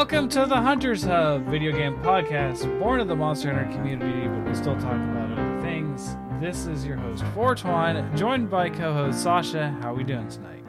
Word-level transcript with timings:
Welcome 0.00 0.30
to 0.30 0.46
the 0.46 0.56
Hunters 0.56 1.04
Hub 1.04 1.44
video 1.44 1.72
game 1.72 1.94
podcast, 1.98 2.62
born 2.80 3.00
of 3.00 3.08
the 3.08 3.14
Monster 3.14 3.52
Hunter 3.52 3.70
community, 3.70 4.28
but 4.28 4.48
we 4.48 4.54
still 4.54 4.74
talk 4.76 4.94
about 4.94 5.30
other 5.30 5.60
things. 5.60 6.16
This 6.40 6.64
is 6.64 6.86
your 6.86 6.96
host, 6.96 7.22
Fortwine, 7.34 8.16
joined 8.16 8.48
by 8.48 8.70
co-host 8.70 9.22
Sasha. 9.22 9.76
How 9.82 9.92
are 9.92 9.94
we 9.94 10.02
doing 10.02 10.26
tonight? 10.28 10.64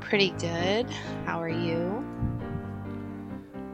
Pretty 0.00 0.30
good. 0.30 0.88
How 1.26 1.42
are 1.42 1.50
you? 1.50 2.02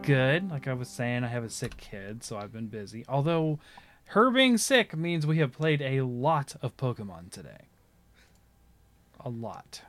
Good. 0.03 0.51
Like 0.51 0.67
I 0.67 0.73
was 0.73 0.89
saying, 0.89 1.23
I 1.23 1.29
have 1.29 1.45
a 1.45 1.51
sick 1.51 1.77
kid, 1.77 2.25
so 2.25 2.37
I've 2.37 2.53
been 2.53 2.67
busy. 2.67 3.05
Although 3.09 3.61
her 4.07 4.33
being 4.33 4.59
sick 4.59 4.97
means 4.97 5.25
we 5.25 5.39
have 5.39 5.53
played 5.53 5.83
a 5.83 6.01
lot 6.01 6.57
of 6.63 6.77
Pokemon 6.77 7.31
today. 7.31 7.67
A 9.21 9.31
lot. 9.31 9.83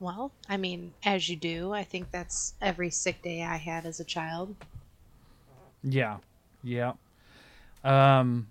Well, 0.00 0.32
I 0.48 0.56
mean, 0.56 0.94
as 1.04 1.28
you 1.28 1.36
do. 1.36 1.72
I 1.72 1.84
think 1.84 2.10
that's 2.10 2.54
every 2.60 2.90
sick 2.90 3.22
day 3.22 3.42
I 3.42 3.56
had 3.56 3.84
as 3.86 4.00
a 4.00 4.04
child. 4.04 4.56
Yeah. 5.82 6.16
Yeah. 6.64 6.92
Um 7.84 8.48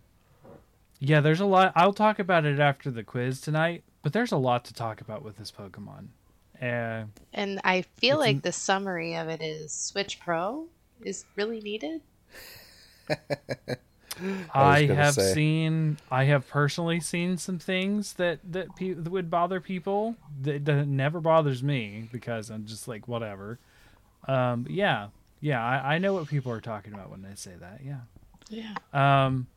Yeah, 1.00 1.22
there's 1.22 1.40
a 1.40 1.46
lot 1.46 1.74
I'll 1.76 1.94
talk 1.94 2.20
about 2.20 2.46
it 2.46 2.60
after 2.60 2.92
the 2.92 3.04
quiz 3.04 3.42
tonight, 3.42 3.84
but 4.04 4.14
there's 4.14 4.32
a 4.32 4.38
lot 4.38 4.64
to 4.66 4.74
talk 4.74 5.02
about 5.02 5.24
with 5.24 5.38
this 5.38 5.52
Pokemon. 5.52 6.08
Uh, 6.62 7.06
And 7.34 7.62
I 7.64 7.84
feel 7.98 8.18
like 8.20 8.36
n- 8.36 8.42
the 8.44 8.52
summary 8.52 9.16
of 9.16 9.28
it 9.30 9.42
is 9.42 9.72
Switch 9.72 10.20
Pro 10.20 10.68
is 11.02 11.26
really 11.36 11.62
needed. 11.62 12.02
I, 14.54 14.86
gonna 14.86 14.96
have 14.96 15.14
say. 15.14 15.34
seen 15.34 15.98
I 16.12 16.26
have 16.26 16.48
personally 16.48 17.00
seen 17.00 17.38
some 17.38 17.60
things 17.60 18.14
that 18.14 18.40
that, 18.52 18.76
pe- 18.76 18.94
that 18.94 19.10
would 19.12 19.30
bother 19.30 19.60
people 19.60 20.16
that, 20.42 20.66
that 20.66 20.88
never 20.88 21.20
bothers 21.20 21.62
me 21.64 22.08
because 22.12 22.50
I'm 22.50 22.66
just 22.66 22.88
like 22.88 23.08
whatever. 23.08 23.60
Um 24.28 24.66
yeah. 24.70 25.08
Yeah, 25.42 25.64
I, 25.64 25.96
I 25.96 25.98
know 26.00 26.14
what 26.14 26.28
people 26.28 26.52
are 26.52 26.60
talking 26.60 26.94
about 26.94 27.10
when 27.10 27.22
they 27.22 27.34
say 27.36 27.54
that. 27.62 27.80
Yeah. 27.86 28.00
Yeah. 28.50 28.74
Um, 29.26 29.48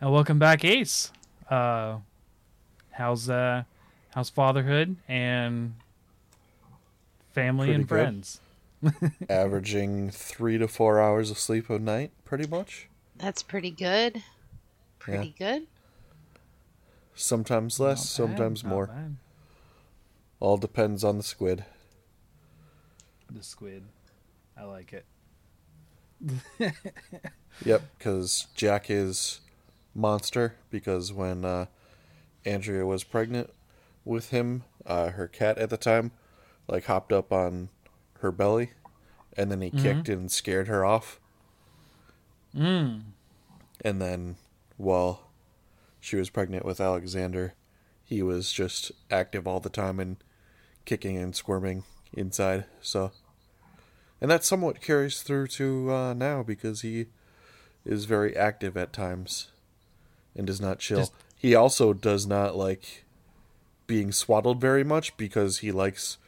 and 0.00 0.12
welcome 0.12 0.38
back, 0.38 0.64
Ace. 0.64 1.10
Uh, 1.50 1.96
how's 2.92 3.28
uh, 3.28 3.64
how's 4.14 4.30
fatherhood 4.30 4.94
and 5.08 5.74
family 7.32 7.66
Pretty 7.66 7.74
and 7.80 7.88
good. 7.88 7.94
friends? 7.94 8.40
Averaging 9.28 10.10
three 10.10 10.58
to 10.58 10.68
four 10.68 11.00
hours 11.00 11.30
of 11.30 11.38
sleep 11.38 11.68
a 11.70 11.78
night, 11.78 12.12
pretty 12.24 12.46
much. 12.46 12.88
That's 13.18 13.42
pretty 13.42 13.70
good. 13.70 14.22
Pretty 14.98 15.34
good. 15.38 15.66
Sometimes 17.14 17.80
less, 17.80 18.00
bad, 18.00 18.08
sometimes 18.08 18.64
more. 18.64 18.88
bad. 18.88 19.16
All 20.40 20.56
depends 20.56 21.02
on 21.02 21.16
the 21.16 21.22
squid. 21.22 21.64
The 23.32 23.42
squid, 23.42 23.84
I 24.56 24.64
like 24.64 24.92
it. 24.92 25.04
Yep, 27.64 27.82
because 27.96 28.48
Jack 28.54 28.90
is 28.90 29.40
monster. 29.94 30.56
Because 30.70 31.12
when 31.12 31.44
uh, 31.44 31.66
Andrea 32.44 32.84
was 32.84 33.04
pregnant 33.04 33.50
with 34.04 34.30
him, 34.30 34.64
uh, 34.84 35.10
her 35.10 35.26
cat 35.26 35.58
at 35.58 35.70
the 35.70 35.76
time, 35.76 36.12
like 36.68 36.84
hopped 36.84 37.12
up 37.12 37.32
on 37.32 37.70
her 38.20 38.30
belly, 38.30 38.72
and 39.36 39.50
then 39.50 39.62
he 39.62 39.70
kicked 39.70 40.08
and 40.08 40.30
scared 40.30 40.68
her 40.68 40.84
off. 40.84 41.20
Mm. 42.56 43.02
And 43.84 44.00
then 44.00 44.36
while 44.76 45.28
she 46.00 46.16
was 46.16 46.30
pregnant 46.30 46.64
with 46.64 46.80
Alexander, 46.80 47.54
he 48.04 48.22
was 48.22 48.52
just 48.52 48.92
active 49.10 49.46
all 49.46 49.60
the 49.60 49.68
time 49.68 50.00
and 50.00 50.16
kicking 50.84 51.16
and 51.16 51.34
squirming 51.34 51.84
inside. 52.12 52.64
So, 52.80 53.10
and 54.20 54.30
that 54.30 54.44
somewhat 54.44 54.80
carries 54.80 55.22
through 55.22 55.48
to 55.48 55.92
uh, 55.92 56.14
now 56.14 56.42
because 56.42 56.82
he 56.82 57.06
is 57.84 58.04
very 58.04 58.36
active 58.36 58.76
at 58.76 58.92
times 58.92 59.48
and 60.34 60.46
does 60.46 60.60
not 60.60 60.78
chill. 60.78 60.98
Just- 60.98 61.12
he 61.38 61.54
also 61.54 61.92
does 61.92 62.26
not 62.26 62.56
like 62.56 63.04
being 63.86 64.10
swaddled 64.10 64.60
very 64.60 64.82
much 64.82 65.16
because 65.16 65.58
he 65.58 65.70
likes 65.70 66.18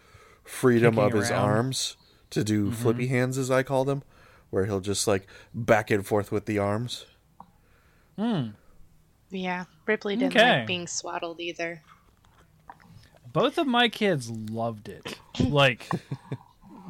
freedom 0.45 0.95
Kicking 0.95 1.07
of 1.07 1.13
his 1.15 1.31
around. 1.31 1.49
arms 1.49 1.97
to 2.31 2.45
do 2.45 2.71
flippy 2.71 3.07
hands, 3.07 3.39
as 3.39 3.51
I 3.51 3.63
call 3.63 3.85
them, 3.85 4.03
where 4.51 4.67
he'll 4.67 4.81
just 4.81 5.07
like 5.07 5.27
back 5.55 5.91
and 5.91 6.07
forth 6.07 6.31
with 6.33 6.47
the 6.47 6.59
arms. 6.59 7.07
Mm. 8.19 8.55
Yeah. 9.31 9.65
Ripley 9.87 10.17
didn't 10.17 10.37
Okay. 10.37 10.59
like 10.59 10.67
being 10.67 10.87
swaddled 10.87 11.41
either. 11.41 11.83
Both 13.33 13.59
of 13.59 13.67
my 13.67 13.89
kids 13.89 14.31
loved 14.31 14.89
it. 14.89 15.19
Like, 15.39 15.89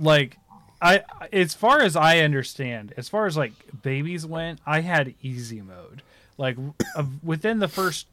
like 0.00 0.36
I 0.80 1.02
as 1.32 1.54
far 1.54 1.80
as 1.80 1.96
I 1.96 2.20
understand, 2.20 2.94
as 2.96 3.08
far 3.08 3.26
as 3.26 3.36
like 3.36 3.52
babies 3.82 4.24
went, 4.24 4.60
I 4.64 4.80
had 4.80 5.14
easy 5.20 5.60
mode. 5.60 6.02
Like 6.38 6.56
uh, 6.96 7.04
within 7.22 7.58
the 7.58 7.68
first 7.68 8.06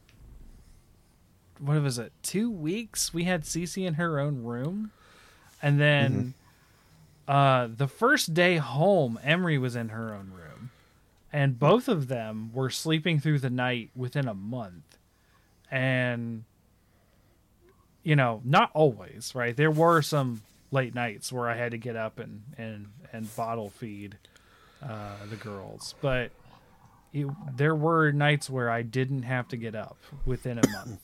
what 1.59 1.81
was 1.81 1.97
it? 1.97 2.11
2 2.23 2.51
weeks 2.51 3.13
we 3.13 3.23
had 3.23 3.43
Cece 3.43 3.85
in 3.85 3.93
her 3.93 4.19
own 4.19 4.43
room. 4.43 4.91
And 5.61 5.79
then 5.79 6.33
uh 7.27 7.67
the 7.75 7.87
first 7.87 8.33
day 8.33 8.57
home, 8.57 9.19
Emery 9.23 9.57
was 9.57 9.75
in 9.75 9.89
her 9.89 10.13
own 10.13 10.31
room. 10.31 10.71
And 11.33 11.59
both 11.59 11.89
of 11.89 12.07
them 12.07 12.51
were 12.53 12.69
sleeping 12.69 13.19
through 13.19 13.39
the 13.39 13.49
night 13.49 13.89
within 13.93 14.27
a 14.27 14.33
month. 14.33 14.97
And 15.69 16.45
you 18.03 18.15
know, 18.15 18.39
not 18.45 18.69
always, 18.73 19.33
right? 19.35 19.55
There 19.57 19.71
were 19.71 20.01
some 20.01 20.43
late 20.71 20.93
nights 20.93 21.31
where 21.33 21.49
I 21.49 21.55
had 21.55 21.71
to 21.71 21.77
get 21.77 21.95
up 21.95 22.19
and 22.19 22.43
and 22.57 22.87
and 23.11 23.35
bottle 23.35 23.69
feed 23.69 24.17
uh, 24.83 25.15
the 25.29 25.35
girls, 25.35 25.95
but 26.01 26.31
it, 27.13 27.27
there 27.55 27.75
were 27.75 28.11
nights 28.11 28.49
where 28.49 28.69
I 28.69 28.81
didn't 28.83 29.23
have 29.23 29.47
to 29.49 29.57
get 29.57 29.73
up 29.75 29.97
within 30.25 30.59
a 30.59 30.67
month. 30.69 31.01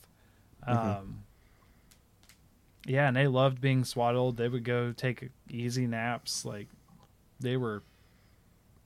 Um, 0.64 1.24
yeah, 2.86 3.08
and 3.08 3.16
they 3.16 3.26
loved 3.26 3.60
being 3.60 3.84
swaddled. 3.84 4.36
They 4.36 4.48
would 4.48 4.64
go 4.64 4.92
take 4.92 5.30
easy 5.50 5.86
naps. 5.86 6.44
Like 6.44 6.68
they 7.40 7.56
were 7.56 7.82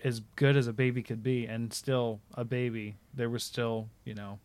as 0.04 0.20
good 0.36 0.56
as 0.56 0.66
a 0.66 0.72
baby 0.72 1.02
could 1.02 1.22
be, 1.22 1.46
and 1.46 1.72
still 1.72 2.20
a 2.34 2.44
baby. 2.44 2.96
There 3.14 3.30
was 3.30 3.42
still, 3.44 3.88
you 4.04 4.14
know, 4.14 4.38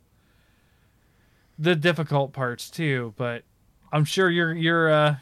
the 1.59 1.75
difficult 1.75 2.33
parts 2.33 2.69
too. 2.69 3.13
But 3.17 3.43
I'm 3.91 4.05
sure 4.05 4.29
you're 4.29 4.53
you're. 4.53 4.91
uh 4.91 5.15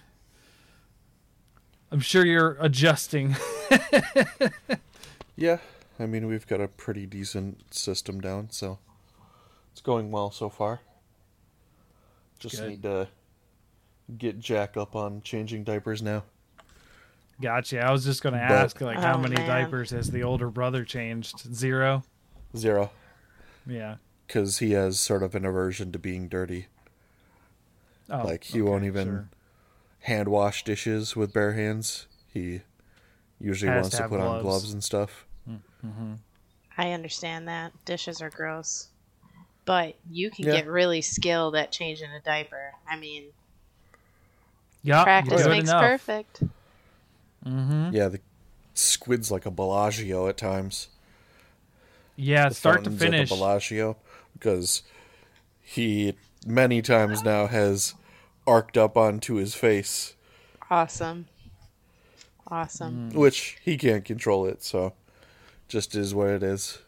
I'm 1.92 2.02
sure 2.02 2.26
you're 2.26 2.56
adjusting. 2.60 3.36
Yeah, 5.36 5.60
I 5.98 6.06
mean 6.06 6.28
we've 6.28 6.46
got 6.46 6.60
a 6.60 6.68
pretty 6.68 7.06
decent 7.06 7.74
system 7.74 8.20
down, 8.20 8.50
so 8.52 8.78
it's 9.72 9.80
going 9.80 10.12
well 10.12 10.32
so 10.32 10.50
far. 10.50 10.82
Just 12.40 12.58
Good. 12.58 12.70
need 12.70 12.84
to 12.84 13.08
get 14.18 14.40
Jack 14.40 14.76
up 14.78 14.96
on 14.96 15.22
changing 15.22 15.64
diapers 15.64 16.02
now. 16.02 16.24
Gotcha. 17.42 17.80
I 17.82 17.92
was 17.92 18.04
just 18.04 18.22
going 18.22 18.34
to 18.34 18.40
But- 18.40 18.52
ask, 18.52 18.82
like, 18.82 18.98
how 18.98 19.16
Oh, 19.16 19.20
many 19.20 19.36
man. 19.36 19.48
diapers 19.48 19.92
has 19.92 20.12
the 20.12 20.24
older 20.24 20.50
brother 20.50 20.84
changed? 20.84 21.40
Zero. 21.54 22.04
Zero, 22.58 22.92
Yeah. 23.66 23.98
because 24.28 24.58
he 24.60 24.72
has 24.72 25.00
sort 25.00 25.22
of 25.24 25.36
an 25.36 25.46
aversion 25.46 25.92
to 25.92 26.00
being 26.00 26.28
dirty. 26.28 26.68
Oh, 28.10 28.24
Like, 28.24 28.44
he 28.46 28.62
won't 28.62 28.84
even- 28.86 29.08
sure. 29.08 29.30
Hand 30.02 30.28
wash 30.30 30.64
dishes 30.64 31.16
with 31.16 31.32
bare 31.34 31.54
hands. 31.54 32.08
He 32.34 32.62
usually 33.40 33.72
Has 33.72 33.84
wants 33.84 33.90
to 33.92 33.98
to 33.98 34.04
have 34.04 34.10
put 34.12 34.20
on 34.20 34.26
gloves. 34.28 34.44
gloves 34.44 34.74
and 34.74 34.84
stuff. 34.84 35.26
Mm-hmm. 35.48 36.14
I 36.78 36.92
understand 36.92 37.48
that. 37.48 37.72
Dishes 37.86 38.22
are 38.22 38.30
gross. 38.30 38.90
But 39.66 39.96
you 40.10 40.32
can 40.32 40.46
Yeah. 40.46 40.56
get 40.58 40.68
really 40.68 41.02
skilled 41.02 41.56
at 41.56 41.72
changing 41.72 42.10
a 42.12 42.20
diaper. 42.22 42.74
I 42.88 42.96
mean, 42.98 43.26
Yeah. 44.82 45.04
practice 45.04 45.46
makes 45.48 45.70
enough. 45.70 45.82
perfect. 45.82 46.44
Mm-hmm. 47.46 47.96
Yeah, 47.96 48.08
the 48.10 48.20
squid's 48.74 49.32
like 49.32 49.46
a 49.46 49.52
Bellagio 49.52 50.28
at 50.28 50.38
times. 50.38 50.90
Yeah. 52.16 52.50
the 52.50 52.56
Start 52.56 52.84
to 52.86 52.92
finish. 52.92 53.30
The 53.30 53.36
Bellagio 53.36 53.98
because 54.34 54.84
he 55.62 56.16
many 56.46 56.82
times 56.82 57.24
now 57.24 57.48
has 57.48 57.94
arced 58.48 58.78
up 58.78 58.98
onto 58.98 59.36
his 59.36 59.54
face, 59.56 60.16
Awesome. 60.70 61.28
Awesome. 62.48 63.10
which 63.12 63.58
he 63.64 63.78
can't 63.78 64.04
control 64.04 64.46
it, 64.48 64.64
so 64.64 64.94
just 65.68 65.94
is 65.96 66.16
what 66.16 66.30
it 66.30 66.42
is. 66.42 66.80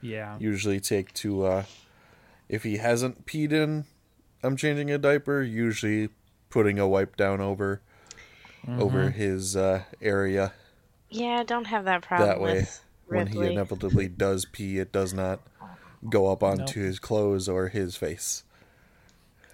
Yeah. 0.00 0.36
Usually 0.38 0.78
take 0.78 1.12
to 1.14 1.44
uh 1.44 1.64
if 2.48 2.62
he 2.62 2.76
hasn't 2.76 3.26
peed 3.26 3.52
in 3.52 3.86
I'm 4.42 4.56
changing 4.56 4.90
a 4.90 4.98
diaper, 4.98 5.42
usually 5.42 6.10
putting 6.50 6.78
a 6.78 6.88
wipe 6.88 7.16
down 7.16 7.40
over 7.40 7.80
Mm-hmm. 8.66 8.82
over 8.82 9.10
his 9.10 9.56
uh 9.56 9.82
area. 10.02 10.52
Yeah, 11.08 11.38
I 11.40 11.42
don't 11.44 11.66
have 11.66 11.84
that 11.84 12.02
problem 12.02 12.28
That 12.28 12.40
way, 12.40 12.54
with 12.54 12.82
When 13.06 13.26
he 13.28 13.38
inevitably 13.46 14.08
does 14.08 14.44
pee, 14.44 14.78
it 14.78 14.90
does 14.92 15.14
not 15.14 15.40
go 16.10 16.26
up 16.30 16.42
onto 16.42 16.64
Nope. 16.80 16.86
his 16.86 16.98
clothes 16.98 17.48
or 17.48 17.68
his 17.68 17.96
face. 17.96 18.42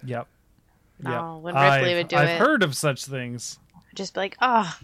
Yep. 0.03 0.27
No, 1.01 1.35
Yep. 1.35 1.43
when 1.43 1.53
Ripley 1.55 1.91
I've, 1.91 1.97
would 1.97 2.07
do 2.09 2.15
I've 2.17 2.29
it- 2.29 2.39
heard 2.39 2.63
of 2.63 2.75
such 2.75 3.05
things. 3.05 3.59
Just 3.93 4.15
be 4.15 4.21
like, 4.21 4.37
oh, 4.41 4.75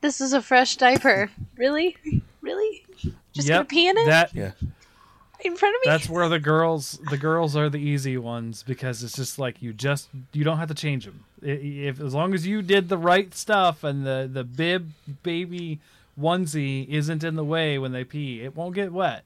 this 0.00 0.20
is 0.20 0.32
a 0.32 0.42
fresh 0.42 0.76
diaper. 0.76 1.30
really? 1.56 1.96
Really? 2.40 2.84
Just 3.32 3.46
gonna 3.46 3.60
Yep, 3.60 3.68
pee 3.68 3.88
in 3.88 3.96
it 3.98 4.06
That 4.06 4.34
Yeah. 4.34 4.52
In 5.46 5.56
front 5.56 5.74
of 5.74 5.80
me? 5.80 5.90
that's 5.90 6.08
where 6.08 6.28
the 6.28 6.38
girls 6.38 6.98
the 7.10 7.16
girls 7.16 7.56
are 7.56 7.68
the 7.68 7.78
easy 7.78 8.16
ones 8.18 8.62
because 8.62 9.02
it's 9.02 9.16
just 9.16 9.38
like 9.38 9.62
you 9.62 9.72
just 9.72 10.08
you 10.32 10.44
don't 10.44 10.58
have 10.58 10.68
to 10.68 10.74
change 10.74 11.04
them. 11.04 11.24
If 11.42 12.00
as 12.00 12.14
long 12.14 12.34
as 12.34 12.46
you 12.46 12.62
did 12.62 12.88
the 12.88 12.98
right 12.98 13.34
stuff 13.34 13.84
and 13.84 14.06
the 14.06 14.28
the 14.32 14.44
bib 14.44 14.90
baby 15.22 15.80
onesie 16.18 16.88
isn't 16.88 17.22
in 17.22 17.36
the 17.36 17.44
way 17.44 17.78
when 17.78 17.92
they 17.92 18.04
pee, 18.04 18.42
it 18.42 18.56
won't 18.56 18.74
get 18.74 18.92
wet 18.92 19.24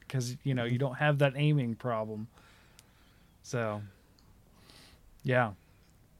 because 0.00 0.36
you 0.44 0.54
know 0.54 0.64
you 0.64 0.78
don't 0.78 0.96
have 0.96 1.18
that 1.18 1.34
aiming 1.36 1.74
problem. 1.74 2.28
So, 3.42 3.82
yeah. 5.22 5.52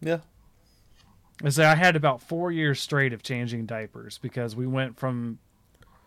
Yeah. 0.00 0.18
I 1.44 1.48
say 1.50 1.64
I 1.64 1.74
had 1.74 1.96
about 1.96 2.20
four 2.20 2.50
years 2.50 2.80
straight 2.80 3.12
of 3.12 3.22
changing 3.22 3.66
diapers 3.66 4.18
because 4.18 4.54
we 4.56 4.66
went 4.66 4.98
from 4.98 5.38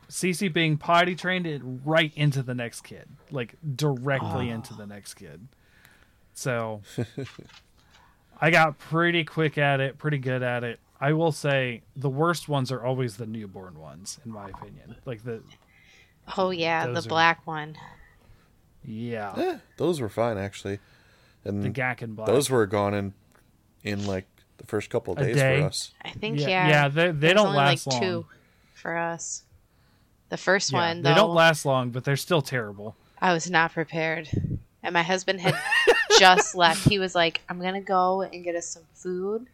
Cece 0.10 0.52
being 0.54 0.78
potty 0.78 1.16
trained 1.16 1.48
it 1.48 1.62
right 1.64 2.12
into 2.16 2.44
the 2.44 2.54
next 2.54 2.82
kid, 2.82 3.08
like 3.32 3.56
directly 3.76 4.50
into 4.50 4.74
the 4.74 4.86
next 4.86 5.16
kid. 5.16 5.48
So 6.34 6.82
I 8.40 8.50
got 8.52 8.78
pretty 8.80 9.24
quick 9.24 9.58
at 9.58 9.80
it, 9.80 9.98
pretty 9.98 10.18
good 10.18 10.44
at 10.44 10.64
it. 10.64 10.80
I 11.00 11.14
will 11.14 11.32
say 11.32 11.82
the 11.96 12.10
worst 12.10 12.48
ones 12.48 12.72
are 12.72 12.84
always 12.84 13.18
the 13.18 13.26
newborn 13.26 13.80
ones, 13.80 14.20
in 14.26 14.32
my 14.32 14.50
opinion. 14.50 14.96
Like 15.06 15.24
the 15.24 15.42
oh 16.38 16.52
yeah, 16.52 16.88
the 16.88 17.00
are- 17.00 17.02
black 17.04 17.46
one. 17.46 17.76
yeah, 18.86 19.34
Eh, 19.38 19.58
those 19.78 20.00
were 20.02 20.10
fine 20.10 20.38
actually. 20.38 20.80
And 21.46 21.62
the 21.64 21.70
gack 21.70 22.02
and 22.02 22.16
black. 22.16 22.28
those 22.28 22.50
were 22.50 22.66
gone 22.66 22.94
in 22.94 23.14
in 23.84 24.06
like 24.08 24.26
the 24.58 24.66
first 24.66 24.90
couple 24.90 25.14
of 25.14 25.20
days 25.20 25.36
day? 25.36 25.60
for 25.60 25.68
us. 25.68 25.92
I 26.04 26.12
think 26.12 26.40
yeah, 26.40 26.48
yeah. 26.48 26.68
yeah, 26.70 26.88
they 26.88 27.12
they 27.12 27.34
don't 27.34 27.48
only 27.48 27.58
last 27.58 27.86
like 27.88 27.94
long. 27.96 28.02
two 28.02 28.26
for 28.76 28.96
us. 28.96 29.44
The 30.34 30.38
first 30.38 30.72
Yeah, 30.72 30.80
one, 30.80 31.04
they 31.04 31.12
though, 31.12 31.16
don't 31.18 31.36
last 31.36 31.64
long, 31.64 31.92
but 31.92 32.06
they're 32.06 32.18
still 32.18 32.42
terrible. 32.42 32.96
I 33.22 33.34
was 33.34 33.52
not 33.52 33.72
prepared. 33.72 34.28
And 34.82 34.92
my 34.92 35.04
husband 35.04 35.40
had 35.42 35.54
just 36.20 36.56
left. 36.56 36.90
He 36.90 36.98
was 36.98 37.14
like, 37.14 37.42
I'm 37.50 37.60
going 37.60 37.76
to 37.76 37.82
go 37.82 38.24
and 38.24 38.44
get 38.44 38.56
us 38.56 38.66
some 38.68 38.82
food. 38.96 39.46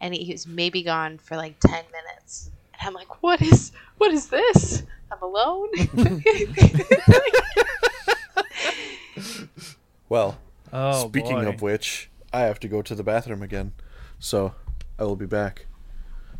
And 0.00 0.12
he, 0.12 0.24
he 0.24 0.32
was 0.32 0.44
maybe 0.44 0.82
gone 0.82 1.18
for 1.18 1.36
like 1.36 1.60
10 1.60 1.70
minutes. 1.92 2.50
And 2.80 2.88
I'm 2.88 2.94
like, 2.94 3.22
what 3.22 3.40
is, 3.40 3.70
what 3.98 4.10
is 4.12 4.26
this? 4.26 4.82
I'm 5.12 5.22
alone? 5.22 5.68
Well, 10.08 10.38
Oh, 10.72 11.06
speaking 11.08 11.44
boy. 11.44 11.48
of 11.48 11.62
which, 11.62 12.10
I 12.32 12.40
have 12.40 12.58
to 12.60 12.68
go 12.68 12.82
to 12.82 12.94
the 12.94 13.02
bathroom 13.04 13.42
again. 13.42 13.72
So, 14.18 14.54
I 14.98 15.04
will 15.04 15.16
be 15.16 15.26
back. 15.26 15.66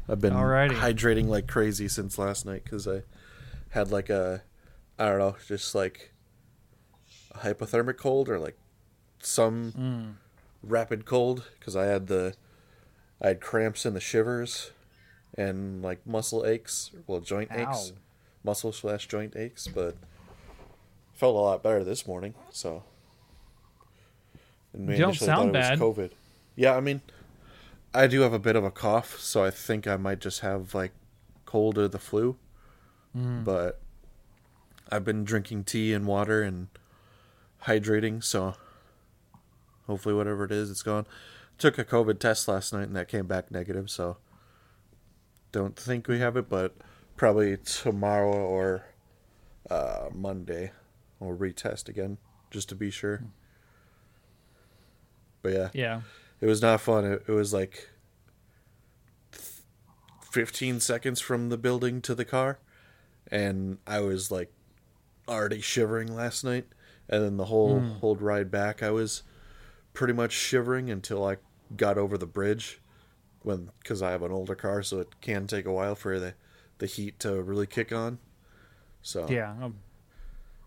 I've 0.08 0.20
been 0.20 0.32
Alrighty. 0.32 0.72
hydrating 0.72 1.28
like 1.28 1.46
crazy 1.46 1.86
since 1.86 2.18
last 2.18 2.44
night 2.46 2.64
cuz 2.64 2.88
I 2.88 3.02
had 3.70 3.90
like 3.90 4.08
a 4.10 4.42
I 4.98 5.06
don't 5.08 5.18
know, 5.18 5.36
just 5.46 5.74
like 5.74 6.12
a 7.32 7.38
hypothermic 7.38 7.96
cold 7.96 8.28
or 8.28 8.38
like 8.38 8.56
some 9.20 9.72
Mm. 9.72 10.14
rapid 10.62 11.04
cold 11.04 11.44
cuz 11.60 11.76
I 11.76 11.84
had 11.86 12.06
the 12.06 12.34
I 13.20 13.28
had 13.28 13.40
cramps 13.40 13.84
in 13.86 13.94
the 13.94 14.00
shivers 14.00 14.70
and 15.36 15.82
like 15.82 16.06
muscle 16.06 16.44
aches, 16.46 16.90
well 17.06 17.20
joint 17.20 17.50
aches, 17.52 17.92
muscle 18.44 18.72
slash 18.72 19.06
joint 19.08 19.36
aches, 19.36 19.66
but 19.68 19.96
felt 21.14 21.34
a 21.34 21.38
lot 21.38 21.62
better 21.62 21.82
this 21.84 22.06
morning. 22.06 22.34
So 22.50 22.84
and 24.72 24.88
You 24.88 24.98
don't 24.98 25.14
sound 25.14 25.52
was 25.54 25.66
COVID. 25.78 26.10
Yeah, 26.56 26.76
I 26.76 26.80
mean, 26.80 27.02
I 27.94 28.06
do 28.06 28.20
have 28.22 28.32
a 28.32 28.38
bit 28.38 28.56
of 28.56 28.64
a 28.64 28.70
cough, 28.70 29.18
so 29.20 29.44
I 29.44 29.50
think 29.50 29.86
I 29.86 29.96
might 29.96 30.20
just 30.20 30.40
have 30.40 30.74
like 30.74 30.92
cold 31.44 31.78
or 31.78 31.88
the 31.88 31.98
flu. 31.98 32.36
Mm. 33.16 33.44
But 33.44 33.80
I've 34.90 35.04
been 35.04 35.24
drinking 35.24 35.64
tea 35.64 35.92
and 35.92 36.06
water 36.06 36.42
and 36.42 36.68
hydrating, 37.64 38.22
so 38.22 38.54
hopefully 39.86 40.14
whatever 40.14 40.44
it 40.44 40.52
is, 40.52 40.70
it's 40.70 40.82
gone. 40.82 41.06
Took 41.58 41.78
a 41.78 41.84
COVID 41.84 42.18
test 42.20 42.46
last 42.48 42.72
night 42.72 42.84
and 42.84 42.96
that 42.96 43.08
came 43.08 43.26
back 43.26 43.50
negative, 43.50 43.90
so 43.90 44.16
don't 45.52 45.76
think 45.76 46.06
we 46.08 46.18
have 46.20 46.36
it, 46.36 46.48
but 46.48 46.74
probably 47.16 47.56
tomorrow 47.56 48.30
or 48.32 48.84
uh, 49.70 50.08
Monday 50.14 50.70
we'll 51.18 51.36
retest 51.36 51.88
again 51.88 52.18
just 52.50 52.68
to 52.68 52.74
be 52.74 52.90
sure. 52.90 53.24
But 55.42 55.52
yeah, 55.52 55.68
Yeah. 55.74 56.00
it 56.40 56.46
was 56.46 56.62
not 56.62 56.80
fun. 56.80 57.04
It, 57.04 57.24
it 57.26 57.32
was 57.32 57.52
like 57.52 57.88
15 60.30 60.80
seconds 60.80 61.20
from 61.20 61.48
the 61.48 61.58
building 61.58 62.00
to 62.02 62.14
the 62.14 62.24
car, 62.24 62.58
and 63.30 63.78
I 63.86 64.00
was 64.00 64.30
like 64.30 64.52
already 65.28 65.60
shivering 65.60 66.14
last 66.14 66.44
night. 66.44 66.66
And 67.08 67.24
then 67.24 67.36
the 67.38 67.46
whole 67.46 67.80
whole 68.00 68.16
ride 68.16 68.50
back, 68.50 68.82
I 68.82 68.90
was 68.90 69.22
pretty 69.94 70.12
much 70.12 70.32
shivering 70.32 70.90
until 70.90 71.24
I 71.24 71.36
got 71.76 71.96
over 71.96 72.18
the 72.18 72.26
bridge, 72.26 72.80
when 73.42 73.70
because 73.80 74.02
I 74.02 74.10
have 74.10 74.22
an 74.22 74.32
older 74.32 74.54
car, 74.54 74.82
so 74.82 75.00
it 75.00 75.20
can 75.20 75.46
take 75.46 75.64
a 75.64 75.72
while 75.72 75.94
for 75.94 76.18
the 76.20 76.34
the 76.78 76.86
heat 76.86 77.18
to 77.20 77.42
really 77.42 77.66
kick 77.66 77.92
on. 77.92 78.18
So 79.02 79.26
Yeah, 79.28 79.54
um, 79.62 79.76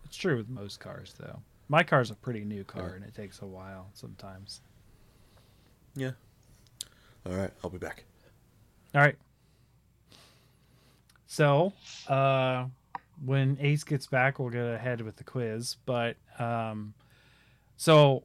it's 0.04 0.16
true 0.16 0.36
with 0.36 0.48
most 0.48 0.80
cars, 0.80 1.14
though. 1.18 1.40
My 1.68 1.82
car's 1.84 2.10
a 2.10 2.14
pretty 2.14 2.44
new 2.44 2.64
car, 2.64 2.94
and 2.94 3.04
it 3.04 3.14
takes 3.14 3.40
a 3.40 3.46
while 3.46 3.88
sometimes. 3.94 4.60
yeah. 5.94 6.12
All 7.24 7.34
right, 7.34 7.52
I'll 7.62 7.70
be 7.70 7.78
back. 7.78 8.04
All 8.94 9.00
right. 9.00 9.16
So, 11.32 11.72
uh, 12.08 12.66
when 13.24 13.56
Ace 13.58 13.84
gets 13.84 14.06
back, 14.06 14.38
we'll 14.38 14.50
get 14.50 14.66
ahead 14.66 15.00
with 15.00 15.16
the 15.16 15.24
quiz. 15.24 15.76
But 15.86 16.16
um, 16.38 16.92
so 17.78 18.24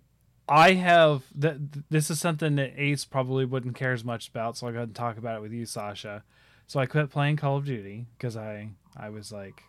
I 0.49 0.73
have 0.73 1.23
th- 1.39 1.55
this 1.89 2.11
is 2.11 2.19
something 2.19 2.55
that 2.55 2.73
Ace 2.75 3.05
probably 3.05 3.45
wouldn't 3.45 3.77
care 3.77 3.93
as 3.93 4.03
much 4.03 4.27
about. 4.27 4.57
So 4.57 4.67
I'll 4.67 4.73
go 4.73 4.79
ahead 4.79 4.89
and 4.89 4.95
talk 4.95 5.17
about 5.17 5.37
it 5.37 5.41
with 5.41 5.53
you, 5.53 5.65
Sasha. 5.65 6.25
So 6.65 6.81
I 6.81 6.85
quit 6.85 7.09
playing 7.09 7.37
Call 7.37 7.55
of 7.55 7.65
Duty 7.65 8.07
because 8.17 8.35
I 8.35 8.71
I 8.97 9.07
was 9.07 9.31
like, 9.31 9.63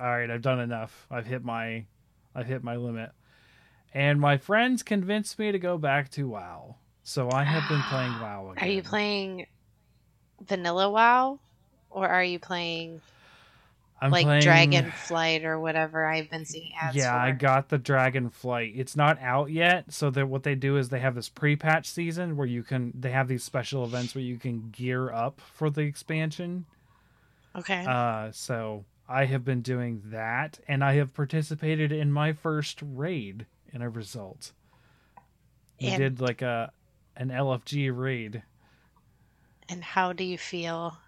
all 0.00 0.08
right, 0.08 0.28
I've 0.28 0.42
done 0.42 0.58
enough. 0.58 1.06
I've 1.12 1.26
hit 1.26 1.44
my 1.44 1.84
I've 2.34 2.46
hit 2.46 2.64
my 2.64 2.74
limit. 2.74 3.12
And 3.94 4.20
my 4.20 4.38
friends 4.38 4.82
convinced 4.82 5.38
me 5.38 5.52
to 5.52 5.58
go 5.60 5.78
back 5.78 6.10
to 6.10 6.26
WoW. 6.26 6.78
So 7.04 7.30
I 7.30 7.44
have 7.44 7.68
been 7.68 7.82
playing 7.82 8.12
WoW 8.20 8.50
again. 8.50 8.64
Are 8.64 8.72
you 8.72 8.82
playing 8.82 9.46
Vanilla 10.44 10.90
WoW? 10.90 11.38
Or 11.90 12.08
are 12.08 12.22
you 12.24 12.38
playing 12.38 13.00
I'm 14.00 14.10
like 14.12 14.24
playing- 14.26 14.42
Dragon 14.42 14.90
Flight 14.92 15.44
or 15.44 15.58
whatever 15.58 16.06
I've 16.06 16.30
been 16.30 16.44
seeing 16.44 16.72
ads 16.80 16.94
Yeah, 16.96 17.12
for? 17.12 17.18
I 17.18 17.32
got 17.32 17.68
the 17.68 17.78
Dragonflight. 17.78 18.74
It's 18.78 18.94
not 18.94 19.18
out 19.20 19.50
yet, 19.50 19.92
so 19.92 20.08
that 20.10 20.28
what 20.28 20.44
they 20.44 20.54
do 20.54 20.76
is 20.76 20.88
they 20.90 21.00
have 21.00 21.14
this 21.16 21.28
pre-patch 21.28 21.86
season 21.88 22.36
where 22.36 22.46
you 22.46 22.62
can 22.62 22.92
they 22.98 23.10
have 23.10 23.26
these 23.26 23.42
special 23.42 23.84
events 23.84 24.14
where 24.14 24.22
you 24.22 24.36
can 24.38 24.70
gear 24.70 25.10
up 25.12 25.40
for 25.40 25.68
the 25.70 25.80
expansion. 25.80 26.66
Okay. 27.56 27.84
Uh, 27.84 28.30
so 28.30 28.84
I 29.08 29.24
have 29.24 29.44
been 29.44 29.62
doing 29.62 30.02
that, 30.06 30.60
and 30.68 30.84
I 30.84 30.94
have 30.94 31.12
participated 31.14 31.90
in 31.90 32.12
my 32.12 32.32
first 32.32 32.80
raid 32.82 33.46
in 33.72 33.82
a 33.82 33.88
result. 33.90 34.52
We 35.80 35.88
And- 35.88 35.98
did 35.98 36.20
like 36.20 36.40
a 36.42 36.70
an 37.16 37.30
LFG 37.30 37.90
raid. 37.90 38.42
and 39.68 39.82
how 39.82 40.12
do 40.12 40.22
you 40.22 40.38
feel? 40.38 40.98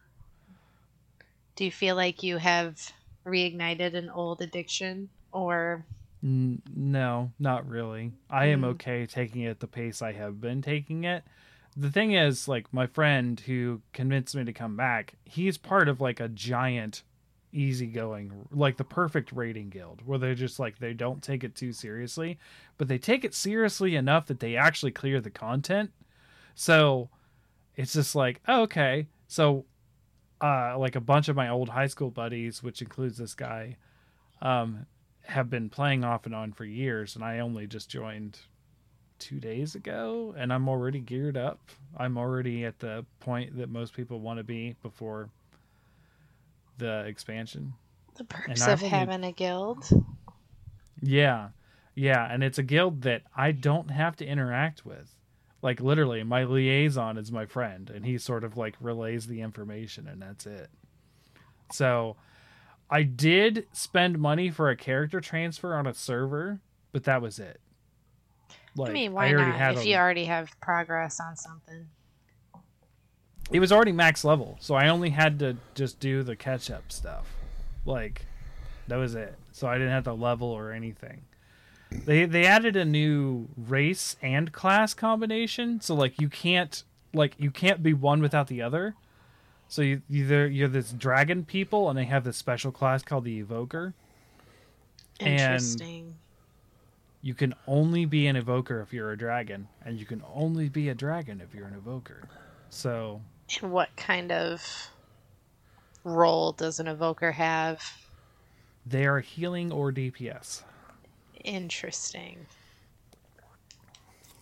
Do 1.61 1.67
you 1.67 1.71
feel 1.71 1.95
like 1.95 2.23
you 2.23 2.39
have 2.39 2.81
reignited 3.27 3.93
an 3.93 4.09
old 4.09 4.41
addiction 4.41 5.11
or 5.31 5.85
no, 6.23 7.33
not 7.39 7.69
really. 7.69 8.13
I 8.31 8.47
am 8.47 8.63
Mm. 8.63 8.69
okay 8.69 9.05
taking 9.05 9.43
it 9.43 9.51
at 9.51 9.61
the 9.61 9.67
pace 9.67 10.01
I 10.01 10.13
have 10.13 10.41
been 10.41 10.63
taking 10.63 11.05
it. 11.05 11.23
The 11.77 11.91
thing 11.91 12.13
is, 12.13 12.49
like, 12.49 12.73
my 12.73 12.87
friend 12.87 13.39
who 13.41 13.83
convinced 13.93 14.35
me 14.35 14.45
to 14.45 14.55
come 14.55 14.75
back, 14.75 15.17
he's 15.25 15.59
part 15.59 15.91
of 15.91 16.01
like 16.01 16.19
a 16.19 16.29
giant, 16.29 17.03
easygoing, 17.53 18.49
like 18.51 18.79
the 18.79 18.85
perfect 18.85 19.31
raiding 19.31 19.69
guild 19.69 20.01
where 20.07 20.19
they're 20.19 20.35
just 20.35 20.59
like, 20.59 20.79
they 20.79 20.95
don't 20.95 21.23
take 21.23 21.45
it 21.45 21.55
too 21.55 21.75
seriously, 21.75 22.39
but 22.79 22.89
they 22.89 22.97
take 22.97 23.23
it 23.23 23.35
seriously 23.35 23.97
enough 23.97 24.25
that 24.29 24.41
they 24.41 24.57
actually 24.57 24.93
clear 24.93 25.21
the 25.21 25.29
content. 25.29 25.91
So 26.55 27.11
it's 27.77 27.93
just 27.93 28.15
like, 28.15 28.41
oh, 28.49 28.63
okay. 28.63 29.09
So, 29.29 29.67
uh, 30.41 30.77
like 30.79 30.97
a 30.97 31.01
bunch 31.01 31.29
of 31.29 31.37
my 31.37 31.49
old 31.49 31.69
high 31.69 31.87
school 31.87 32.11
buddies, 32.11 32.63
which 32.63 32.81
includes 32.83 33.19
this 33.19 33.35
guy, 33.35 33.77
um, 34.41 34.87
have 35.23 35.51
been 35.51 35.69
playing 35.69 36.05
off 36.05 36.27
and 36.27 36.35
on 36.35 36.53
for 36.53 36.65
years, 36.65 37.15
and 37.15 37.25
I 37.25 37.41
only 37.41 37.67
just 37.67 37.89
joined 37.91 38.39
two 39.19 39.39
days 39.39 39.75
ago, 39.75 40.35
and 40.37 40.53
I'm 40.53 40.69
already 40.69 40.99
geared 41.01 41.37
up. 41.37 41.61
I'm 41.97 42.17
already 42.17 42.65
at 42.65 42.79
the 42.79 43.05
point 43.21 43.57
that 43.59 43.69
most 43.69 43.95
people 43.95 44.19
want 44.21 44.39
to 44.39 44.45
be 44.45 44.77
before 44.83 45.29
the 46.79 47.05
expansion. 47.07 47.75
the 48.17 48.25
perks 48.25 48.63
of 48.67 48.83
only- 48.83 48.89
having 48.89 49.25
a 49.25 49.33
guild? 49.33 49.85
Yeah, 51.03 51.51
yeah, 51.95 52.27
and 52.31 52.43
it's 52.43 52.59
a 52.59 52.63
guild 52.63 53.03
that 53.03 53.23
I 53.37 53.53
don't 53.53 53.91
have 53.91 54.17
to 54.17 54.27
interact 54.27 54.85
with. 54.85 55.15
Like 55.63 55.81
literally, 55.81 56.23
my 56.23 56.45
liaison 56.45 57.19
is 57.19 57.31
my 57.31 57.47
friend, 57.47 57.91
and 57.91 58.05
he 58.05 58.17
sort 58.19 58.45
of 58.45 58.57
like 58.57 58.77
relays 58.81 59.27
the 59.27 59.43
information, 59.43 60.09
and 60.09 60.23
that's 60.23 60.47
it. 60.47 60.71
So, 61.73 62.17
I 62.91 63.03
did 63.03 63.67
spend 63.73 64.19
money 64.19 64.51
for 64.51 64.71
a 64.71 64.77
character 64.77 65.21
transfer 65.21 65.75
on 65.75 65.87
a 65.87 65.95
server, 65.95 66.61
but 66.93 67.05
that 67.05 67.23
was 67.23 67.39
it. 67.39 67.61
Like, 68.75 68.91
I 68.91 68.93
mean, 68.93 69.13
why 69.13 69.29
I 69.29 69.33
not? 69.33 69.73
If 69.77 69.83
a, 69.83 69.87
you 69.87 69.97
already 69.97 70.25
have 70.25 70.51
progress 70.61 71.21
on 71.21 71.37
something, 71.37 71.87
it 73.53 73.61
was 73.61 73.71
already 73.71 73.93
max 73.93 74.25
level, 74.25 74.57
so 74.61 74.75
I 74.75 74.89
only 74.89 75.11
had 75.11 75.39
to 75.41 75.57
just 75.75 76.01
do 76.01 76.23
the 76.23 76.37
catch 76.37 76.71
up 76.71 76.91
stuff. 76.91 77.27
Like, 77.85 78.27
that 78.89 78.97
was 78.97 79.15
it. 79.15 79.37
So 79.53 79.69
I 79.69 79.75
didn't 79.75 79.93
have 79.93 80.05
to 80.05 80.13
level 80.13 80.49
or 80.49 80.73
anything. 80.73 81.23
They 81.91 82.25
they 82.25 82.47
added 82.47 82.77
a 82.77 82.85
new 82.85 83.49
race 83.57 84.17
and 84.23 84.53
class 84.53 84.95
combination, 84.95 85.81
so 85.81 85.95
like 85.95 86.21
you 86.21 86.29
can't 86.29 86.83
like 87.13 87.35
you 87.39 87.51
can't 87.51 87.83
be 87.83 87.93
one 87.93 88.23
without 88.23 88.47
the 88.47 88.63
other. 88.63 88.95
So 89.69 89.83
you 89.83 90.03
either 90.09 90.47
you're 90.47 90.69
this 90.69 90.93
dragon 90.93 91.45
people, 91.45 91.89
and 91.89 91.99
they 91.99 92.05
have 92.05 92.25
this 92.25 92.37
special 92.37 92.73
class 92.73 93.03
called 93.03 93.25
the 93.25 93.39
Evoker. 93.43 93.95
Interesting. 95.19 96.05
And 96.05 96.15
you 97.23 97.35
can 97.35 97.55
only 97.67 98.05
be 98.07 98.27
an 98.27 98.37
Evoker 98.37 98.81
if 98.81 98.93
you're 98.93 99.13
a 99.13 99.19
dragon, 99.19 99.69
and 99.85 99.99
you 99.99 100.07
can 100.07 100.23
only 100.35 100.69
be 100.69 100.89
a 100.89 100.95
dragon 100.95 101.41
if 101.41 101.55
you're 101.55 101.67
an 101.67 101.75
Evoker. 101.75 102.29
So. 102.71 103.21
And 103.61 103.73
what 103.73 103.95
kind 103.97 104.31
of 104.31 104.91
role 106.05 106.53
does 106.53 106.81
an 106.81 106.87
Evoker 106.87 107.33
have? 107.33 107.83
They 108.87 109.07
are 109.07 109.21
healing 109.21 109.73
or 109.73 109.93
DPS. 109.93 110.63
Interesting. 111.45 112.47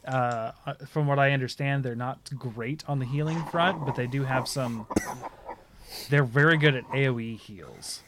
Uh, 0.07 0.53
uh, 0.67 0.75
from 0.87 1.07
what 1.07 1.19
I 1.19 1.33
understand, 1.33 1.85
they're 1.85 1.95
not 1.95 2.31
great 2.39 2.83
on 2.89 2.99
the 2.99 3.05
healing 3.05 3.45
front, 3.47 3.85
but 3.85 3.95
they 3.95 4.07
do 4.07 4.25
have 4.25 4.49
some. 4.49 4.87
They're 6.09 6.25
very 6.25 6.57
good 6.57 6.75
at 6.75 6.85
AoE 6.89 7.39
heals. 7.39 8.03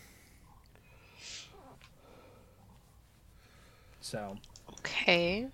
So. 4.00 4.38
Okay. 4.78 5.46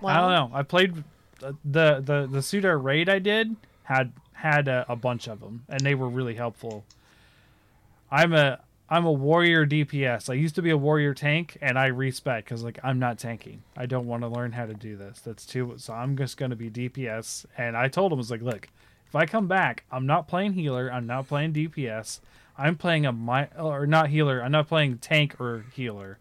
Well, 0.00 0.14
I 0.14 0.20
don't 0.20 0.50
know. 0.50 0.56
I 0.56 0.62
played 0.62 1.04
uh, 1.42 1.52
the 1.64 2.00
the 2.00 2.28
the 2.30 2.42
Suda 2.42 2.76
raid 2.76 3.08
I 3.08 3.18
did 3.18 3.56
had 3.84 4.12
had 4.32 4.68
a, 4.68 4.84
a 4.88 4.96
bunch 4.96 5.28
of 5.28 5.40
them, 5.40 5.64
and 5.68 5.80
they 5.80 5.94
were 5.94 6.08
really 6.08 6.34
helpful. 6.34 6.84
I'm 8.10 8.32
a 8.32 8.60
I'm 8.90 9.04
a 9.04 9.12
warrior 9.12 9.66
DPS. 9.66 10.30
I 10.30 10.34
used 10.34 10.54
to 10.54 10.62
be 10.62 10.70
a 10.70 10.76
warrior 10.76 11.12
tank, 11.12 11.58
and 11.60 11.78
I 11.78 11.86
respec 11.86 12.44
because 12.44 12.64
like 12.64 12.78
I'm 12.82 12.98
not 12.98 13.18
tanking. 13.18 13.62
I 13.76 13.86
don't 13.86 14.06
want 14.06 14.22
to 14.22 14.28
learn 14.28 14.52
how 14.52 14.64
to 14.64 14.74
do 14.74 14.96
this. 14.96 15.20
That's 15.20 15.44
too. 15.44 15.74
So 15.76 15.92
I'm 15.92 16.16
just 16.16 16.38
to 16.50 16.56
be 16.56 16.70
DPS. 16.70 17.44
And 17.58 17.76
I 17.76 17.88
told 17.88 18.12
him, 18.12 18.18
I 18.18 18.20
was 18.20 18.30
like, 18.30 18.40
look, 18.40 18.68
if 19.06 19.14
I 19.14 19.26
come 19.26 19.46
back, 19.46 19.84
I'm 19.92 20.06
not 20.06 20.26
playing 20.26 20.54
healer. 20.54 20.90
I'm 20.90 21.06
not 21.06 21.28
playing 21.28 21.52
DPS. 21.52 22.20
I'm 22.56 22.76
playing 22.76 23.04
a 23.04 23.12
my 23.12 23.48
or 23.58 23.86
not 23.86 24.08
healer. 24.08 24.42
I'm 24.42 24.52
not 24.52 24.68
playing 24.68 24.98
tank 24.98 25.38
or 25.38 25.66
healer. 25.74 26.18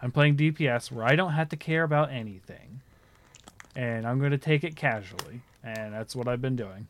I'm 0.00 0.10
playing 0.10 0.36
DPS 0.36 0.90
where 0.90 1.04
I 1.04 1.16
don't 1.16 1.32
have 1.32 1.48
to 1.50 1.56
care 1.56 1.82
about 1.82 2.10
anything, 2.10 2.80
and 3.74 4.06
I'm 4.06 4.18
to 4.30 4.38
take 4.38 4.64
it 4.64 4.74
casually. 4.74 5.40
And 5.62 5.92
that's 5.92 6.16
what 6.16 6.28
I've 6.28 6.42
been 6.42 6.56
doing. 6.56 6.86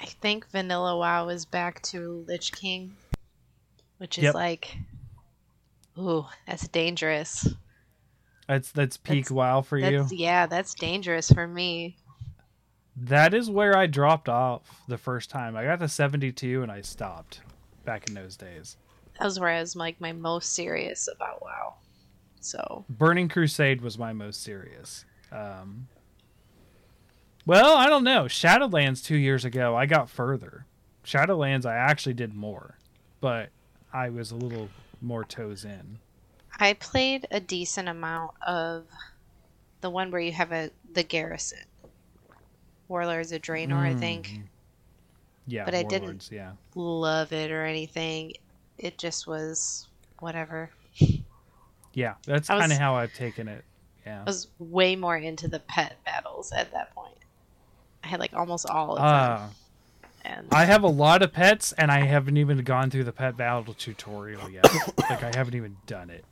I 0.00 0.06
think 0.06 0.48
Vanilla 0.50 0.96
WoW 0.96 1.28
is 1.28 1.44
back 1.44 1.80
to 1.82 2.24
Lich 2.26 2.52
King 2.52 2.94
which 4.04 4.18
is 4.18 4.24
yep. 4.24 4.34
like, 4.34 4.76
ooh, 5.98 6.26
that's 6.46 6.68
dangerous. 6.68 7.48
That's 8.46 8.70
that's 8.70 8.98
peak 8.98 9.24
that's, 9.24 9.30
WoW 9.30 9.62
for 9.62 9.78
you. 9.78 10.06
Yeah, 10.10 10.44
that's 10.44 10.74
dangerous 10.74 11.32
for 11.32 11.48
me. 11.48 11.96
That 12.94 13.32
is 13.32 13.48
where 13.48 13.74
I 13.74 13.86
dropped 13.86 14.28
off 14.28 14.82
the 14.88 14.98
first 14.98 15.30
time. 15.30 15.56
I 15.56 15.64
got 15.64 15.78
to 15.78 15.88
seventy 15.88 16.32
two 16.32 16.62
and 16.62 16.70
I 16.70 16.82
stopped 16.82 17.40
back 17.86 18.06
in 18.06 18.12
those 18.12 18.36
days. 18.36 18.76
That 19.18 19.24
was 19.24 19.40
where 19.40 19.48
I 19.48 19.60
was 19.60 19.74
like 19.74 19.98
my 20.02 20.12
most 20.12 20.52
serious 20.52 21.08
about 21.08 21.40
WoW. 21.40 21.76
So 22.40 22.84
Burning 22.90 23.30
Crusade 23.30 23.80
was 23.80 23.96
my 23.96 24.12
most 24.12 24.42
serious. 24.42 25.06
Um, 25.32 25.88
well, 27.46 27.74
I 27.74 27.88
don't 27.88 28.04
know. 28.04 28.24
Shadowlands 28.24 29.02
two 29.02 29.16
years 29.16 29.46
ago, 29.46 29.74
I 29.74 29.86
got 29.86 30.10
further. 30.10 30.66
Shadowlands, 31.06 31.64
I 31.64 31.76
actually 31.76 32.12
did 32.12 32.34
more, 32.34 32.76
but 33.22 33.48
I 33.94 34.10
was 34.10 34.32
a 34.32 34.36
little 34.36 34.68
more 35.00 35.24
toes 35.24 35.64
in. 35.64 35.98
I 36.58 36.74
played 36.74 37.26
a 37.30 37.40
decent 37.40 37.88
amount 37.88 38.32
of 38.46 38.86
the 39.80 39.88
one 39.88 40.10
where 40.10 40.20
you 40.20 40.32
have 40.32 40.52
a 40.52 40.70
the 40.92 41.04
garrison. 41.04 41.60
Warlords 42.88 43.32
of 43.32 43.40
Draenor, 43.40 43.68
mm. 43.68 43.76
I 43.78 43.94
think. 43.94 44.26
Mm. 44.28 44.42
Yeah, 45.46 45.64
but 45.64 45.74
Warlords, 45.74 45.94
I 45.94 45.98
didn't 45.98 46.28
yeah. 46.32 46.52
love 46.74 47.32
it 47.32 47.50
or 47.50 47.64
anything. 47.64 48.32
It 48.78 48.98
just 48.98 49.26
was 49.26 49.86
whatever. 50.18 50.70
Yeah, 51.92 52.14
that's 52.26 52.48
kind 52.48 52.72
of 52.72 52.78
how 52.78 52.96
I've 52.96 53.14
taken 53.14 53.46
it. 53.46 53.64
Yeah, 54.04 54.22
I 54.22 54.24
was 54.24 54.48
way 54.58 54.96
more 54.96 55.16
into 55.16 55.46
the 55.46 55.60
pet 55.60 55.96
battles 56.04 56.50
at 56.50 56.72
that 56.72 56.92
point. 56.94 57.14
I 58.02 58.08
had 58.08 58.18
like 58.18 58.34
almost 58.34 58.66
all 58.68 58.96
of 58.96 59.40
them. 59.40 59.50
And 60.24 60.48
I 60.50 60.64
have 60.64 60.82
a 60.82 60.88
lot 60.88 61.22
of 61.22 61.32
pets, 61.32 61.72
and 61.72 61.90
I 61.90 62.00
haven't 62.00 62.36
even 62.36 62.58
gone 62.58 62.90
through 62.90 63.04
the 63.04 63.12
pet 63.12 63.36
battle 63.36 63.74
tutorial 63.74 64.48
yet. 64.48 64.64
like 64.98 65.22
I 65.22 65.30
haven't 65.34 65.54
even 65.54 65.76
done 65.86 66.10
it. 66.10 66.24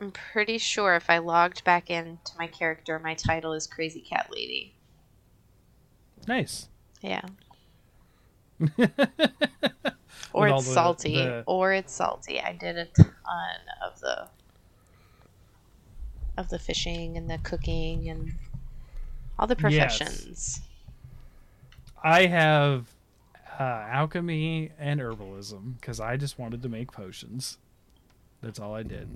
I'm 0.00 0.10
pretty 0.10 0.58
sure 0.58 0.96
if 0.96 1.08
I 1.08 1.18
logged 1.18 1.62
back 1.62 1.88
into 1.88 2.32
my 2.36 2.48
character, 2.48 2.98
my 2.98 3.14
title 3.14 3.52
is 3.52 3.68
Crazy 3.68 4.00
Cat 4.00 4.28
Lady. 4.32 4.74
Nice. 6.26 6.68
Yeah. 7.00 7.22
or 10.32 10.48
it's 10.48 10.66
the, 10.66 10.72
salty. 10.72 11.14
The... 11.14 11.44
Or 11.46 11.72
it's 11.72 11.92
salty. 11.92 12.40
I 12.40 12.52
did 12.52 12.76
a 12.76 12.86
ton 12.86 13.06
of 13.84 14.00
the 14.00 14.28
of 16.38 16.48
the 16.48 16.58
fishing 16.58 17.16
and 17.16 17.28
the 17.28 17.38
cooking 17.38 18.08
and 18.08 18.32
all 19.38 19.46
the 19.46 19.56
professions. 19.56 20.26
Yes. 20.28 20.60
I 22.02 22.26
have 22.26 22.91
uh, 23.58 23.86
alchemy 23.88 24.70
and 24.78 25.00
herbalism 25.00 25.80
because 25.80 26.00
I 26.00 26.16
just 26.16 26.38
wanted 26.38 26.62
to 26.62 26.68
make 26.68 26.92
potions. 26.92 27.58
That's 28.42 28.58
all 28.58 28.74
I 28.74 28.82
did. 28.82 29.08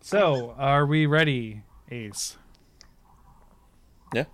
So, 0.00 0.54
are 0.56 0.86
we 0.86 1.06
ready, 1.06 1.62
Ace? 1.90 2.36
Yeah. 4.14 4.24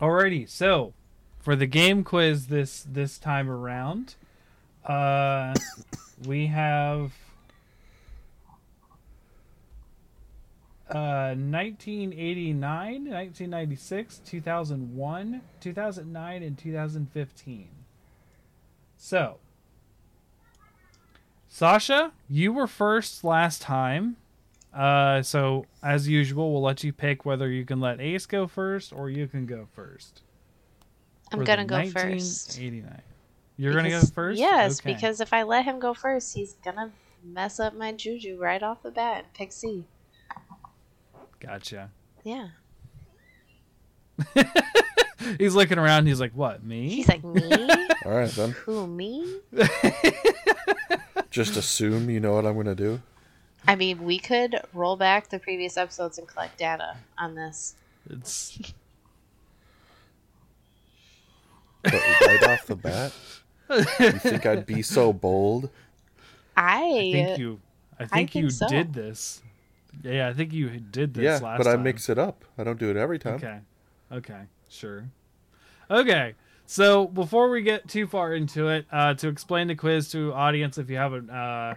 Alrighty. 0.00 0.48
So, 0.48 0.94
for 1.38 1.54
the 1.54 1.66
game 1.66 2.02
quiz 2.02 2.46
this 2.46 2.84
this 2.88 3.18
time 3.18 3.48
around, 3.48 4.14
uh, 4.84 5.54
we 6.26 6.46
have 6.48 7.12
1989, 10.98 12.92
1996, 13.04 14.18
2001, 14.24 15.40
2009, 15.60 16.42
and 16.42 16.58
2015. 16.58 17.68
So, 18.96 19.38
Sasha, 21.48 22.12
you 22.28 22.52
were 22.52 22.66
first 22.66 23.24
last 23.24 23.62
time. 23.62 24.16
Uh, 24.72 25.20
so 25.22 25.66
as 25.82 26.08
usual, 26.08 26.52
we'll 26.52 26.62
let 26.62 26.84
you 26.84 26.92
pick 26.92 27.24
whether 27.24 27.50
you 27.50 27.64
can 27.64 27.80
let 27.80 28.00
Ace 28.00 28.26
go 28.26 28.46
first 28.46 28.92
or 28.92 29.10
you 29.10 29.26
can 29.26 29.46
go 29.46 29.66
first. 29.72 30.22
I'm 31.32 31.44
gonna 31.44 31.64
go 31.64 31.84
first. 31.90 32.58
89. 32.58 33.02
You're 33.56 33.74
gonna 33.74 33.90
go 33.90 34.00
first. 34.00 34.38
Yes, 34.38 34.80
okay. 34.80 34.94
because 34.94 35.20
if 35.20 35.32
I 35.32 35.42
let 35.42 35.64
him 35.64 35.78
go 35.78 35.92
first, 35.92 36.34
he's 36.34 36.54
gonna 36.64 36.90
mess 37.22 37.60
up 37.60 37.74
my 37.74 37.92
juju 37.92 38.38
right 38.38 38.62
off 38.62 38.82
the 38.82 38.90
bat. 38.90 39.26
Pick 39.34 39.52
C. 39.52 39.84
Gotcha. 41.40 41.90
Yeah. 42.22 42.48
he's 45.38 45.54
looking 45.54 45.78
around. 45.78 46.06
He's 46.06 46.20
like, 46.20 46.32
"What? 46.32 46.62
Me?" 46.62 46.88
He's 46.88 47.08
like, 47.08 47.24
"Me." 47.24 47.50
All 48.04 48.12
right 48.12 48.30
then. 48.30 48.50
Who 48.50 48.86
me? 48.86 49.40
Just 51.30 51.56
assume 51.56 52.10
you 52.10 52.20
know 52.20 52.34
what 52.34 52.46
I'm 52.46 52.56
gonna 52.56 52.74
do. 52.74 53.00
I 53.66 53.76
mean, 53.76 54.04
we 54.04 54.18
could 54.18 54.60
roll 54.72 54.96
back 54.96 55.28
the 55.28 55.38
previous 55.38 55.76
episodes 55.76 56.18
and 56.18 56.26
collect 56.26 56.58
data 56.58 56.96
on 57.18 57.34
this. 57.34 57.74
It's. 58.08 58.58
But 61.82 61.94
right 61.94 62.42
off 62.44 62.66
the 62.66 62.76
bat, 62.76 63.12
you 63.70 64.12
think 64.12 64.44
I'd 64.44 64.66
be 64.66 64.82
so 64.82 65.12
bold? 65.12 65.70
I, 66.56 66.82
I 66.82 67.12
think 67.12 67.38
you. 67.38 67.60
I 67.94 68.02
think, 68.04 68.12
I 68.12 68.16
think 68.16 68.34
you 68.34 68.50
so. 68.50 68.68
did 68.68 68.92
this. 68.92 69.42
Yeah, 70.02 70.28
I 70.28 70.32
think 70.32 70.52
you 70.52 70.68
did 70.68 71.14
this 71.14 71.24
yeah, 71.24 71.38
last 71.38 71.58
but 71.58 71.66
I 71.66 71.76
mix 71.76 72.08
it 72.08 72.18
up. 72.18 72.44
I 72.58 72.64
don't 72.64 72.78
do 72.78 72.90
it 72.90 72.96
every 72.96 73.18
time. 73.18 73.34
Okay. 73.34 73.58
Okay. 74.12 74.42
Sure. 74.68 75.04
Okay. 75.90 76.34
So 76.66 77.06
before 77.06 77.50
we 77.50 77.62
get 77.62 77.88
too 77.88 78.06
far 78.06 78.34
into 78.34 78.68
it, 78.68 78.86
uh, 78.92 79.14
to 79.14 79.28
explain 79.28 79.66
the 79.66 79.74
quiz 79.74 80.10
to 80.12 80.32
audience, 80.32 80.78
if 80.78 80.88
you 80.88 80.96
haven't 80.96 81.28
uh, 81.28 81.74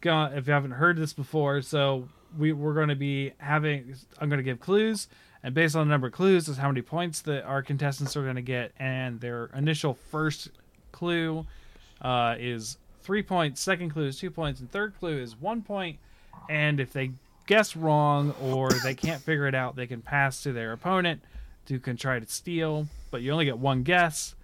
gone, 0.00 0.34
if 0.34 0.46
you 0.46 0.52
haven't 0.52 0.72
heard 0.72 0.98
this 0.98 1.12
before, 1.12 1.62
so 1.62 2.08
we 2.36 2.52
we're 2.52 2.74
going 2.74 2.88
to 2.88 2.94
be 2.94 3.32
having. 3.38 3.94
I'm 4.20 4.28
going 4.28 4.38
to 4.38 4.44
give 4.44 4.60
clues, 4.60 5.08
and 5.42 5.54
based 5.54 5.74
on 5.74 5.86
the 5.86 5.90
number 5.90 6.08
of 6.08 6.12
clues 6.12 6.48
is 6.48 6.58
how 6.58 6.68
many 6.68 6.82
points 6.82 7.22
that 7.22 7.44
our 7.44 7.62
contestants 7.62 8.16
are 8.16 8.22
going 8.22 8.36
to 8.36 8.42
get, 8.42 8.72
and 8.78 9.20
their 9.20 9.46
initial 9.54 9.94
first 10.10 10.50
clue 10.92 11.46
uh, 12.02 12.36
is 12.38 12.76
three 13.00 13.22
points. 13.22 13.62
Second 13.62 13.90
clue 13.90 14.06
is 14.06 14.18
two 14.18 14.30
points, 14.30 14.60
and 14.60 14.70
third 14.70 14.92
clue 14.98 15.18
is 15.18 15.40
one 15.40 15.62
point. 15.62 15.98
And 16.50 16.80
if 16.80 16.92
they 16.92 17.12
guess 17.48 17.74
wrong 17.74 18.32
or 18.42 18.70
they 18.70 18.94
can't 18.94 19.20
figure 19.20 19.48
it 19.48 19.54
out, 19.54 19.74
they 19.74 19.88
can 19.88 20.02
pass 20.02 20.42
to 20.44 20.52
their 20.52 20.72
opponent 20.72 21.22
who 21.68 21.80
can 21.80 21.96
try 21.96 22.20
to 22.20 22.26
steal, 22.26 22.86
but 23.10 23.22
you 23.22 23.32
only 23.32 23.44
get 23.44 23.58
one 23.58 23.82
guess. 23.82 24.34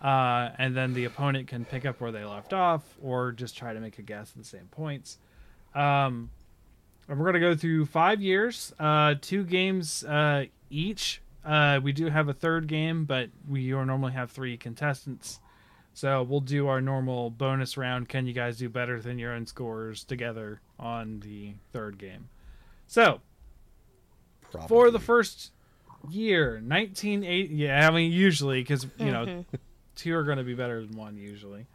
Uh, 0.00 0.50
and 0.58 0.76
then 0.76 0.92
the 0.94 1.04
opponent 1.04 1.48
can 1.48 1.64
pick 1.64 1.84
up 1.84 2.00
where 2.00 2.12
they 2.12 2.24
left 2.24 2.52
off 2.52 2.82
or 3.02 3.32
just 3.32 3.56
try 3.56 3.72
to 3.72 3.80
make 3.80 3.98
a 3.98 4.02
guess 4.02 4.32
at 4.32 4.38
the 4.38 4.48
same 4.48 4.68
points. 4.70 5.18
Um, 5.74 6.30
and 7.08 7.18
we're 7.18 7.24
going 7.24 7.34
to 7.34 7.40
go 7.40 7.54
through 7.54 7.86
five 7.86 8.20
years, 8.20 8.72
uh, 8.78 9.14
two 9.20 9.44
games 9.44 10.04
uh, 10.04 10.44
each. 10.70 11.22
Uh, 11.44 11.80
we 11.82 11.92
do 11.92 12.08
have 12.08 12.28
a 12.28 12.32
third 12.32 12.66
game, 12.66 13.04
but 13.04 13.30
we 13.48 13.70
normally 13.70 14.12
have 14.12 14.30
three 14.30 14.56
contestants. 14.56 15.40
So 15.92 16.22
we'll 16.22 16.40
do 16.40 16.68
our 16.68 16.80
normal 16.80 17.30
bonus 17.30 17.76
round. 17.76 18.08
Can 18.08 18.26
you 18.26 18.32
guys 18.32 18.58
do 18.58 18.68
better 18.68 19.00
than 19.00 19.18
your 19.18 19.32
own 19.32 19.46
scores 19.46 20.04
together 20.04 20.60
on 20.78 21.20
the 21.20 21.54
third 21.72 21.98
game? 21.98 22.28
So 22.86 23.20
Probably. 24.50 24.68
for 24.68 24.90
the 24.90 24.98
first 25.00 25.50
year, 26.10 26.54
1980. 26.64 27.54
Yeah, 27.54 27.88
I 27.88 27.90
mean 27.92 28.12
usually 28.12 28.60
because 28.62 28.86
you 28.98 29.10
know 29.10 29.44
two 29.96 30.14
are 30.14 30.22
going 30.24 30.38
to 30.38 30.44
be 30.44 30.54
better 30.54 30.84
than 30.84 30.96
one 30.96 31.16
usually. 31.16 31.66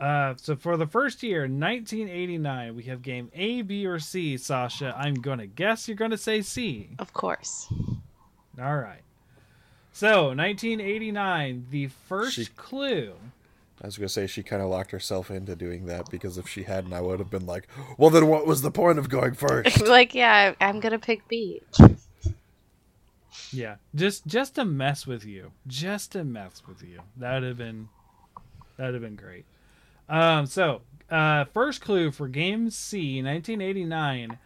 Uh, 0.00 0.34
so 0.36 0.56
for 0.56 0.76
the 0.76 0.86
first 0.88 1.22
year, 1.22 1.42
1989, 1.42 2.74
we 2.74 2.82
have 2.84 3.00
game 3.00 3.30
A, 3.32 3.62
B, 3.62 3.86
or 3.86 3.98
C. 4.00 4.36
Sasha, 4.36 4.92
I'm 4.98 5.14
going 5.14 5.38
to 5.38 5.46
guess 5.46 5.86
you're 5.86 5.96
going 5.96 6.10
to 6.10 6.18
say 6.18 6.42
C. 6.42 6.90
Of 6.98 7.12
course. 7.12 7.72
All 8.60 8.76
right. 8.76 9.02
So 9.92 10.26
1989, 10.34 11.66
the 11.70 11.86
first 12.08 12.34
She- 12.34 12.46
clue. 12.56 13.14
I 13.84 13.86
was 13.86 13.98
gonna 13.98 14.08
say 14.08 14.26
she 14.26 14.42
kind 14.42 14.62
of 14.62 14.70
locked 14.70 14.92
herself 14.92 15.30
into 15.30 15.54
doing 15.54 15.84
that 15.84 16.08
because 16.10 16.38
if 16.38 16.48
she 16.48 16.62
hadn't, 16.62 16.94
I 16.94 17.02
would 17.02 17.18
have 17.18 17.28
been 17.28 17.44
like, 17.44 17.68
"Well, 17.98 18.08
then 18.08 18.28
what 18.28 18.46
was 18.46 18.62
the 18.62 18.70
point 18.70 18.98
of 18.98 19.10
going 19.10 19.34
first? 19.34 19.82
like, 19.86 20.14
yeah, 20.14 20.54
I'm 20.58 20.80
gonna 20.80 20.98
pick 20.98 21.28
B. 21.28 21.60
Yeah, 23.50 23.76
just 23.94 24.26
just 24.26 24.54
to 24.54 24.64
mess 24.64 25.06
with 25.06 25.26
you, 25.26 25.52
just 25.66 26.12
to 26.12 26.24
mess 26.24 26.62
with 26.66 26.82
you. 26.82 27.00
That'd 27.18 27.46
have 27.46 27.58
been 27.58 27.90
that'd 28.78 28.94
have 28.94 29.02
been 29.02 29.16
great. 29.16 29.44
Um, 30.08 30.46
so 30.46 30.80
uh, 31.10 31.44
first 31.52 31.82
clue 31.82 32.10
for 32.10 32.26
Game 32.26 32.70
C, 32.70 33.22
1989, 33.22 34.38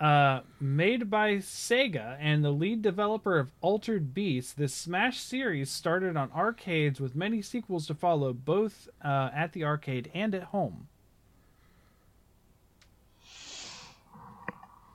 uh, 0.00 0.40
made 0.58 1.10
by 1.10 1.34
Sega 1.36 2.16
and 2.18 2.42
the 2.42 2.50
lead 2.50 2.80
developer 2.80 3.38
of 3.38 3.52
Altered 3.60 4.14
Beast. 4.14 4.56
This 4.56 4.72
Smash 4.74 5.20
series 5.20 5.70
started 5.70 6.16
on 6.16 6.32
arcades 6.32 7.00
with 7.00 7.14
many 7.14 7.42
sequels 7.42 7.86
to 7.88 7.94
follow, 7.94 8.32
both 8.32 8.88
uh, 9.04 9.28
at 9.34 9.52
the 9.52 9.62
arcade 9.62 10.10
and 10.14 10.34
at 10.34 10.44
home. 10.44 10.88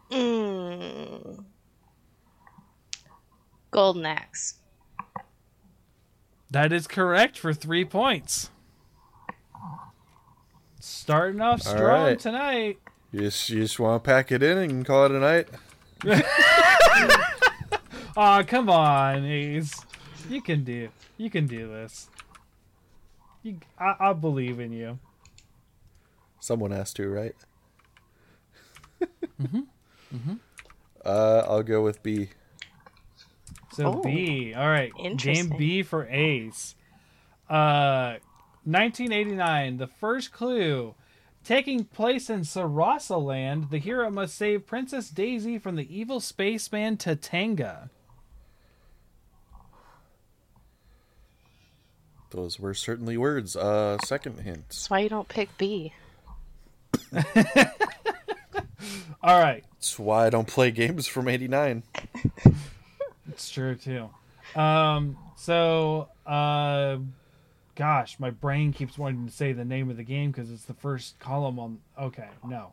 Mm. 0.10 1.44
Golden 3.70 4.06
Axe. 4.06 4.56
That 6.50 6.72
is 6.72 6.88
correct 6.88 7.38
for 7.38 7.54
three 7.54 7.86
points. 7.86 8.50
Starting 10.80 11.42
off 11.42 11.62
strong 11.62 12.06
right. 12.06 12.20
tonight. 12.20 12.80
You 13.16 13.22
just, 13.22 13.50
you 13.50 13.62
just 13.62 13.80
want 13.80 14.04
to 14.04 14.06
pack 14.06 14.30
it 14.34 14.44
in 14.44 14.58
and 14.58 14.86
call 14.86 15.06
it 15.06 15.12
a 15.12 15.20
night? 15.22 15.48
Aw, 18.18 18.44
come 18.44 18.70
on, 18.70 19.24
Ace. 19.24 19.74
You 20.30 20.42
can 20.42 20.66
do. 20.66 20.90
You 21.16 21.30
can 21.30 21.48
do 21.48 21.70
this. 21.70 22.10
You, 23.42 23.60
I, 23.80 23.96
I 24.02 24.12
believe 24.12 24.60
in 24.60 24.74
you. 24.74 25.00
Someone 26.42 26.72
has 26.72 26.92
to, 26.96 27.08
right? 27.08 27.36
Uh, 31.06 31.44
I'll 31.48 31.64
go 31.64 31.82
with 31.84 32.04
B. 32.04 32.32
So 33.72 33.94
Oh, 33.94 34.02
B. 34.02 34.54
All 34.54 34.68
right. 34.68 34.92
Game. 35.16 35.54
B 35.58 35.84
for 35.84 36.06
Ace. 36.10 36.76
Uh, 37.50 38.16
1989. 38.66 39.78
The 39.78 39.88
first 39.88 40.34
clue. 40.34 40.96
Taking 41.46 41.84
place 41.86 42.30
in 42.32 42.42
Sarasaland, 42.42 43.70
the 43.70 43.78
hero 43.78 44.10
must 44.10 44.36
save 44.36 44.66
Princess 44.66 45.10
Daisy 45.10 45.60
from 45.60 45.76
the 45.76 45.96
evil 45.96 46.20
spaceman 46.20 46.98
Tatanga. 46.98 47.90
Those 52.32 52.60
were 52.60 52.74
certainly 52.74 53.16
words. 53.16 53.56
Uh, 53.56 54.00
second 54.00 54.40
hint. 54.40 54.70
That's 54.70 54.90
why 54.90 55.00
you 55.00 55.10
don't 55.10 55.28
pick 55.28 55.56
B. 55.60 55.94
All 59.22 59.40
right. 59.40 59.64
That's 59.74 60.00
why 60.00 60.26
I 60.26 60.30
don't 60.32 60.48
play 60.48 60.72
games 60.72 61.06
from 61.06 61.28
'89. 61.28 61.84
It's 63.30 63.52
true 63.52 63.76
too. 63.76 64.10
Um, 64.60 65.18
so, 65.36 66.10
uh, 66.26 66.98
gosh, 67.76 68.20
my 68.20 68.30
brain 68.30 68.74
keeps 68.74 68.98
wanting 68.98 69.26
to 69.26 69.32
say 69.32 69.52
the 69.52 69.66
name 69.66 69.90
of 69.90 69.98
the 69.98 70.04
game 70.04 70.32
because 70.32 70.52
it's 70.52 70.66
the 70.66 70.74
first 70.74 71.20
column 71.20 71.60
on. 71.60 71.80
Okay, 72.00 72.30
no. 72.48 72.72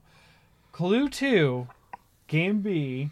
Clue 0.70 1.08
two, 1.08 1.68
game 2.28 2.60
B. 2.60 3.10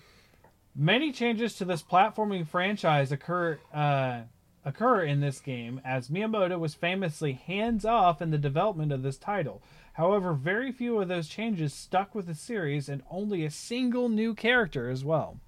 Many 0.74 1.12
changes 1.12 1.57
to 1.57 1.64
this 1.64 1.83
platforming 1.83 2.46
franchise 2.46 3.12
occur 3.12 3.59
uh, 3.74 4.20
occur 4.64 5.03
in 5.03 5.20
this 5.20 5.40
game, 5.40 5.81
as 5.85 6.09
Miyamoto 6.09 6.59
was 6.59 6.74
famously 6.74 7.33
hands 7.33 7.85
off 7.85 8.22
in 8.22 8.31
the 8.31 8.38
development 8.38 8.92
of 8.92 9.03
this 9.03 9.18
title. 9.18 9.62
However, 9.94 10.33
very 10.33 10.70
few 10.72 11.00
of 11.00 11.09
those 11.09 11.29
changes 11.29 11.74
stuck 11.74 12.14
with 12.14 12.26
the 12.26 12.35
series, 12.35 12.88
and 12.88 13.03
only 13.11 13.44
a 13.44 13.50
single 13.50 14.09
new 14.09 14.35
character 14.35 14.88
as 14.88 15.05
well. 15.05 15.38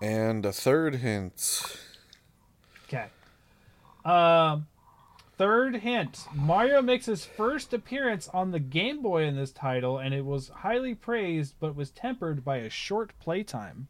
And 0.00 0.44
a 0.44 0.52
third 0.52 0.96
hint. 0.96 1.81
Um, 4.04 4.66
third 5.38 5.76
hint: 5.76 6.26
Mario 6.34 6.82
makes 6.82 7.06
his 7.06 7.24
first 7.24 7.72
appearance 7.72 8.28
on 8.28 8.50
the 8.50 8.60
Game 8.60 9.02
Boy 9.02 9.24
in 9.24 9.36
this 9.36 9.52
title, 9.52 9.98
and 9.98 10.14
it 10.14 10.24
was 10.24 10.48
highly 10.48 10.94
praised, 10.94 11.54
but 11.60 11.76
was 11.76 11.90
tempered 11.90 12.44
by 12.44 12.58
a 12.58 12.70
short 12.70 13.12
playtime. 13.20 13.88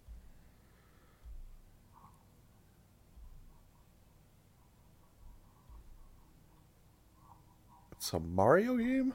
It's 7.93 8.13
a 8.13 8.19
Mario 8.19 8.77
game. 8.77 9.15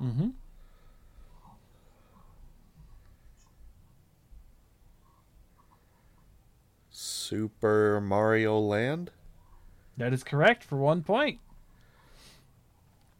Mm-hmm. 0.00 0.28
Super 7.26 8.00
Mario 8.00 8.56
Land. 8.60 9.10
That 9.96 10.12
is 10.12 10.22
correct 10.22 10.62
for 10.62 10.76
one 10.76 11.02
point. 11.02 11.40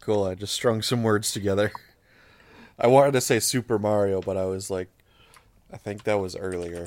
Cool. 0.00 0.22
I 0.22 0.36
just 0.36 0.54
strung 0.54 0.80
some 0.80 1.02
words 1.02 1.32
together. 1.32 1.72
I 2.78 2.86
wanted 2.86 3.12
to 3.12 3.20
say 3.20 3.40
Super 3.40 3.80
Mario, 3.80 4.20
but 4.20 4.36
I 4.36 4.44
was 4.44 4.70
like, 4.70 4.90
I 5.72 5.76
think 5.76 6.04
that 6.04 6.20
was 6.20 6.36
earlier. 6.36 6.86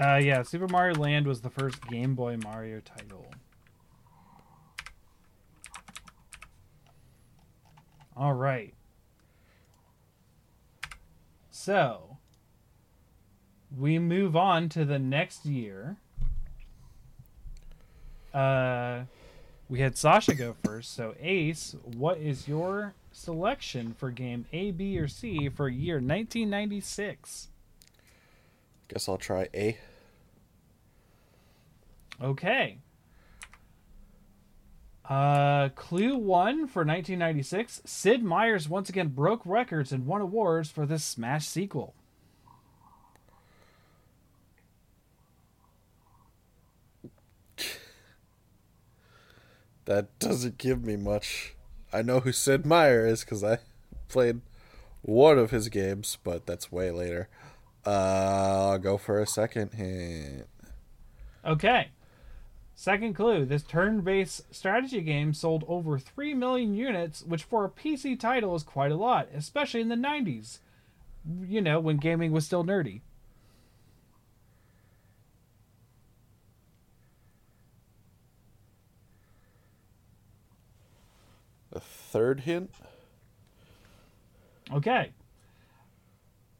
Uh, 0.00 0.20
yeah, 0.22 0.42
Super 0.42 0.68
Mario 0.68 0.94
Land 0.94 1.26
was 1.26 1.40
the 1.40 1.50
first 1.50 1.84
Game 1.88 2.14
Boy 2.14 2.36
Mario 2.36 2.80
title. 2.80 3.26
All 8.16 8.34
right. 8.34 8.74
So, 11.50 12.09
we 13.78 13.98
move 13.98 14.36
on 14.36 14.68
to 14.70 14.84
the 14.84 14.98
next 14.98 15.46
year. 15.46 15.96
Uh, 18.32 19.02
we 19.68 19.80
had 19.80 19.96
Sasha 19.96 20.34
go 20.34 20.54
first. 20.64 20.94
So, 20.94 21.14
Ace, 21.20 21.76
what 21.96 22.18
is 22.18 22.48
your 22.48 22.94
selection 23.12 23.94
for 23.98 24.10
game 24.10 24.46
A, 24.52 24.70
B, 24.70 24.98
or 24.98 25.08
C 25.08 25.48
for 25.48 25.68
year 25.68 25.96
1996? 25.96 27.48
Guess 28.88 29.08
I'll 29.08 29.18
try 29.18 29.48
A. 29.54 29.78
Okay. 32.20 32.78
Uh, 35.08 35.70
clue 35.70 36.16
one 36.16 36.68
for 36.68 36.84
1996. 36.84 37.82
Sid 37.84 38.22
Meier's 38.22 38.68
once 38.68 38.88
again 38.88 39.08
broke 39.08 39.42
records 39.44 39.90
and 39.90 40.06
won 40.06 40.20
awards 40.20 40.70
for 40.70 40.86
this 40.86 41.04
Smash 41.04 41.46
sequel. 41.46 41.94
That 49.90 50.16
doesn't 50.20 50.56
give 50.56 50.84
me 50.84 50.94
much. 50.94 51.56
I 51.92 52.02
know 52.02 52.20
who 52.20 52.30
Sid 52.30 52.64
Meier 52.64 53.04
is 53.04 53.24
because 53.24 53.42
I 53.42 53.58
played 54.06 54.40
one 55.02 55.36
of 55.36 55.50
his 55.50 55.68
games, 55.68 56.16
but 56.22 56.46
that's 56.46 56.70
way 56.70 56.92
later. 56.92 57.28
Uh, 57.84 58.68
I'll 58.70 58.78
go 58.78 58.96
for 58.96 59.18
a 59.18 59.26
second 59.26 59.72
hint. 59.72 60.46
Okay. 61.44 61.88
Second 62.76 63.14
clue 63.14 63.44
this 63.44 63.64
turn 63.64 64.02
based 64.02 64.54
strategy 64.54 65.00
game 65.00 65.34
sold 65.34 65.64
over 65.66 65.98
3 65.98 66.34
million 66.34 66.72
units, 66.72 67.24
which 67.24 67.42
for 67.42 67.64
a 67.64 67.68
PC 67.68 68.16
title 68.16 68.54
is 68.54 68.62
quite 68.62 68.92
a 68.92 68.96
lot, 68.96 69.26
especially 69.34 69.80
in 69.80 69.88
the 69.88 69.96
90s. 69.96 70.60
You 71.48 71.62
know, 71.62 71.80
when 71.80 71.96
gaming 71.96 72.30
was 72.30 72.46
still 72.46 72.62
nerdy. 72.62 73.00
A 81.72 81.80
third 82.10 82.40
hint? 82.40 82.70
Okay. 84.72 85.12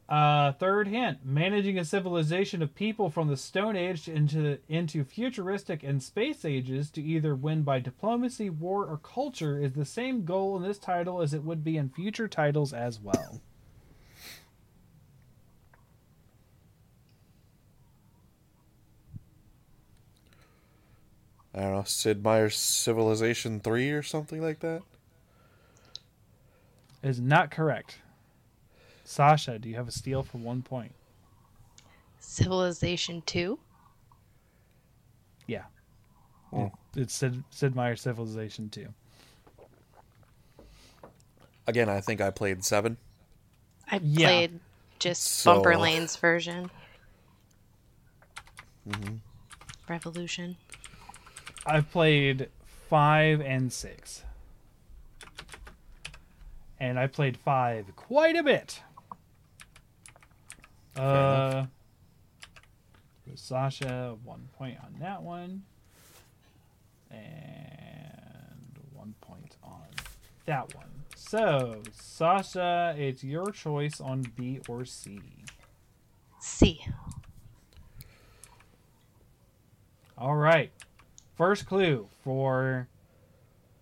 Uh, 0.07 0.51
third 0.53 0.87
hint: 0.87 1.19
managing 1.23 1.77
a 1.77 1.85
civilization 1.85 2.61
of 2.61 2.75
people 2.75 3.09
from 3.09 3.27
the 3.27 3.37
Stone 3.37 3.75
Age 3.75 4.07
into 4.07 4.57
into 4.67 5.03
futuristic 5.03 5.83
and 5.83 6.01
space 6.01 6.43
ages 6.43 6.89
to 6.91 7.01
either 7.01 7.35
win 7.35 7.63
by 7.63 7.79
diplomacy, 7.79 8.49
war, 8.49 8.85
or 8.85 8.97
culture 8.97 9.61
is 9.61 9.73
the 9.73 9.85
same 9.85 10.25
goal 10.25 10.57
in 10.57 10.63
this 10.63 10.77
title 10.77 11.21
as 11.21 11.33
it 11.33 11.43
would 11.43 11.63
be 11.63 11.77
in 11.77 11.89
future 11.89 12.27
titles 12.27 12.73
as 12.73 12.99
well. 12.99 13.41
I 21.53 21.61
don't 21.61 21.73
know, 21.73 21.83
Sid 21.83 22.23
Meier's 22.23 22.55
Civilization 22.55 23.59
3 23.59 23.91
or 23.91 24.03
something 24.03 24.41
like 24.41 24.59
that? 24.61 24.83
Is 27.03 27.19
not 27.19 27.49
correct. 27.51 27.97
Sasha, 29.03 29.57
do 29.59 29.67
you 29.69 29.75
have 29.75 29.87
a 29.87 29.91
steal 29.91 30.23
for 30.23 30.37
one 30.37 30.61
point? 30.61 30.93
Civilization 32.19 33.23
2? 33.25 33.57
Yeah. 35.47 35.63
Hmm. 36.51 36.67
It's 36.95 37.13
Sid, 37.13 37.43
Sid 37.49 37.75
Meier's 37.75 38.01
Civilization 38.01 38.69
2. 38.69 38.87
Again, 41.67 41.89
I 41.89 42.01
think 42.01 42.21
I 42.21 42.29
played 42.29 42.63
7. 42.63 42.97
I 43.89 43.99
Yeah. 44.03 44.27
played 44.27 44.59
just 44.99 45.23
So- 45.23 45.55
Bumper 45.55 45.77
Lane's 45.77 46.15
version. 46.15 46.69
Mm-hmm. 48.87 49.15
Revolution. 49.87 50.57
I've 51.65 51.89
played 51.91 52.49
five 52.89 53.41
and 53.41 53.71
six. 53.71 54.23
And 56.81 56.97
I 56.97 57.05
played 57.05 57.37
five 57.37 57.95
quite 57.95 58.35
a 58.35 58.41
bit. 58.41 58.81
Uh, 60.95 61.65
Sasha, 63.35 64.17
one 64.23 64.49
point 64.57 64.77
on 64.83 64.95
that 64.99 65.21
one. 65.21 65.61
And 67.11 68.79
one 68.93 69.13
point 69.21 69.57
on 69.63 69.85
that 70.47 70.73
one. 70.73 70.87
So, 71.15 71.83
Sasha, 71.93 72.95
it's 72.97 73.23
your 73.23 73.51
choice 73.51 74.01
on 74.01 74.23
B 74.35 74.59
or 74.67 74.83
C. 74.83 75.21
C. 76.39 76.83
All 80.17 80.35
right. 80.35 80.71
First 81.37 81.67
clue 81.67 82.07
for 82.23 82.87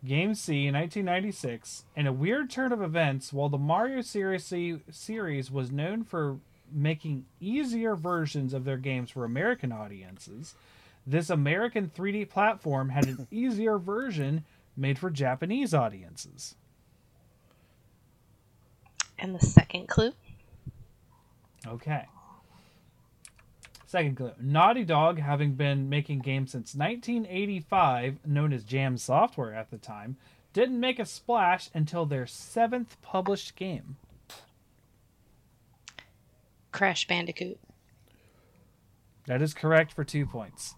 Game 0.05 0.33
C 0.33 0.71
1996. 0.71 1.83
In 1.95 2.07
a 2.07 2.13
weird 2.13 2.49
turn 2.49 2.71
of 2.71 2.81
events, 2.81 3.33
while 3.33 3.49
the 3.49 3.57
Mario 3.57 4.01
series, 4.01 4.53
series 4.91 5.51
was 5.51 5.71
known 5.71 6.03
for 6.03 6.37
making 6.71 7.25
easier 7.41 7.95
versions 7.95 8.53
of 8.53 8.63
their 8.63 8.77
games 8.77 9.09
for 9.09 9.25
American 9.25 9.71
audiences, 9.71 10.55
this 11.05 11.29
American 11.29 11.89
3D 11.89 12.29
platform 12.29 12.89
had 12.89 13.07
an 13.07 13.27
easier 13.31 13.77
version 13.77 14.45
made 14.77 14.97
for 14.97 15.09
Japanese 15.09 15.73
audiences. 15.73 16.55
And 19.17 19.35
the 19.35 19.45
second 19.45 19.87
clue? 19.87 20.13
Okay. 21.67 22.05
Second 23.89 24.17
clue. 24.17 24.33
Naughty 24.39 24.85
Dog, 24.85 25.17
having 25.17 25.53
been 25.55 25.89
making 25.89 26.19
games 26.19 26.51
since 26.51 26.75
1985, 26.75 28.19
known 28.23 28.53
as 28.53 28.63
Jam 28.63 28.97
Software 28.97 29.51
at 29.51 29.71
the 29.71 29.79
time, 29.79 30.15
didn't 30.53 30.79
make 30.79 30.99
a 30.99 31.07
splash 31.07 31.71
until 31.73 32.05
their 32.05 32.27
seventh 32.27 33.01
published 33.01 33.55
game. 33.55 33.97
Crash 36.71 37.07
Bandicoot. 37.07 37.59
That 39.25 39.41
is 39.41 39.55
correct 39.55 39.91
for 39.93 40.03
two 40.03 40.27
points. 40.27 40.75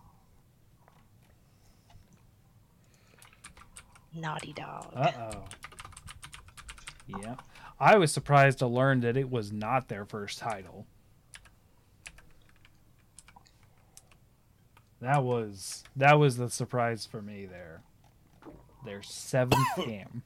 Naughty 4.15 4.53
Dog. 4.53 4.87
Uh 4.95 5.11
oh. 5.33 5.43
Yeah. 7.21 7.35
I 7.77 7.97
was 7.97 8.13
surprised 8.13 8.59
to 8.59 8.67
learn 8.67 9.01
that 9.01 9.17
it 9.17 9.29
was 9.29 9.51
not 9.51 9.89
their 9.89 10.05
first 10.05 10.39
title. 10.39 10.87
That 15.01 15.23
was 15.23 15.83
that 15.95 16.19
was 16.19 16.37
the 16.37 16.49
surprise 16.49 17.05
for 17.05 17.21
me 17.21 17.47
there. 17.47 17.81
Their 18.85 19.01
seventh 19.01 19.67
game 19.75 20.21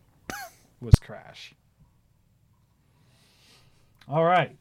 was 0.82 0.96
Crash. 0.96 1.54
All 4.08 4.26
right. 4.26 4.56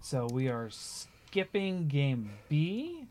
So 0.00 0.28
we 0.32 0.48
are 0.48 0.70
skipping 0.70 1.88
game 1.88 2.30
B. 2.48 3.06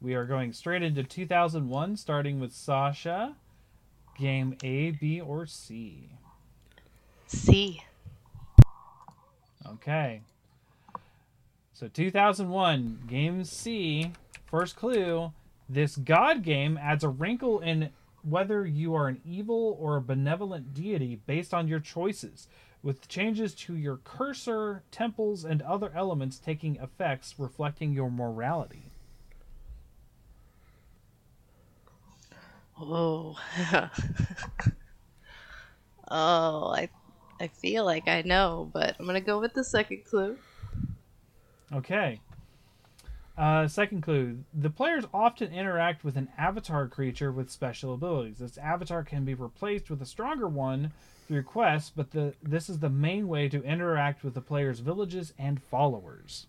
We 0.00 0.14
are 0.14 0.24
going 0.24 0.52
straight 0.52 0.82
into 0.82 1.02
2001, 1.02 1.96
starting 1.96 2.40
with 2.40 2.52
Sasha. 2.52 3.36
Game 4.18 4.56
A, 4.62 4.92
B, 4.92 5.20
or 5.20 5.46
C? 5.46 6.10
C. 7.26 7.82
Okay. 9.66 10.22
So 11.74 11.88
2001, 11.88 13.00
Game 13.08 13.42
C, 13.42 14.12
first 14.46 14.76
clue. 14.76 15.32
This 15.68 15.96
God 15.96 16.44
game 16.44 16.78
adds 16.80 17.02
a 17.02 17.08
wrinkle 17.08 17.58
in 17.58 17.90
whether 18.22 18.64
you 18.64 18.94
are 18.94 19.08
an 19.08 19.20
evil 19.24 19.76
or 19.80 19.96
a 19.96 20.00
benevolent 20.00 20.72
deity 20.72 21.20
based 21.26 21.52
on 21.52 21.66
your 21.66 21.80
choices, 21.80 22.46
with 22.80 23.08
changes 23.08 23.56
to 23.56 23.74
your 23.74 23.96
cursor, 24.04 24.84
temples, 24.92 25.44
and 25.44 25.62
other 25.62 25.90
elements 25.96 26.38
taking 26.38 26.76
effects 26.76 27.34
reflecting 27.38 27.92
your 27.92 28.08
morality. 28.08 28.92
Oh. 32.80 33.36
oh, 36.08 36.68
I 36.72 36.88
I 37.40 37.48
feel 37.48 37.84
like 37.84 38.06
I 38.06 38.22
know, 38.22 38.70
but 38.72 38.94
I'm 39.00 39.06
gonna 39.06 39.20
go 39.20 39.40
with 39.40 39.54
the 39.54 39.64
second 39.64 40.04
clue. 40.04 40.36
Okay. 41.74 42.20
Uh, 43.36 43.66
second 43.66 44.02
clue. 44.02 44.38
The 44.54 44.70
players 44.70 45.04
often 45.12 45.52
interact 45.52 46.04
with 46.04 46.16
an 46.16 46.28
avatar 46.38 46.86
creature 46.86 47.32
with 47.32 47.50
special 47.50 47.94
abilities. 47.94 48.38
This 48.38 48.58
avatar 48.58 49.02
can 49.02 49.24
be 49.24 49.34
replaced 49.34 49.90
with 49.90 50.00
a 50.00 50.06
stronger 50.06 50.46
one 50.46 50.92
through 51.26 51.42
quests, 51.42 51.90
but 51.94 52.12
the 52.12 52.34
this 52.42 52.68
is 52.68 52.78
the 52.78 52.90
main 52.90 53.26
way 53.26 53.48
to 53.48 53.62
interact 53.64 54.22
with 54.22 54.34
the 54.34 54.40
player's 54.40 54.80
villages 54.80 55.32
and 55.36 55.60
followers. 55.60 56.46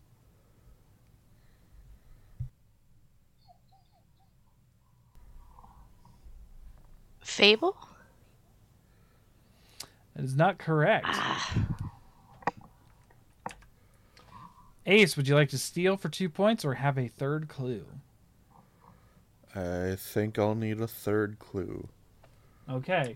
Fable? 7.22 7.76
That 10.16 10.24
is 10.24 10.36
not 10.36 10.60
correct. 10.60 11.08
Ace, 14.86 15.18
would 15.18 15.28
you 15.28 15.36
like 15.36 15.50
to 15.50 15.58
steal 15.58 15.98
for 15.98 16.10
two 16.10 16.30
points 16.30 16.64
or 16.64 16.76
have 16.76 16.98
a 16.98 17.08
third 17.08 17.48
clue? 17.48 17.86
I 19.56 19.96
think 19.98 20.38
I'll 20.38 20.54
need 20.54 20.80
a 20.80 20.88
third 20.88 21.40
clue. 21.40 21.88
Okay. 22.70 23.16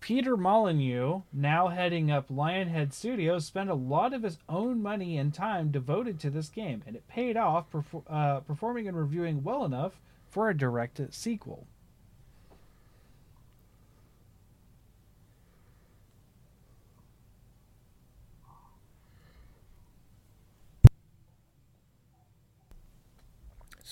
Peter 0.00 0.36
Molyneux, 0.36 1.22
now 1.32 1.68
heading 1.68 2.10
up 2.10 2.28
Lionhead 2.28 2.92
Studios, 2.92 3.46
spent 3.46 3.70
a 3.70 3.74
lot 3.74 4.12
of 4.12 4.22
his 4.22 4.38
own 4.48 4.80
money 4.80 5.18
and 5.18 5.34
time 5.34 5.72
devoted 5.72 6.20
to 6.20 6.30
this 6.30 6.48
game, 6.48 6.82
and 6.86 6.94
it 6.94 7.08
paid 7.08 7.36
off 7.36 7.72
perfor- 7.72 8.04
uh, 8.08 8.40
performing 8.40 8.86
and 8.86 8.96
reviewing 8.96 9.42
well 9.42 9.64
enough 9.64 10.00
for 10.28 10.48
a 10.48 10.56
direct 10.56 11.00
sequel. 11.12 11.66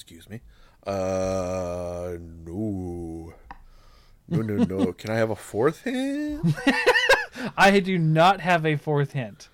Excuse 0.05 0.29
me. 0.29 0.43
Uh, 0.87 2.17
no. 2.45 3.33
No, 4.29 4.43
no, 4.43 4.65
no. 4.65 4.93
Can 4.99 5.11
I 5.11 5.15
have 5.17 5.31
a 5.31 5.37
fourth 5.37 5.83
hint? 5.85 6.55
I 7.57 7.81
do 7.81 7.99
not 7.99 8.41
have 8.41 8.67
a 8.67 8.77
fourth 8.77 9.13
hint. 9.13 9.49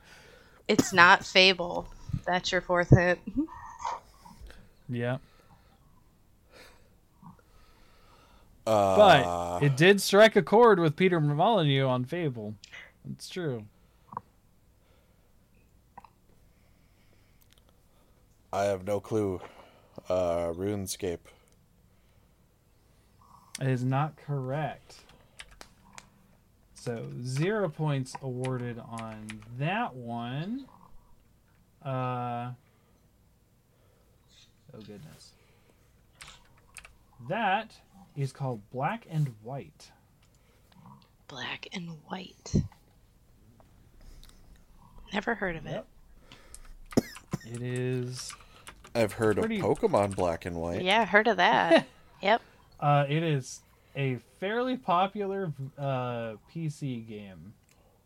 It's 0.66 0.92
not 0.92 1.24
Fable. 1.24 1.86
That's 2.26 2.50
your 2.52 2.60
fourth 2.60 2.90
hint. 2.90 3.18
Yeah. 4.92 5.18
Uh, 8.66 8.96
But 8.96 9.62
it 9.62 9.76
did 9.76 10.00
strike 10.00 10.34
a 10.34 10.42
chord 10.42 10.80
with 10.80 10.96
Peter 10.96 11.20
Molyneux 11.20 11.86
on 11.86 12.04
Fable. 12.04 12.56
It's 13.08 13.28
true. 13.28 13.66
I 18.52 18.64
have 18.64 18.84
no 18.84 18.98
clue. 18.98 19.40
Uh, 20.10 20.52
RuneScape. 20.54 21.20
It 23.60 23.68
is 23.68 23.84
not 23.84 24.16
correct. 24.16 24.96
So 26.74 27.06
zero 27.22 27.68
points 27.68 28.16
awarded 28.20 28.80
on 28.80 29.40
that 29.60 29.94
one. 29.94 30.66
Uh, 31.84 32.50
oh 34.74 34.80
goodness. 34.80 35.30
That 37.28 37.76
is 38.16 38.32
called 38.32 38.62
Black 38.72 39.06
and 39.08 39.32
White. 39.44 39.92
Black 41.28 41.68
and 41.72 41.88
white. 42.06 42.56
Never 45.12 45.36
heard 45.36 45.54
of 45.54 45.66
it. 45.66 45.84
It 47.46 47.62
is. 47.62 48.32
I've 48.94 49.12
heard 49.12 49.36
Pretty- 49.38 49.60
of 49.60 49.64
Pokemon 49.64 50.16
Black 50.16 50.46
and 50.46 50.56
White. 50.56 50.82
Yeah, 50.82 51.04
heard 51.04 51.28
of 51.28 51.36
that. 51.36 51.86
yep. 52.22 52.42
Uh, 52.78 53.04
it 53.08 53.22
is 53.22 53.60
a 53.96 54.18
fairly 54.38 54.76
popular 54.76 55.52
uh, 55.78 56.34
PC 56.52 57.06
game, 57.06 57.52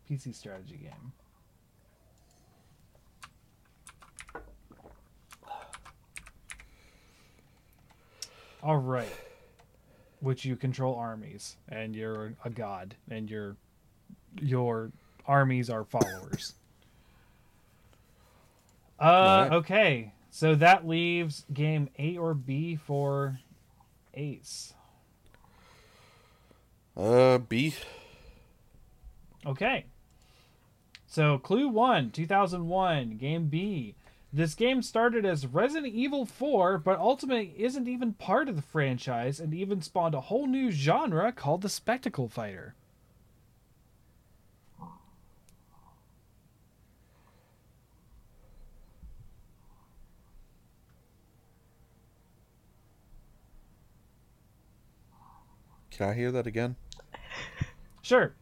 PC 0.09 0.35
strategy 0.35 0.77
game. 0.81 1.13
All 8.63 8.77
right, 8.77 9.09
which 10.21 10.43
you 10.43 10.55
control 10.55 10.95
armies, 10.95 11.55
and 11.69 11.95
you're 11.95 12.33
a 12.43 12.49
god, 12.49 12.95
and 13.09 13.29
your 13.29 13.55
your 14.41 14.91
armies 15.27 15.69
are 15.69 15.83
followers. 15.83 16.55
Uh, 18.99 19.03
Alright. 19.03 19.51
okay, 19.53 20.13
so 20.35 20.53
that 20.53 20.85
leaves 20.85 21.45
game 21.53 21.87
A 21.97 22.17
or 22.17 22.33
B 22.33 22.75
for 22.75 23.39
Ace. 24.13 24.73
Uh, 26.97 27.37
B. 27.37 27.73
Okay. 29.45 29.85
So, 31.07 31.37
Clue 31.37 31.69
1, 31.69 32.11
2001, 32.11 33.15
Game 33.15 33.47
B. 33.47 33.95
This 34.33 34.55
game 34.55 34.81
started 34.81 35.25
as 35.25 35.47
Resident 35.47 35.93
Evil 35.93 36.25
4, 36.25 36.79
but 36.79 36.99
ultimately 36.99 37.53
isn't 37.57 37.87
even 37.87 38.11
part 38.11 38.49
of 38.49 38.57
the 38.57 38.61
franchise 38.61 39.39
and 39.39 39.53
even 39.53 39.81
spawned 39.81 40.15
a 40.15 40.19
whole 40.19 40.47
new 40.47 40.69
genre 40.69 41.31
called 41.31 41.61
the 41.61 41.69
Spectacle 41.69 42.27
Fighter. 42.27 42.75
Can 55.95 56.09
I 56.09 56.13
hear 56.13 56.31
that 56.31 56.45
again? 56.45 56.75
Sure. 58.01 58.33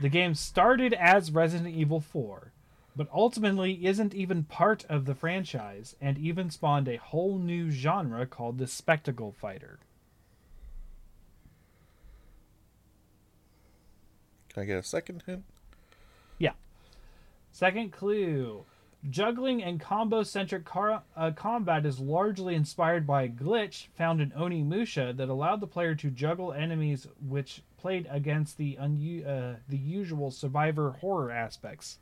The 0.00 0.08
game 0.08 0.34
started 0.34 0.94
as 0.94 1.30
Resident 1.30 1.74
Evil 1.74 2.00
4, 2.00 2.52
but 2.96 3.06
ultimately 3.12 3.84
isn't 3.86 4.14
even 4.14 4.44
part 4.44 4.86
of 4.88 5.04
the 5.04 5.14
franchise 5.14 5.94
and 6.00 6.16
even 6.16 6.50
spawned 6.50 6.88
a 6.88 6.96
whole 6.96 7.38
new 7.38 7.70
genre 7.70 8.26
called 8.26 8.56
the 8.56 8.66
Spectacle 8.66 9.30
Fighter. 9.30 9.78
Can 14.48 14.62
I 14.62 14.66
get 14.66 14.78
a 14.78 14.82
second 14.82 15.22
hint? 15.26 15.44
Yeah. 16.38 16.54
Second 17.52 17.92
clue. 17.92 18.64
Juggling 19.08 19.62
and 19.62 19.80
combo 19.80 20.22
centric 20.22 20.66
car- 20.66 21.02
uh, 21.16 21.30
combat 21.30 21.86
is 21.86 21.98
largely 22.00 22.54
inspired 22.54 23.06
by 23.06 23.22
a 23.22 23.28
glitch 23.28 23.86
found 23.96 24.20
in 24.20 24.30
Oni 24.36 24.62
Onimusha 24.62 25.16
that 25.16 25.30
allowed 25.30 25.60
the 25.60 25.66
player 25.66 25.94
to 25.94 26.10
juggle 26.10 26.52
enemies 26.52 27.06
which 27.26 27.62
played 27.78 28.06
against 28.10 28.58
the 28.58 28.76
unu- 28.78 29.26
uh, 29.26 29.56
the 29.70 29.78
usual 29.78 30.30
survivor 30.30 30.90
horror 31.00 31.30
aspects. 31.30 31.98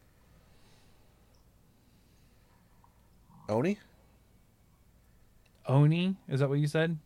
Oni? 3.48 3.78
Oni, 5.66 6.16
is 6.28 6.40
that 6.40 6.48
what 6.48 6.58
you 6.58 6.66
said? 6.66 6.98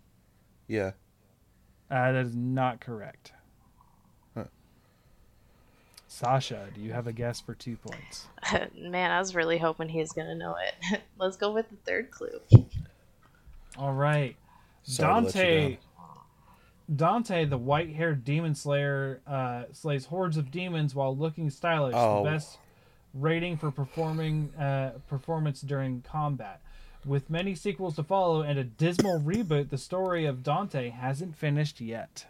Yeah. 0.68 0.92
Uh, 1.90 2.12
that 2.12 2.24
is 2.24 2.34
not 2.34 2.80
correct. 2.80 3.32
Huh. 4.34 4.44
Sasha, 6.08 6.68
do 6.74 6.80
you 6.80 6.92
have 6.94 7.06
a 7.06 7.12
guess 7.12 7.40
for 7.40 7.54
two 7.54 7.76
points? 7.76 8.28
Man, 8.78 9.10
I 9.10 9.18
was 9.18 9.34
really 9.34 9.58
hoping 9.58 9.88
he 9.88 10.00
was 10.00 10.12
gonna 10.12 10.34
know 10.34 10.56
it. 10.56 11.02
Let's 11.18 11.36
go 11.36 11.52
with 11.52 11.68
the 11.70 11.76
third 11.84 12.10
clue. 12.10 12.40
All 13.76 13.92
right. 13.92 14.36
Sorry 14.82 15.08
to 15.08 15.26
let 15.26 15.34
you 15.34 15.42
Dante. 15.42 15.78
Dante, 16.94 17.44
the 17.44 17.56
white-haired 17.56 18.24
demon 18.24 18.54
slayer, 18.54 19.20
uh, 19.26 19.64
slays 19.72 20.06
hordes 20.06 20.36
of 20.36 20.50
demons 20.50 20.94
while 20.94 21.16
looking 21.16 21.48
stylish. 21.48 21.94
Oh. 21.96 22.24
The 22.24 22.30
best 22.30 22.58
rating 23.14 23.56
for 23.56 23.70
performing 23.70 24.52
uh, 24.54 24.92
performance 25.08 25.60
during 25.60 26.02
combat. 26.02 26.60
With 27.04 27.30
many 27.30 27.54
sequels 27.54 27.96
to 27.96 28.02
follow 28.02 28.42
and 28.42 28.58
a 28.58 28.64
dismal 28.64 29.20
reboot, 29.20 29.70
the 29.70 29.78
story 29.78 30.24
of 30.24 30.42
Dante 30.42 30.90
hasn't 30.90 31.36
finished 31.36 31.80
yet. 31.80 32.26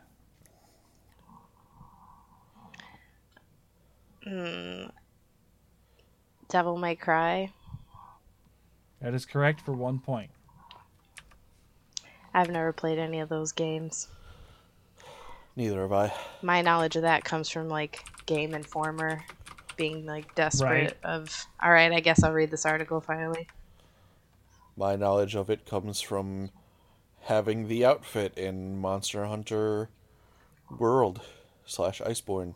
Devil 6.53 6.77
May 6.77 6.95
Cry. 6.97 7.51
That 9.01 9.15
is 9.15 9.25
correct 9.25 9.63
for 9.63 9.73
one 9.73 9.99
point. 9.99 10.31
I've 12.35 12.51
never 12.51 12.75
played 12.75 12.99
any 12.99 13.21
of 13.21 13.31
those 13.31 13.53
games. 13.53 14.09
Neither 15.57 15.81
have 15.81 15.93
I. 15.93 16.13
My 16.43 16.61
knowledge 16.61 16.97
of 16.97 17.03
that 17.03 17.25
comes 17.25 17.49
from 17.49 17.71
like 17.71 18.05
Game 18.27 18.53
Informer, 18.53 19.25
being 19.79 20.05
like 20.05 20.35
desperate 20.35 20.99
of. 21.03 21.47
All 21.63 21.73
right, 21.73 21.91
I 21.91 22.01
guess 22.01 22.23
I'll 22.23 22.35
read 22.35 22.51
this 22.51 22.67
article 22.67 23.01
finally. 23.01 23.49
My 24.77 24.95
knowledge 24.95 25.35
of 25.35 25.49
it 25.49 25.65
comes 25.65 26.03
from 26.03 26.51
having 27.23 27.67
the 27.67 27.87
outfit 27.87 28.37
in 28.37 28.79
Monster 28.79 29.25
Hunter 29.25 29.89
World 30.79 31.23
slash 31.65 32.03
Iceborne. 32.03 32.55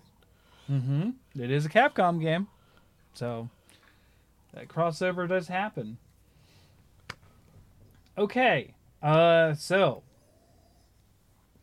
Mm-hmm. 0.71 1.11
It 1.41 1.51
is 1.51 1.65
a 1.65 1.71
Capcom 1.71 2.21
game, 2.21 2.49
so 3.15 3.49
that 4.57 4.69
crossover 4.69 5.29
does 5.29 5.49
happen. 5.49 5.99
Okay, 8.19 8.73
uh, 9.03 9.53
so 9.55 10.03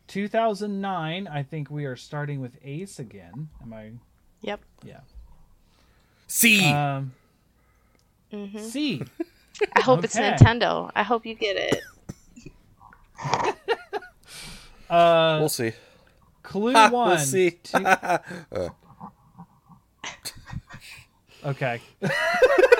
2009. 0.06 1.26
I 1.26 1.42
think 1.42 1.68
we 1.70 1.84
are 1.86 1.96
starting 1.96 2.40
with 2.40 2.56
Ace 2.64 3.00
again. 3.00 3.48
Am 3.60 3.72
I? 3.72 3.90
Yep. 4.42 4.60
Yeah. 4.84 5.00
C. 6.28 6.64
Um. 6.72 7.12
hmm 8.30 8.58
C. 8.58 9.02
I 9.74 9.80
hope 9.80 10.04
it's. 10.04 10.16
Nintendo. 10.16 10.90
I 10.94 11.02
hope 11.02 11.26
you 11.26 11.34
get 11.34 11.56
it. 11.56 11.82
Uh, 14.90 15.38
we'll 15.40 15.48
see. 15.48 15.72
clue 16.42 16.72
Ha, 16.72 16.90
one. 16.90 17.08
we'll 17.08 17.18
see. 17.18 17.52
two- 17.52 17.78
Uh, 17.84 18.18
Okay. 21.44 21.80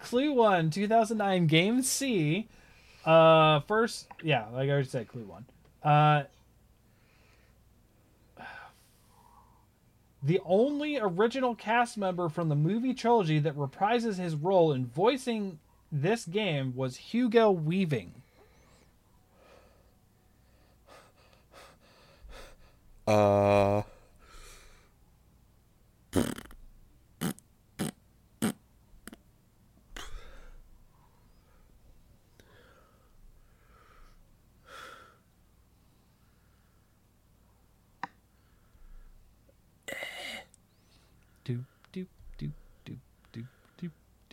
Clue 0.00 0.32
1, 0.32 0.70
2009, 0.70 1.46
Game 1.46 1.82
C. 1.82 2.48
Uh, 3.04 3.60
first, 3.60 4.08
yeah, 4.22 4.46
like 4.52 4.68
I 4.68 4.72
already 4.72 4.88
said, 4.88 5.08
Clue 5.08 5.24
1. 5.24 5.44
Uh, 5.82 6.24
the 10.22 10.40
only 10.44 10.98
original 10.98 11.54
cast 11.54 11.96
member 11.96 12.28
from 12.28 12.48
the 12.48 12.54
movie 12.54 12.94
trilogy 12.94 13.38
that 13.38 13.56
reprises 13.56 14.18
his 14.18 14.34
role 14.34 14.72
in 14.72 14.86
voicing 14.86 15.58
this 15.90 16.24
game 16.24 16.74
was 16.76 16.96
Hugo 16.96 17.50
Weaving. 17.50 18.14
uh, 23.10 23.82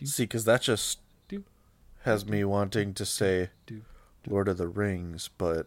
See, 0.04 0.24
because 0.24 0.44
that 0.44 0.62
just 0.62 1.00
do, 1.28 1.44
has 2.02 2.24
me 2.24 2.44
wanting 2.44 2.94
to 2.94 3.04
say 3.04 3.50
do. 3.66 3.82
Lord 4.26 4.48
of 4.48 4.58
the 4.58 4.68
Rings, 4.68 5.30
but 5.38 5.66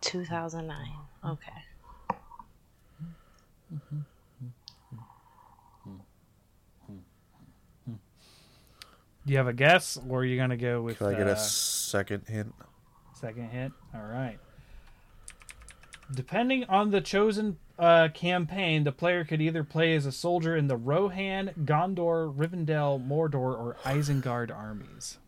2009. 0.00 0.76
Okay. 1.24 1.52
Do 9.24 9.32
you 9.32 9.36
have 9.36 9.46
a 9.46 9.52
guess, 9.52 9.98
or 10.08 10.20
are 10.20 10.24
you 10.24 10.36
gonna 10.36 10.56
go 10.56 10.82
with 10.82 10.98
can 10.98 11.08
I 11.08 11.14
get 11.14 11.28
uh, 11.28 11.32
a 11.32 11.36
second 11.36 12.24
hint? 12.26 12.54
second 13.14 13.50
hint? 13.50 13.72
All 13.94 14.02
right. 14.02 14.38
Depending 16.12 16.64
on 16.64 16.90
the 16.90 17.00
chosen 17.00 17.58
uh, 17.78 18.08
campaign, 18.14 18.84
the 18.84 18.92
player 18.92 19.24
could 19.24 19.40
either 19.40 19.64
play 19.64 19.94
as 19.94 20.06
a 20.06 20.12
soldier 20.12 20.56
in 20.56 20.66
the 20.68 20.76
Rohan, 20.76 21.50
Gondor, 21.64 22.34
Rivendell, 22.34 23.04
Mordor, 23.06 23.34
or 23.58 23.76
Isengard 23.84 24.54
armies. 24.54 25.18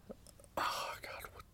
Oh 0.56 0.94
God. 1.02 1.24
what- 1.32 1.44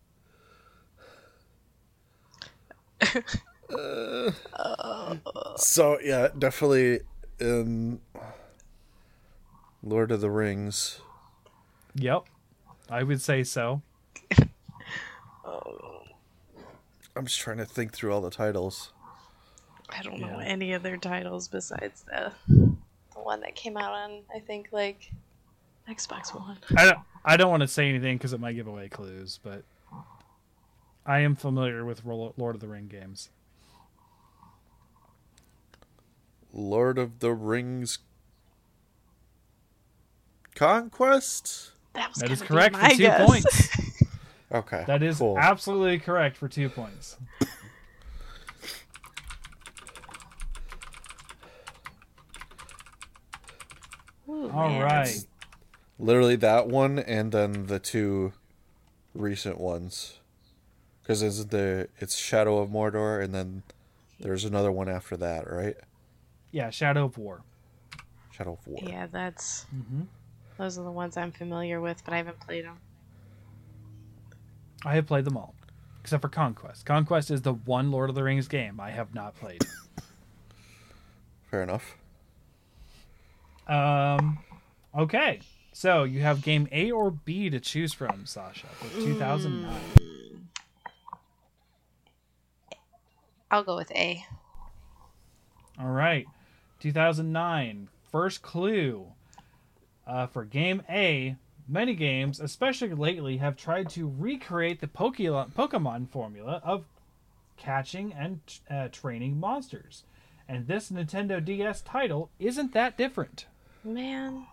Uh, 3.73 5.15
so 5.57 5.97
yeah, 6.03 6.27
definitely 6.37 6.99
in 7.39 7.99
Lord 9.81 10.11
of 10.11 10.19
the 10.21 10.29
Rings. 10.29 10.99
Yep, 11.95 12.23
I 12.89 13.03
would 13.03 13.21
say 13.21 13.43
so. 13.43 13.81
I'm 17.15 17.25
just 17.25 17.39
trying 17.39 17.57
to 17.57 17.65
think 17.65 17.93
through 17.93 18.13
all 18.13 18.21
the 18.21 18.29
titles. 18.29 18.91
I 19.97 20.01
don't 20.03 20.19
know 20.19 20.39
Yeah. 20.39 20.45
any 20.45 20.73
other 20.73 20.97
titles 20.97 21.47
besides 21.47 22.03
the 22.03 22.31
the 22.47 23.19
one 23.19 23.41
that 23.41 23.55
came 23.55 23.77
out 23.77 23.91
on 23.93 24.21
I 24.33 24.39
think 24.39 24.69
like 24.71 25.11
Xbox 25.89 26.33
One. 26.33 26.57
I 26.77 26.85
don't. 26.85 26.99
I 27.25 27.37
don't 27.37 27.51
want 27.51 27.61
to 27.61 27.67
say 27.67 27.87
anything 27.89 28.17
because 28.17 28.33
it 28.33 28.39
might 28.39 28.53
give 28.53 28.67
away 28.67 28.87
clues, 28.89 29.39
but 29.43 29.63
I 31.05 31.19
am 31.19 31.35
familiar 31.35 31.83
with 31.85 32.03
Lord 32.05 32.55
of 32.55 32.59
the 32.61 32.67
Ring 32.67 32.87
games. 32.87 33.29
Lord 36.53 36.97
of 36.97 37.19
the 37.19 37.31
Rings 37.33 37.99
Conquest. 40.55 41.71
That 41.93 42.09
was 42.09 42.17
That 42.19 42.31
is 42.31 42.41
correct 42.41 42.75
for 42.75 42.81
my 42.81 42.89
two 42.89 42.97
guess. 42.97 43.25
points. 43.27 43.69
Okay, 44.53 44.83
That 44.85 45.01
is 45.01 45.19
cool. 45.19 45.37
absolutely 45.39 45.97
correct 45.99 46.35
for 46.35 46.49
two 46.49 46.67
points. 46.67 47.15
Ooh, 54.41 54.49
All 54.49 54.69
man. 54.69 54.81
right. 54.81 55.25
Literally 55.99 56.35
that 56.37 56.67
one, 56.67 56.97
and 56.99 57.31
then 57.31 57.67
the 57.67 57.79
two 57.79 58.33
recent 59.13 59.59
ones. 59.59 60.19
Because 61.01 61.21
it's 61.21 61.45
the 61.45 61.89
it's 61.99 62.17
Shadow 62.17 62.57
of 62.59 62.69
Mordor, 62.69 63.23
and 63.23 63.33
then 63.35 63.63
there's 64.19 64.45
another 64.45 64.71
one 64.71 64.89
after 64.89 65.15
that, 65.17 65.51
right? 65.51 65.75
Yeah, 66.51 66.69
Shadow 66.69 67.05
of 67.05 67.17
War. 67.17 67.41
Shadow 68.31 68.53
of 68.53 68.67
War. 68.67 68.79
Yeah, 68.83 69.07
that's 69.11 69.63
hmm 69.65 70.03
those 70.57 70.77
are 70.77 70.83
the 70.83 70.91
ones 70.91 71.17
I'm 71.17 71.31
familiar 71.31 71.81
with, 71.81 72.03
but 72.05 72.13
I 72.13 72.17
haven't 72.17 72.39
played 72.39 72.65
them. 72.65 72.77
I 74.85 74.93
have 74.95 75.07
played 75.07 75.25
them 75.25 75.35
all, 75.37 75.55
except 76.01 76.21
for 76.21 76.29
Conquest. 76.29 76.85
Conquest 76.85 77.31
is 77.31 77.41
the 77.41 77.53
one 77.53 77.89
Lord 77.91 78.09
of 78.09 78.15
the 78.15 78.23
Rings 78.23 78.47
game 78.47 78.79
I 78.79 78.91
have 78.91 79.13
not 79.15 79.35
played. 79.35 79.65
Fair 81.49 81.63
enough. 81.63 81.97
Um, 83.71 84.39
okay, 84.93 85.39
so 85.71 86.03
you 86.03 86.19
have 86.19 86.41
game 86.41 86.67
A 86.73 86.91
or 86.91 87.09
B 87.09 87.49
to 87.49 87.61
choose 87.61 87.93
from, 87.93 88.25
Sasha, 88.25 88.67
with 88.83 88.93
2009. 88.95 90.49
I'll 93.49 93.63
go 93.63 93.77
with 93.77 93.89
A. 93.91 94.25
All 95.79 95.87
right, 95.87 96.27
2009. 96.81 97.87
First 98.11 98.41
clue 98.41 99.07
uh, 100.05 100.27
for 100.27 100.43
game 100.43 100.83
A. 100.89 101.37
Many 101.65 101.95
games, 101.95 102.41
especially 102.41 102.93
lately, 102.93 103.37
have 103.37 103.55
tried 103.55 103.89
to 103.91 104.13
recreate 104.19 104.81
the 104.81 104.87
Pokemon 104.87 105.53
Pokemon 105.53 106.09
formula 106.09 106.61
of 106.65 106.83
catching 107.55 108.11
and 108.11 108.41
uh, 108.69 108.89
training 108.89 109.39
monsters, 109.39 110.03
and 110.49 110.67
this 110.67 110.91
Nintendo 110.91 111.43
DS 111.43 111.81
title 111.83 112.29
isn't 112.37 112.73
that 112.73 112.97
different. 112.97 113.45
Man, 113.83 114.45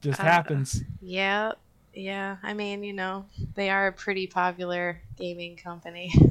Just 0.00 0.20
Uh, 0.20 0.24
happens. 0.24 0.82
yeah, 1.00 1.52
yeah. 1.94 2.36
I 2.42 2.54
mean, 2.54 2.82
you 2.82 2.92
know, 2.92 3.26
they 3.54 3.70
are 3.70 3.86
a 3.86 3.92
pretty 3.92 4.26
popular 4.26 5.00
gaming 5.16 5.56
company. 5.56 6.12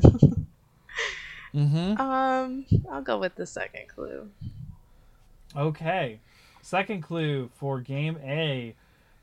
Mm-hmm. 1.54 2.00
um, 2.00 2.66
I'll 2.90 3.02
go 3.02 3.18
with 3.18 3.36
the 3.36 3.46
second 3.46 3.90
clue. 3.90 4.30
Okay. 5.54 6.22
Second 6.62 7.02
clue 7.02 7.50
for 7.56 7.82
game 7.82 8.18
A. 8.24 8.74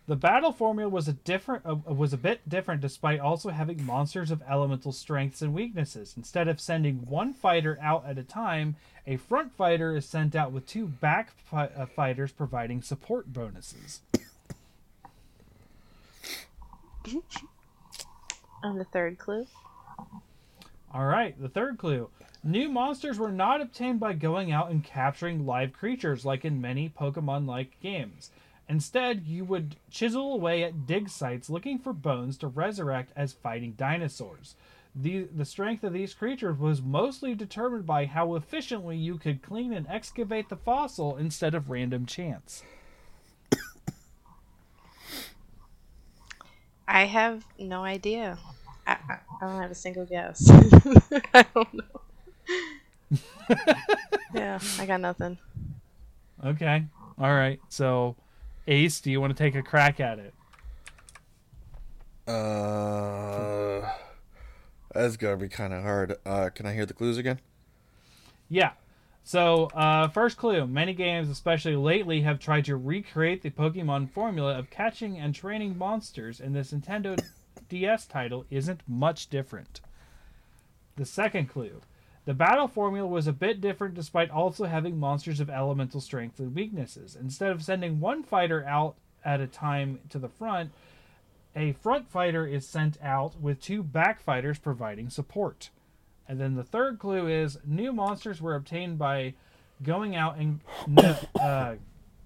The 0.09 0.17
battle 0.17 0.53
formula 0.53 0.89
was 0.89 1.07
a 1.07 1.13
different 1.13 1.67
uh, 1.67 1.75
was 1.75 2.15
a 2.15 2.17
bit 2.17 2.49
different 2.49 2.81
despite 2.81 3.21
also 3.21 3.51
having 3.51 3.85
monsters 3.85 4.31
of 4.31 4.43
elemental 4.49 4.91
strengths 4.91 5.43
and 5.43 5.53
weaknesses. 5.53 6.15
Instead 6.17 6.49
of 6.49 6.63
sending 6.63 7.05
one 7.07 7.35
fighter 7.35 7.79
out 7.83 8.07
at 8.07 8.17
a 8.17 8.23
time, 8.23 8.77
a 9.07 9.19
front 9.19 9.55
fighter 9.55 9.95
is 9.95 10.07
sent 10.07 10.35
out 10.35 10.51
with 10.51 10.67
two 10.67 10.87
back 10.87 11.33
fi- 11.45 11.67
uh, 11.77 11.85
fighters 11.85 12.33
providing 12.33 12.81
support 12.81 13.35
bonuses. 13.35 14.01
And 18.63 18.81
the 18.81 18.85
third 18.85 19.19
clue. 19.19 19.47
All 20.93 21.05
right, 21.05 21.39
the 21.39 21.51
third 21.51 21.77
clue. 21.77 22.09
New 22.43 22.71
monsters 22.71 23.19
were 23.19 23.31
not 23.31 23.61
obtained 23.61 24.01
by 24.01 24.15
going 24.15 24.53
out 24.53 24.71
and 24.71 24.83
capturing 24.83 25.45
live 25.45 25.75
creatures 25.75 26.25
like 26.25 26.47
in 26.47 26.63
many 26.63 26.89
Pokemon 26.89 27.47
like 27.47 27.79
games. 27.83 28.31
Instead, 28.69 29.25
you 29.27 29.45
would 29.45 29.77
chisel 29.91 30.33
away 30.35 30.63
at 30.63 30.87
dig 30.87 31.09
sites 31.09 31.49
looking 31.49 31.79
for 31.79 31.93
bones 31.93 32.37
to 32.39 32.49
resurrect 32.49 33.13
as 33.17 33.33
fighting 33.33 33.73
dinosaurs. 33.73 34.55
The, 34.95 35.25
the 35.35 35.45
strength 35.45 35.85
of 35.85 35.93
these 35.93 36.15
creatures 36.15 36.59
was 36.59 36.83
mostly 36.83 37.35
determined 37.35 37.87
by 37.87 38.07
how 38.07 38.35
efficiently 38.35 38.97
you 38.97 39.17
could 39.19 39.43
clean 39.43 39.73
and 39.73 39.87
excavate 39.89 40.49
the 40.49 40.57
fossil 40.57 41.17
instead 41.17 41.55
of 41.55 41.71
random 41.71 42.07
chance. 42.07 42.65
I 46.89 47.05
have 47.05 47.45
no 47.59 47.85
idea. 47.85 48.39
I, 48.87 48.93
I, 49.09 49.19
I 49.41 49.47
don't 49.47 49.61
have 49.61 49.71
a 49.71 49.75
single 49.75 50.07
guess. 50.07 50.49
I 51.35 51.45
don't 51.55 51.75
know. 51.75 52.01
yeah, 54.35 54.59
I 54.79 54.87
got 54.87 55.01
nothing. 55.01 55.39
Okay. 56.45 56.85
All 57.19 57.35
right. 57.35 57.61
So, 57.69 58.17
Ace, 58.69 59.01
do 59.01 59.11
you 59.11 59.21
want 59.21 59.35
to 59.35 59.43
take 59.43 59.55
a 59.55 59.63
crack 59.63 59.99
at 59.99 60.19
it? 60.19 60.35
Uh, 62.31 63.91
that's 64.93 65.17
gonna 65.17 65.39
be 65.39 65.49
kind 65.49 65.73
of 65.73 65.83
hard. 65.83 66.17
Uh, 66.27 66.51
can 66.51 66.67
I 66.67 66.75
hear 66.75 66.85
the 66.85 66.93
clues 66.93 67.17
again? 67.17 67.41
Yeah. 68.51 68.73
So, 69.25 69.67
uh, 69.75 70.09
first 70.09 70.37
clue 70.37 70.67
many 70.67 70.93
games, 70.93 71.31
especially 71.31 71.77
lately, 71.77 72.21
have 72.23 72.39
tried 72.39 72.67
to 72.67 72.77
recreate 72.77 73.43
the 73.43 73.51
Pokemon 73.51 74.11
formula 74.11 74.59
of 74.59 74.71
catching 74.71 75.19
and 75.19 75.35
training 75.35 75.77
monsters, 75.77 76.41
and 76.41 76.55
this 76.55 76.73
Nintendo 76.73 77.19
DS 77.69 78.07
title 78.07 78.45
isn't 78.51 78.83
much 78.87 79.29
different. 79.29 79.81
The 80.97 81.07
second 81.07 81.49
clue 81.49 81.81
the 82.29 82.35
battle 82.35 82.69
formula 82.69 83.09
was 83.09 83.27
a 83.27 83.33
bit 83.33 83.59
different 83.59 83.95
despite 83.95 84.31
also 84.31 84.67
having 84.67 85.01
monsters 85.01 85.41
of 85.41 85.49
elemental 85.49 85.99
strength 85.99 86.39
and 86.39 86.55
weaknesses. 86.55 87.17
Instead 87.19 87.51
of 87.53 87.63
sending 87.63 88.01
one 88.01 88.23
fighter 88.23 88.67
out 88.67 88.97
at 89.25 89.41
a 89.41 89.47
time 89.47 90.01
to 90.11 90.19
the 90.19 90.29
front, 90.29 90.71
a 91.57 91.73
front 91.73 92.11
fighter 92.11 92.47
is 92.47 92.69
sent 92.69 92.99
out 93.03 93.41
with 93.41 93.63
two 93.63 93.83
back 93.83 94.21
fighters 94.21 94.59
providing 94.59 95.09
support. 95.09 95.71
And 96.29 96.39
then 96.39 96.55
the 96.55 96.65
third 96.65 96.99
clue 96.99 97.29
is 97.29 97.57
new 97.65 97.95
monsters 97.95 98.43
were 98.43 98.57
obtained 98.57 98.99
by 98.99 99.33
going 99.83 100.15
out 100.15 100.37
and 100.37 100.61
uh, 101.41 101.77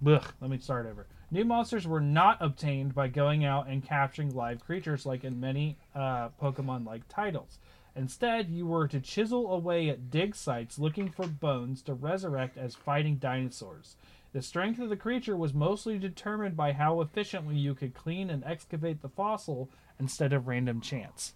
ugh, 0.04 0.32
let 0.40 0.50
me 0.50 0.58
start 0.58 0.86
over. 0.86 1.06
New 1.30 1.44
monsters 1.44 1.86
were 1.86 2.00
not 2.00 2.38
obtained 2.40 2.92
by 2.92 3.06
going 3.06 3.44
out 3.44 3.68
and 3.68 3.84
capturing 3.84 4.34
live 4.34 4.64
creatures 4.64 5.06
like 5.06 5.22
in 5.22 5.38
many 5.38 5.78
uh, 5.94 6.30
Pokemon-like 6.42 7.06
titles. 7.08 7.60
Instead, 7.94 8.48
you 8.48 8.66
were 8.66 8.88
to 8.88 9.00
chisel 9.00 9.52
away 9.52 9.88
at 9.88 10.10
dig 10.10 10.34
sites 10.34 10.78
looking 10.78 11.10
for 11.10 11.26
bones 11.26 11.82
to 11.82 11.92
resurrect 11.92 12.56
as 12.56 12.74
fighting 12.74 13.16
dinosaurs. 13.16 13.96
The 14.32 14.40
strength 14.40 14.80
of 14.80 14.88
the 14.88 14.96
creature 14.96 15.36
was 15.36 15.52
mostly 15.52 15.98
determined 15.98 16.56
by 16.56 16.72
how 16.72 17.02
efficiently 17.02 17.56
you 17.56 17.74
could 17.74 17.92
clean 17.92 18.30
and 18.30 18.42
excavate 18.44 19.02
the 19.02 19.10
fossil 19.10 19.68
instead 20.00 20.32
of 20.32 20.48
random 20.48 20.80
chance. 20.80 21.34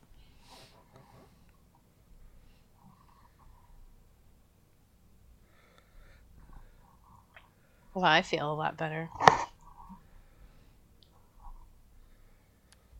Well, 7.93 8.05
I 8.05 8.23
feel 8.23 8.51
a 8.51 8.55
lot 8.55 8.77
better. 8.77 9.09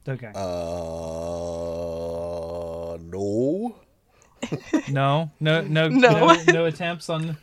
Okay. 0.09 0.31
Uh, 0.35 1.66
no. 3.17 3.75
no, 4.91 5.31
no, 5.41 5.61
no, 5.63 5.89
No. 5.89 5.89
no, 5.89 6.43
no 6.47 6.65
attempts 6.67 7.09
on. 7.09 7.37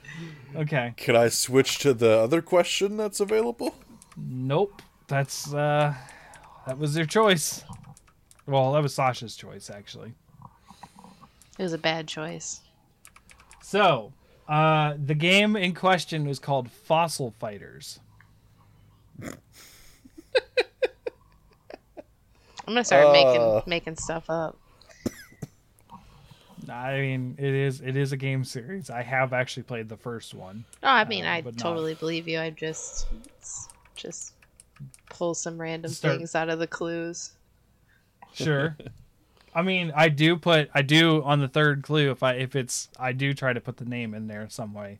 Okay. 0.55 0.93
Can 0.97 1.15
I 1.15 1.29
switch 1.29 1.79
to 1.79 1.93
the 1.93 2.19
other 2.19 2.41
question 2.41 2.95
that's 2.97 3.19
available? 3.19 3.75
Nope. 4.15 4.81
That's 5.07 5.53
uh, 5.53 5.93
that 6.67 6.77
was 6.77 6.93
their 6.93 7.05
choice. 7.05 7.63
Well, 8.45 8.71
that 8.73 8.83
was 8.83 8.93
Sasha's 8.93 9.35
choice 9.35 9.69
actually. 9.69 10.13
It 11.57 11.63
was 11.63 11.73
a 11.73 11.77
bad 11.77 12.07
choice. 12.07 12.61
So, 13.61 14.13
uh, 14.47 14.95
the 15.03 15.15
game 15.15 15.55
in 15.55 15.73
question 15.73 16.25
was 16.27 16.39
called 16.39 16.69
Fossil 16.69 17.31
Fighters. 17.39 17.99
I'm 19.21 19.33
gonna 22.67 22.83
start 22.83 23.07
Uh. 23.07 23.11
making 23.11 23.61
making 23.67 23.95
stuff 23.97 24.29
up. 24.29 24.57
I 26.73 26.99
mean, 27.01 27.35
it 27.37 27.53
is 27.53 27.81
it 27.81 27.95
is 27.95 28.11
a 28.11 28.17
game 28.17 28.43
series. 28.43 28.89
I 28.89 29.01
have 29.03 29.33
actually 29.33 29.63
played 29.63 29.89
the 29.89 29.97
first 29.97 30.33
one. 30.33 30.65
Oh, 30.81 30.87
I 30.87 31.05
mean, 31.05 31.25
Uh, 31.25 31.29
I 31.31 31.41
but 31.41 31.55
not- 31.55 31.61
totally 31.61 31.93
believe 31.95 32.27
you. 32.27 32.39
I 32.39 32.49
just 32.49 33.07
just 33.95 34.33
pull 35.09 35.33
some 35.33 35.59
random 35.59 35.91
Start- 35.91 36.17
things 36.17 36.35
out 36.35 36.49
of 36.49 36.59
the 36.59 36.67
clues. 36.67 37.33
Sure. 38.33 38.75
I 39.55 39.61
mean, 39.61 39.91
I 39.95 40.09
do 40.09 40.35
put 40.35 40.69
I 40.73 40.81
do 40.81 41.21
on 41.23 41.39
the 41.39 41.47
third 41.47 41.83
clue 41.83 42.09
if 42.11 42.23
I 42.23 42.33
if 42.33 42.55
it's 42.55 42.89
I 42.99 43.11
do 43.11 43.33
try 43.33 43.53
to 43.53 43.61
put 43.61 43.77
the 43.77 43.85
name 43.85 44.13
in 44.13 44.27
there 44.27 44.47
some 44.49 44.73
way. 44.73 44.99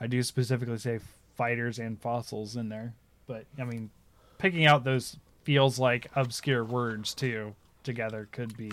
I 0.00 0.08
do 0.08 0.22
specifically 0.24 0.78
say 0.78 0.98
fighters 1.36 1.78
and 1.78 2.00
fossils 2.00 2.56
in 2.56 2.68
there, 2.68 2.92
but 3.28 3.44
I 3.58 3.64
mean, 3.64 3.90
picking 4.38 4.66
out 4.66 4.82
those 4.82 5.16
feels 5.44 5.78
like 5.78 6.08
obscure 6.16 6.64
words 6.64 7.14
too 7.14 7.54
together 7.84 8.28
could 8.32 8.56
be 8.56 8.72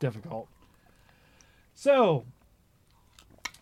difficult. 0.00 0.48
So, 1.80 2.24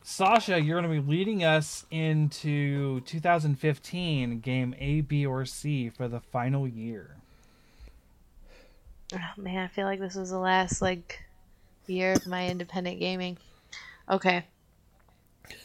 Sasha, 0.02 0.58
you're 0.58 0.80
going 0.80 0.90
to 0.90 1.02
be 1.02 1.06
leading 1.06 1.44
us 1.44 1.84
into 1.90 3.00
2015 3.00 4.40
game 4.40 4.74
A, 4.78 5.02
B, 5.02 5.26
or 5.26 5.44
C 5.44 5.90
for 5.90 6.08
the 6.08 6.20
final 6.20 6.66
year. 6.66 7.16
Oh, 9.12 9.18
man, 9.36 9.58
I 9.58 9.68
feel 9.68 9.84
like 9.84 10.00
this 10.00 10.14
was 10.14 10.30
the 10.30 10.38
last 10.38 10.80
like 10.80 11.24
year 11.88 12.14
of 12.14 12.26
my 12.26 12.48
independent 12.48 13.00
gaming. 13.00 13.36
Okay. 14.08 14.46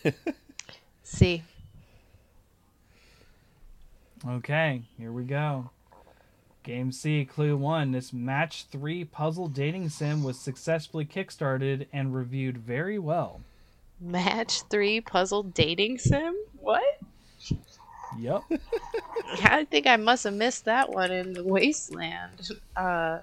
See. 1.04 1.43
Okay, 4.28 4.82
here 4.97 5.14
we 5.14 5.24
go. 5.24 5.70
Game 6.64 6.91
C, 6.91 7.26
Clue 7.26 7.57
1. 7.57 7.91
This 7.91 8.14
match 8.14 8.66
3 8.72 9.05
puzzle 9.05 9.47
dating 9.47 9.89
sim 9.89 10.24
was 10.24 10.39
successfully 10.39 11.05
kickstarted 11.05 11.88
and 11.91 12.14
reviewed 12.14 12.57
very 12.57 12.99
well. 12.99 13.41
Match 14.01 14.64
three 14.64 14.99
puzzle 14.99 15.43
dating 15.43 15.99
sim? 15.99 16.36
What? 16.59 16.84
Yep. 18.18 18.43
I 19.43 19.66
think 19.66 19.86
I 19.86 19.95
must 19.97 20.24
have 20.24 20.34
missed 20.34 20.66
that 20.66 20.89
one 20.89 21.12
in 21.12 21.34
the 21.34 21.43
wasteland. 21.43 22.49
Uh, 22.76 23.20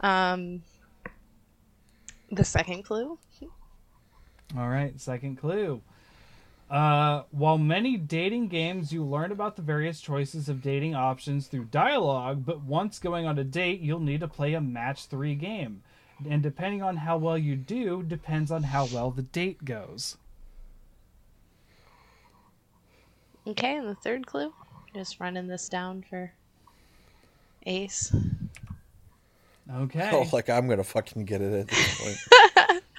um, 0.00 0.62
the 2.30 2.44
second 2.44 2.84
clue. 2.84 3.18
All 4.56 4.68
right, 4.68 4.98
second 5.00 5.36
clue. 5.36 5.82
Uh, 6.72 7.24
while 7.32 7.58
many 7.58 7.98
dating 7.98 8.48
games, 8.48 8.94
you 8.94 9.04
learn 9.04 9.30
about 9.30 9.56
the 9.56 9.62
various 9.62 10.00
choices 10.00 10.48
of 10.48 10.62
dating 10.62 10.94
options 10.94 11.46
through 11.46 11.64
dialogue, 11.64 12.46
but 12.46 12.62
once 12.62 12.98
going 12.98 13.26
on 13.26 13.38
a 13.38 13.44
date, 13.44 13.80
you'll 13.80 14.00
need 14.00 14.20
to 14.20 14.26
play 14.28 14.54
a 14.54 14.60
match 14.60 15.04
three 15.04 15.34
game. 15.34 15.82
And 16.26 16.42
depending 16.42 16.82
on 16.82 16.96
how 16.96 17.18
well 17.18 17.36
you 17.36 17.56
do, 17.56 18.02
depends 18.02 18.50
on 18.50 18.62
how 18.62 18.86
well 18.86 19.10
the 19.10 19.20
date 19.20 19.66
goes. 19.66 20.16
Okay, 23.46 23.76
and 23.76 23.86
the 23.86 23.94
third 23.96 24.26
clue. 24.26 24.54
Just 24.94 25.20
running 25.20 25.48
this 25.48 25.68
down 25.68 26.02
for 26.08 26.32
Ace. 27.66 28.16
Okay. 29.70 30.10
Oh, 30.10 30.26
like 30.32 30.48
I'm 30.48 30.68
gonna 30.68 30.84
fucking 30.84 31.26
get 31.26 31.42
it 31.42 31.52
at 31.52 31.68
this 31.68 32.00
point. 32.00 32.82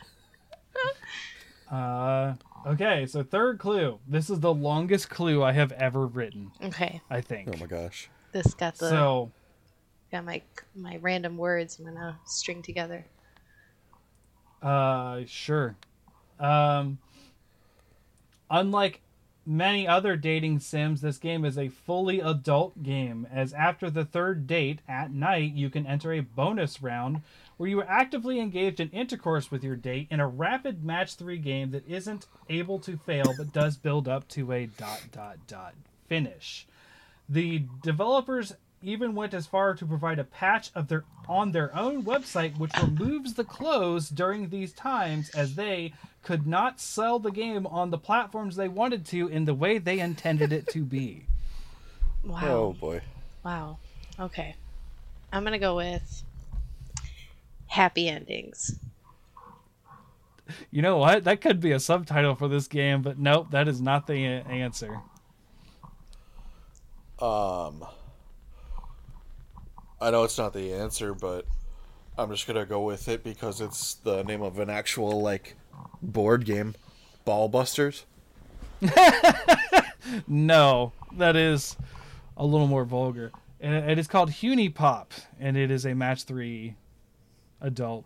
Uh, 1.71 2.36
okay, 2.66 3.05
so 3.05 3.24
third 3.24 3.59
clue. 3.59 3.99
This 4.07 4.30
is 4.30 4.39
the 4.39 4.53
longest 4.53 5.09
clue 5.09 5.43
I 5.43 5.51
have 5.51 5.72
ever 5.74 6.05
written, 6.07 6.51
Okay, 6.64 7.01
I 7.09 7.22
think. 7.22 7.49
oh 7.53 7.57
my 7.59 7.66
gosh. 7.66 8.09
this 8.32 8.53
got 8.53 8.76
the 8.78 8.89
So, 8.89 9.32
got 10.11 10.26
my 10.26 10.41
my 10.76 10.97
random 10.97 11.38
words. 11.38 11.80
I'm 11.80 11.86
gonna 11.86 12.20
string 12.26 12.61
together. 12.61 13.05
uh, 14.61 15.22
sure. 15.28 15.76
Um, 16.39 16.97
unlike 18.49 19.01
many 19.45 19.88
other 19.88 20.16
dating 20.16 20.59
sims, 20.59 21.01
this 21.01 21.18
game 21.18 21.43
is 21.45 21.57
a 21.57 21.68
fully 21.70 22.20
adult 22.22 22.82
game, 22.82 23.28
as 23.32 23.53
after 23.53 23.89
the 23.89 24.05
third 24.05 24.47
date 24.47 24.80
at 24.88 25.11
night, 25.11 25.53
you 25.53 25.70
can 25.70 25.86
enter 25.86 26.14
a 26.14 26.22
bonus 26.22 26.82
round 26.82 27.22
where 27.58 27.70
you 27.70 27.80
are 27.80 27.89
actively 27.89 28.39
engaged 28.39 28.80
in 28.80 28.89
intercourse 28.89 29.51
with 29.51 29.64
your 29.64 29.76
date 29.76 30.08
in 30.10 30.20
a 30.20 30.28
rapid 30.28 30.84
match 30.84 31.16
three 31.16 31.38
game 31.38 31.72
that 31.72 31.88
isn't 31.88 32.26
able 32.49 32.80
to 32.80 32.97
fail 32.97 33.34
but 33.38 33.54
does 33.54 33.78
build 33.78 34.08
up 34.08 34.28
to 34.30 34.51
a 34.51 34.66
dot 34.66 35.01
dot 35.12 35.38
dot 35.47 35.74
finish. 36.08 36.68
The 37.30 37.64
developers 37.82 38.54
even 38.82 39.16
went 39.16 39.34
as 39.34 39.47
far 39.47 39.74
to 39.74 39.86
provide 39.86 40.20
a 40.20 40.24
patch 40.26 40.70
of 40.76 40.88
their 40.89 41.06
on 41.28 41.51
their 41.51 41.74
own 41.76 42.04
website 42.04 42.58
which 42.58 42.78
removes 42.82 43.34
the 43.36 43.45
close 43.45 44.10
during 44.10 44.49
these 44.49 44.74
times 44.74 45.30
as 45.30 45.56
they 45.56 45.93
could 46.22 46.45
not 46.45 46.82
sell 46.82 47.18
the 47.18 47.32
game 47.32 47.66
on 47.68 47.89
the 47.91 47.97
platforms 47.97 48.56
they 48.56 48.68
wanted 48.68 49.06
to 49.06 49.28
in 49.30 49.45
the 49.45 49.54
way 49.54 49.78
they 49.78 49.99
intended 49.99 50.51
it 50.51 50.68
to 50.68 50.80
be. 50.84 51.26
Wow. 52.26 52.39
Oh 52.43 52.74
boy. 52.80 53.01
Wow. 53.43 53.80
Okay. 54.18 54.56
I'm 55.34 55.43
gonna 55.43 55.60
go 55.60 55.76
with 55.76 56.24
happy 57.74 58.07
endings. 58.07 58.80
You 60.69 60.84
know 60.84 60.97
what? 60.97 61.24
That 61.24 61.41
could 61.41 61.59
be 61.59 61.71
a 61.71 61.80
subtitle 61.80 62.36
for 62.36 62.47
this 62.47 62.67
game, 62.67 63.01
but 63.01 63.17
nope, 63.17 63.47
that 63.49 63.67
is 63.67 63.82
not 63.82 64.05
the 64.05 64.26
answer. 64.26 65.01
Um, 67.19 67.84
I 69.99 70.11
know 70.11 70.24
it's 70.24 70.38
not 70.38 70.53
the 70.53 70.74
answer, 70.74 71.15
but 71.15 71.47
I'm 72.15 72.30
just 72.30 72.45
gonna 72.45 72.65
go 72.65 72.82
with 72.84 73.07
it 73.07 73.24
because 73.24 73.59
it's 73.59 73.95
the 73.95 74.21
name 74.24 74.43
of 74.43 74.59
an 74.59 74.69
actual 74.69 75.21
like 75.21 75.55
board 76.01 76.45
game, 76.45 76.76
Ball 77.26 77.49
Busters. 77.49 78.05
No, 80.28 80.91
that 81.13 81.36
is 81.36 81.78
a 82.36 82.45
little 82.45 82.67
more 82.67 82.84
vulgar. 82.84 83.32
It 83.59 83.97
is 83.97 84.07
called 84.07 84.30
HuniePop, 84.30 85.07
and 85.39 85.55
it 85.55 85.71
is 85.71 85.86
a 85.86 85.93
match 85.93 86.24
three 86.24 86.76
adult. 87.64 88.05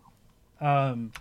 Um, 0.60 1.12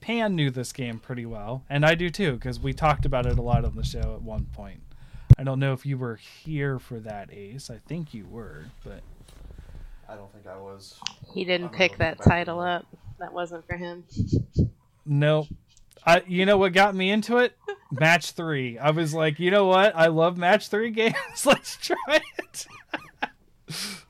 Pan 0.00 0.36
knew 0.36 0.50
this 0.50 0.72
game 0.72 0.98
pretty 0.98 1.24
well, 1.24 1.64
and 1.70 1.86
I 1.86 1.94
do 1.94 2.10
too, 2.10 2.32
because 2.34 2.60
we 2.60 2.74
talked 2.74 3.06
about 3.06 3.24
it 3.24 3.38
a 3.38 3.42
lot 3.42 3.64
on 3.64 3.74
the 3.74 3.84
show 3.84 4.14
at 4.14 4.20
one 4.20 4.46
point. 4.52 4.80
I 5.38 5.44
don't 5.44 5.58
know 5.58 5.72
if 5.72 5.86
you 5.86 5.96
were 5.96 6.16
here 6.16 6.78
for 6.78 7.00
that, 7.00 7.32
Ace. 7.32 7.70
I 7.70 7.78
think 7.88 8.12
you 8.12 8.26
were, 8.26 8.66
but 8.84 9.00
I 10.08 10.14
don't 10.14 10.30
think 10.32 10.46
I 10.46 10.56
was. 10.56 10.98
He 11.32 11.44
didn't 11.44 11.70
pick 11.70 11.96
that 11.98 12.20
title 12.22 12.62
at 12.62 12.82
up. 12.82 12.86
That 13.18 13.32
wasn't 13.32 13.66
for 13.66 13.76
him. 13.76 14.04
no. 15.06 15.48
I, 16.06 16.22
you 16.26 16.44
know 16.44 16.58
what 16.58 16.74
got 16.74 16.94
me 16.94 17.10
into 17.10 17.38
it? 17.38 17.56
Match 17.90 18.32
three. 18.32 18.78
I 18.78 18.90
was 18.90 19.14
like, 19.14 19.38
you 19.38 19.50
know 19.50 19.66
what? 19.66 19.96
I 19.96 20.08
love 20.08 20.36
match 20.36 20.68
three 20.68 20.90
games. 20.90 21.14
Let's 21.46 21.78
try 21.78 22.20
it. 22.38 22.66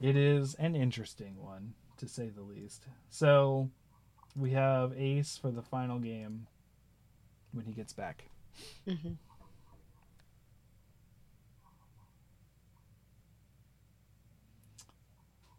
it 0.00 0.16
is 0.16 0.54
an 0.54 0.74
interesting 0.74 1.36
one, 1.42 1.74
to 2.02 2.08
say 2.08 2.28
the 2.28 2.42
least. 2.42 2.84
So, 3.10 3.70
we 4.36 4.50
have 4.50 4.92
Ace 4.96 5.38
for 5.38 5.50
the 5.50 5.62
final 5.62 5.98
game 5.98 6.46
when 7.52 7.64
he 7.64 7.72
gets 7.72 7.92
back. 7.92 8.24
Mhm. 8.86 9.16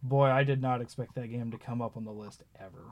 Boy, 0.02 0.30
I 0.30 0.44
did 0.44 0.62
not 0.62 0.82
expect 0.82 1.16
that 1.16 1.28
game 1.28 1.52
to 1.52 1.58
come 1.58 1.82
up 1.82 1.96
on 1.96 2.04
the 2.04 2.12
list 2.12 2.44
ever. 2.60 2.92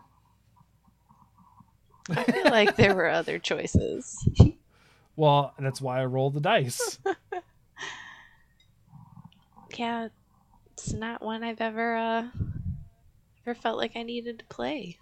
I 2.10 2.24
feel 2.24 2.46
like 2.46 2.78
there 2.78 2.96
were 2.96 3.10
other 3.10 3.40
choices. 3.40 4.18
Well, 5.18 5.54
that's 5.60 5.82
why 5.82 6.00
I 6.02 6.06
rolled 6.06 6.36
the 6.36 6.40
dice. 6.40 6.98
Yeah, 9.78 10.08
it's 10.74 10.94
not 10.94 11.22
one 11.22 11.44
I've 11.44 11.62
ever 11.62 11.96
uh 11.98 12.28
ever 13.46 13.56
felt 13.56 13.78
like 13.78 13.96
I 13.96 14.04
needed 14.04 14.40
to 14.40 14.46
play. 14.46 14.98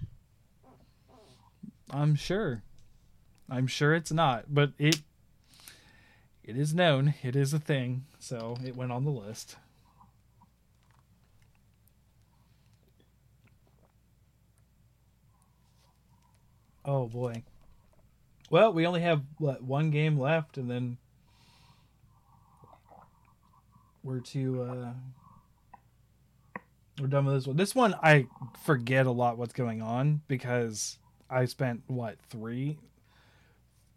I'm 1.92 2.16
sure. 2.16 2.64
I'm 3.50 3.68
sure 3.68 3.96
it's 3.96 4.12
not, 4.12 4.46
but 4.54 4.74
it 4.78 5.02
It 6.44 6.58
is 6.58 6.74
known. 6.74 7.14
It 7.22 7.36
is 7.36 7.54
a 7.54 7.60
thing. 7.60 8.06
So 8.20 8.58
it 8.66 8.76
went 8.76 8.92
on 8.92 9.06
the 9.06 9.12
list. 9.12 9.56
Oh 16.86 17.08
boy. 17.08 17.44
Well, 18.50 18.74
we 18.74 18.88
only 18.88 19.02
have 19.02 19.22
what, 19.38 19.62
one 19.62 19.92
game 19.92 20.18
left, 20.20 20.58
and 20.58 20.72
then 20.72 20.98
we're 24.04 24.22
to 24.22 24.64
uh, 24.64 24.94
we're 27.00 27.08
done 27.08 27.26
with 27.26 27.36
this 27.36 27.48
one. 27.48 27.58
This 27.58 27.76
one 27.76 27.96
I 28.02 28.28
forget 28.64 29.06
a 29.06 29.12
lot 29.12 29.38
what's 29.38 29.54
going 29.54 29.82
on 29.82 30.22
because 30.28 30.98
I 31.30 31.46
spent 31.46 31.84
what 31.88 32.18
three, 32.30 32.78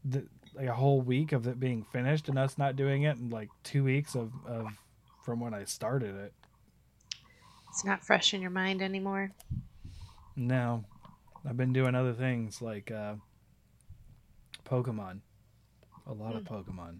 the, 0.04 0.24
like 0.54 0.68
a 0.68 0.74
whole 0.74 1.00
week 1.00 1.32
of 1.32 1.46
it 1.46 1.58
being 1.58 1.84
finished 1.92 2.28
and 2.28 2.38
us 2.38 2.58
not 2.58 2.76
doing 2.76 3.02
it, 3.02 3.16
and 3.16 3.32
like 3.32 3.48
two 3.62 3.84
weeks 3.84 4.14
of 4.14 4.32
of 4.46 4.68
from 5.24 5.40
when 5.40 5.54
I 5.54 5.64
started 5.64 6.14
it. 6.16 6.32
It's 7.70 7.84
not 7.84 8.04
fresh 8.04 8.34
in 8.34 8.42
your 8.42 8.50
mind 8.50 8.82
anymore. 8.82 9.32
No, 10.36 10.84
I've 11.48 11.56
been 11.56 11.72
doing 11.72 11.94
other 11.94 12.12
things 12.12 12.60
like 12.60 12.90
uh, 12.90 13.14
Pokemon. 14.64 15.20
A 16.06 16.12
lot 16.12 16.34
of 16.34 16.42
Pokemon. 16.42 16.98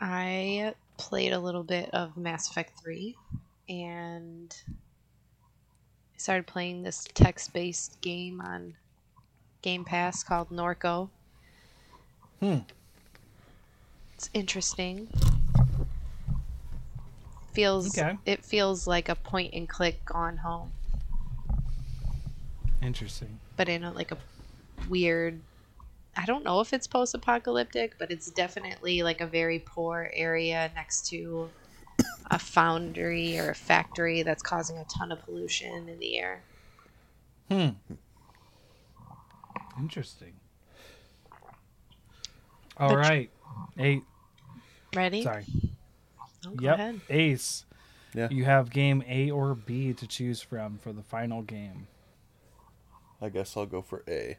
I 0.00 0.74
played 0.98 1.32
a 1.32 1.38
little 1.38 1.62
bit 1.62 1.88
of 1.94 2.16
Mass 2.16 2.50
Effect 2.50 2.78
3 2.82 3.16
and 3.68 4.54
I 4.68 6.18
started 6.18 6.46
playing 6.46 6.82
this 6.82 7.06
text 7.14 7.52
based 7.52 8.00
game 8.02 8.40
on 8.40 8.74
Game 9.62 9.84
Pass 9.84 10.22
called 10.22 10.50
Norco. 10.50 11.08
Hmm. 12.40 12.58
It's 14.14 14.28
interesting. 14.34 15.08
Feels 17.52 17.96
Okay. 17.98 18.16
it 18.24 18.44
feels 18.44 18.86
like 18.86 19.08
a 19.08 19.14
point 19.14 19.52
and 19.54 19.68
click 19.68 20.04
gone 20.04 20.36
home, 20.36 20.70
Interesting. 22.82 23.40
but 23.56 23.68
in 23.68 23.82
a, 23.82 23.90
like 23.92 24.12
a 24.12 24.18
weird 24.88 25.40
I 26.18 26.24
don't 26.26 26.42
know 26.44 26.60
if 26.60 26.72
it's 26.72 26.88
post 26.88 27.14
apocalyptic, 27.14 27.94
but 27.96 28.10
it's 28.10 28.28
definitely 28.32 29.02
like 29.02 29.20
a 29.20 29.26
very 29.26 29.60
poor 29.60 30.10
area 30.12 30.70
next 30.74 31.06
to 31.10 31.48
a 32.30 32.38
foundry 32.40 33.38
or 33.38 33.50
a 33.50 33.54
factory 33.54 34.22
that's 34.22 34.42
causing 34.42 34.78
a 34.78 34.84
ton 34.86 35.12
of 35.12 35.22
pollution 35.24 35.88
in 35.88 35.98
the 36.00 36.18
air. 36.18 36.42
Hmm. 37.48 37.68
Interesting. 39.78 40.34
All 42.76 42.88
But- 42.90 42.96
right. 42.98 43.30
Eight. 43.78 44.02
Ready? 44.96 45.22
Sorry. 45.22 45.44
Oh, 46.46 46.50
go 46.50 46.64
yep. 46.64 46.74
ahead. 46.74 47.00
Ace. 47.10 47.64
Yeah. 48.14 48.28
You 48.30 48.44
have 48.44 48.70
game 48.70 49.04
A 49.06 49.30
or 49.30 49.54
B 49.54 49.92
to 49.92 50.06
choose 50.06 50.40
from 50.42 50.78
for 50.78 50.92
the 50.92 51.02
final 51.02 51.42
game. 51.42 51.86
I 53.20 53.28
guess 53.28 53.56
I'll 53.56 53.66
go 53.66 53.82
for 53.82 54.02
A. 54.08 54.36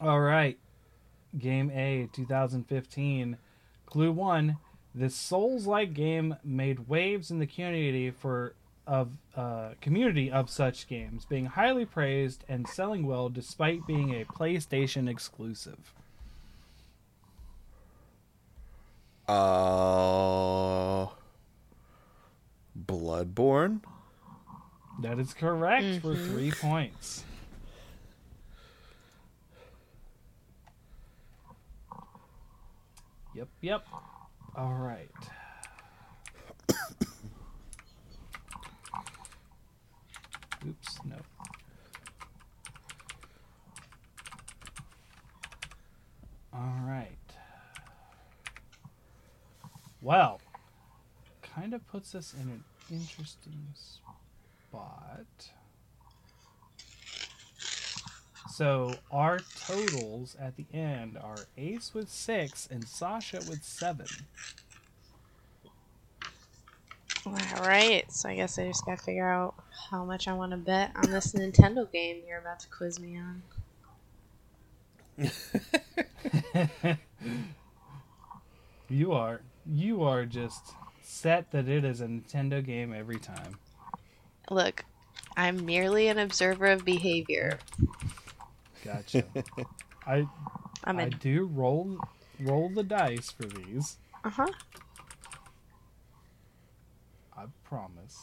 All 0.00 0.20
right. 0.20 0.58
Game 1.38 1.70
A 1.70 2.08
2015. 2.12 3.36
Clue 3.86 4.12
1. 4.12 4.56
This 4.94 5.14
Souls-like 5.14 5.94
game 5.94 6.36
made 6.44 6.88
waves 6.88 7.30
in 7.30 7.38
the 7.38 7.46
community 7.46 8.10
for 8.10 8.54
of 8.86 9.10
uh, 9.36 9.70
community 9.82 10.30
of 10.30 10.48
such 10.48 10.88
games, 10.88 11.26
being 11.26 11.44
highly 11.44 11.84
praised 11.84 12.42
and 12.48 12.66
selling 12.66 13.06
well 13.06 13.28
despite 13.28 13.86
being 13.86 14.18
a 14.18 14.24
PlayStation 14.24 15.08
exclusive. 15.08 15.92
Uh, 19.28 21.06
Bloodborne. 22.86 23.82
That 25.02 25.18
is 25.18 25.34
correct 25.34 26.00
for 26.00 26.16
three 26.16 26.50
points. 26.50 27.24
Yep, 33.38 33.48
yep. 33.60 33.86
All 34.56 34.72
right. 34.72 35.08
Oops, 40.66 40.98
no. 41.04 41.14
All 46.52 46.80
right. 46.82 47.16
Well, 50.02 50.40
kind 51.40 51.74
of 51.74 51.86
puts 51.86 52.16
us 52.16 52.34
in 52.34 52.48
an 52.48 52.64
interesting 52.90 53.68
spot. 53.76 55.26
So 58.58 58.92
our 59.12 59.38
totals 59.38 60.36
at 60.40 60.56
the 60.56 60.66
end 60.74 61.16
are 61.16 61.46
Ace 61.56 61.94
with 61.94 62.10
six 62.10 62.66
and 62.68 62.82
Sasha 62.82 63.36
with 63.48 63.62
seven. 63.62 64.08
All 67.24 67.34
right. 67.60 68.10
So 68.10 68.28
I 68.28 68.34
guess 68.34 68.58
I 68.58 68.66
just 68.66 68.84
got 68.84 68.98
to 68.98 69.04
figure 69.04 69.28
out 69.28 69.54
how 69.90 70.04
much 70.04 70.26
I 70.26 70.32
want 70.32 70.50
to 70.50 70.56
bet 70.56 70.90
on 70.96 71.12
this 71.12 71.34
Nintendo 71.34 71.88
game 71.92 72.22
you're 72.26 72.40
about 72.40 72.58
to 72.58 72.68
quiz 72.68 72.98
me 72.98 73.16
on. 73.16 73.42
You 78.90 79.12
are 79.12 79.42
you 79.66 80.02
are 80.02 80.24
just 80.24 80.74
set 81.02 81.52
that 81.52 81.68
it 81.68 81.84
is 81.84 82.00
a 82.00 82.06
Nintendo 82.06 82.64
game 82.64 82.92
every 82.92 83.20
time. 83.20 83.58
Look, 84.50 84.84
I'm 85.36 85.64
merely 85.64 86.08
an 86.08 86.18
observer 86.18 86.66
of 86.66 86.84
behavior. 86.86 87.58
Gotcha. 88.84 89.24
I 90.06 90.26
I'm 90.84 90.98
I 90.98 91.02
a 91.04 91.10
do 91.10 91.46
roll 91.46 91.98
roll 92.40 92.68
the 92.68 92.82
dice 92.82 93.30
for 93.30 93.44
these. 93.46 93.98
uh 94.24 94.30
huh. 94.30 94.46
I 97.36 97.44
promise. 97.64 98.18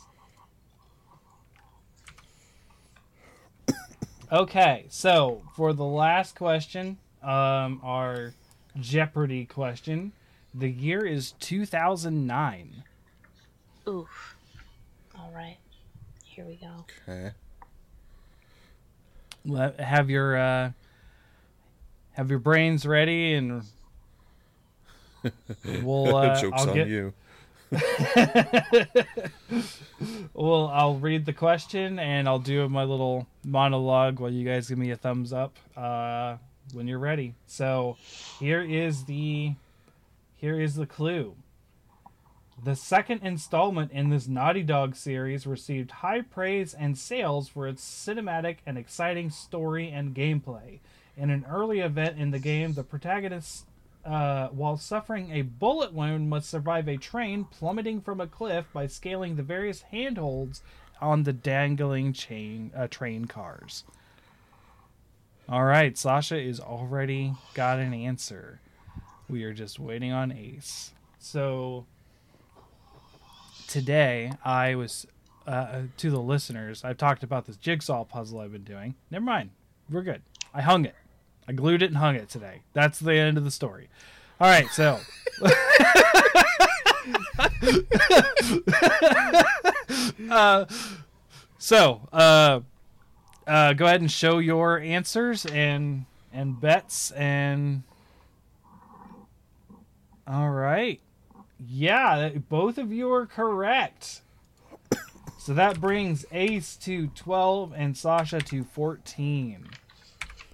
Okay, 4.32 4.86
so 4.89 5.43
for 5.56 5.72
the 5.74 5.84
last 5.86 6.36
question, 6.36 6.97
um, 7.22 7.80
our 7.84 8.34
Jeopardy 8.80 9.45
question, 9.45 10.14
the 10.53 10.70
year 10.70 11.06
is 11.06 11.34
2009. 11.39 12.84
Oof. 13.88 14.36
All 15.18 15.32
right. 15.34 15.58
Here 16.24 16.43
we 16.43 16.56
go. 16.56 16.86
Okay. 17.08 17.32
Have 19.80 20.10
your 20.10 20.38
uh, 20.38 20.72
have 22.14 22.30
your 22.30 22.39
brains 22.39 22.86
ready, 22.86 23.34
and 23.34 23.64
we'll. 25.84 26.16
Uh, 26.16 26.39
Joke's 26.39 26.62
I'll 26.62 26.70
on 26.70 26.76
get, 26.76 26.88
you. 26.88 27.14
well, 30.34 30.68
I'll 30.68 30.96
read 30.96 31.26
the 31.26 31.34
question 31.34 32.00
and 32.00 32.28
I'll 32.28 32.39
do 32.39 32.70
my 32.70 32.84
little 32.84 33.28
monologue 33.43 34.20
while 34.20 34.32
you 34.32 34.48
guys 34.48 34.70
give 34.70 34.78
me 34.78 34.91
a 34.91 34.96
thumbs 34.96 35.34
up 35.34 35.58
uh, 35.76 36.38
when 36.74 36.88
you're 36.88 37.00
ready. 37.00 37.34
So, 37.48 37.98
here 38.39 38.62
is 38.62 39.06
the 39.06 39.54
here 40.38 40.60
is 40.60 40.76
the 40.76 40.86
clue. 40.86 41.36
The 42.64 42.76
second 42.76 43.22
installment 43.22 43.91
in 43.91 44.10
this 44.10 44.28
Naughty 44.28 44.64
Dog 44.64 44.95
series 44.95 45.45
received 45.45 45.91
high 45.91 46.22
praise 46.22 46.74
and 46.74 46.97
sales 46.97 47.49
for 47.49 47.68
its 47.68 47.84
cinematic 47.84 48.58
and 48.66 48.78
exciting 48.78 49.30
story 49.30 49.89
and 49.89 50.16
gameplay. 50.16 50.80
In 51.18 51.30
an 51.30 51.45
early 51.49 51.82
event 51.82 52.18
in 52.18 52.32
the 52.32 52.39
game, 52.39 52.74
the 52.74 52.84
protagonist, 52.84 53.66
uh, 54.06 54.47
while 54.47 54.78
suffering 54.78 55.32
a 55.32 55.41
bullet 55.41 55.93
wound, 55.93 56.30
must 56.30 56.49
survive 56.49 56.88
a 56.88 56.97
train 56.97 57.43
plummeting 57.43 58.01
from 58.01 58.22
a 58.22 58.28
cliff 58.28 58.66
by 58.74 58.88
scaling 58.88 59.36
the 59.36 59.43
various 59.43 59.82
handholds 59.82 60.62
on 61.01 61.24
the 61.24 61.34
dangling 61.34 62.14
chain 62.14 62.72
uh, 62.76 62.88
train 62.88 63.26
cars. 63.26 63.84
All 65.47 65.66
right, 65.66 65.97
Sasha 65.97 66.39
is 66.39 66.60
already 66.60 67.34
got 67.53 67.80
an 67.80 67.93
answer. 67.93 68.62
We 69.30 69.43
are 69.43 69.53
just 69.53 69.78
waiting 69.78 70.12
on 70.12 70.32
Ace. 70.32 70.93
So 71.20 71.86
today 73.68 74.34
I 74.43 74.76
was 74.76 75.07
uh, 75.47 75.84
to 75.97 76.09
the 76.09 76.20
listeners. 76.20 76.84
I've 76.84 76.97
talked 76.97 77.24
about 77.24 77.45
this 77.45 77.57
jigsaw 77.57 78.03
puzzle 78.03 78.39
I've 78.39 78.51
been 78.51 78.63
doing. 78.63 78.95
Never 79.11 79.26
mind, 79.26 79.51
we're 79.89 80.01
good. 80.01 80.22
I 80.53 80.61
hung 80.61 80.86
it. 80.86 80.95
I 81.47 81.51
glued 81.51 81.84
it 81.84 81.88
and 81.88 81.97
hung 81.97 82.16
it 82.16 82.30
today. 82.30 82.61
That's 82.74 82.99
the 82.99 83.13
end 83.13 83.38
of 83.38 83.43
the 83.43 83.51
story. 83.51 83.89
All 84.39 84.47
right, 84.47 84.68
so. 84.70 84.99
uh, 90.30 90.66
so, 91.57 92.07
uh, 92.11 92.59
uh, 93.47 93.74
go 93.74 93.86
ahead 93.86 94.01
and 94.01 94.11
show 94.11 94.39
your 94.39 94.80
answers 94.80 95.45
and 95.45 96.05
and 96.34 96.59
bets, 96.59 97.11
and 97.11 97.84
All 100.28 100.49
right. 100.49 100.99
Yeah, 101.68 102.30
both 102.49 102.78
of 102.78 102.91
you 102.91 103.11
are 103.13 103.26
correct. 103.26 104.22
So 105.38 105.53
that 105.53 105.80
brings 105.80 106.26
Ace 106.32 106.76
to 106.78 107.07
12 107.07 107.74
and 107.76 107.95
Sasha 107.95 108.39
to 108.39 108.63
14. 108.63 109.68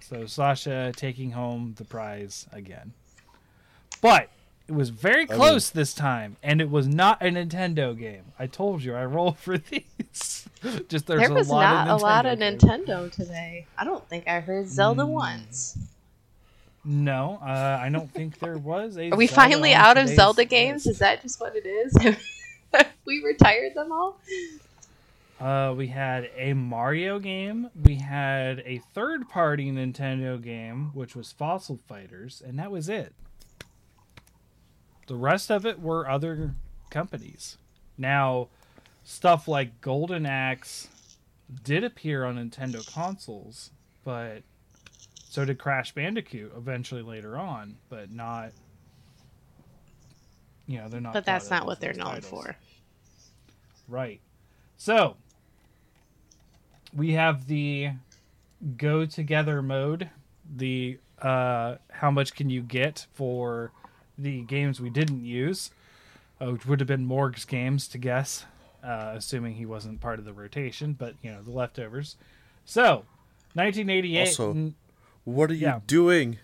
So 0.01 0.25
Sasha 0.25 0.91
taking 0.95 1.31
home 1.31 1.75
the 1.77 1.85
prize 1.85 2.45
again. 2.51 2.91
But 4.01 4.29
it 4.67 4.73
was 4.73 4.89
very 4.89 5.25
mean- 5.25 5.37
close 5.37 5.69
this 5.69 5.93
time, 5.93 6.35
and 6.43 6.59
it 6.59 6.69
was 6.69 6.87
not 6.87 7.21
a 7.21 7.25
Nintendo 7.25 7.97
game. 7.97 8.25
I 8.37 8.47
told 8.47 8.83
you 8.83 8.93
I 8.95 9.05
roll 9.05 9.31
for 9.31 9.57
these. 9.69 9.85
Just 10.89 11.07
there's 11.07 11.21
there 11.21 11.31
was 11.33 11.47
a 11.49 11.53
lot 11.53 11.85
not 11.85 11.95
of 11.95 12.01
a 12.01 12.03
lot 12.03 12.25
of 12.25 12.39
games. 12.39 12.61
Nintendo 12.63 13.09
today. 13.11 13.67
I 13.77 13.85
don't 13.85 14.07
think 14.09 14.27
I 14.27 14.41
heard 14.41 14.67
Zelda 14.67 15.03
Mm. 15.03 15.07
once. 15.09 15.77
No, 16.83 17.39
uh, 17.41 17.79
I 17.81 17.89
don't 17.89 18.11
think 18.11 18.39
there 18.39 18.57
was 18.57 18.97
a. 18.97 19.11
Are 19.11 19.15
we 19.15 19.27
Zelda 19.27 19.35
finally 19.35 19.73
out 19.73 19.97
of 19.97 20.07
Zelda 20.07 20.45
games? 20.45 20.85
list. 20.85 20.95
Is 20.95 20.99
that 20.99 21.21
just 21.21 21.39
what 21.39 21.55
it 21.55 21.65
is? 21.65 22.15
We 23.05 23.21
retired 23.25 23.73
them 23.75 23.91
all? 23.91 24.19
Uh, 25.39 25.73
we 25.75 25.87
had 25.87 26.29
a 26.37 26.53
Mario 26.53 27.19
game. 27.19 27.69
We 27.83 27.95
had 27.95 28.59
a 28.59 28.81
third-party 28.93 29.71
Nintendo 29.71 30.41
game, 30.41 30.91
which 30.93 31.15
was 31.15 31.31
Fossil 31.31 31.79
Fighters, 31.87 32.41
and 32.45 32.59
that 32.59 32.71
was 32.71 32.87
it. 32.87 33.13
The 35.07 35.15
rest 35.15 35.51
of 35.51 35.65
it 35.65 35.81
were 35.81 36.07
other 36.07 36.51
companies. 36.89 37.57
Now, 37.97 38.47
stuff 39.03 39.47
like 39.47 39.81
Golden 39.81 40.25
Axe 40.25 40.87
did 41.63 41.83
appear 41.83 42.23
on 42.23 42.35
Nintendo 42.35 42.85
consoles, 42.93 43.71
but 44.05 44.43
so 45.31 45.45
did 45.45 45.57
Crash 45.57 45.93
Bandicoot 45.93 46.51
eventually 46.57 47.01
later 47.01 47.37
on, 47.37 47.77
but 47.87 48.11
not. 48.11 48.51
You 50.67 50.79
know, 50.79 50.89
they're 50.89 50.99
not. 50.99 51.13
But 51.13 51.23
that's 51.23 51.49
not 51.49 51.65
what 51.65 51.79
they're 51.79 51.93
known 51.93 52.15
titles. 52.15 52.25
for. 52.29 52.57
Right. 53.87 54.19
So 54.75 55.15
we 56.93 57.13
have 57.13 57.47
the 57.47 57.91
go 58.75 59.05
together 59.05 59.61
mode. 59.61 60.09
The 60.53 60.97
uh, 61.21 61.75
how 61.89 62.11
much 62.11 62.35
can 62.35 62.49
you 62.49 62.61
get 62.61 63.07
for 63.13 63.71
the 64.17 64.41
games 64.41 64.81
we 64.81 64.89
didn't 64.89 65.23
use, 65.23 65.71
uh, 66.41 66.51
which 66.51 66.65
would 66.65 66.81
have 66.81 66.87
been 66.87 67.05
Morg's 67.05 67.45
games 67.45 67.87
to 67.87 67.97
guess, 67.97 68.43
uh, 68.83 69.13
assuming 69.15 69.55
he 69.55 69.65
wasn't 69.65 70.01
part 70.01 70.19
of 70.19 70.25
the 70.25 70.33
rotation, 70.33 70.91
but 70.91 71.15
you 71.21 71.31
know 71.31 71.41
the 71.41 71.51
leftovers. 71.51 72.17
So, 72.65 73.05
1988. 73.53 74.19
Also- 74.27 74.51
n- 74.51 74.75
What 75.23 75.51
are 75.51 75.55
you 75.55 75.67
Yeah. 75.67 75.79
doing? 75.85 76.39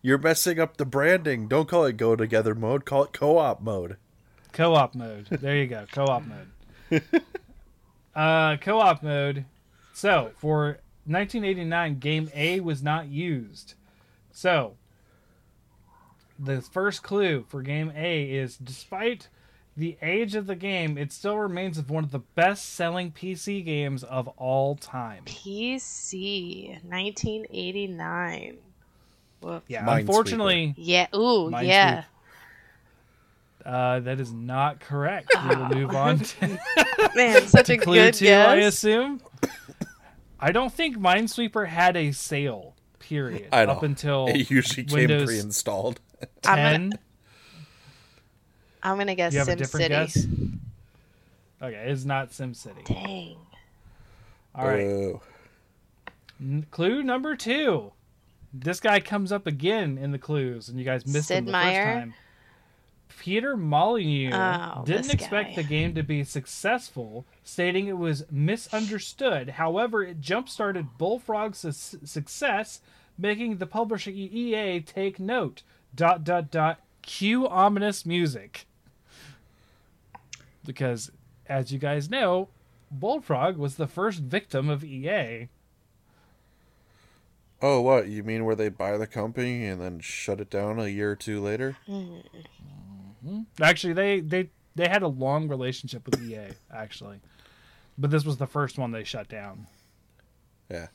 You're 0.00 0.18
messing 0.18 0.58
up 0.58 0.76
the 0.76 0.84
branding. 0.84 1.48
Don't 1.48 1.68
call 1.68 1.84
it 1.84 1.96
go 1.96 2.16
together 2.16 2.54
mode. 2.54 2.84
Call 2.84 3.04
it 3.04 3.12
co-op 3.12 3.60
mode. 3.60 3.96
Co-op 4.52 4.94
mode. 4.94 5.26
There 5.30 5.56
you 5.56 5.66
go. 5.66 5.86
Co-op 5.92 6.24
mode. 6.26 7.02
uh, 8.14 8.56
co-op 8.58 9.02
mode. 9.02 9.44
So 9.92 10.32
for 10.36 10.78
1989, 11.06 11.98
game 11.98 12.30
A 12.34 12.60
was 12.60 12.82
not 12.82 13.08
used. 13.08 13.74
So 14.30 14.74
the 16.38 16.60
first 16.60 17.02
clue 17.02 17.44
for 17.48 17.62
game 17.62 17.92
A 17.96 18.24
is 18.30 18.56
despite 18.56 19.28
the 19.76 19.96
age 20.02 20.34
of 20.34 20.46
the 20.46 20.54
game, 20.54 20.98
it 20.98 21.12
still 21.12 21.38
remains 21.38 21.78
of 21.78 21.88
one 21.90 22.04
of 22.04 22.10
the 22.10 22.18
best-selling 22.18 23.10
PC 23.12 23.64
games 23.64 24.04
of 24.04 24.28
all 24.36 24.76
time. 24.76 25.24
PC 25.24 26.78
1989. 26.84 28.58
Whoop. 29.40 29.64
Yeah, 29.68 29.84
Minesweeper. 29.86 30.00
unfortunately, 30.00 30.74
Yeah. 30.76 31.06
Ooh, 31.14 31.50
Minesweeper. 31.50 31.62
yeah. 31.66 32.04
uh, 33.64 34.00
that 34.00 34.20
is 34.20 34.32
not 34.32 34.80
correct. 34.80 35.30
We 35.48 35.56
will 35.56 35.68
move 35.74 35.94
on 35.96 36.18
to 36.18 36.58
Man, 37.14 37.42
such 37.46 37.70
a 37.70 37.76
Clue 37.78 37.94
good 37.96 38.14
two, 38.14 38.28
I 38.28 38.56
assume. 38.56 39.20
I 40.38 40.52
don't 40.52 40.72
think 40.72 40.96
Minesweeper 40.98 41.66
had 41.66 41.96
a 41.96 42.12
sale. 42.12 42.74
Period. 42.98 43.48
I 43.52 43.64
know. 43.64 43.72
Up 43.72 43.82
until 43.82 44.26
It 44.28 44.48
usually 44.50 44.84
came 44.84 45.06
pre-installed. 45.26 46.00
I'm 46.46 46.56
gonna- 46.56 46.72
ten. 46.78 46.92
I'm 48.82 48.98
gonna 48.98 49.14
guess 49.14 49.32
Do 49.32 49.36
you 49.36 49.40
have 49.40 49.48
a 49.48 49.56
different 49.56 49.86
SimCity. 49.86 49.88
guess? 49.90 50.26
Okay, 51.62 51.84
it's 51.90 52.04
not 52.04 52.32
Sim 52.32 52.52
SimCity. 52.54 52.84
Dang. 52.86 53.36
All 54.54 54.66
right. 54.66 54.80
Oh. 54.84 55.20
N- 56.40 56.66
clue 56.70 57.02
number 57.02 57.36
two. 57.36 57.92
This 58.52 58.80
guy 58.80 59.00
comes 59.00 59.32
up 59.32 59.46
again 59.46 59.96
in 59.96 60.10
the 60.10 60.18
clues, 60.18 60.68
and 60.68 60.78
you 60.78 60.84
guys 60.84 61.06
missed 61.06 61.30
him 61.30 61.46
the 61.46 61.52
Meier? 61.52 61.84
first 61.84 61.98
time. 62.00 62.14
Peter 63.18 63.56
Molyneux 63.56 64.30
Oh, 64.34 64.82
didn't 64.84 65.12
expect 65.14 65.50
guy. 65.50 65.62
the 65.62 65.68
game 65.68 65.94
to 65.94 66.02
be 66.02 66.24
successful, 66.24 67.24
stating 67.44 67.86
it 67.86 67.96
was 67.96 68.24
misunderstood. 68.30 69.50
However, 69.50 70.02
it 70.02 70.20
jump-started 70.20 70.98
Bullfrog's 70.98 71.58
su- 71.58 71.98
success, 72.04 72.80
making 73.16 73.58
the 73.58 73.66
publisher 73.66 74.10
EA 74.10 74.80
take 74.80 75.20
note. 75.20 75.62
Dot 75.94 76.24
dot 76.24 76.50
dot. 76.50 76.80
Cue 77.02 77.46
ominous 77.48 78.04
music. 78.06 78.66
Because, 80.64 81.10
as 81.46 81.72
you 81.72 81.78
guys 81.78 82.08
know, 82.10 82.48
Bullfrog 82.90 83.56
was 83.56 83.76
the 83.76 83.86
first 83.86 84.20
victim 84.20 84.68
of 84.68 84.84
EA. 84.84 85.48
Oh, 87.60 87.80
what? 87.80 88.08
You 88.08 88.22
mean 88.24 88.44
where 88.44 88.56
they 88.56 88.68
buy 88.68 88.96
the 88.96 89.06
company 89.06 89.66
and 89.66 89.80
then 89.80 90.00
shut 90.00 90.40
it 90.40 90.50
down 90.50 90.78
a 90.80 90.88
year 90.88 91.12
or 91.12 91.16
two 91.16 91.40
later? 91.40 91.76
Mm-hmm. 91.88 93.40
Actually, 93.60 93.92
they 93.92 94.20
they 94.20 94.50
they 94.74 94.88
had 94.88 95.02
a 95.02 95.08
long 95.08 95.46
relationship 95.48 96.04
with 96.06 96.20
EA 96.22 96.48
actually, 96.72 97.20
but 97.96 98.10
this 98.10 98.24
was 98.24 98.38
the 98.38 98.46
first 98.48 98.78
one 98.78 98.90
they 98.90 99.04
shut 99.04 99.28
down, 99.28 99.68
Yeah. 100.68 100.88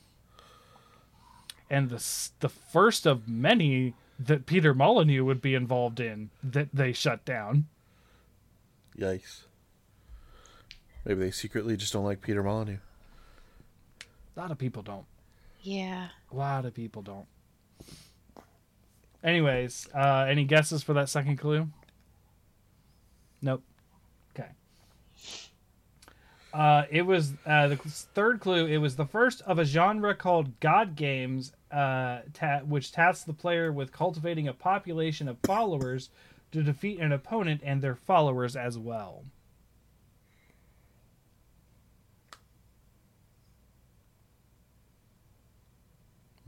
and 1.70 1.88
the 1.88 2.04
the 2.40 2.50
first 2.50 3.06
of 3.06 3.28
many 3.28 3.94
that 4.18 4.44
Peter 4.44 4.74
Molyneux 4.74 5.24
would 5.24 5.40
be 5.40 5.54
involved 5.54 6.00
in 6.00 6.28
that 6.42 6.68
they 6.74 6.92
shut 6.92 7.24
down. 7.24 7.66
Yikes. 8.98 9.42
Maybe 11.08 11.20
they 11.20 11.30
secretly 11.30 11.74
just 11.78 11.94
don't 11.94 12.04
like 12.04 12.20
Peter 12.20 12.42
Molyneux. 12.42 12.76
A 14.36 14.40
lot 14.40 14.50
of 14.50 14.58
people 14.58 14.82
don't. 14.82 15.06
Yeah. 15.62 16.08
A 16.30 16.36
lot 16.36 16.66
of 16.66 16.74
people 16.74 17.00
don't. 17.00 17.24
Anyways, 19.24 19.88
uh, 19.94 20.26
any 20.28 20.44
guesses 20.44 20.82
for 20.82 20.92
that 20.92 21.08
second 21.08 21.38
clue? 21.38 21.66
Nope. 23.40 23.62
Okay. 24.38 24.50
Uh, 26.52 26.82
it 26.90 27.06
was 27.06 27.32
uh, 27.46 27.68
the 27.68 27.76
third 27.76 28.40
clue. 28.40 28.66
It 28.66 28.78
was 28.78 28.96
the 28.96 29.06
first 29.06 29.40
of 29.42 29.58
a 29.58 29.64
genre 29.64 30.14
called 30.14 30.60
God 30.60 30.94
Games, 30.94 31.52
uh, 31.72 32.18
ta- 32.34 32.60
which 32.66 32.92
tasks 32.92 33.24
the 33.24 33.32
player 33.32 33.72
with 33.72 33.92
cultivating 33.92 34.46
a 34.46 34.52
population 34.52 35.26
of 35.26 35.38
followers 35.44 36.10
to 36.52 36.62
defeat 36.62 37.00
an 37.00 37.12
opponent 37.12 37.62
and 37.64 37.80
their 37.80 37.96
followers 37.96 38.56
as 38.56 38.76
well. 38.76 39.24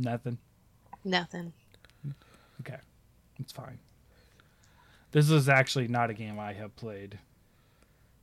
Nothing. 0.01 0.39
Nothing. 1.05 1.53
Okay, 2.61 2.79
it's 3.39 3.53
fine. 3.53 3.79
This 5.13 5.31
is 5.31 5.49
actually 5.49 5.89
not 5.89 6.09
a 6.09 6.15
game 6.15 6.39
I 6.39 6.55
have 6.55 6.75
played 6.75 7.19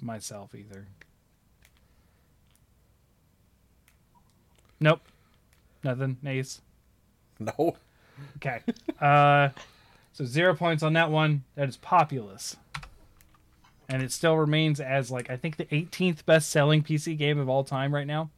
myself 0.01 0.55
either. 0.55 0.87
Nope, 4.79 5.01
nothing. 5.83 6.17
Ace. 6.25 6.61
No. 7.39 7.75
Okay. 8.37 8.61
uh, 8.99 9.49
so 10.13 10.25
zero 10.25 10.55
points 10.55 10.81
on 10.81 10.93
that 10.93 11.11
one. 11.11 11.43
That 11.53 11.69
is 11.69 11.77
Populous, 11.77 12.55
and 13.87 14.01
it 14.01 14.11
still 14.11 14.35
remains 14.35 14.79
as 14.79 15.11
like 15.11 15.29
I 15.29 15.37
think 15.37 15.57
the 15.57 15.65
18th 15.65 16.25
best-selling 16.25 16.81
PC 16.81 17.15
game 17.15 17.37
of 17.37 17.47
all 17.49 17.63
time 17.63 17.93
right 17.93 18.07
now. 18.07 18.31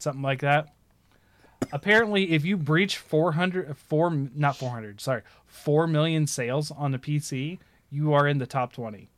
Something 0.00 0.22
like 0.22 0.40
that. 0.40 0.74
Apparently, 1.72 2.32
if 2.32 2.44
you 2.44 2.56
breach 2.56 2.96
400, 2.96 3.76
four, 3.76 4.10
not 4.10 4.56
400, 4.56 5.00
sorry, 5.00 5.22
4 5.46 5.86
million 5.86 6.26
sales 6.26 6.70
on 6.70 6.90
the 6.90 6.98
PC, 6.98 7.58
you 7.90 8.12
are 8.12 8.26
in 8.26 8.38
the 8.38 8.46
top 8.46 8.72
20. 8.72 9.08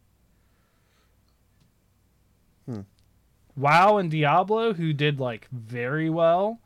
WoW 3.57 3.99
and 3.99 4.11
Diablo, 4.11 4.72
who 4.72 4.93
did 4.93 5.20
like 5.20 5.49
very 5.51 6.09
well, 6.09 6.59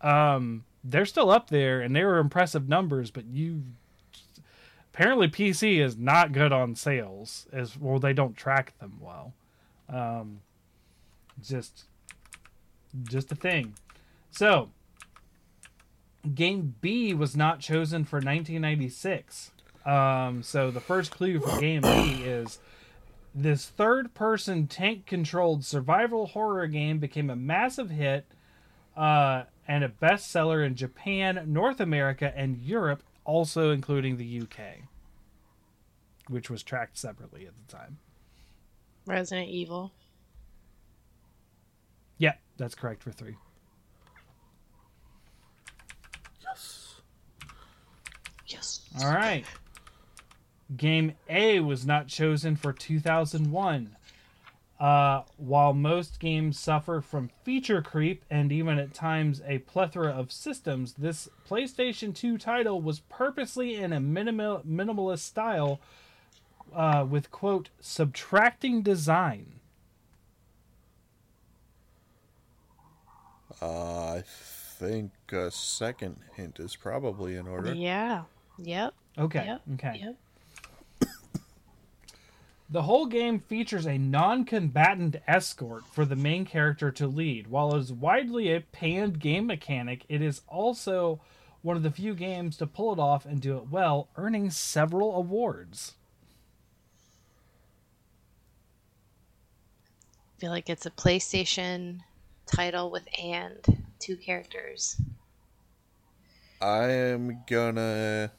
um, 0.00 0.64
they're 0.82 1.06
still 1.06 1.30
up 1.30 1.50
there 1.50 1.80
and 1.80 1.94
they 1.94 2.04
were 2.04 2.18
impressive 2.18 2.68
numbers, 2.68 3.10
but 3.10 3.24
you 3.26 3.62
apparently 4.92 5.28
PC 5.28 5.78
is 5.78 5.96
not 5.96 6.32
good 6.32 6.52
on 6.52 6.74
sales 6.74 7.46
as 7.52 7.78
well 7.78 7.98
they 7.98 8.12
don't 8.12 8.36
track 8.36 8.76
them 8.78 8.98
well. 9.00 9.32
Um, 9.88 10.40
just 11.42 11.84
just 13.04 13.30
a 13.32 13.34
thing. 13.34 13.74
So, 14.30 14.70
game 16.34 16.74
B 16.80 17.14
was 17.14 17.36
not 17.36 17.60
chosen 17.60 18.04
for 18.04 18.16
1996. 18.16 19.50
Um, 19.84 20.42
so 20.42 20.70
the 20.70 20.80
first 20.80 21.10
clue 21.10 21.40
for 21.40 21.58
game 21.60 21.82
B 21.82 21.88
is 22.24 22.58
this 23.34 23.66
third-person 23.66 24.66
tank-controlled 24.66 25.64
survival 25.64 26.26
horror 26.26 26.66
game 26.66 26.98
became 26.98 27.30
a 27.30 27.36
massive 27.36 27.90
hit 27.90 28.26
uh, 28.96 29.44
and 29.66 29.84
a 29.84 29.88
bestseller 29.88 30.64
in 30.64 30.74
Japan, 30.74 31.42
North 31.46 31.80
America, 31.80 32.32
and 32.36 32.58
Europe, 32.58 33.02
also 33.24 33.70
including 33.70 34.16
the 34.16 34.42
UK, 34.42 34.82
which 36.28 36.50
was 36.50 36.62
tracked 36.62 36.98
separately 36.98 37.46
at 37.46 37.54
the 37.56 37.72
time. 37.72 37.98
Resident 39.06 39.48
Evil. 39.48 39.92
Yeah, 42.18 42.34
that's 42.56 42.74
correct 42.74 43.02
for 43.02 43.10
three. 43.10 43.36
Yes. 48.52 48.80
All 49.02 49.12
right. 49.12 49.44
Game 50.76 51.12
A 51.28 51.60
was 51.60 51.86
not 51.86 52.08
chosen 52.08 52.56
for 52.56 52.72
2001. 52.72 53.96
Uh, 54.80 55.22
while 55.36 55.72
most 55.72 56.18
games 56.18 56.58
suffer 56.58 57.00
from 57.00 57.30
feature 57.44 57.80
creep 57.80 58.24
and 58.28 58.50
even 58.50 58.78
at 58.80 58.92
times 58.92 59.40
a 59.46 59.58
plethora 59.58 60.10
of 60.10 60.32
systems, 60.32 60.94
this 60.94 61.28
PlayStation 61.48 62.12
2 62.12 62.36
title 62.36 62.80
was 62.80 62.98
purposely 62.98 63.76
in 63.76 63.92
a 63.92 64.00
minimal, 64.00 64.60
minimalist 64.68 65.20
style 65.20 65.78
uh, 66.74 67.06
with, 67.08 67.30
quote, 67.30 67.68
subtracting 67.80 68.82
design. 68.82 69.60
Uh, 73.60 74.14
I 74.14 74.24
think 74.26 75.12
a 75.30 75.52
second 75.52 76.16
hint 76.34 76.58
is 76.58 76.74
probably 76.74 77.36
in 77.36 77.46
order. 77.46 77.72
Yeah. 77.72 78.22
Yep. 78.58 78.94
Okay. 79.18 79.44
Yep. 79.46 79.62
Okay. 79.74 80.00
Yep. 80.00 80.16
The 82.72 82.82
whole 82.82 83.04
game 83.04 83.38
features 83.38 83.86
a 83.86 83.98
non 83.98 84.46
combatant 84.46 85.16
escort 85.28 85.86
for 85.88 86.06
the 86.06 86.16
main 86.16 86.46
character 86.46 86.90
to 86.92 87.06
lead. 87.06 87.48
While 87.48 87.74
it 87.74 87.80
is 87.80 87.92
widely 87.92 88.50
a 88.50 88.62
panned 88.62 89.20
game 89.20 89.46
mechanic, 89.46 90.06
it 90.08 90.22
is 90.22 90.40
also 90.48 91.20
one 91.60 91.76
of 91.76 91.82
the 91.82 91.90
few 91.90 92.14
games 92.14 92.56
to 92.56 92.66
pull 92.66 92.94
it 92.94 92.98
off 92.98 93.26
and 93.26 93.42
do 93.42 93.58
it 93.58 93.70
well, 93.70 94.08
earning 94.16 94.48
several 94.48 95.14
awards. 95.14 95.96
I 100.38 100.40
feel 100.40 100.50
like 100.50 100.70
it's 100.70 100.86
a 100.86 100.90
PlayStation 100.90 102.00
title 102.46 102.90
with 102.90 103.06
and 103.22 103.84
two 103.98 104.16
characters. 104.16 104.98
I 106.62 106.84
am 106.88 107.42
gonna 107.46 108.32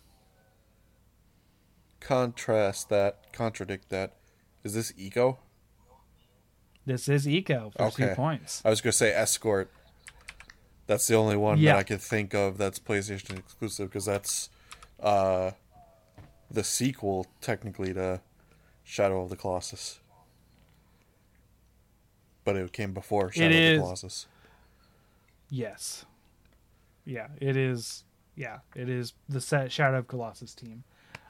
contrast 2.04 2.89
that, 2.89 3.32
contradict 3.34 3.89
that. 3.89 4.14
Is 4.64 4.74
this 4.74 4.91
Ico? 4.93 5.38
This 6.86 7.08
is 7.08 7.26
Ico 7.26 7.72
for 7.72 7.78
two 7.97 8.04
Okay. 8.06 8.16
points. 8.16 8.62
I 8.66 8.70
was 8.70 8.82
gonna 8.82 8.91
say 8.93 9.12
Escort. 9.14 9.72
That's 10.86 11.08
the 11.08 11.16
only 11.16 11.38
one 11.38 11.58
Yeah. 11.60 11.74
that 11.74 11.80
I 11.80 11.84
could 11.84 12.01
think 12.01 12.34
of 12.34 12.58
that's 12.58 12.78
PlayStation 12.80 13.38
exclusive 13.39 13.89
because 13.89 14.06
that's 14.06 14.49
uh, 14.99 15.51
the 16.51 16.64
sequel 16.64 17.28
technically 17.41 17.93
to 17.93 18.22
Shadow 18.84 19.22
of 19.24 19.30
the 19.30 19.36
Colossus. 19.36 19.99
But 22.45 22.56
it 22.58 22.72
came 22.74 22.93
before 22.93 23.32
Shadow 23.32 23.47
of 23.47 23.51
is- 23.54 23.78
the 23.80 23.84
Colossus. 23.84 24.28
Yes. 25.49 26.06
Yeah, 27.06 27.28
it 27.39 27.56
is. 27.58 28.04
Yeah, 28.36 28.60
it 28.76 28.89
is 28.89 29.14
the 29.30 29.39
set 29.41 29.72
Shadow 29.72 29.99
of 29.99 30.08
Colossus 30.08 30.54
team. 30.56 30.84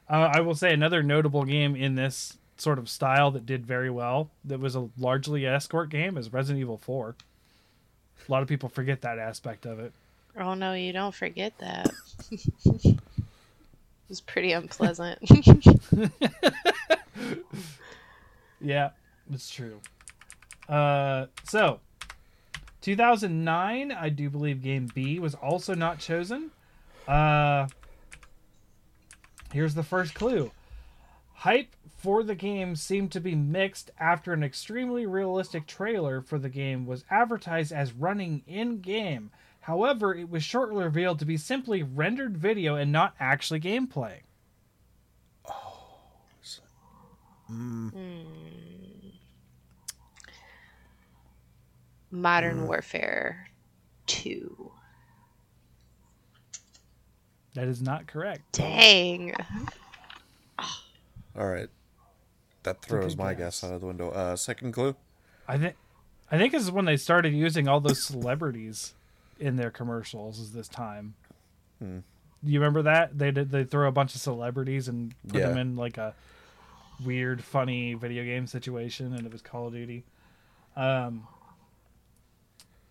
Uh, 0.10 0.32
I 0.34 0.41
will 0.41 0.56
say 0.56 0.74
another 0.74 1.01
notable 1.01 1.45
game 1.45 1.76
in 1.76 1.95
this 1.95 2.38
sort 2.58 2.78
of 2.80 2.89
style 2.89 3.32
that 3.32 3.45
did 3.45 3.66
very 3.66 3.89
well, 3.89 4.30
that 4.45 4.60
was 4.60 4.76
a 4.76 4.89
largely 4.97 5.45
escort 5.45 5.89
game, 5.89 6.18
is 6.18 6.32
Resident 6.32 6.62
Evil 6.62 6.78
4. 6.78 7.16
A 8.28 8.32
lot 8.32 8.41
of 8.41 8.47
people 8.47 8.70
forget 8.70 9.01
that 9.01 9.20
aspect 9.20 9.66
of 9.66 9.80
it. 9.80 9.91
Oh 10.39 10.54
no, 10.54 10.74
you 10.74 10.93
don't 10.93 11.14
forget 11.14 11.54
that. 11.60 11.91
it 12.32 12.99
was 14.10 14.22
pretty 14.22 14.51
unpleasant. 14.51 15.20
Yeah, 18.64 18.91
it's 19.32 19.49
true. 19.49 19.82
Uh, 20.70 21.26
so 21.43 21.82
2009, 22.82 23.91
I 23.91 24.10
do 24.10 24.30
believe 24.30 24.64
game 24.64 24.89
B 24.93 25.20
was 25.20 25.36
also 25.36 25.76
not 25.76 25.99
chosen. 25.99 26.49
Uh, 27.08 27.68
here's 29.54 29.76
the 29.76 29.84
first 29.84 30.14
clue. 30.14 30.51
Hype 31.36 31.76
for 31.97 32.24
the 32.24 32.36
game 32.36 32.76
seemed 32.76 33.12
to 33.12 33.22
be 33.22 33.36
mixed 33.36 33.91
after 33.99 34.34
an 34.34 34.43
extremely 34.43 35.06
realistic 35.06 35.68
trailer 35.68 36.22
for 36.22 36.38
the 36.38 36.49
game 36.49 36.86
was 36.86 37.06
advertised 37.10 37.72
as 37.72 37.93
running 37.93 38.43
in 38.45 38.82
game. 38.82 39.32
However, 39.62 40.14
it 40.14 40.30
was 40.30 40.43
shortly 40.43 40.84
revealed 40.84 41.20
to 41.20 41.26
be 41.26 41.38
simply 41.38 41.84
rendered 41.84 42.38
video 42.38 42.76
and 42.76 42.91
not 42.91 43.16
actually 43.20 43.62
gameplay. 43.62 44.20
Oh, 45.49 45.88
hmm. 47.47 47.88
Hmm. 47.88 47.89
Hmm. 47.89 49.10
Modern 52.12 52.68
Warfare 52.68 53.47
2. 54.08 54.72
That 57.54 57.68
is 57.68 57.82
not 57.82 58.08
correct. 58.08 58.41
Dang. 58.54 59.34
All 61.36 61.47
right, 61.47 61.70
that 62.64 62.82
throws 62.82 63.14
Okay, 63.14 63.24
my 63.24 63.34
guess. 63.34 63.62
guess 63.62 63.64
out 63.64 63.74
of 63.76 63.82
the 63.82 63.88
window. 63.88 64.10
Uh, 64.12 64.36
second 64.36 64.72
clue. 64.72 64.95
I 65.47 65.58
think 65.58 65.76
I 66.32 66.38
think 66.38 66.51
this 66.54 66.62
is 66.64 66.72
when 66.72 66.86
they 66.86 66.97
started 66.97 67.34
using 67.34 67.68
all 67.68 67.80
those 67.80 68.04
celebrities 68.04 68.93
in 69.39 69.56
their 69.56 69.72
commercials. 69.72 70.39
Is 70.39 70.54
this 70.54 70.68
time? 70.68 71.16
Hmm. 71.80 71.99
You 72.43 72.60
remember 72.60 72.84
that 72.84 73.18
they 73.18 73.32
did? 73.32 73.49
They 73.51 73.64
throw 73.64 73.88
a 73.88 73.91
bunch 73.91 74.14
of 74.16 74.22
celebrities 74.22 74.88
and 74.88 75.14
put 75.28 75.41
them 75.41 75.58
in 75.58 75.76
like 75.76 75.97
a 75.97 76.14
weird, 77.04 77.43
funny 77.43 77.93
video 77.95 78.24
game 78.24 78.45
situation, 78.47 79.14
and 79.14 79.26
it 79.26 79.32
was 79.32 79.41
Call 79.41 79.68
of 79.68 79.74
Duty. 79.74 80.04
Um. 80.76 81.28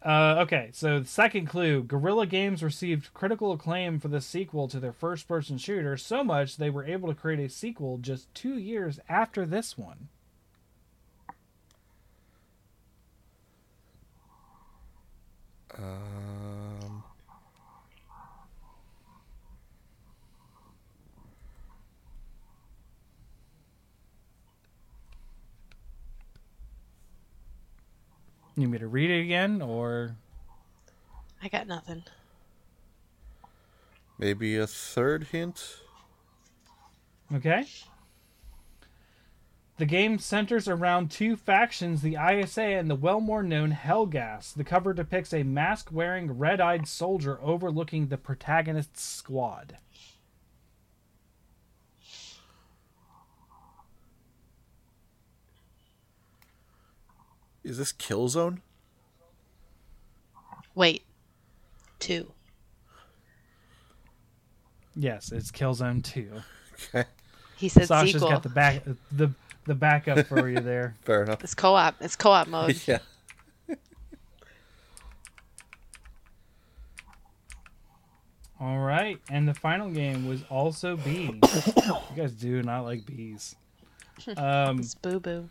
Uh, 0.05 0.37
okay, 0.41 0.71
so 0.73 0.99
the 0.99 1.07
second 1.07 1.47
clue: 1.47 1.83
Guerrilla 1.83 2.27
Games 2.27 2.63
received 2.63 3.15
critical 3.15 3.53
acclaim 3.53 4.01
for 4.01 4.09
the 4.09 4.21
sequel 4.21 4.67
to 4.69 4.81
their 4.81 4.93
first-person 4.93 5.59
shooter 5.59 5.97
so 5.97 6.25
much 6.25 6.57
they 6.57 6.71
were 6.71 6.85
able 6.85 7.09
to 7.09 7.15
create 7.15 7.39
a 7.39 7.49
sequel 7.49 7.99
just 7.99 8.33
two 8.35 8.59
years 8.59 8.99
after 9.09 9.47
this 9.47 9.79
one. 9.79 10.09
Um, 15.79 16.92
You 28.57 28.63
need 28.63 28.71
me 28.71 28.79
to 28.79 28.87
read 28.87 29.11
it 29.11 29.23
again, 29.23 29.63
or 29.63 30.17
I 31.43 31.49
got 31.49 31.67
nothing. 31.67 32.05
maybe 34.19 34.57
a 34.57 34.67
third 34.67 35.25
hint. 35.25 35.79
Okay. 37.35 37.67
The 39.79 39.87
game 39.87 40.19
centers 40.19 40.69
around 40.69 41.11
two 41.11 41.35
factions, 41.35 42.03
the 42.03 42.17
ISA 42.17 42.63
and 42.63 42.91
the 42.91 42.95
well 42.95 43.21
more 43.21 43.43
known 43.43 43.73
Helghast. 43.73 44.55
The 44.55 44.65
cover 44.65 44.93
depicts 44.93 45.33
a 45.33 45.43
mask 45.43 45.89
wearing, 45.91 46.39
red 46.39 46.61
eyed 46.61 46.87
soldier 46.87 47.41
overlooking 47.43 48.09
the 48.09 48.19
protagonist's 48.19 49.03
squad. 49.03 49.79
Is 57.65 57.79
this 57.79 57.93
Killzone? 57.93 58.59
Wait. 60.75 61.05
2. 62.01 62.31
Yes, 64.97 65.31
it's 65.33 65.51
Killzone 65.51 66.03
2. 66.03 66.31
Okay, 66.95 67.09
He 67.57 67.69
said 67.69 67.87
Sasha's 67.89 68.15
sequel. 68.15 68.31
got 68.31 68.43
the 68.43 68.49
back 68.49 68.83
the 69.13 69.31
the 69.65 69.75
backup 69.75 70.27
for 70.27 70.49
you 70.49 70.59
there. 70.61 70.97
fair 71.05 71.23
enough. 71.23 71.45
It's 71.45 71.55
co-op. 71.55 71.95
It's 72.01 72.17
co-op 72.17 72.49
mode. 72.49 72.77
yeah. 72.87 72.99
All 78.61 78.79
right, 78.79 79.19
and 79.29 79.49
the 79.49 79.55
final 79.55 79.91
game 79.91 80.29
was 80.29 80.45
also 80.49 80.97
B. 80.97 81.41
you 81.77 81.93
guys 82.17 82.33
do 82.33 82.63
not 82.63 82.83
like 82.85 83.05
bees. 83.07 83.57
Um, 84.37 84.79
It's 84.79 84.95
boo 84.95 85.19
boo. 85.19 85.49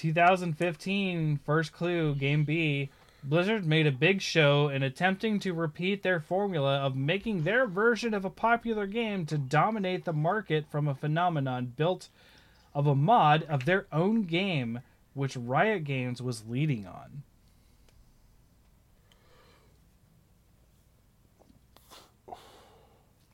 2015 0.00 1.40
first 1.44 1.74
clue 1.74 2.14
game 2.14 2.42
b 2.44 2.88
Blizzard 3.22 3.66
made 3.66 3.86
a 3.86 3.92
big 3.92 4.22
show 4.22 4.68
in 4.70 4.82
attempting 4.82 5.38
to 5.40 5.52
repeat 5.52 6.02
their 6.02 6.20
formula 6.20 6.78
of 6.78 6.96
making 6.96 7.42
their 7.42 7.66
version 7.66 8.14
of 8.14 8.24
a 8.24 8.30
popular 8.30 8.86
game 8.86 9.26
to 9.26 9.36
dominate 9.36 10.06
the 10.06 10.12
market 10.14 10.64
from 10.70 10.88
a 10.88 10.94
phenomenon 10.94 11.74
built 11.76 12.08
of 12.74 12.86
a 12.86 12.94
mod 12.94 13.42
of 13.42 13.66
their 13.66 13.86
own 13.92 14.22
game, 14.22 14.80
which 15.12 15.36
Riot 15.36 15.84
Games 15.84 16.22
was 16.22 16.46
leading 16.48 16.86
on. 16.86 17.22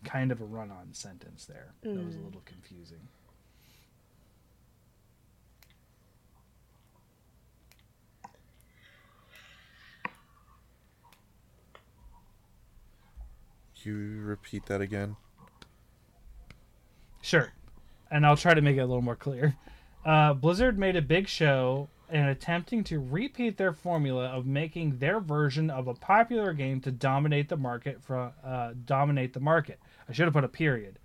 Kind 0.03 0.33
of 0.33 0.41
a 0.41 0.45
run 0.45 0.73
on 0.73 0.95
sentence 0.95 1.45
there. 1.45 1.75
That 1.83 1.91
was 1.91 2.17
a 2.17 2.19
mm. 2.19 2.25
little 2.25 2.43
confusing. 2.45 3.07
You 13.87 14.20
repeat 14.24 14.66
that 14.66 14.80
again. 14.80 15.14
Sure. 17.22 17.53
And 18.11 18.26
I'll 18.26 18.37
try 18.37 18.53
to 18.53 18.61
make 18.61 18.76
it 18.76 18.80
a 18.80 18.87
little 18.87 19.01
more 19.01 19.14
clear. 19.14 19.55
Uh, 20.05 20.34
Blizzard 20.34 20.76
made 20.76 20.97
a 20.97 21.03
big 21.03 21.28
show 21.28 21.89
in 22.11 22.24
attempting 22.24 22.82
to 22.84 22.99
repeat 22.99 23.59
their 23.59 23.72
formula 23.72 24.26
of 24.26 24.45
making 24.45 24.99
their 24.99 25.20
version 25.20 25.70
of 25.70 25.87
a 25.87 25.95
popular 25.95 26.53
game 26.53 26.80
to 26.80 26.91
dominate 26.91 27.49
the 27.49 27.57
market. 27.57 28.03
For 28.03 28.32
uh, 28.45 28.72
dominate 28.84 29.34
the 29.34 29.41
market. 29.41 29.78
I 30.09 30.12
should 30.12 30.24
have 30.24 30.34
put 30.34 30.45
a 30.45 30.49
period. 30.49 30.99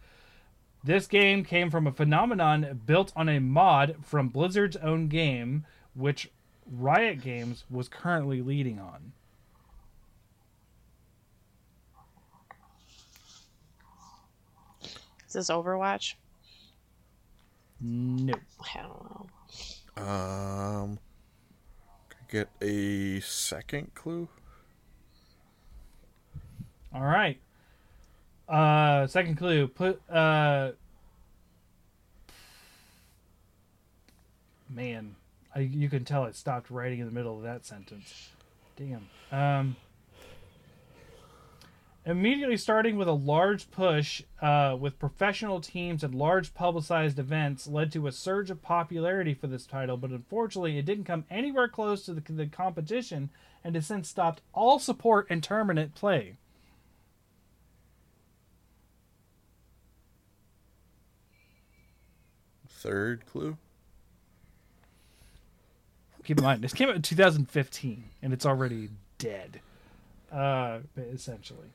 This 0.83 1.05
game 1.05 1.43
came 1.43 1.69
from 1.69 1.85
a 1.85 1.91
phenomenon 1.91 2.81
built 2.87 3.13
on 3.15 3.29
a 3.29 3.39
mod 3.39 3.97
from 4.03 4.29
Blizzard's 4.29 4.77
own 4.77 5.07
game, 5.07 5.67
which 5.93 6.31
Riot 6.65 7.21
Games 7.21 7.63
was 7.69 7.87
currently 7.87 8.41
leading 8.41 8.79
on. 8.79 9.13
Is 15.31 15.47
this 15.47 15.49
Overwatch? 15.49 16.15
No. 17.79 18.33
I 18.75 18.81
don't 18.81 19.29
know. 19.97 20.03
Um, 20.03 20.99
get 22.29 22.49
a 22.61 23.21
second 23.21 23.95
clue. 23.95 24.27
All 26.93 27.03
right. 27.03 27.39
Uh, 28.49 29.07
second 29.07 29.37
clue. 29.37 29.69
Put 29.69 30.01
uh. 30.09 30.71
Man, 34.69 35.15
I, 35.55 35.59
you 35.59 35.89
can 35.89 36.03
tell 36.03 36.25
it 36.25 36.35
stopped 36.35 36.69
writing 36.69 36.99
in 36.99 37.05
the 37.05 37.13
middle 37.13 37.37
of 37.37 37.43
that 37.43 37.65
sentence. 37.65 38.31
Damn. 38.75 39.07
Um. 39.31 39.77
Immediately 42.03 42.57
starting 42.57 42.97
with 42.97 43.07
a 43.07 43.13
large 43.13 43.69
push 43.69 44.23
uh, 44.41 44.75
with 44.79 44.97
professional 44.97 45.61
teams 45.61 46.03
and 46.03 46.15
large 46.15 46.55
publicized 46.55 47.19
events 47.19 47.67
led 47.67 47.91
to 47.91 48.07
a 48.07 48.11
surge 48.11 48.49
of 48.49 48.63
popularity 48.63 49.35
for 49.35 49.45
this 49.45 49.67
title, 49.67 49.97
but 49.97 50.09
unfortunately 50.09 50.79
it 50.79 50.85
didn't 50.85 51.03
come 51.03 51.25
anywhere 51.29 51.67
close 51.67 52.03
to 52.05 52.13
the, 52.13 52.21
the 52.33 52.47
competition 52.47 53.29
and 53.63 53.75
has 53.75 53.85
since 53.85 54.09
stopped 54.09 54.41
all 54.51 54.79
support 54.79 55.27
and 55.29 55.47
permanent 55.47 55.93
play. 55.93 56.37
Third 62.67 63.27
clue. 63.27 63.57
keep 66.23 66.39
in 66.39 66.43
mind 66.43 66.63
this 66.63 66.73
came 66.73 66.89
out 66.89 66.95
in 66.95 67.01
2015 67.03 68.05
and 68.23 68.33
it's 68.33 68.45
already 68.45 68.89
dead 69.19 69.59
uh 70.31 70.79
essentially 70.97 71.69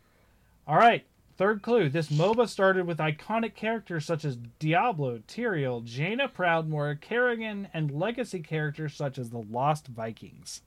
all 0.67 0.77
right 0.77 1.07
third 1.37 1.63
clue. 1.63 1.89
This 1.89 2.09
moba 2.09 2.49
started 2.49 2.87
with 2.87 2.99
iconic 2.99 3.55
characters 3.55 4.05
such 4.05 4.25
as 4.25 4.37
diablo 4.59 5.19
tyrael 5.29 5.85
jaina 5.85 6.29
proudmoore 6.29 7.01
kerrigan 7.01 7.69
and 7.75 7.91
legacy 7.91 8.41
characters 8.41 8.95
such 8.95 9.19
as 9.19 9.31
the 9.31 9.39
lost 9.51 9.89
vikings. 9.89 10.63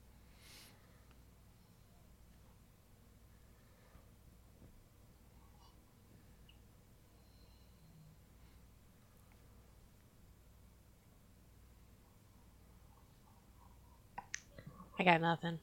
I 14.99 15.03
got 15.03 15.21
nothing. 15.21 15.59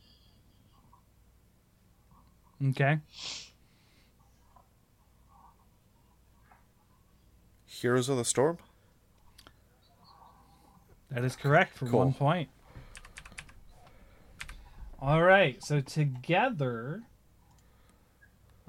okay 2.71 2.99
Heroes 7.81 8.09
of 8.09 8.17
the 8.17 8.25
Storm. 8.25 8.59
that 11.11 11.25
is 11.25 11.37
correct 11.37 11.77
for 11.77 11.87
Cool. 11.87 11.99
one 12.01 12.13
point 12.15 12.49
all 15.01 15.23
right 15.23 15.63
so 15.63 15.81
together 15.81 17.03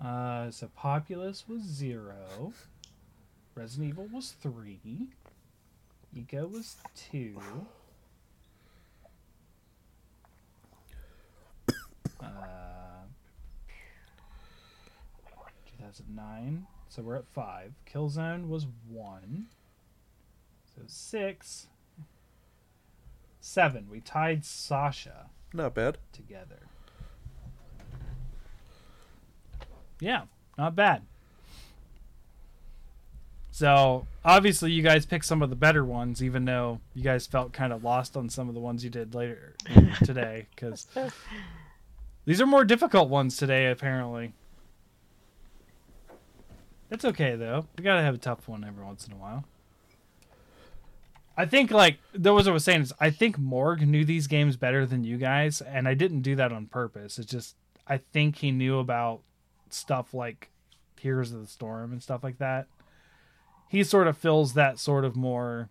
uh 0.03 0.51
so 0.51 0.68
populous 0.76 1.47
was 1.47 1.64
zero 1.64 2.51
resident 3.55 3.89
evil 3.89 4.08
was 4.14 4.32
three 4.41 5.08
Ico 6.16 6.51
was 6.51 6.76
two 6.95 7.39
uh 12.22 12.26
2009 15.78 16.68
so 16.98 17.04
we're 17.04 17.16
at 17.16 17.28
five 17.28 17.74
killzone 17.88 18.48
was 18.50 18.66
one 18.89 19.45
so 20.76 20.82
six 20.88 21.68
seven 23.39 23.86
we 23.89 24.02
tied 24.02 24.43
sasha 24.43 25.30
Not 25.54 25.74
bad. 25.76 26.00
together. 26.12 26.60
Yeah, 30.00 30.24
not 30.58 30.76
bad. 30.76 31.02
So 33.52 34.06
obviously, 34.24 34.72
you 34.72 34.84
guys 34.84 35.06
picked 35.08 35.26
some 35.26 35.41
of 35.41 35.50
the 35.50 35.56
better 35.56 35.84
ones, 35.84 36.22
even 36.22 36.45
though 36.45 36.80
you 36.93 37.02
guys 37.04 37.26
felt 37.26 37.54
kind 37.54 37.74
of 37.74 37.84
lost 37.84 38.16
on 38.16 38.30
some 38.30 38.48
of 38.50 38.54
the 38.54 38.60
ones 38.62 38.84
you 38.84 38.89
did 38.91 39.16
later 39.16 39.56
today, 40.04 40.48
because 40.54 40.88
these 42.26 42.39
are 42.39 42.45
more 42.45 42.64
difficult 42.66 43.10
ones 43.10 43.38
today. 43.38 43.72
Apparently, 43.72 44.34
that's 46.90 47.06
okay 47.06 47.36
though. 47.36 47.66
We 47.78 47.84
gotta 47.84 48.02
have 48.02 48.16
a 48.16 48.20
tough 48.20 48.48
one 48.48 48.64
every 48.64 48.84
once 48.84 49.06
in 49.08 49.14
a 49.14 49.18
while. 49.18 49.44
I 51.36 51.46
think 51.46 51.70
like 51.72 52.00
that 52.14 52.34
was 52.34 52.46
what 52.46 52.52
I 52.52 52.54
was 52.54 52.64
saying 52.64 52.82
is 52.82 52.94
I 53.00 53.12
think 53.12 53.38
Morg 53.38 53.88
knew 53.88 54.04
these 54.04 54.28
games 54.28 54.58
better 54.58 54.86
than 54.86 55.04
you 55.04 55.18
guys, 55.18 55.62
and 55.62 55.88
I 55.88 55.94
didn't 55.94 56.22
do 56.22 56.36
that 56.36 56.52
on 56.52 56.66
purpose. 56.66 57.20
It's 57.20 57.32
just 57.32 57.56
I 57.88 57.98
think 57.98 58.38
he 58.38 58.52
knew 58.52 58.80
about 58.80 59.22
stuff 59.70 60.14
like 60.14 60.50
Heroes 61.00 61.32
of 61.32 61.42
the 61.42 61.48
Storm 61.48 61.92
and 61.92 62.02
stuff 62.02 62.24
like 62.24 62.40
that. 62.40 62.68
He 63.70 63.84
sort 63.84 64.08
of 64.08 64.18
fills 64.18 64.54
that 64.54 64.80
sort 64.80 65.06
of 65.06 65.16
more 65.16 65.70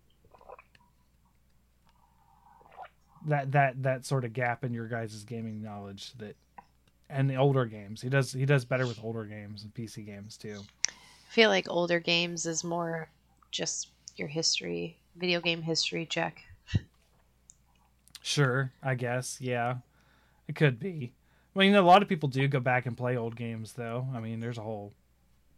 that 3.25 3.51
that 3.51 3.83
that 3.83 4.05
sort 4.05 4.23
of 4.23 4.33
gap 4.33 4.63
in 4.63 4.73
your 4.73 4.87
guys' 4.87 5.23
gaming 5.23 5.61
knowledge 5.61 6.13
that 6.13 6.35
and 7.09 7.29
the 7.29 7.35
older 7.35 7.65
games. 7.65 8.01
He 8.01 8.09
does 8.09 8.31
he 8.31 8.45
does 8.45 8.65
better 8.65 8.87
with 8.87 9.03
older 9.03 9.25
games 9.25 9.63
and 9.63 9.73
PC 9.73 10.05
games 10.05 10.37
too. 10.37 10.61
I 11.27 11.33
feel 11.33 11.49
like 11.49 11.67
older 11.69 11.99
games 11.99 12.45
is 12.45 12.63
more 12.63 13.09
just 13.51 13.89
your 14.15 14.27
history, 14.27 14.97
video 15.15 15.41
game 15.41 15.61
history 15.61 16.05
check. 16.05 16.41
Sure, 18.21 18.71
I 18.83 18.95
guess. 18.95 19.39
Yeah, 19.39 19.77
it 20.47 20.55
could 20.55 20.79
be. 20.79 21.13
Well, 21.53 21.65
you 21.65 21.71
know, 21.71 21.83
a 21.83 21.85
lot 21.85 22.01
of 22.01 22.09
people 22.09 22.29
do 22.29 22.47
go 22.47 22.59
back 22.59 22.85
and 22.85 22.97
play 22.97 23.17
old 23.17 23.35
games, 23.35 23.73
though. 23.73 24.07
I 24.13 24.19
mean, 24.19 24.39
there's 24.39 24.57
a 24.57 24.63
whole 24.63 24.93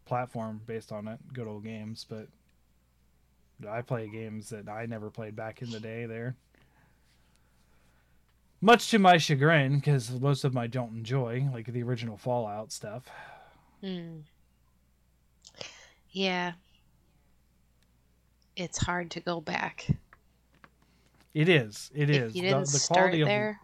platform 0.06 0.62
based 0.66 0.92
on 0.92 1.08
it, 1.08 1.20
good 1.34 1.48
old 1.48 1.64
games. 1.64 2.06
But 2.08 2.28
I 3.68 3.82
play 3.82 4.08
games 4.08 4.50
that 4.50 4.70
I 4.70 4.86
never 4.86 5.10
played 5.10 5.36
back 5.36 5.62
in 5.62 5.70
the 5.72 5.80
day. 5.80 6.06
There, 6.06 6.36
much 8.62 8.90
to 8.92 9.00
my 9.00 9.18
chagrin, 9.18 9.76
because 9.76 10.12
most 10.12 10.44
of 10.44 10.54
them 10.54 10.62
I 10.62 10.68
don't 10.68 10.96
enjoy, 10.96 11.48
like 11.54 11.66
the 11.66 11.84
original 11.84 12.18
Fallout 12.18 12.72
stuff. 12.72 13.08
Hmm. 13.82 14.20
Yeah. 16.12 16.54
It's 18.56 18.78
hard 18.78 19.12
to 19.12 19.20
go 19.20 19.40
back. 19.40 19.88
It 21.34 21.48
is. 21.48 21.92
It 21.94 22.10
is. 22.10 22.32
If 22.32 22.36
you 22.36 22.42
didn't 22.42 22.66
the, 22.66 22.72
the 22.72 22.80
start 22.80 23.00
quality 23.00 23.22
of 23.22 23.28
there, 23.28 23.60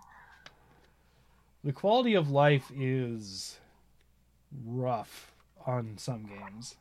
the 1.64 1.74
quality 1.74 2.14
of 2.14 2.30
life 2.30 2.72
is 2.76 3.60
rough 4.64 5.34
on 5.66 5.98
some 5.98 6.26
games. 6.26 6.76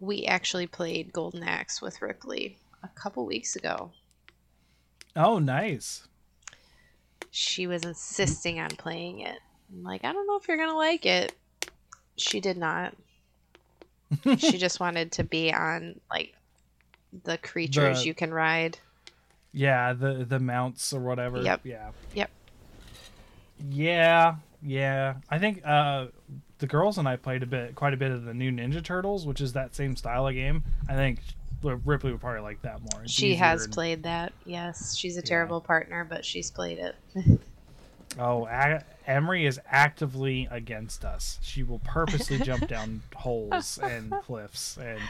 we 0.00 0.24
actually 0.24 0.66
played 0.66 1.12
Golden 1.12 1.42
Axe 1.42 1.82
with 1.82 2.00
Ripley 2.02 2.58
a 2.82 2.88
couple 2.88 3.26
weeks 3.26 3.56
ago. 3.56 3.90
Oh, 5.16 5.38
nice. 5.38 6.06
She 7.30 7.66
was 7.66 7.84
insisting 7.84 8.60
on 8.60 8.70
playing 8.70 9.20
it. 9.20 9.38
I'm 9.72 9.82
like, 9.82 10.04
I 10.04 10.12
don't 10.12 10.26
know 10.26 10.36
if 10.36 10.48
you're 10.48 10.56
gonna 10.56 10.76
like 10.76 11.04
it. 11.06 11.34
She 12.16 12.40
did 12.40 12.56
not. 12.56 12.94
she 14.38 14.56
just 14.58 14.80
wanted 14.80 15.12
to 15.12 15.24
be 15.24 15.52
on 15.52 16.00
like 16.10 16.34
the 17.24 17.38
creatures 17.38 18.00
The- 18.00 18.06
you 18.06 18.14
can 18.14 18.32
ride. 18.32 18.78
Yeah, 19.52 19.92
the 19.94 20.24
the 20.28 20.38
mounts 20.38 20.92
or 20.92 21.00
whatever. 21.00 21.40
Yep. 21.40 21.60
Yeah. 21.64 21.90
Yep. 22.14 22.30
Yeah, 23.70 24.36
yeah. 24.62 25.14
I 25.30 25.38
think 25.38 25.62
uh, 25.66 26.06
the 26.58 26.66
girls 26.66 26.98
and 26.98 27.08
I 27.08 27.16
played 27.16 27.42
a 27.42 27.46
bit, 27.46 27.74
quite 27.74 27.94
a 27.94 27.96
bit 27.96 28.10
of 28.12 28.24
the 28.24 28.34
new 28.34 28.50
Ninja 28.52 28.82
Turtles, 28.84 29.26
which 29.26 29.40
is 29.40 29.52
that 29.54 29.74
same 29.74 29.96
style 29.96 30.28
of 30.28 30.34
game. 30.34 30.62
I 30.88 30.94
think 30.94 31.20
Ripley 31.62 32.12
would 32.12 32.20
probably 32.20 32.42
like 32.42 32.62
that 32.62 32.80
more. 32.92 33.02
It's 33.02 33.12
She 33.12 33.34
has 33.36 33.64
and- 33.64 33.72
played 33.72 34.02
that. 34.04 34.32
Yes, 34.44 34.94
she's 34.96 35.16
a 35.16 35.20
Yeah. 35.20 35.24
terrible 35.26 35.60
partner, 35.60 36.04
but 36.04 36.24
she's 36.24 36.50
played 36.50 36.78
it. 36.78 36.94
Oh, 38.18 38.46
a- 38.46 38.82
Emery 39.06 39.46
is 39.46 39.60
actively 39.70 40.48
against 40.50 41.04
us. 41.04 41.38
She 41.42 41.62
will 41.62 41.78
purposely 41.80 42.38
jump 42.38 42.68
down 42.68 43.02
holes 43.14 43.78
and 43.82 44.12
cliffs, 44.22 44.76
and 44.76 45.00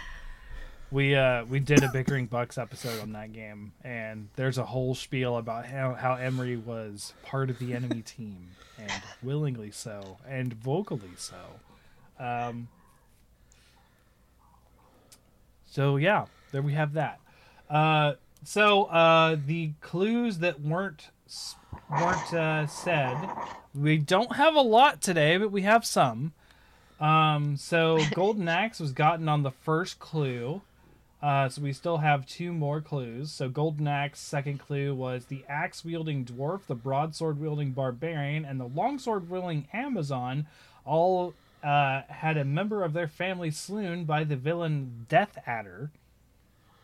we 0.90 1.14
uh 1.14 1.44
we 1.44 1.58
did 1.60 1.82
a 1.82 1.88
bickering 1.90 2.26
bucks 2.26 2.58
episode 2.58 3.00
on 3.00 3.12
that 3.12 3.32
game, 3.32 3.72
and 3.82 4.28
there's 4.36 4.58
a 4.58 4.64
whole 4.64 4.94
spiel 4.94 5.36
about 5.36 5.66
how 5.66 5.94
how 5.94 6.14
Emery 6.14 6.56
was 6.56 7.12
part 7.24 7.50
of 7.50 7.58
the 7.58 7.74
enemy 7.74 8.02
team, 8.02 8.50
and 8.78 8.92
willingly 9.22 9.70
so, 9.70 10.18
and 10.26 10.52
vocally 10.54 11.14
so. 11.16 11.36
Um. 12.18 12.68
So 15.66 15.96
yeah, 15.96 16.26
there 16.52 16.62
we 16.62 16.72
have 16.72 16.94
that. 16.94 17.20
Uh, 17.68 18.14
so 18.44 18.84
uh, 18.84 19.36
the 19.46 19.72
clues 19.80 20.38
that 20.38 20.60
weren't 20.60 21.08
s- 21.26 21.56
weren't 21.90 22.34
uh, 22.34 22.66
said, 22.66 23.16
we 23.74 23.98
don't 23.98 24.36
have 24.36 24.54
a 24.54 24.60
lot 24.60 25.00
today, 25.00 25.36
but 25.36 25.50
we 25.50 25.62
have 25.62 25.84
some. 25.84 26.32
Um, 27.00 27.56
so 27.56 28.00
golden 28.14 28.48
axe 28.48 28.80
was 28.80 28.92
gotten 28.92 29.28
on 29.28 29.42
the 29.42 29.50
first 29.50 29.98
clue. 29.98 30.62
Uh, 31.20 31.48
so 31.48 31.62
we 31.62 31.72
still 31.72 31.98
have 31.98 32.26
two 32.26 32.52
more 32.52 32.80
clues. 32.80 33.32
So 33.32 33.48
golden 33.48 33.88
axe 33.88 34.20
second 34.20 34.58
clue 34.58 34.94
was 34.94 35.24
the 35.26 35.44
axe 35.48 35.84
wielding 35.84 36.24
dwarf, 36.24 36.66
the 36.66 36.76
broadsword 36.76 37.40
wielding 37.40 37.72
barbarian, 37.72 38.44
and 38.44 38.60
the 38.60 38.68
longsword 38.68 39.28
wielding 39.28 39.66
Amazon 39.72 40.46
all 40.84 41.34
uh, 41.62 42.02
had 42.08 42.36
a 42.36 42.44
member 42.44 42.84
of 42.84 42.92
their 42.92 43.08
family 43.08 43.50
slain 43.50 44.04
by 44.04 44.22
the 44.22 44.36
villain 44.36 45.06
Death 45.08 45.38
Adder. 45.44 45.90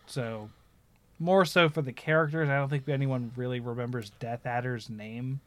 So 0.07 0.51
more 1.19 1.45
so 1.45 1.69
for 1.69 1.83
the 1.83 1.93
characters. 1.93 2.49
I 2.49 2.57
don't 2.57 2.69
think 2.69 2.89
anyone 2.89 3.33
really 3.37 3.61
remembers 3.61 4.11
Death 4.19 4.47
Adder's 4.47 4.91
name 4.91 5.41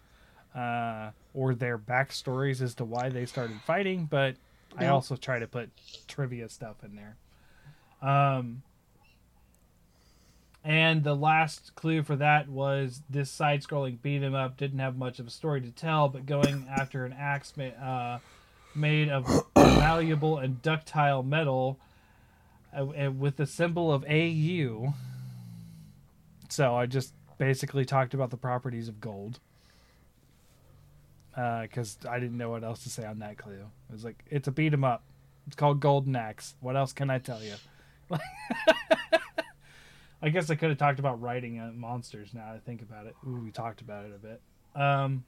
uh, 0.55 1.11
or 1.33 1.53
their 1.55 1.77
backstories 1.77 2.61
as 2.61 2.75
to 2.75 2.85
why 2.85 3.09
they 3.09 3.25
started 3.25 3.59
fighting, 3.65 4.05
but 4.05 4.35
I 4.77 4.87
also 4.87 5.15
try 5.15 5.39
to 5.39 5.47
put 5.47 5.69
trivia 6.07 6.49
stuff 6.49 6.77
in 6.83 6.95
there. 6.95 7.15
Um, 8.01 8.61
and 10.63 11.03
the 11.03 11.15
last 11.15 11.75
clue 11.75 12.03
for 12.03 12.15
that 12.17 12.49
was 12.49 13.01
this 13.09 13.31
side-scrolling 13.31 14.01
beat 14.01 14.21
'em 14.21 14.35
up 14.35 14.57
didn't 14.57 14.79
have 14.79 14.97
much 14.97 15.19
of 15.19 15.27
a 15.27 15.29
story 15.29 15.61
to 15.61 15.71
tell, 15.71 16.09
but 16.09 16.25
going 16.25 16.67
after 16.69 17.05
an 17.05 17.13
axe 17.17 17.53
ma- 17.55 17.63
uh, 17.65 18.19
made 18.75 19.09
of 19.09 19.25
malleable 19.55 20.37
and 20.37 20.61
ductile 20.61 21.23
metal 21.23 21.79
uh, 22.77 23.11
with 23.11 23.37
the 23.37 23.45
symbol 23.47 23.91
of 23.93 24.03
AU. 24.05 24.93
So 26.49 26.75
I 26.75 26.85
just 26.85 27.13
basically 27.37 27.85
talked 27.85 28.13
about 28.13 28.29
the 28.29 28.37
properties 28.37 28.87
of 28.87 28.99
gold. 29.01 29.39
Because 31.35 31.97
I 32.09 32.19
didn't 32.19 32.37
know 32.37 32.49
what 32.49 32.63
else 32.63 32.81
to 32.83 32.89
say 32.89 33.05
on 33.05 33.19
that 33.19 33.37
clue. 33.37 33.53
It 33.89 33.93
was 33.93 34.03
like, 34.03 34.23
it's 34.29 34.47
a 34.47 34.51
beat 34.51 34.73
'em 34.73 34.83
up. 34.83 35.03
It's 35.45 35.55
called 35.55 35.79
Golden 35.79 36.15
Axe. 36.15 36.55
What 36.61 36.75
else 36.75 36.93
can 36.93 37.09
I 37.11 37.19
tell 37.19 37.41
you? 37.43 37.53
I 40.21 40.29
guess 40.29 40.49
I 40.49 40.55
could 40.55 40.69
have 40.69 40.79
talked 40.79 40.97
about 40.99 41.21
writing 41.21 41.59
uh, 41.59 41.71
monsters 41.75 42.33
now 42.33 42.47
that 42.47 42.55
I 42.55 42.59
think 42.59 42.81
about 42.81 43.05
it. 43.05 43.15
Ooh, 43.27 43.39
we 43.43 43.51
talked 43.51 43.81
about 43.81 44.05
it 44.05 44.13
a 44.15 44.17
bit. 44.17 44.41
Um, 44.75 45.23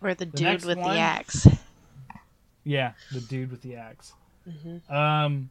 Or 0.00 0.14
the, 0.14 0.26
The 0.26 0.30
dude 0.36 0.64
with 0.64 0.78
one- 0.78 0.94
the 0.94 1.00
axe. 1.00 1.46
Yeah, 2.62 2.92
the 3.12 3.20
dude 3.20 3.50
with 3.50 3.62
the 3.62 3.76
axe. 3.76 4.12
Mhm. 4.48 4.88
Um, 4.90 5.50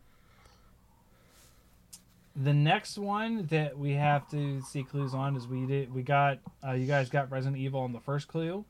the 2.35 2.53
next 2.53 2.97
one 2.97 3.45
that 3.47 3.77
we 3.77 3.93
have 3.93 4.29
to 4.31 4.61
see 4.61 4.83
clues 4.83 5.13
on 5.13 5.35
is 5.35 5.47
we 5.47 5.65
did 5.65 5.93
we 5.93 6.03
got 6.03 6.39
uh, 6.65 6.71
you 6.73 6.85
guys 6.85 7.09
got 7.09 7.31
Resident 7.31 7.57
Evil 7.57 7.81
on 7.81 7.93
the 7.93 7.99
first 7.99 8.27
clue. 8.27 8.65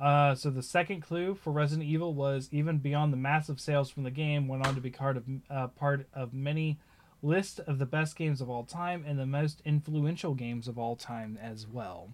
Uh, 0.00 0.34
so 0.34 0.48
the 0.50 0.62
second 0.62 1.00
clue 1.00 1.34
for 1.34 1.52
Resident 1.52 1.88
Evil 1.88 2.14
was 2.14 2.48
even 2.52 2.78
beyond 2.78 3.12
the 3.12 3.16
massive 3.16 3.60
sales 3.60 3.90
from 3.90 4.04
the 4.04 4.10
game, 4.10 4.46
went 4.46 4.64
on 4.66 4.74
to 4.74 4.80
be 4.80 4.90
part 4.90 5.16
of 5.16 5.24
uh, 5.50 5.68
part 5.68 6.06
of 6.12 6.32
many 6.32 6.78
list 7.22 7.60
of 7.60 7.78
the 7.78 7.86
best 7.86 8.16
games 8.16 8.40
of 8.40 8.48
all 8.48 8.64
time 8.64 9.04
and 9.06 9.18
the 9.18 9.26
most 9.26 9.60
influential 9.64 10.34
games 10.34 10.68
of 10.68 10.78
all 10.78 10.94
time 10.96 11.38
as 11.40 11.66
well. 11.66 12.10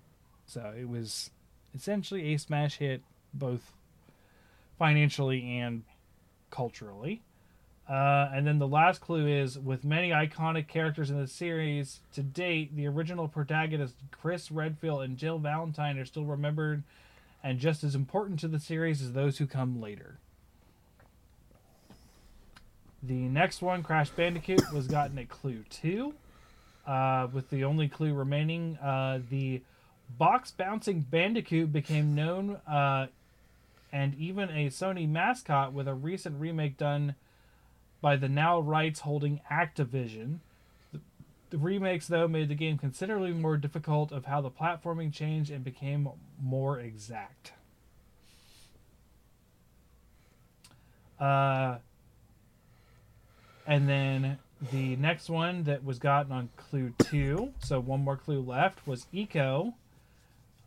So 0.46 0.72
it 0.78 0.88
was 0.88 1.30
essentially 1.74 2.34
a 2.34 2.38
smash 2.38 2.76
hit, 2.76 3.02
both 3.32 3.72
financially 4.78 5.58
and 5.58 5.82
culturally. 6.50 7.22
Uh, 7.88 8.30
and 8.32 8.46
then 8.46 8.58
the 8.58 8.66
last 8.66 9.00
clue 9.00 9.26
is 9.26 9.58
with 9.58 9.84
many 9.84 10.10
iconic 10.10 10.68
characters 10.68 11.10
in 11.10 11.20
the 11.20 11.26
series 11.26 12.00
to 12.14 12.22
date, 12.22 12.74
the 12.74 12.86
original 12.86 13.28
protagonists 13.28 13.96
Chris 14.10 14.50
Redfield 14.50 15.02
and 15.02 15.18
Jill 15.18 15.38
Valentine 15.38 15.98
are 15.98 16.06
still 16.06 16.24
remembered 16.24 16.82
and 17.42 17.58
just 17.58 17.84
as 17.84 17.94
important 17.94 18.40
to 18.40 18.48
the 18.48 18.58
series 18.58 19.02
as 19.02 19.12
those 19.12 19.36
who 19.36 19.46
come 19.46 19.80
later. 19.82 20.16
The 23.02 23.28
next 23.28 23.60
one, 23.60 23.82
Crash 23.82 24.08
Bandicoot, 24.08 24.72
was 24.72 24.86
gotten 24.86 25.18
at 25.18 25.28
clue 25.28 25.62
two. 25.68 26.14
Uh, 26.86 27.28
with 27.32 27.50
the 27.50 27.64
only 27.64 27.86
clue 27.86 28.14
remaining, 28.14 28.78
uh, 28.78 29.20
the 29.28 29.60
box 30.18 30.50
bouncing 30.50 31.00
Bandicoot 31.00 31.70
became 31.70 32.14
known 32.14 32.56
uh, 32.66 33.08
and 33.92 34.14
even 34.16 34.48
a 34.50 34.68
Sony 34.68 35.08
mascot 35.08 35.72
with 35.72 35.86
a 35.86 35.94
recent 35.94 36.40
remake 36.40 36.76
done 36.76 37.14
by 38.04 38.16
the 38.16 38.28
now 38.28 38.60
rights 38.60 39.00
holding 39.00 39.40
Activision. 39.50 40.40
The, 41.48 41.56
remakes, 41.56 42.06
though, 42.06 42.28
made 42.28 42.50
the 42.50 42.54
game 42.54 42.76
considerably 42.76 43.32
more 43.32 43.56
difficult 43.56 44.12
of 44.12 44.26
how 44.26 44.42
the 44.42 44.50
platforming 44.50 45.10
changed 45.10 45.50
and 45.50 45.64
became 45.64 46.10
more 46.38 46.78
exact. 46.78 47.52
Uh, 51.18 51.76
and 53.66 53.88
then 53.88 54.38
the 54.70 54.96
next 54.96 55.30
one 55.30 55.62
that 55.62 55.82
was 55.82 55.98
gotten 55.98 56.30
on 56.30 56.50
clue 56.58 56.92
two, 56.98 57.54
so 57.58 57.80
one 57.80 58.04
more 58.04 58.18
clue 58.18 58.42
left, 58.42 58.86
was 58.86 59.06
Ico. 59.14 59.72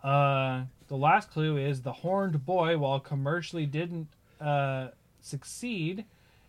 Uh, 0.04 0.64
the 0.88 0.98
last 0.98 1.30
clue 1.30 1.56
is 1.56 1.84
the 1.84 1.94
horned 1.94 2.48
boy, 2.48 2.80
while 2.80 3.00
commercially 3.00 3.68
didn't 3.68 4.08
uh, 4.42 4.88
succeed, 5.22 6.04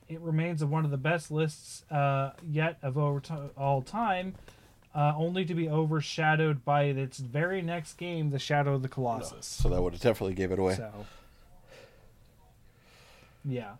it 0.09 0.21
remains 0.21 0.65
one 0.65 0.85
of 0.85 0.91
the 0.91 0.97
best 0.97 1.31
lists 1.31 1.85
uh, 1.91 2.31
yet 2.49 2.79
of 2.83 2.97
over 2.97 3.21
t- 3.21 3.35
all 3.57 3.83
time, 3.83 4.35
uh, 4.95 5.13
only 5.17 5.45
to 5.45 5.55
be 5.55 5.69
overshadowed 5.69 6.65
by 6.65 6.85
its 6.85 7.19
very 7.19 7.61
next 7.63 7.95
game, 7.95 8.31
The 8.31 8.39
Shadow 8.39 8.75
of 8.75 8.83
the 8.83 8.89
Colossus. 8.89 9.47
So 9.47 9.69
that 9.69 9.83
would 9.83 9.93
have 9.93 10.03
definitely 10.03 10.35
gave 10.35 10.51
it 10.51 10.59
away. 10.59 10.77
So, 10.77 10.91
yeah. 13.45 13.73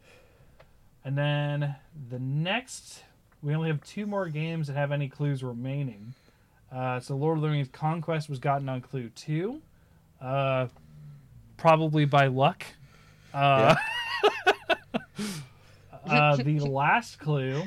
And 1.05 1.17
then 1.17 1.77
the 2.11 2.19
next, 2.19 3.03
we 3.43 3.55
only 3.55 3.69
have 3.69 3.83
two 3.83 4.07
more 4.07 4.29
games 4.29 4.67
that 4.67 4.75
have 4.75 4.93
any 4.93 5.09
clues 5.09 5.43
remaining. 5.43 6.15
Uh, 6.71 7.01
so 7.01 7.17
Lord 7.17 7.39
of 7.39 7.43
the 7.43 7.49
Rings 7.49 7.69
Conquest 7.73 8.29
was 8.29 8.39
gotten 8.39 8.69
on 8.69 8.83
clue 8.83 9.09
two, 9.11 9.63
uh, 10.21 10.67
probably 11.57 12.05
by 12.05 12.27
luck. 12.27 12.65
Uh, 13.33 13.75
uh, 16.09 16.37
the 16.45 16.61
last 16.61 17.19
clue 17.19 17.65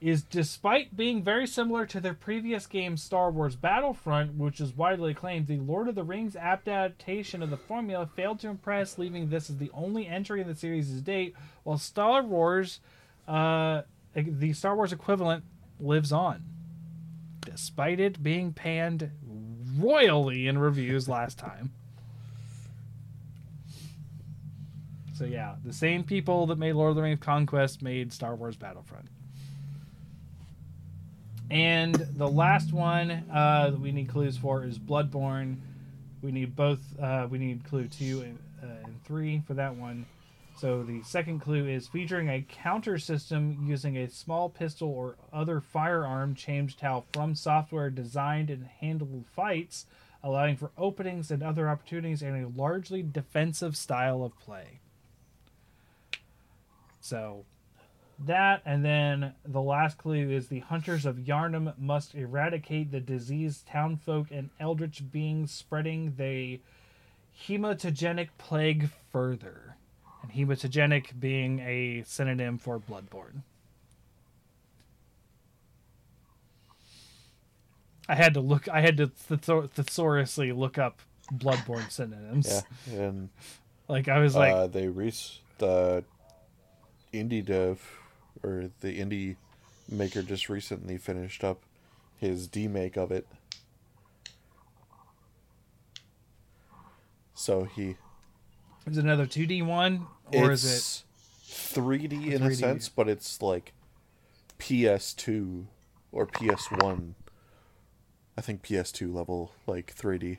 is 0.00 0.22
despite 0.22 0.96
being 0.96 1.22
very 1.22 1.46
similar 1.46 1.86
to 1.86 2.00
their 2.00 2.14
previous 2.14 2.66
game 2.66 2.96
Star 2.96 3.30
Wars 3.30 3.56
Battlefront, 3.56 4.34
which 4.34 4.60
is 4.60 4.76
widely 4.76 5.12
acclaimed, 5.12 5.46
the 5.46 5.58
Lord 5.58 5.88
of 5.88 5.94
the 5.94 6.04
Rings 6.04 6.36
adaptation 6.36 7.42
of 7.42 7.50
the 7.50 7.56
formula 7.56 8.06
failed 8.14 8.40
to 8.40 8.48
impress, 8.48 8.98
leaving 8.98 9.30
this 9.30 9.48
as 9.48 9.56
the 9.56 9.70
only 9.72 10.06
entry 10.06 10.40
in 10.40 10.48
the 10.48 10.54
series 10.54 10.92
to 10.92 11.00
date, 11.00 11.34
while 11.64 11.78
Star 11.78 12.22
Wars, 12.22 12.80
uh, 13.26 13.82
the 14.14 14.52
Star 14.52 14.76
Wars 14.76 14.92
equivalent, 14.92 15.44
lives 15.80 16.12
on. 16.12 16.44
Despite 17.40 17.98
it 17.98 18.22
being 18.22 18.52
panned 18.52 19.10
royally 19.78 20.46
in 20.46 20.58
reviews 20.58 21.08
last 21.08 21.38
time. 21.38 21.72
So 25.16 25.24
yeah, 25.24 25.54
the 25.64 25.72
same 25.72 26.04
people 26.04 26.46
that 26.48 26.58
made 26.58 26.74
Lord 26.74 26.90
of 26.90 26.96
the 26.96 27.02
Rings 27.02 27.20
Conquest 27.20 27.80
made 27.80 28.12
Star 28.12 28.34
Wars 28.34 28.54
Battlefront. 28.54 29.06
And 31.50 31.94
the 31.94 32.28
last 32.28 32.72
one 32.72 33.10
uh, 33.32 33.70
that 33.70 33.80
we 33.80 33.92
need 33.92 34.08
clues 34.08 34.36
for 34.36 34.64
is 34.64 34.78
Bloodborne. 34.78 35.56
We 36.20 36.32
need 36.32 36.54
both. 36.54 36.80
Uh, 37.00 37.28
we 37.30 37.38
need 37.38 37.64
clue 37.64 37.86
two 37.86 38.22
and, 38.22 38.38
uh, 38.62 38.84
and 38.84 39.02
three 39.04 39.42
for 39.46 39.54
that 39.54 39.74
one. 39.76 40.04
So 40.58 40.82
the 40.82 41.02
second 41.02 41.40
clue 41.40 41.66
is 41.66 41.86
featuring 41.88 42.28
a 42.28 42.44
counter 42.48 42.98
system 42.98 43.64
using 43.66 43.96
a 43.96 44.10
small 44.10 44.50
pistol 44.50 44.88
or 44.90 45.16
other 45.32 45.60
firearm 45.60 46.34
changed 46.34 46.80
how 46.80 47.04
From 47.12 47.34
Software 47.34 47.88
designed 47.90 48.50
and 48.50 48.66
handled 48.66 49.24
fights, 49.34 49.86
allowing 50.22 50.56
for 50.56 50.72
openings 50.76 51.30
and 51.30 51.42
other 51.42 51.70
opportunities 51.70 52.22
and 52.22 52.44
a 52.44 52.48
largely 52.48 53.02
defensive 53.02 53.76
style 53.76 54.22
of 54.22 54.38
play. 54.38 54.80
So 57.06 57.44
that 58.18 58.62
and 58.64 58.84
then 58.84 59.34
the 59.44 59.62
last 59.62 59.96
clue 59.96 60.28
is 60.30 60.48
the 60.48 60.60
hunters 60.60 61.06
of 61.06 61.16
Yharnam 61.18 61.78
must 61.78 62.16
eradicate 62.16 62.90
the 62.90 62.98
diseased 62.98 63.66
townfolk 63.68 64.28
and 64.32 64.50
eldritch 64.58 65.08
beings 65.12 65.52
spreading 65.52 66.14
the 66.16 66.60
hematogenic 67.46 68.30
plague 68.38 68.90
further 69.12 69.76
and 70.22 70.32
hematogenic 70.32 71.20
being 71.20 71.60
a 71.60 72.02
synonym 72.06 72.58
for 72.58 72.80
bloodborne. 72.80 73.42
I 78.08 78.16
had 78.16 78.34
to 78.34 78.40
look. 78.40 78.68
I 78.68 78.80
had 78.80 78.96
to 78.96 79.06
thesor- 79.08 79.68
thesaurously 79.68 80.56
look 80.56 80.76
up 80.76 81.02
bloodborne 81.32 81.88
synonyms. 81.90 82.64
Yeah, 82.90 82.98
and 82.98 83.28
Like 83.88 84.08
I 84.08 84.18
was 84.18 84.34
like, 84.34 84.52
uh, 84.52 84.66
they 84.66 84.88
re- 84.88 85.12
the 85.58 86.02
indie 87.16 87.44
dev 87.44 87.80
or 88.42 88.70
the 88.80 88.98
indie 89.00 89.36
maker 89.88 90.22
just 90.22 90.48
recently 90.48 90.98
finished 90.98 91.44
up 91.44 91.62
his 92.18 92.48
demake 92.48 92.96
of 92.96 93.10
it. 93.10 93.26
So 97.34 97.64
he 97.64 97.96
is 98.86 98.98
it 98.98 99.04
another 99.04 99.26
two 99.26 99.46
D 99.46 99.62
one 99.62 100.06
or 100.32 100.50
is 100.50 100.64
it? 100.64 101.02
3D 101.48 102.32
in 102.32 102.42
a 102.42 102.46
3D. 102.46 102.56
sense, 102.56 102.88
but 102.88 103.08
it's 103.08 103.40
like 103.42 103.72
PS2 104.58 105.66
or 106.12 106.26
PS1. 106.26 107.14
I 108.38 108.40
think 108.40 108.62
PS2 108.62 109.12
level 109.12 109.52
like 109.66 109.94
3D 109.94 110.38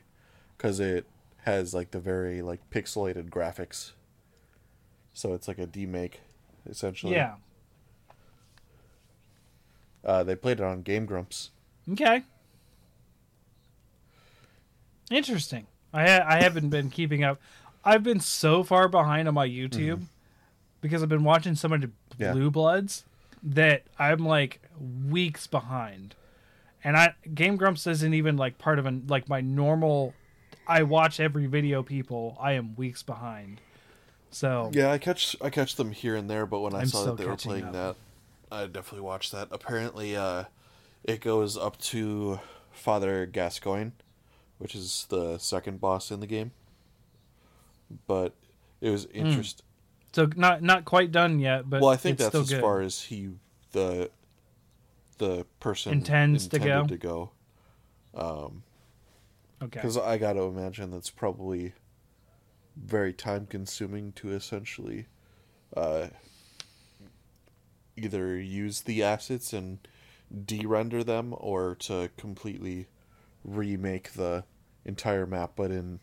cuz 0.56 0.80
it 0.80 1.06
has 1.44 1.72
like 1.72 1.92
the 1.92 2.00
very 2.00 2.42
like 2.42 2.68
pixelated 2.70 3.30
graphics. 3.30 3.92
So 5.12 5.34
it's 5.34 5.48
like 5.48 5.58
a 5.58 5.66
demake 5.66 6.14
essentially. 6.68 7.14
Yeah. 7.14 7.34
Uh, 10.04 10.22
they 10.22 10.36
played 10.36 10.60
it 10.60 10.64
on 10.64 10.82
Game 10.82 11.06
Grumps. 11.06 11.50
Okay. 11.92 12.22
Interesting. 15.10 15.66
I 15.92 16.06
ha- 16.08 16.24
I 16.26 16.42
haven't 16.42 16.68
been 16.68 16.90
keeping 16.90 17.24
up. 17.24 17.40
I've 17.84 18.02
been 18.02 18.20
so 18.20 18.62
far 18.62 18.88
behind 18.88 19.26
on 19.28 19.34
my 19.34 19.48
YouTube 19.48 20.02
because 20.80 21.02
I've 21.02 21.08
been 21.08 21.24
watching 21.24 21.54
so 21.54 21.68
many 21.68 21.86
Mm-hmm. 21.86 22.22
Yeah. 22.22 22.32
Blue 22.32 22.50
Bloods 22.50 23.04
that 23.44 23.84
I'm 23.98 24.26
like 24.26 24.60
weeks 25.08 25.46
behind. 25.46 26.16
And 26.82 26.96
I 26.96 27.14
Game 27.32 27.56
Grumps 27.56 27.86
isn't 27.86 28.12
even 28.12 28.36
like 28.36 28.58
part 28.58 28.78
of 28.80 28.86
an 28.86 29.04
like 29.08 29.28
my 29.28 29.40
normal 29.40 30.14
I 30.66 30.82
watch 30.82 31.20
every 31.20 31.46
video 31.46 31.82
people. 31.82 32.36
I 32.40 32.52
am 32.52 32.74
weeks 32.74 33.02
behind. 33.02 33.60
So 34.30 34.70
Yeah, 34.72 34.90
I 34.92 34.98
catch 34.98 35.36
I 35.40 35.50
catch 35.50 35.76
them 35.76 35.92
here 35.92 36.14
and 36.16 36.28
there, 36.28 36.46
but 36.46 36.60
when 36.60 36.74
I 36.74 36.80
I'm 36.80 36.86
saw 36.86 37.04
that 37.06 37.16
they 37.16 37.26
were 37.26 37.36
playing 37.36 37.64
up. 37.64 37.72
that, 37.72 37.96
I 38.50 38.66
definitely 38.66 39.00
watched 39.02 39.32
that. 39.32 39.48
Apparently, 39.50 40.16
uh, 40.16 40.44
it 41.04 41.20
goes 41.20 41.56
up 41.56 41.78
to 41.78 42.40
Father 42.70 43.26
Gascoigne, 43.26 43.90
which 44.58 44.74
is 44.74 45.06
the 45.08 45.38
second 45.38 45.80
boss 45.80 46.10
in 46.10 46.20
the 46.20 46.26
game. 46.26 46.52
But 48.06 48.34
it 48.80 48.90
was 48.90 49.06
interesting. 49.06 49.64
so 50.12 50.28
not 50.36 50.62
not 50.62 50.84
quite 50.84 51.10
done 51.10 51.38
yet, 51.38 51.68
but 51.68 51.80
well, 51.80 51.90
I 51.90 51.96
think 51.96 52.14
it's 52.20 52.24
that's 52.24 52.34
as 52.34 52.50
good. 52.50 52.60
far 52.60 52.80
as 52.80 53.02
he 53.02 53.30
the 53.72 54.10
the 55.18 55.46
person 55.60 55.92
Intends 55.92 56.48
to 56.48 56.58
go? 56.58 56.86
to 56.86 56.96
go. 56.96 57.30
Um, 58.14 58.62
okay. 59.62 59.80
Because 59.80 59.96
I 59.96 60.18
got 60.18 60.34
to 60.34 60.42
imagine 60.42 60.90
that's 60.90 61.10
probably 61.10 61.72
very 62.84 63.12
time 63.12 63.46
consuming 63.46 64.12
to 64.12 64.32
essentially 64.32 65.06
uh, 65.76 66.08
either 67.96 68.36
use 68.38 68.82
the 68.82 69.02
assets 69.02 69.52
and 69.52 69.78
de-render 70.44 71.02
them 71.02 71.34
or 71.38 71.74
to 71.74 72.10
completely 72.16 72.86
remake 73.44 74.12
the 74.12 74.44
entire 74.84 75.26
map 75.26 75.52
but 75.56 75.70
in 75.70 76.00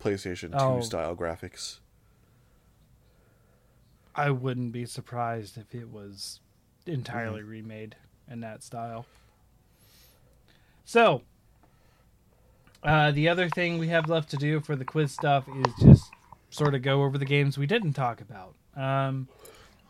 PlayStation 0.00 0.56
2 0.56 0.56
Oh. 0.58 0.80
style 0.80 1.16
graphics. 1.16 1.78
I 4.14 4.30
wouldn't 4.30 4.72
be 4.72 4.84
surprised 4.84 5.56
if 5.56 5.74
it 5.74 5.88
was 5.90 6.40
entirely 6.86 7.40
Mm-hmm. 7.40 7.48
remade 7.50 7.96
in 8.30 8.40
that 8.40 8.62
style. 8.62 9.06
So, 10.84 11.22
uh, 12.82 13.10
the 13.12 13.28
other 13.28 13.48
thing 13.48 13.78
we 13.78 13.88
have 13.88 14.08
left 14.08 14.30
to 14.30 14.36
do 14.36 14.60
for 14.60 14.76
the 14.76 14.84
quiz 14.84 15.12
stuff 15.12 15.44
is 15.48 15.72
just 15.80 16.10
sort 16.50 16.74
of 16.74 16.82
go 16.82 17.02
over 17.02 17.16
the 17.18 17.24
games 17.24 17.56
we 17.56 17.66
didn't 17.66 17.92
talk 17.94 18.20
about. 18.20 18.54
Um, 18.76 19.28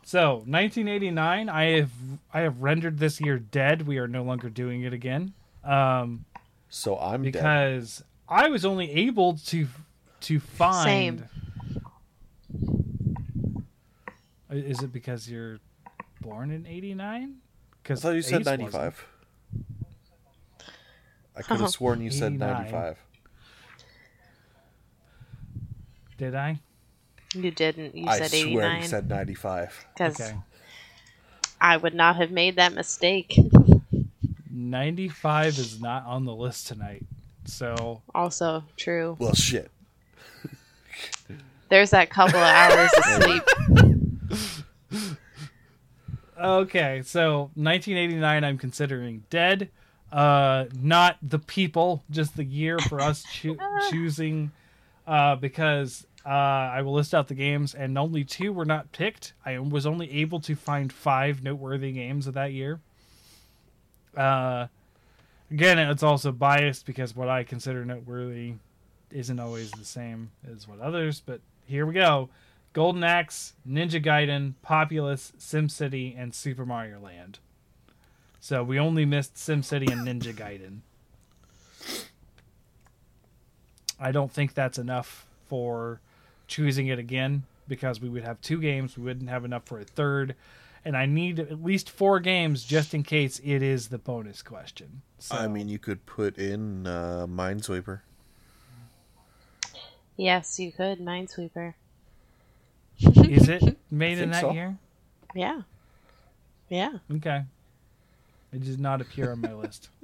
so, 0.05 0.37
1989, 0.47 1.49
I 1.49 1.65
have 1.81 1.91
I 2.35 2.41
have 2.41 2.61
rendered 2.61 2.99
this 2.99 3.21
year 3.21 3.39
dead. 3.39 3.87
We 3.87 3.99
are 3.99 4.09
no 4.09 4.23
longer 4.25 4.49
doing 4.51 4.83
it 4.83 4.93
again 4.93 5.33
um, 5.65 6.25
So 6.69 6.99
I'm 6.99 7.23
dead. 7.23 7.33
because 7.33 8.03
I 8.29 8.49
was 8.49 8.65
only 8.65 8.91
able 8.91 9.37
to 9.47 9.69
to 10.23 10.41
find. 10.41 10.85
Same. 10.85 11.29
Is 14.51 14.83
it 14.83 14.93
because 14.93 15.31
you're 15.31 15.59
born 16.21 16.51
in 16.51 16.67
'89? 16.67 17.23
I 17.23 17.29
Because 17.83 18.03
thought 18.03 18.11
you 18.15 18.23
said 18.23 18.45
95. 18.45 19.07
I 21.35 21.43
could 21.43 21.53
have 21.53 21.61
uh-huh. 21.61 21.69
sworn 21.69 22.01
you 22.03 22.11
said 22.11 22.39
95. 22.39 22.99
Did 26.19 26.35
I? 26.35 26.61
You 27.35 27.51
didn't. 27.51 27.97
You 27.97 28.07
I 28.07 28.19
said 28.19 28.31
swear 28.31 28.77
you 28.77 28.85
said 28.85 29.09
95. 29.09 29.87
Because 29.95 30.21
Okay. 30.21 30.37
I 31.61 31.77
would 31.77 31.95
not 31.95 32.17
have 32.17 32.31
made 32.31 32.57
that 32.57 32.75
mistake. 32.75 33.37
95 34.51 35.59
is 35.59 35.81
not 35.81 36.05
on 36.07 36.25
the 36.25 36.35
list 36.35 36.67
tonight. 36.67 37.07
So 37.45 38.03
Also 38.15 38.65
true. 38.77 39.17
Well, 39.19 39.35
shit. 39.35 39.71
There's 41.69 41.91
that 41.91 42.11
couple 42.11 42.39
of 42.39 42.45
hours 42.45 42.91
of 42.97 43.05
sleep. 43.23 43.43
okay, 46.39 47.03
so 47.05 47.51
1989 47.55 48.45
I'm 48.45 48.59
considering 48.59 49.25
dead. 49.31 49.71
Uh, 50.13 50.67
not 50.79 51.17
the 51.23 51.39
people, 51.39 52.05
just 52.11 52.37
the 52.37 52.45
year 52.45 52.79
for 52.79 53.01
us 53.01 53.25
choo- 53.33 53.59
choosing. 53.91 54.53
Uh, 55.07 55.35
because 55.35 56.07
uh, 56.25 56.29
I 56.29 56.83
will 56.83 56.93
list 56.93 57.15
out 57.15 57.29
the 57.29 57.35
games, 57.35 57.75
and 57.75 57.99
only 57.99 58.23
two 58.23 58.53
were 58.53 58.65
not 58.65 58.93
picked. 58.93 59.33
I 59.45 59.59
was 59.59 59.87
only 59.87 60.11
able 60.13 60.39
to 60.41 60.55
find 60.55 60.93
five 60.93 61.43
noteworthy 61.43 61.93
games 61.93 62.27
of 62.27 62.35
that 62.35 62.53
year. 62.53 62.81
Uh, 64.17 64.69
again, 65.51 65.79
it's 65.79 66.03
also 66.03 66.31
biased 66.31 66.87
because 66.87 67.17
what 67.17 67.29
I 67.29 67.43
consider 67.43 67.85
noteworthy 67.85 68.55
isn't 69.11 69.41
always 69.41 69.71
the 69.73 69.85
same 69.85 70.31
as 70.51 70.69
what 70.69 70.81
others. 70.81 71.21
But 71.25 71.41
here 71.67 71.87
we 71.87 71.95
go: 71.95 72.29
Golden 72.73 73.03
Axe, 73.03 73.55
Ninja 73.69 74.03
Gaiden, 74.03 74.55
Populous, 74.63 75.33
SimCity, 75.39 76.15
and 76.17 76.35
Super 76.35 76.65
Mario 76.65 77.01
Land. 77.01 77.39
So 78.43 78.65
we 78.65 78.81
only 78.81 79.05
missed 79.05 79.37
SimCity 79.37 79.89
and 79.93 80.05
Ninja 80.05 80.35
Gaiden. 80.35 80.81
I 84.01 84.11
don't 84.11 84.33
think 84.33 84.53
that's 84.53 84.79
enough 84.79 85.29
for 85.47 86.01
choosing 86.49 86.89
it 86.89 86.99
again 86.99 87.45
because 87.69 88.01
we 88.01 88.09
would 88.09 88.25
have 88.25 88.41
two 88.41 88.61
games. 88.61 88.99
We 88.99 89.05
wouldn't 89.05 89.31
have 89.31 89.45
enough 89.45 89.67
for 89.67 89.79
a 89.79 89.85
third. 89.85 90.35
And 90.85 90.97
I 90.97 91.07
need 91.07 91.39
at 91.39 91.63
least 91.63 91.89
four 91.89 92.19
games 92.19 92.65
just 92.65 92.95
in 92.95 93.05
case 93.05 93.41
it 93.45 93.63
is 93.63 93.91
the 93.91 93.99
bonus 93.99 94.43
question. 94.43 95.03
So, 95.21 95.37
I 95.37 95.47
mean, 95.47 95.69
you 95.69 95.79
could 95.79 96.05
put 96.05 96.37
in 96.37 96.85
uh, 96.85 97.29
Minesweeper. 97.29 98.01
Yes, 100.17 100.59
you 100.59 100.73
could. 100.73 100.99
Minesweeper. 100.99 101.75
is 102.99 103.49
it 103.49 103.79
made 103.93 104.19
in 104.19 104.33
that 104.33 104.41
so. 104.41 104.51
year? 104.51 104.77
Yeah. 105.33 105.63
Yeah. 106.69 106.99
Okay. 107.15 107.45
It 108.53 108.63
does 108.65 108.79
not 108.79 109.01
appear 109.01 109.33
on 109.33 109.41
my 109.41 109.53
list. 109.55 109.89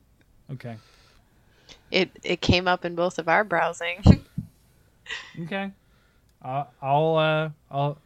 Okay. 0.50 0.76
It 1.90 2.10
it 2.22 2.40
came 2.40 2.66
up 2.66 2.86
in 2.86 2.94
both 2.94 3.18
of 3.18 3.28
our 3.28 3.44
browsing. 3.44 4.24
Okay. 5.42 5.70
Uh, 6.42 6.64
I'll 6.82 7.16
uh 7.16 7.50
I'll 7.70 7.98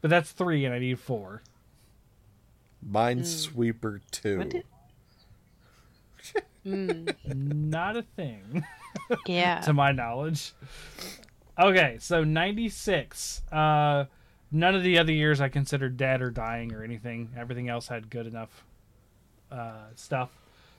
but 0.00 0.10
that's 0.10 0.32
3 0.32 0.64
and 0.64 0.74
I 0.74 0.78
need 0.80 0.98
4. 0.98 1.40
Minesweeper 2.90 4.00
2. 4.10 4.38
What 4.38 4.48
did- 4.50 4.64
Mm, 6.66 7.14
Not 7.34 7.96
a 7.96 8.02
thing. 8.02 8.64
yeah. 9.26 9.60
to 9.60 9.72
my 9.72 9.92
knowledge. 9.92 10.52
Okay, 11.58 11.96
so 12.00 12.24
96. 12.24 13.42
Uh, 13.52 14.06
none 14.50 14.74
of 14.74 14.82
the 14.82 14.98
other 14.98 15.12
years 15.12 15.40
I 15.40 15.48
considered 15.48 15.96
dead 15.96 16.22
or 16.22 16.30
dying 16.30 16.72
or 16.72 16.82
anything. 16.82 17.30
Everything 17.36 17.68
else 17.68 17.88
had 17.88 18.08
good 18.10 18.26
enough 18.26 18.64
uh, 19.54 19.86
stuff. 19.94 20.30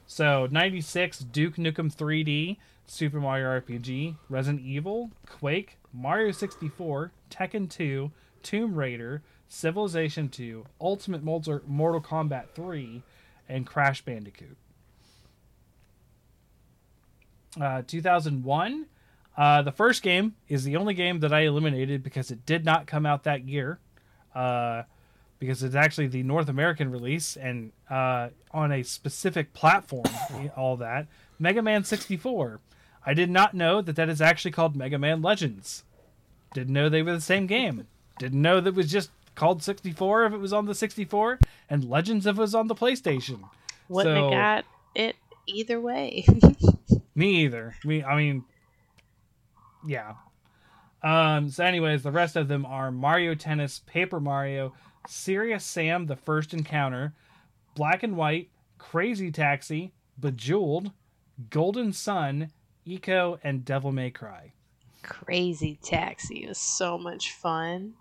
So 0.07 0.47
96, 0.52 1.19
Duke 1.19 1.56
Nukem 1.56 1.93
3D, 1.93 2.57
Super 2.85 3.19
Mario 3.19 3.47
RPG, 3.60 4.15
Resident 4.30 4.64
Evil, 4.64 5.11
Quake, 5.27 5.77
Mario 5.91 6.31
64, 6.31 7.11
Tekken 7.31 7.69
2, 7.69 8.11
Tomb 8.43 8.76
Raider, 8.76 9.23
Civilization 9.47 10.30
2, 10.30 10.65
Ultimate 10.80 11.23
Mortal 11.23 12.02
Kombat 12.02 12.49
3, 12.53 13.02
and 13.49 13.65
Crash 13.65 14.03
Bandicoot. 14.03 14.57
Uh, 17.60 17.81
2001, 17.88 18.85
uh, 19.38 19.61
the 19.61 19.72
first 19.72 20.03
game 20.03 20.35
is 20.47 20.64
the 20.64 20.76
only 20.76 20.93
game 20.93 21.22
that 21.22 21.34
I 21.34 21.41
eliminated 21.41 22.03
because 22.03 22.31
it 22.31 22.45
did 22.45 22.65
not 22.65 22.85
come 22.85 23.06
out 23.06 23.23
that 23.23 23.47
year. 23.47 23.80
Uh, 24.34 24.84
because 25.39 25.63
it's 25.63 25.75
actually 25.75 26.07
the 26.07 26.23
North 26.23 26.49
American 26.49 26.91
release 26.91 27.35
and 27.35 27.71
uh, 27.89 28.29
on 28.51 28.71
a 28.71 28.83
specific 28.83 29.53
platform, 29.53 30.05
all 30.57 30.77
that. 30.77 31.07
Mega 31.39 31.61
Man 31.61 31.83
64. 31.83 32.59
I 33.05 33.13
did 33.13 33.29
not 33.29 33.53
know 33.53 33.81
that 33.81 33.95
that 33.95 34.09
is 34.09 34.21
actually 34.21 34.51
called 34.51 34.75
Mega 34.75 34.97
Man 34.97 35.21
Legends. 35.21 35.83
Didn't 36.53 36.73
know 36.73 36.89
they 36.89 37.03
were 37.03 37.11
the 37.13 37.21
same 37.21 37.47
game. 37.47 37.85
Didn't 38.17 38.41
know 38.41 38.61
that 38.61 38.69
it 38.69 38.75
was 38.75 38.91
just 38.91 39.11
called 39.35 39.61
64 39.61 40.25
if 40.25 40.33
it 40.33 40.37
was 40.37 40.53
on 40.53 40.65
the 40.65 40.73
64 40.73 41.39
and 41.69 41.83
Legends 41.83 42.25
if 42.25 42.37
it 42.37 42.41
was 42.41 42.55
on 42.55 42.67
the 42.67 42.75
PlayStation. 42.75 43.49
Wouldn't 43.89 44.15
so- 44.15 44.23
have 44.23 44.31
got 44.31 44.65
it 44.95 45.15
either 45.45 45.79
way. 45.79 46.25
Me 47.15 47.43
either. 47.43 47.75
Me, 47.83 48.03
I 48.03 48.15
mean, 48.15 48.43
yeah. 49.85 50.15
Um. 51.01 51.49
So, 51.49 51.63
anyways, 51.63 52.03
the 52.03 52.11
rest 52.11 52.35
of 52.35 52.47
them 52.47 52.65
are 52.65 52.91
Mario 52.91 53.35
Tennis, 53.35 53.79
Paper 53.85 54.19
Mario, 54.19 54.73
Serious 55.07 55.64
Sam: 55.64 56.06
The 56.07 56.15
First 56.15 56.53
Encounter, 56.53 57.14
Black 57.76 58.03
and 58.03 58.15
White, 58.15 58.49
Crazy 58.77 59.32
Taxi, 59.32 59.91
Bejeweled, 60.19 60.91
Golden 61.49 61.91
Sun, 61.94 62.52
Ico, 62.88 63.40
and 63.44 63.65
Devil 63.65 63.91
May 63.91 64.11
Cry. 64.11 64.52
Crazy 65.03 65.77
Taxi 65.84 66.48
was 66.48 66.57
so 66.57 66.98
much 66.98 67.32
fun. 67.32 67.94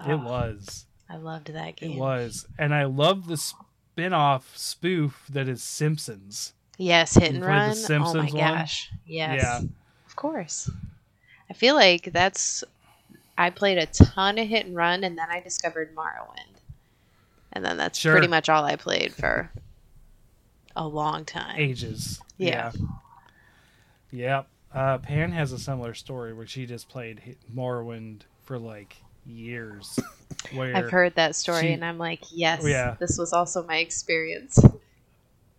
It 0.00 0.12
Oh, 0.12 0.16
was. 0.18 0.86
I 1.08 1.16
loved 1.16 1.48
that 1.52 1.76
game. 1.76 1.92
It 1.92 1.98
was, 1.98 2.46
and 2.58 2.74
I 2.74 2.84
love 2.84 3.26
the 3.26 3.36
spin-off 3.36 4.56
spoof 4.56 5.24
that 5.30 5.48
is 5.48 5.62
Simpsons. 5.62 6.52
Yes, 6.76 7.14
Hit 7.14 7.30
and 7.32 7.38
played 7.38 7.42
the 7.42 7.46
Run. 7.46 7.62
oh 7.64 7.68
my 7.68 7.74
Simpsons 7.74 8.32
one? 8.32 8.42
gosh. 8.42 8.90
Yes. 9.06 9.42
Yeah. 9.42 9.60
Of 10.06 10.16
course. 10.16 10.70
I 11.50 11.54
feel 11.54 11.74
like 11.74 12.12
that's 12.12 12.62
I 13.38 13.50
played 13.50 13.78
a 13.78 13.86
ton 13.86 14.36
of 14.38 14.46
Hit 14.48 14.66
and 14.66 14.74
Run 14.76 15.04
and 15.04 15.16
then 15.16 15.28
I 15.30 15.40
discovered 15.40 15.94
Morrowind. 15.94 16.56
And 17.52 17.64
then 17.64 17.76
that's 17.78 17.98
Sure. 17.98 18.12
pretty 18.12 18.26
much 18.26 18.48
all 18.48 18.64
I 18.64 18.76
played 18.76 19.14
for 19.14 19.50
a 20.76 20.86
long 20.86 21.24
time. 21.24 21.56
ages. 21.58 22.20
Yeah. 22.36 22.72
Yeah. 22.74 22.86
Yep. 24.10 24.46
Uh, 24.74 24.98
Pan 24.98 25.32
has 25.32 25.52
a 25.52 25.58
similar 25.58 25.94
story 25.94 26.34
where 26.34 26.46
she 26.46 26.66
just 26.66 26.88
played 26.88 27.20
Hit- 27.20 27.38
Morrowind 27.54 28.22
for 28.44 28.58
like 28.58 28.96
years. 29.24 29.98
Where 30.54 30.74
I've 30.76 30.90
heard 30.90 31.14
that 31.16 31.34
story 31.36 31.62
she- 31.62 31.72
and 31.72 31.84
I'm 31.84 31.98
like, 31.98 32.20
yes, 32.30 32.62
Yeah. 32.64 32.96
this 33.00 33.18
was 33.18 33.32
also 33.32 33.64
my 33.66 33.76
experience. 33.78 34.58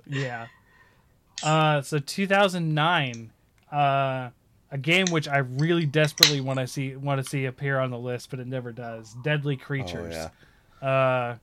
Yeah. 0.07 0.47
Uh, 1.43 1.81
so 1.81 1.99
2009, 1.99 3.31
uh, 3.72 4.30
a 4.71 4.77
game 4.77 5.05
which 5.09 5.27
I 5.27 5.37
really 5.39 5.85
desperately 5.85 6.41
want 6.41 6.59
to 6.59 6.67
see 6.67 6.95
want 6.95 7.23
to 7.23 7.29
see 7.29 7.45
appear 7.45 7.79
on 7.79 7.89
the 7.91 7.97
list, 7.97 8.29
but 8.29 8.39
it 8.39 8.47
never 8.47 8.71
does. 8.71 9.15
Deadly 9.23 9.57
Creatures. 9.57 9.91
Oh 9.91 10.01
Creatures. 10.03 10.29
yeah. 10.81 10.87
Uh, 10.87 11.35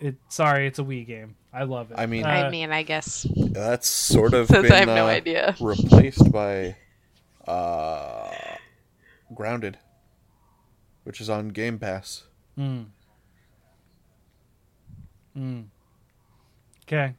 it. 0.00 0.16
Sorry, 0.28 0.66
it's 0.66 0.78
a 0.78 0.82
Wii 0.82 1.06
game. 1.06 1.36
I 1.52 1.62
love 1.64 1.90
it. 1.92 1.98
I 1.98 2.06
mean- 2.06 2.24
Uh, 2.24 2.28
I 2.28 2.50
mean, 2.50 2.72
I 2.72 2.82
guess 2.82 3.26
That's 3.36 3.88
sort 3.88 4.34
of 4.34 4.46
since 4.48 4.62
been 4.62 4.72
I 4.72 4.76
have 4.78 4.88
no 4.88 5.04
uh, 5.06 5.10
idea. 5.10 5.54
replaced 5.60 6.32
by 6.32 6.74
uh, 7.46 8.30
Grounded, 9.34 9.78
which 11.04 11.20
is 11.20 11.30
on 11.30 11.50
Game 11.50 11.78
Pass. 11.78 12.24
Mm. 12.58 12.86
Mm. 15.38 15.64
Okay. 16.86 17.14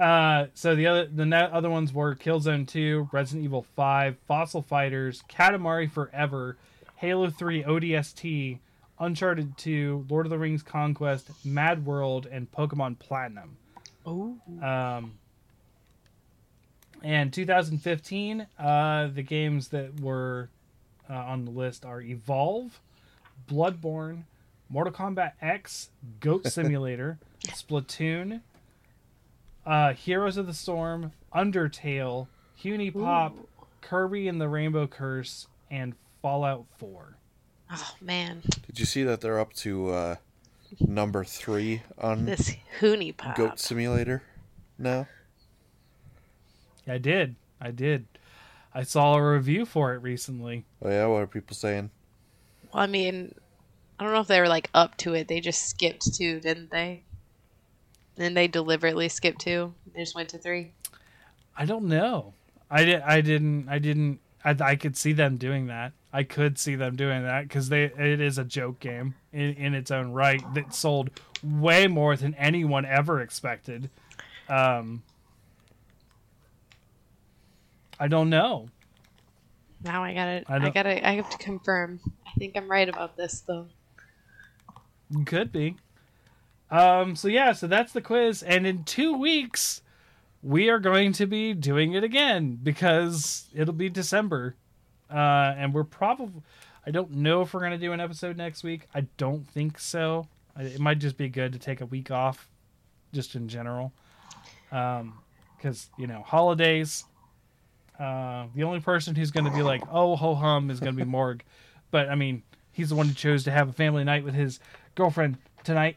Uh, 0.00 0.46
so 0.54 0.74
the 0.74 0.86
other 0.86 1.06
the 1.06 1.26
ne- 1.26 1.50
other 1.52 1.68
ones 1.68 1.92
were 1.92 2.14
Killzone 2.14 2.66
2, 2.66 3.10
Resident 3.12 3.44
Evil 3.44 3.66
5, 3.76 4.16
Fossil 4.26 4.62
Fighters, 4.62 5.22
Katamari 5.28 5.90
Forever, 5.90 6.56
Halo 6.96 7.28
3 7.28 7.64
ODST, 7.64 8.58
Uncharted 8.98 9.58
2, 9.58 10.06
Lord 10.08 10.24
of 10.24 10.30
the 10.30 10.38
Rings 10.38 10.62
Conquest, 10.62 11.28
Mad 11.44 11.84
World, 11.84 12.26
and 12.30 12.50
Pokemon 12.50 12.98
Platinum. 12.98 13.58
Ooh. 14.08 14.38
Um, 14.62 15.18
and 17.02 17.30
2015, 17.30 18.46
uh, 18.58 19.08
the 19.08 19.22
games 19.22 19.68
that 19.68 20.00
were 20.00 20.48
uh, 21.10 21.14
on 21.14 21.44
the 21.44 21.50
list 21.50 21.84
are 21.84 22.00
Evolve, 22.00 22.80
Bloodborne, 23.50 24.24
Mortal 24.70 24.92
Kombat 24.92 25.32
X, 25.42 25.90
Goat 26.20 26.46
Simulator, 26.52 27.18
Splatoon, 27.46 28.40
uh, 29.66 29.92
Heroes 29.94 30.36
of 30.36 30.46
the 30.46 30.54
Storm, 30.54 31.12
Undertale, 31.34 32.28
HuniePop, 32.62 33.34
Kirby 33.80 34.28
and 34.28 34.40
the 34.40 34.48
Rainbow 34.48 34.86
Curse, 34.86 35.46
and 35.70 35.94
Fallout 36.22 36.66
4. 36.78 37.16
Oh 37.72 37.94
man, 38.00 38.42
Did 38.66 38.80
you 38.80 38.84
see 38.84 39.04
that 39.04 39.20
they're 39.20 39.38
up 39.38 39.52
to 39.54 39.90
uh, 39.90 40.16
number 40.80 41.24
three 41.24 41.82
on 41.98 42.24
this 42.24 42.56
HuniePop. 42.80 43.36
Goat 43.36 43.60
Simulator 43.60 44.22
now? 44.78 45.06
I 46.88 46.98
did. 46.98 47.36
I 47.60 47.70
did. 47.70 48.06
I 48.74 48.82
saw 48.82 49.14
a 49.14 49.32
review 49.32 49.66
for 49.66 49.94
it 49.94 49.98
recently. 49.98 50.64
Oh 50.82 50.88
yeah, 50.90 51.06
what 51.06 51.22
are 51.22 51.26
people 51.26 51.54
saying? 51.54 51.90
Well, 52.72 52.82
I 52.82 52.86
mean, 52.86 53.34
I 53.98 54.04
don't 54.04 54.12
know 54.12 54.20
if 54.20 54.28
they 54.28 54.40
were 54.40 54.48
like 54.48 54.70
up 54.74 54.96
to 54.98 55.14
it. 55.14 55.28
They 55.28 55.40
just 55.40 55.68
skipped 55.68 56.14
two, 56.14 56.40
didn't 56.40 56.70
they? 56.70 57.04
Then 58.20 58.34
they 58.34 58.48
deliberately 58.48 59.08
skipped 59.08 59.40
two. 59.40 59.72
They 59.94 60.02
just 60.02 60.14
went 60.14 60.28
to 60.28 60.38
three. 60.38 60.72
I 61.56 61.64
don't 61.64 61.86
know. 61.86 62.34
I 62.70 62.84
did. 62.84 63.00
I 63.00 63.22
didn't. 63.22 63.66
I 63.70 63.78
didn't. 63.78 64.20
I, 64.44 64.54
I 64.60 64.76
could 64.76 64.94
see 64.94 65.14
them 65.14 65.38
doing 65.38 65.68
that. 65.68 65.92
I 66.12 66.24
could 66.24 66.58
see 66.58 66.74
them 66.74 66.96
doing 66.96 67.22
that 67.22 67.48
because 67.48 67.70
they. 67.70 67.84
It 67.84 68.20
is 68.20 68.36
a 68.36 68.44
joke 68.44 68.78
game 68.78 69.14
in, 69.32 69.54
in 69.54 69.74
its 69.74 69.90
own 69.90 70.12
right 70.12 70.42
that 70.52 70.74
sold 70.74 71.08
way 71.42 71.86
more 71.86 72.14
than 72.14 72.34
anyone 72.34 72.84
ever 72.84 73.22
expected. 73.22 73.88
Um, 74.50 75.02
I 77.98 78.06
don't 78.06 78.28
know. 78.28 78.68
Now 79.82 80.04
I 80.04 80.12
gotta, 80.12 80.44
I 80.46 80.56
I, 80.56 80.68
gotta, 80.68 81.08
I 81.08 81.14
have 81.14 81.30
to 81.30 81.38
confirm. 81.38 82.00
I 82.26 82.38
think 82.38 82.54
I'm 82.54 82.70
right 82.70 82.86
about 82.90 83.16
this 83.16 83.40
though. 83.40 83.68
Could 85.24 85.52
be. 85.52 85.76
Um. 86.70 87.16
So 87.16 87.28
yeah. 87.28 87.52
So 87.52 87.66
that's 87.66 87.92
the 87.92 88.00
quiz, 88.00 88.42
and 88.42 88.66
in 88.66 88.84
two 88.84 89.16
weeks, 89.16 89.82
we 90.42 90.68
are 90.68 90.78
going 90.78 91.12
to 91.14 91.26
be 91.26 91.52
doing 91.52 91.94
it 91.94 92.04
again 92.04 92.58
because 92.62 93.48
it'll 93.54 93.74
be 93.74 93.88
December, 93.88 94.54
uh, 95.10 95.54
and 95.56 95.74
we're 95.74 95.84
probably. 95.84 96.42
I 96.86 96.90
don't 96.90 97.10
know 97.12 97.42
if 97.42 97.52
we're 97.52 97.60
gonna 97.60 97.78
do 97.78 97.92
an 97.92 98.00
episode 98.00 98.36
next 98.36 98.62
week. 98.62 98.88
I 98.94 99.02
don't 99.16 99.46
think 99.48 99.78
so. 99.78 100.28
It 100.58 100.80
might 100.80 100.98
just 100.98 101.16
be 101.16 101.28
good 101.28 101.52
to 101.52 101.58
take 101.58 101.80
a 101.80 101.86
week 101.86 102.10
off, 102.10 102.48
just 103.12 103.34
in 103.34 103.48
general, 103.48 103.92
because 104.70 105.90
you 105.98 106.06
know 106.06 106.22
holidays. 106.22 107.04
Uh, 107.98 108.46
the 108.54 108.62
only 108.62 108.80
person 108.80 109.14
who's 109.14 109.30
going 109.30 109.44
to 109.44 109.52
be 109.52 109.62
like, 109.62 109.82
"Oh, 109.90 110.16
ho 110.16 110.34
hum," 110.34 110.70
is 110.70 110.80
going 110.80 110.96
to 110.96 111.04
be 111.04 111.08
Morg, 111.08 111.42
but 111.90 112.08
I 112.08 112.14
mean, 112.14 112.42
he's 112.72 112.88
the 112.88 112.94
one 112.94 113.08
who 113.08 113.14
chose 113.14 113.44
to 113.44 113.50
have 113.50 113.68
a 113.68 113.72
family 113.72 114.04
night 114.04 114.24
with 114.24 114.34
his 114.34 114.58
girlfriend 114.94 115.36
tonight, 115.64 115.96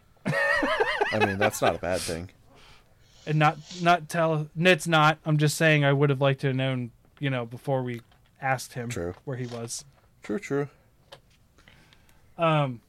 I 1.11 1.26
mean, 1.26 1.38
that's 1.38 1.61
not 1.61 1.76
a 1.76 1.80
bad 1.80 1.99
thing. 2.02 2.30
and 3.26 3.38
not 3.40 3.57
not 3.82 4.10
tell. 4.10 4.48
It's 4.57 4.88
not. 4.88 5.18
I'm 5.26 5.38
just 5.38 5.56
saying 5.57 5.84
I 5.86 5.94
would 5.94 6.10
have 6.10 6.22
liked 6.22 6.41
to 6.41 6.48
have 6.48 6.56
known, 6.56 6.91
you 7.20 7.30
know, 7.30 7.45
before 7.45 7.84
we 7.84 8.02
asked 8.41 8.74
him 8.74 8.90
True. 8.90 9.14
where 9.26 9.38
he 9.38 9.45
was. 9.48 9.86
True, 10.24 10.40
true. 10.40 10.68
Um, 12.38 12.82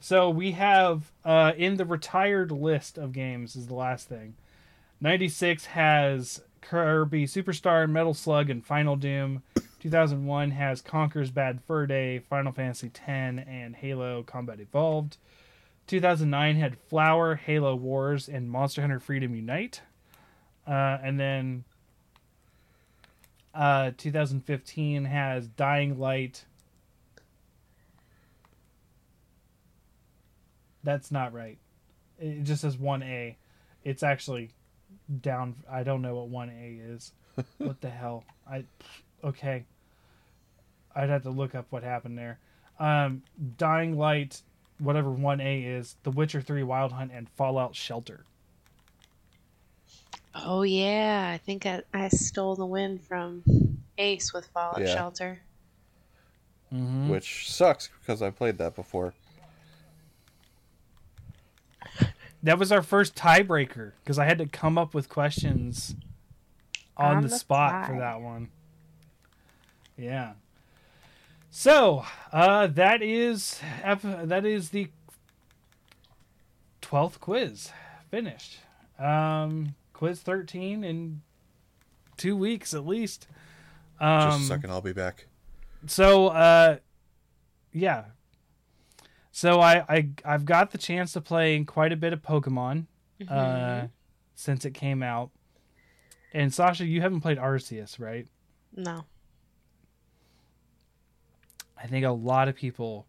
so 0.00 0.28
we 0.30 0.52
have 0.52 1.12
uh, 1.24 1.52
in 1.56 1.76
the 1.76 1.84
retired 1.84 2.50
list 2.50 2.98
of 2.98 3.12
games 3.12 3.54
is 3.56 3.66
the 3.68 3.74
last 3.74 4.08
thing. 4.08 4.34
Ninety 5.00 5.28
six 5.28 5.66
has 5.66 6.42
Kirby 6.60 7.26
Superstar, 7.26 7.88
Metal 7.88 8.14
Slug, 8.14 8.50
and 8.50 8.64
Final 8.64 8.96
Doom. 8.96 9.42
Two 9.80 9.90
thousand 9.90 10.26
one 10.26 10.52
has 10.52 10.80
Conker's 10.80 11.30
Bad 11.30 11.60
Fur 11.66 11.86
Day, 11.86 12.18
Final 12.20 12.52
Fantasy 12.52 12.88
X, 12.88 12.98
and 13.08 13.76
Halo 13.76 14.22
Combat 14.22 14.60
Evolved. 14.60 15.16
2009 15.86 16.56
had 16.56 16.78
Flower, 16.88 17.34
Halo 17.34 17.74
Wars, 17.74 18.28
and 18.28 18.50
Monster 18.50 18.80
Hunter 18.80 19.00
Freedom 19.00 19.34
Unite. 19.34 19.82
Uh, 20.66 20.98
and 21.02 21.18
then 21.18 21.64
uh, 23.54 23.90
2015 23.96 25.04
has 25.04 25.48
Dying 25.48 25.98
Light. 25.98 26.44
That's 30.84 31.10
not 31.10 31.32
right. 31.32 31.58
It 32.18 32.44
just 32.44 32.62
says 32.62 32.76
1A. 32.76 33.36
It's 33.84 34.02
actually 34.02 34.50
down. 35.20 35.56
I 35.70 35.82
don't 35.82 36.02
know 36.02 36.16
what 36.16 36.48
1A 36.48 36.94
is. 36.94 37.12
what 37.58 37.80
the 37.80 37.90
hell? 37.90 38.24
I 38.48 38.64
okay. 39.22 39.64
I'd 40.94 41.08
have 41.08 41.22
to 41.22 41.30
look 41.30 41.54
up 41.54 41.66
what 41.70 41.82
happened 41.82 42.18
there. 42.18 42.38
Um, 42.78 43.22
Dying 43.56 43.96
Light, 43.96 44.42
whatever 44.82 45.10
1A 45.10 45.78
is, 45.78 45.96
The 46.02 46.10
Witcher 46.10 46.40
3 46.40 46.62
Wild 46.62 46.92
Hunt, 46.92 47.12
and 47.14 47.28
Fallout 47.30 47.74
Shelter. 47.76 48.24
Oh 50.34 50.62
yeah, 50.62 51.30
I 51.32 51.38
think 51.38 51.66
I, 51.66 51.82
I 51.92 52.08
stole 52.08 52.56
the 52.56 52.66
win 52.66 52.98
from 52.98 53.42
Ace 53.98 54.32
with 54.32 54.46
Fallout 54.46 54.80
Yeah. 54.80 54.94
Shelter. 54.94 55.40
Mm-hmm. 56.72 57.10
which 57.10 57.50
sucks 57.50 57.90
because 58.00 58.22
I 58.22 58.30
played 58.30 58.56
that 58.56 58.74
before. 58.74 59.12
That 62.42 62.58
was 62.58 62.72
our 62.72 62.80
first 62.82 63.14
tiebreaker 63.14 63.92
because 64.02 64.18
I 64.18 64.24
had 64.24 64.38
to 64.38 64.46
come 64.46 64.78
up 64.78 64.94
with 64.94 65.10
questions 65.10 65.94
on, 66.96 67.16
On 67.16 67.22
the, 67.22 67.28
the 67.28 67.38
spot 67.38 67.86
for 67.86 67.98
that 67.98 68.22
one. 68.22 68.48
Yeah. 69.98 70.32
So 71.54 72.02
uh, 72.32 72.66
that 72.68 73.02
is 73.02 73.60
that 73.84 74.44
is 74.46 74.70
the 74.70 74.88
twelfth 76.80 77.20
quiz 77.20 77.70
finished. 78.10 78.58
Um, 78.98 79.74
quiz 79.92 80.20
thirteen 80.22 80.82
in 80.82 81.20
two 82.16 82.36
weeks 82.36 82.72
at 82.72 82.86
least. 82.86 83.28
Um, 84.00 84.30
Just 84.30 84.42
a 84.44 84.46
second, 84.46 84.70
I'll 84.70 84.80
be 84.80 84.94
back. 84.94 85.26
so 85.86 86.28
uh 86.28 86.76
yeah 87.72 88.04
so 89.30 89.60
I, 89.60 89.84
I 89.88 90.08
i've 90.24 90.44
got 90.44 90.70
the 90.70 90.78
chance 90.78 91.12
to 91.14 91.20
play 91.20 91.62
quite 91.64 91.90
a 91.92 91.96
bit 91.96 92.12
of 92.12 92.22
pokemon 92.22 92.86
uh 93.28 93.86
since 94.34 94.64
it 94.64 94.72
came 94.74 95.02
out 95.02 95.30
and 96.32 96.52
sasha 96.54 96.84
you 96.86 97.00
haven't 97.00 97.20
played 97.22 97.38
arceus 97.38 97.98
right 97.98 98.26
No. 98.76 99.04
I 101.82 101.86
think 101.86 102.04
a 102.04 102.10
lot 102.10 102.48
of 102.48 102.54
people 102.54 103.06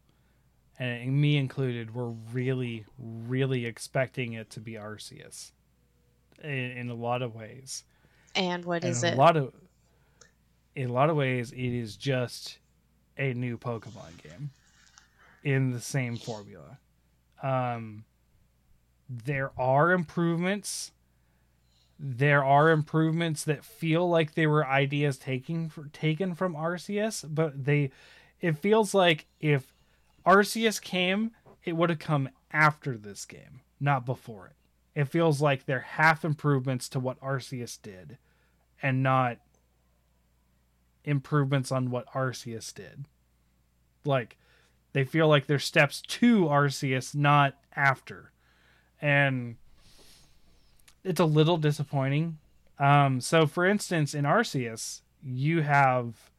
and 0.80 1.22
me 1.22 1.38
included 1.38 1.94
were 1.94 2.10
really 2.32 2.86
really 2.98 3.66
expecting 3.66 4.34
it 4.34 4.50
to 4.50 4.60
be 4.60 4.74
arceus 4.74 5.52
in, 6.44 6.50
in 6.50 6.90
a 6.90 6.94
lot 6.96 7.22
of 7.22 7.36
ways. 7.36 7.84
And 8.36 8.66
what 8.66 8.84
And 8.84 8.92
is 8.92 9.04
it? 9.04 9.14
a 9.14 9.18
lot 9.18 9.38
of 9.38 9.54
in 10.76 10.90
a 10.90 10.94
lot 10.94 11.10
of 11.10 11.16
ways 11.16 11.52
it 11.52 11.58
is 11.58 11.96
just 11.96 12.58
a 13.18 13.34
new 13.34 13.58
pokemon 13.58 14.22
game 14.24 14.50
in 15.44 15.72
the 15.72 15.80
same 15.80 16.18
formula. 16.18 16.80
Um 17.42 18.06
there 19.10 19.52
are 19.60 19.92
improvements. 19.92 20.92
There 22.00 22.44
are 22.44 22.72
improvements 22.72 23.44
that 23.44 23.64
feel 23.64 24.10
like 24.10 24.34
they 24.34 24.48
were 24.48 24.66
ideas 24.66 25.18
taking 25.18 25.72
taken 25.94 26.34
from 26.34 26.56
Arceus, 26.56 27.24
but 27.28 27.66
they 27.66 27.92
it 28.44 28.58
feels 28.58 28.94
like 28.94 29.26
if 29.40 29.74
Arceus 30.26 30.80
came, 30.80 31.32
it 31.64 31.78
would 31.78 31.90
have 31.90 32.00
come 32.00 32.28
after 32.52 32.98
this 32.98 33.24
game, 33.26 33.62
not 33.80 34.06
before 34.06 34.48
it. 34.48 35.00
It 35.00 35.06
feels 35.06 35.42
like 35.42 35.66
they're 35.66 35.80
half 35.80 36.26
improvements 36.26 36.90
to 36.90 37.00
what 37.00 37.20
Arceus 37.22 37.82
did 37.82 38.18
and 38.82 39.02
not 39.02 39.38
improvements 41.06 41.72
on 41.72 41.90
what 41.90 42.06
Arceus 42.14 42.74
did. 42.74 43.06
Like 44.04 44.38
they 44.92 45.06
feel 45.06 45.30
like 45.30 45.48
they're 45.48 45.58
steps 45.58 46.02
to 46.02 46.46
Arceus, 46.48 47.16
not 47.16 47.56
after. 47.78 48.34
And 49.02 49.56
it's 51.06 51.22
a 51.22 51.26
little 51.26 51.58
disappointing. 51.58 52.40
Um, 52.78 53.22
so, 53.22 53.48
for 53.48 53.66
instance, 53.66 54.14
in 54.14 54.26
Arceus, 54.26 55.00
you 55.24 55.62
have. 55.62 56.30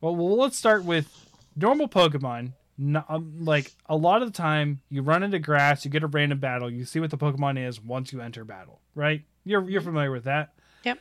Well, 0.00 0.14
well, 0.14 0.36
let's 0.36 0.58
start 0.58 0.84
with 0.84 1.25
normal 1.56 1.88
Pokemon. 1.88 2.52
No, 2.78 3.02
um, 3.08 3.36
like 3.40 3.72
a 3.86 3.96
lot 3.96 4.20
of 4.20 4.30
the 4.30 4.36
time, 4.36 4.82
you 4.90 5.00
run 5.00 5.22
into 5.22 5.38
grass, 5.38 5.84
you 5.84 5.90
get 5.90 6.02
a 6.02 6.06
random 6.06 6.38
battle, 6.38 6.70
you 6.70 6.84
see 6.84 7.00
what 7.00 7.10
the 7.10 7.16
Pokemon 7.16 7.66
is 7.66 7.82
once 7.82 8.12
you 8.12 8.20
enter 8.20 8.44
battle, 8.44 8.80
right? 8.94 9.22
You're 9.44 9.68
you're 9.68 9.80
familiar 9.80 10.10
with 10.10 10.24
that. 10.24 10.52
Yep. 10.84 10.98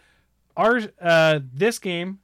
Our 0.55 0.81
uh, 1.01 1.39
this 1.53 1.79
game 1.79 2.19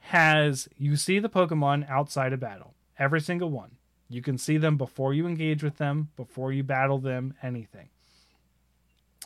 has 0.00 0.68
you 0.76 0.96
see 0.96 1.18
the 1.18 1.30
Pokemon 1.30 1.88
outside 1.88 2.34
of 2.34 2.40
battle, 2.40 2.74
every 2.98 3.22
single 3.22 3.50
one. 3.50 3.76
You 4.10 4.20
can 4.20 4.36
see 4.36 4.58
them 4.58 4.76
before 4.76 5.14
you 5.14 5.26
engage 5.26 5.62
with 5.62 5.78
them, 5.78 6.10
before 6.16 6.52
you 6.52 6.62
battle 6.62 6.98
them, 6.98 7.34
anything. 7.42 7.88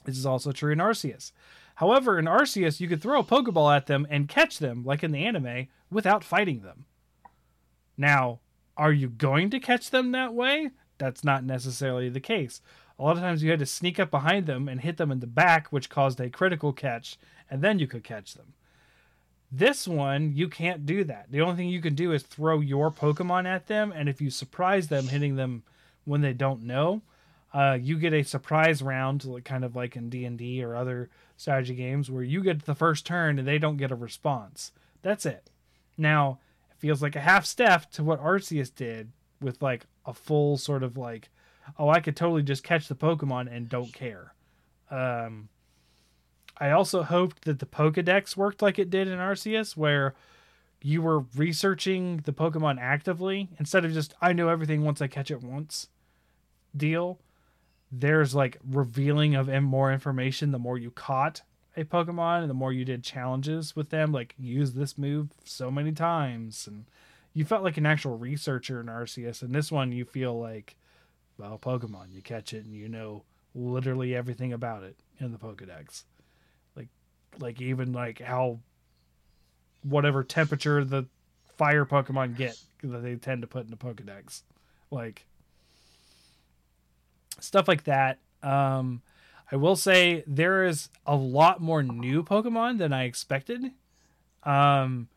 This 0.05 0.19
is 0.19 0.27
also 0.27 0.53
true 0.53 0.73
in 0.73 0.79
Arceus. 0.79 1.33
However, 1.77 2.19
in 2.19 2.27
Arceus, 2.27 2.79
you 2.79 2.87
could 2.87 3.03
throw 3.03 3.21
a 3.21 3.25
Pokeball 3.25 3.75
at 3.75 3.87
them 3.87 4.07
and 4.09 4.29
catch 4.29 4.59
them, 4.59 4.85
like 4.85 5.03
in 5.03 5.11
the 5.11 5.25
anime, 5.25 5.69
without 5.91 6.23
fighting 6.23 6.61
them. 6.61 6.85
Now, 7.97 8.41
are 8.77 8.93
you 8.93 9.09
going 9.09 9.51
to 9.51 9.61
catch 9.61 9.91
them 9.91 10.13
that 10.13 10.35
way? 10.35 10.71
That's 10.99 11.25
not 11.25 11.45
necessarily 11.45 12.09
the 12.09 12.21
case. 12.21 12.61
A 12.99 13.03
lot 13.03 13.17
of 13.17 13.23
times 13.23 13.43
you 13.43 13.51
had 13.51 13.59
to 13.59 13.67
sneak 13.67 13.99
up 13.99 14.11
behind 14.11 14.47
them 14.47 14.69
and 14.69 14.81
hit 14.81 14.97
them 14.97 15.11
in 15.11 15.21
the 15.21 15.27
back, 15.27 15.69
which 15.69 15.91
caused 15.91 16.21
a 16.21 16.31
critical 16.31 16.73
catch, 16.73 17.19
and 17.51 17.63
then 17.63 17.79
you 17.79 17.87
could 17.87 18.05
catch 18.05 18.35
them. 18.35 18.55
This 19.51 19.87
one, 19.87 20.33
you 20.35 20.49
can't 20.49 20.87
do 20.87 21.05
that. 21.05 21.27
The 21.31 21.41
only 21.41 21.57
thing 21.57 21.69
you 21.69 21.81
can 21.81 21.95
do 21.95 22.13
is 22.13 22.23
throw 22.23 22.61
your 22.61 22.91
Pokemon 22.91 23.47
at 23.47 23.67
them, 23.67 23.93
and 23.93 24.09
if 24.09 24.21
you 24.21 24.31
surprise 24.31 24.89
them, 24.89 25.09
hitting 25.09 25.37
them 25.37 25.63
when 26.05 26.21
they 26.21 26.33
don't 26.33 26.63
know, 26.63 27.03
uh, 27.53 27.79
you 27.81 27.99
get 27.99 28.13
a 28.13 28.25
surprise 28.25 28.83
round, 28.83 29.25
kind 29.45 29.65
of 29.65 29.77
like 29.77 29.95
in 29.95 30.11
D 30.11 30.25
and 30.25 30.37
D 30.37 30.63
or 30.63 30.75
other 30.75 31.09
strategy 31.37 31.75
games, 31.75 32.11
where 32.11 32.25
you 32.25 32.43
get 32.43 32.65
the 32.65 32.75
first 32.75 33.07
turn 33.07 33.39
and 33.39 33.47
they 33.47 33.59
don't 33.59 33.77
get 33.77 33.93
a 33.93 33.97
response. 33.97 34.73
That's 35.03 35.25
it. 35.25 35.51
Now 35.97 36.41
feels 36.79 37.03
like 37.03 37.17
a 37.17 37.21
half 37.21 37.47
step 37.47 37.91
to 37.93 38.05
what 38.05 38.23
Arceus 38.23 38.75
did 38.75 39.13
with 39.41 39.63
like 39.63 39.87
a 40.07 40.15
full 40.15 40.57
sort 40.57 40.83
of 40.83 40.97
like, 40.97 41.31
oh, 41.79 41.89
I 41.89 42.01
could 42.01 42.17
totally 42.17 42.43
just 42.43 42.65
catch 42.65 42.89
the 42.89 42.95
Pokemon 42.95 43.55
and 43.55 43.69
don't 43.69 43.93
care. 43.93 44.35
Um, 44.91 45.49
I 46.59 46.71
also 46.71 47.03
hoped 47.03 47.45
that 47.45 47.59
the 47.59 47.67
Pokedex 47.67 48.37
worked 48.37 48.63
like 48.63 48.79
it 48.79 48.91
did 48.91 49.09
in 49.09 49.19
Arceus, 49.19 49.77
where 49.77 50.15
you 50.83 51.03
were 51.03 51.21
researching 51.35 52.19
the 52.19 52.33
Pokemon 52.33 52.79
actively 52.81 53.49
instead 53.59 53.85
of 53.85 53.93
just 53.93 54.15
I 54.21 54.33
know 54.33 54.49
everything 54.49 54.85
once 54.85 55.01
I 55.01 55.07
catch 55.07 55.31
it 55.31 55.43
once 55.43 55.89
deal. 56.77 57.21
There's 57.91 58.35
like 58.35 58.59
revealing 58.69 59.35
of 59.35 59.49
more 59.63 59.93
information 59.93 60.51
the 60.51 60.59
more 60.59 60.77
you 60.77 60.91
caught 60.91 61.43
a 61.77 61.85
Pokemon 61.85 62.43
and 62.43 62.51
the 62.51 62.55
more 62.55 62.73
you 62.73 62.85
did 62.85 63.03
challenges 63.03 63.75
with 63.75 63.91
them, 63.91 64.13
like 64.13 64.35
use 64.39 64.73
this 64.73 64.97
move 64.97 65.29
so 65.45 65.71
many 65.71 65.93
times, 65.93 66.67
and 66.67 66.85
you 67.33 67.45
felt 67.45 67.63
like 67.63 67.77
an 67.77 67.87
actual 67.87 68.17
researcher 68.17 68.81
in 68.81 68.87
Arceus. 68.87 69.43
And 69.43 69.55
this 69.55 69.73
one, 69.73 69.93
you 69.93 70.05
feel 70.05 70.39
like, 70.39 70.77
well, 71.39 71.59
Pokemon, 71.59 72.13
you 72.13 72.23
catch 72.23 72.53
it 72.53 72.65
and 72.65 72.75
you 72.75 72.89
know 72.89 73.25
literally 73.55 74.15
everything 74.15 74.53
about 74.53 74.83
it 74.83 74.97
in 75.21 75.33
the 75.33 75.39
Pokedex, 75.39 76.05
like, 76.77 76.89
like 77.39 77.61
even 77.61 77.93
like 77.93 78.21
how 78.21 78.59
whatever 79.83 80.25
temperature 80.25 80.85
the 80.85 81.07
fire 81.57 81.85
Pokemon 81.85 82.37
get 82.37 82.59
that 82.83 83.03
they 83.03 83.15
tend 83.17 83.43
to 83.43 83.47
put 83.47 83.65
in 83.65 83.71
the 83.71 83.77
Pokedex, 83.77 84.43
like 84.91 85.25
stuff 87.41 87.69
like 87.69 87.85
that. 87.85 88.19
Um, 88.43 89.03
I 89.53 89.57
will 89.57 89.77
say 89.77 90.25
there 90.27 90.65
is 90.65 90.89
a 91.07 91.17
lot 91.17 91.61
more 91.61 91.83
new 91.83 92.23
Pokemon 92.23 92.79
than 92.79 92.93
I 92.93 93.05
expected. 93.05 93.73
Um, 94.43 95.09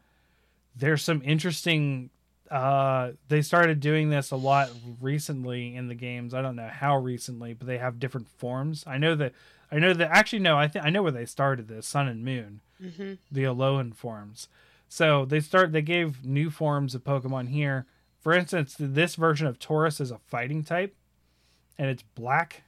there's 0.75 1.01
some 1.01 1.21
interesting. 1.23 2.09
Uh, 2.51 3.11
they 3.27 3.41
started 3.41 3.79
doing 3.79 4.09
this 4.09 4.31
a 4.31 4.35
lot 4.35 4.69
recently 5.01 5.75
in 5.75 5.87
the 5.87 5.95
games. 5.95 6.33
I 6.33 6.41
don't 6.41 6.55
know 6.55 6.69
how 6.71 6.97
recently, 6.97 7.53
but 7.53 7.67
they 7.67 7.77
have 7.77 7.99
different 7.99 8.27
forms. 8.29 8.83
I 8.87 8.97
know 8.97 9.15
that. 9.15 9.33
I 9.71 9.79
know 9.79 9.93
that. 9.93 10.11
Actually, 10.11 10.39
no. 10.39 10.57
I 10.57 10.67
think 10.67 10.85
I 10.85 10.89
know 10.89 11.03
where 11.03 11.11
they 11.11 11.25
started 11.25 11.67
this. 11.67 11.87
Sun 11.87 12.07
and 12.07 12.23
Moon, 12.23 12.61
hmm 12.79 13.13
the 13.31 13.43
Alolan 13.43 13.95
forms. 13.95 14.47
So 14.87 15.25
they 15.25 15.39
start. 15.39 15.71
They 15.71 15.81
gave 15.81 16.23
new 16.25 16.49
forms 16.49 16.95
of 16.95 17.03
Pokemon 17.03 17.49
here. 17.49 17.85
For 18.21 18.33
instance, 18.33 18.75
this 18.79 19.15
version 19.15 19.47
of 19.47 19.59
Tauros 19.59 19.99
is 19.99 20.11
a 20.11 20.17
fighting 20.17 20.63
type, 20.63 20.95
and 21.77 21.89
it's 21.89 22.03
black. 22.03 22.63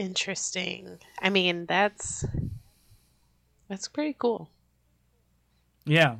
Interesting. 0.00 0.98
I 1.20 1.28
mean, 1.28 1.66
that's 1.66 2.24
that's 3.68 3.86
pretty 3.86 4.16
cool. 4.18 4.48
Yeah. 5.84 6.16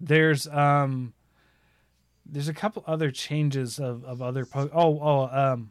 There's 0.00 0.46
um 0.48 1.12
there's 2.24 2.48
a 2.48 2.54
couple 2.54 2.82
other 2.86 3.10
changes 3.10 3.78
of, 3.78 4.02
of 4.04 4.22
other 4.22 4.46
po- 4.46 4.70
oh 4.72 4.98
oh 4.98 5.28
um 5.30 5.68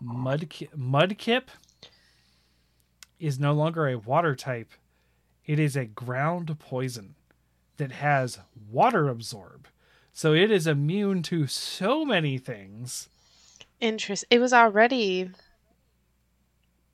mudkip 0.00 0.68
mudkip 0.78 1.48
is 3.18 3.40
no 3.40 3.52
longer 3.52 3.88
a 3.88 3.98
water 3.98 4.36
type 4.36 4.70
it 5.44 5.58
is 5.58 5.74
a 5.74 5.86
ground 5.86 6.56
poison 6.60 7.16
that 7.78 7.90
has 7.90 8.38
water 8.70 9.08
absorb 9.08 9.66
so 10.12 10.34
it 10.34 10.52
is 10.52 10.68
immune 10.68 11.22
to 11.22 11.46
so 11.48 12.04
many 12.04 12.38
things 12.38 13.08
Interest. 13.80 14.24
It 14.30 14.38
was 14.38 14.54
already 14.54 15.30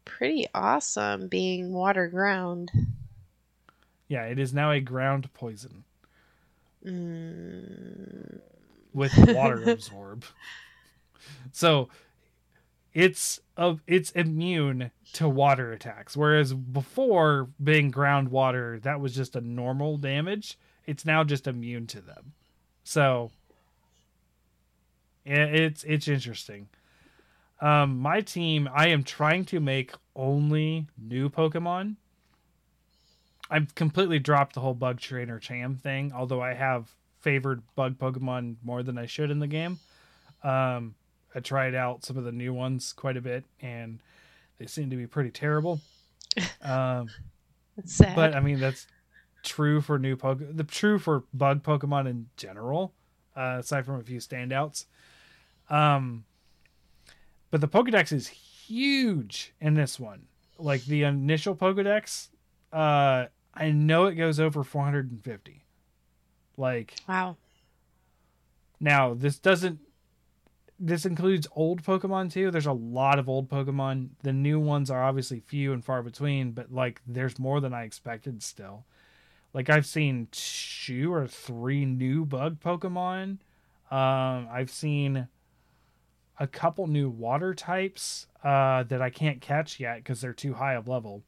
pretty 0.05 0.47
awesome 0.55 1.29
being 1.29 1.73
water 1.73 2.09
ground. 2.09 2.71
yeah 4.09 4.25
it 4.25 4.39
is 4.39 4.53
now 4.53 4.71
a 4.71 4.81
ground 4.81 5.33
poison 5.35 5.85
Mm, 6.85 8.41
with 8.93 9.17
water 9.33 9.71
absorb. 9.71 10.25
So 11.53 11.89
it's 12.93 13.41
of 13.57 13.83
it's 13.87 14.11
immune 14.11 14.91
to 15.13 15.29
water 15.29 15.73
attacks. 15.73 16.17
Whereas 16.17 16.53
before 16.53 17.49
being 17.63 17.93
groundwater, 17.93 18.83
that 18.83 19.01
was 19.01 19.15
just 19.15 19.37
a 19.37 19.41
normal 19.41 19.97
damage. 19.97 20.59
It's 20.87 21.05
now 21.05 21.23
just 21.23 21.47
immune 21.47 21.87
to 21.89 22.01
them. 22.01 22.33
So 22.83 23.31
it's 25.25 25.85
it's 25.85 26.09
interesting. 26.09 26.69
Um, 27.63 28.01
my 28.01 28.21
team, 28.21 28.69
I 28.75 28.89
am 28.89 29.05
trying 29.05 29.45
to 29.47 29.61
make 29.61 29.95
only 30.17 30.89
new 30.99 31.31
Pokemon. 31.31 31.95
I've 33.49 33.75
completely 33.77 34.19
dropped 34.19 34.55
the 34.55 34.61
whole 34.61 34.75
bug 34.75 34.99
trainer 34.99 35.39
cham 35.39 35.77
thing, 35.77 36.13
although 36.13 36.43
I 36.43 36.55
have 36.55 36.91
favored 37.21 37.63
bug 37.77 37.99
Pokemon 37.99 38.57
more 38.65 38.83
than 38.83 38.99
I 38.99 39.07
should 39.07 39.31
in 39.31 39.39
the 39.39 39.47
game. 39.47 39.79
Um, 40.43 40.97
I 41.35 41.41
tried 41.41 41.75
out 41.77 42.05
some 42.05 42.17
of 42.17 42.25
the 42.25 42.33
new 42.33 42.53
ones 42.53 42.93
quite 42.93 43.17
a 43.17 43.21
bit, 43.21 43.45
and 43.61 44.01
they 44.59 44.67
seem 44.67 44.91
to 44.91 44.97
be 44.97 45.07
pretty 45.07 45.31
terrible. 45.31 45.81
Um, 46.63 47.09
that's 47.77 47.93
sad. 47.93 48.15
but 48.17 48.35
I 48.35 48.41
mean 48.41 48.59
that's 48.59 48.87
true 49.43 49.81
for 49.81 49.99
new 49.99 50.17
poke 50.17 50.39
the 50.39 50.65
true 50.65 50.99
for 50.99 51.25
bug 51.35 51.63
Pokemon 51.63 52.09
in 52.09 52.29
general, 52.37 52.95
uh, 53.37 53.57
aside 53.59 53.85
from 53.85 53.97
a 53.97 54.03
few 54.03 54.19
standouts. 54.19 54.87
Um, 55.69 56.25
but 57.53 57.61
the 57.61 57.69
Pokedex 57.69 58.13
is 58.13 58.29
huge 58.29 59.53
in 59.61 59.75
this 59.75 60.01
one. 60.01 60.23
Like 60.59 60.83
the 60.87 61.03
initial 61.05 61.55
Pokedex, 61.55 62.29
uh, 62.73 63.27
I 63.55 63.71
know 63.71 64.07
it 64.07 64.15
goes 64.15 64.41
over 64.41 64.65
450. 64.65 65.65
Like 66.57 66.95
wow. 67.07 67.37
now, 68.81 69.15
this 69.15 69.39
doesn't. 69.39 69.81
This 70.81 71.05
includes 71.05 71.47
old 71.55 71.83
Pokemon 71.83 72.33
too. 72.33 72.51
There's 72.51 72.67
a 72.67 72.73
lot 72.73 73.19
of 73.19 73.29
old 73.29 73.49
Pokemon. 73.49 74.09
The 74.23 74.33
new 74.33 74.59
ones 74.59 74.91
are 74.91 75.05
obviously 75.05 75.41
few 75.41 75.73
and 75.73 75.85
far 75.85 76.03
between, 76.03 76.53
but 76.53 76.73
like 76.73 77.03
there's 77.07 77.39
more 77.39 77.61
than 77.61 77.75
I 77.75 77.85
expected 77.85 78.43
still. 78.43 78.87
Like 79.53 79.69
I've 79.69 79.87
seen 79.87 80.29
two 80.33 81.13
or 81.13 81.27
three 81.27 81.85
new 81.85 82.25
bug 82.25 82.61
Pokemon. 82.61 83.39
Um, 83.91 84.49
I've 84.51 84.71
seen 84.71 85.29
a 86.43 86.47
couple 86.49 86.89
new 86.89 87.09
water 87.09 87.55
types 87.55 88.27
uh, 88.43 88.83
that 88.83 89.01
I 89.01 89.11
can't 89.11 89.41
catch 89.41 89.79
yet 89.79 89.99
because 89.99 90.21
they're 90.21 90.33
too 90.33 90.55
high 90.55 90.75
of 90.75 90.89
level. 90.89 91.23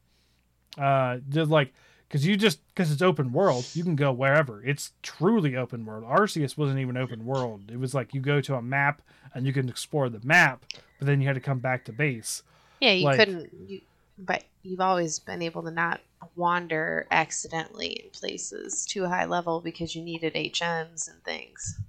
Uh, 0.77 1.19
just 1.29 1.49
like 1.49 1.73
because 2.09 2.27
you 2.27 2.35
just 2.35 2.59
because 2.67 2.91
it's 2.91 3.01
open 3.01 3.31
world, 3.31 3.65
you 3.73 3.83
can 3.83 3.95
go 3.95 4.11
wherever. 4.11 4.61
It's 4.61 4.91
truly 5.01 5.55
open 5.55 5.85
world. 5.85 6.03
Arceus 6.03 6.57
wasn't 6.57 6.79
even 6.79 6.97
open 6.97 7.25
world. 7.25 7.71
It 7.71 7.79
was 7.79 7.93
like 7.93 8.13
you 8.13 8.19
go 8.19 8.41
to 8.41 8.55
a 8.55 8.61
map 8.61 9.01
and 9.33 9.47
you 9.47 9.53
can 9.53 9.69
explore 9.69 10.09
the 10.09 10.19
map, 10.21 10.65
but 10.99 11.07
then 11.07 11.21
you 11.21 11.27
had 11.27 11.35
to 11.35 11.39
come 11.39 11.59
back 11.59 11.85
to 11.85 11.93
base. 11.93 12.43
Yeah, 12.81 12.91
you 12.91 13.05
like- 13.05 13.17
couldn't. 13.17 13.49
You, 13.67 13.81
but 14.17 14.43
you've 14.63 14.81
always 14.81 15.19
been 15.19 15.41
able 15.41 15.63
to 15.63 15.71
not 15.71 16.01
wander 16.35 17.07
accidentally 17.09 18.03
in 18.03 18.09
places 18.09 18.85
too 18.85 19.05
high 19.05 19.25
level 19.25 19.61
because 19.61 19.95
you 19.95 20.01
needed 20.01 20.33
HMs 20.33 21.09
and 21.09 21.23
things. 21.23 21.79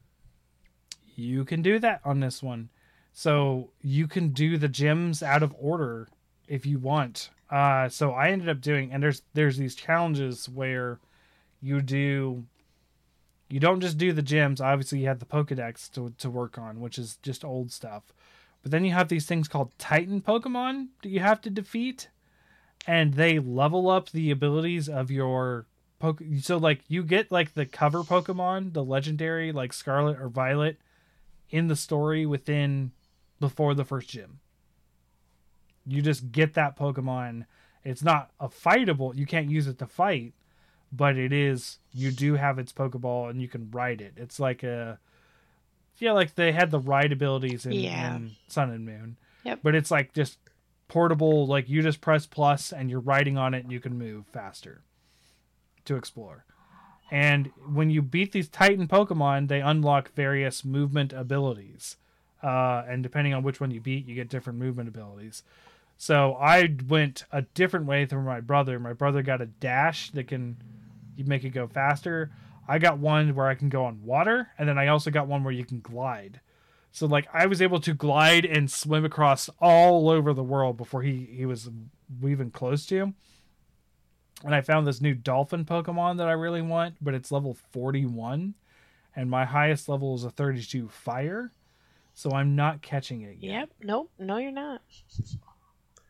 You 1.16 1.44
can 1.44 1.62
do 1.62 1.80
that 1.80 2.00
on 2.04 2.20
this 2.20 2.40
one. 2.40 2.68
So 3.18 3.70
you 3.80 4.08
can 4.08 4.28
do 4.28 4.58
the 4.58 4.68
gyms 4.68 5.22
out 5.22 5.42
of 5.42 5.54
order 5.58 6.06
if 6.48 6.66
you 6.66 6.78
want. 6.78 7.30
Uh, 7.48 7.88
so 7.88 8.10
I 8.12 8.28
ended 8.28 8.50
up 8.50 8.60
doing, 8.60 8.92
and 8.92 9.02
there's 9.02 9.22
there's 9.32 9.56
these 9.56 9.74
challenges 9.74 10.50
where 10.50 11.00
you 11.62 11.80
do. 11.80 12.44
You 13.48 13.58
don't 13.58 13.80
just 13.80 13.96
do 13.96 14.12
the 14.12 14.22
gyms. 14.22 14.60
Obviously, 14.60 14.98
you 14.98 15.06
have 15.06 15.20
the 15.20 15.24
Pokedex 15.24 15.90
to 15.92 16.12
to 16.18 16.28
work 16.28 16.58
on, 16.58 16.78
which 16.78 16.98
is 16.98 17.16
just 17.22 17.42
old 17.42 17.72
stuff. 17.72 18.02
But 18.62 18.70
then 18.70 18.84
you 18.84 18.92
have 18.92 19.08
these 19.08 19.24
things 19.24 19.48
called 19.48 19.72
Titan 19.78 20.20
Pokemon 20.20 20.88
that 21.02 21.08
you 21.08 21.20
have 21.20 21.40
to 21.40 21.50
defeat, 21.50 22.10
and 22.86 23.14
they 23.14 23.38
level 23.38 23.88
up 23.88 24.10
the 24.10 24.30
abilities 24.30 24.90
of 24.90 25.10
your 25.10 25.64
Poke. 25.98 26.20
So 26.42 26.58
like 26.58 26.82
you 26.86 27.02
get 27.02 27.32
like 27.32 27.54
the 27.54 27.64
cover 27.64 28.00
Pokemon, 28.00 28.74
the 28.74 28.84
legendary 28.84 29.52
like 29.52 29.72
Scarlet 29.72 30.20
or 30.20 30.28
Violet, 30.28 30.76
in 31.48 31.68
the 31.68 31.76
story 31.76 32.26
within 32.26 32.92
before 33.40 33.74
the 33.74 33.84
first 33.84 34.08
gym. 34.08 34.40
You 35.86 36.02
just 36.02 36.32
get 36.32 36.54
that 36.54 36.76
Pokemon. 36.76 37.46
It's 37.84 38.02
not 38.02 38.30
a 38.40 38.48
fightable. 38.48 39.14
You 39.16 39.26
can't 39.26 39.50
use 39.50 39.66
it 39.68 39.78
to 39.78 39.86
fight, 39.86 40.34
but 40.90 41.16
it 41.16 41.32
is. 41.32 41.78
You 41.92 42.10
do 42.10 42.34
have 42.34 42.58
its 42.58 42.72
Pokeball, 42.72 43.30
and 43.30 43.40
you 43.40 43.48
can 43.48 43.70
ride 43.70 44.00
it. 44.00 44.14
It's 44.16 44.40
like 44.40 44.62
a 44.62 44.98
yeah, 45.98 46.12
like 46.12 46.34
they 46.34 46.52
had 46.52 46.70
the 46.70 46.80
ride 46.80 47.12
abilities 47.12 47.64
in, 47.64 47.72
Yeah. 47.72 48.16
in 48.16 48.32
Sun 48.48 48.70
and 48.70 48.84
Moon. 48.84 49.16
Yep. 49.44 49.60
But 49.62 49.74
it's 49.74 49.90
like 49.90 50.12
just 50.12 50.38
portable. 50.88 51.46
Like 51.46 51.68
you 51.68 51.82
just 51.82 52.00
press 52.00 52.26
plus, 52.26 52.72
and 52.72 52.90
you're 52.90 53.00
riding 53.00 53.38
on 53.38 53.54
it, 53.54 53.62
and 53.62 53.72
you 53.72 53.80
can 53.80 53.96
move 53.96 54.26
faster 54.26 54.82
to 55.84 55.94
explore. 55.96 56.44
And 57.12 57.52
when 57.72 57.88
you 57.90 58.02
beat 58.02 58.32
these 58.32 58.48
Titan 58.48 58.88
Pokemon, 58.88 59.46
they 59.46 59.60
unlock 59.60 60.12
various 60.14 60.64
movement 60.64 61.12
abilities. 61.12 61.96
Uh, 62.42 62.84
and 62.86 63.02
depending 63.02 63.34
on 63.34 63.42
which 63.42 63.60
one 63.60 63.70
you 63.70 63.80
beat, 63.80 64.06
you 64.06 64.14
get 64.14 64.28
different 64.28 64.58
movement 64.58 64.88
abilities. 64.88 65.42
So 65.96 66.34
I 66.34 66.74
went 66.88 67.24
a 67.32 67.42
different 67.42 67.86
way 67.86 68.04
than 68.04 68.22
my 68.24 68.40
brother. 68.40 68.78
My 68.78 68.92
brother 68.92 69.22
got 69.22 69.40
a 69.40 69.46
dash 69.46 70.10
that 70.10 70.28
can 70.28 70.56
make 71.16 71.44
it 71.44 71.50
go 71.50 71.66
faster. 71.66 72.30
I 72.68 72.78
got 72.78 72.98
one 72.98 73.34
where 73.34 73.46
I 73.46 73.54
can 73.54 73.68
go 73.68 73.84
on 73.84 74.04
water, 74.04 74.48
and 74.58 74.68
then 74.68 74.78
I 74.78 74.88
also 74.88 75.10
got 75.10 75.28
one 75.28 75.44
where 75.44 75.54
you 75.54 75.64
can 75.64 75.80
glide. 75.80 76.40
So 76.92 77.06
like 77.06 77.28
I 77.32 77.46
was 77.46 77.62
able 77.62 77.80
to 77.80 77.94
glide 77.94 78.44
and 78.44 78.70
swim 78.70 79.04
across 79.04 79.48
all 79.60 80.10
over 80.10 80.32
the 80.32 80.42
world 80.42 80.76
before 80.76 81.02
he 81.02 81.28
he 81.30 81.46
was 81.46 81.70
even 82.24 82.50
close 82.50 82.86
to. 82.86 83.12
And 84.44 84.54
I 84.54 84.60
found 84.60 84.86
this 84.86 85.00
new 85.00 85.14
dolphin 85.14 85.64
Pokemon 85.64 86.18
that 86.18 86.28
I 86.28 86.32
really 86.32 86.62
want, 86.62 86.96
but 87.00 87.14
it's 87.14 87.32
level 87.32 87.56
41 87.72 88.54
and 89.16 89.30
my 89.30 89.46
highest 89.46 89.88
level 89.88 90.14
is 90.14 90.24
a 90.24 90.30
32 90.30 90.88
fire. 90.88 91.50
So 92.16 92.32
I'm 92.32 92.56
not 92.56 92.80
catching 92.80 93.20
it 93.20 93.36
yet. 93.40 93.52
Yep. 93.52 93.70
Nope. 93.82 94.10
No, 94.18 94.38
you're 94.38 94.50
not. 94.50 94.80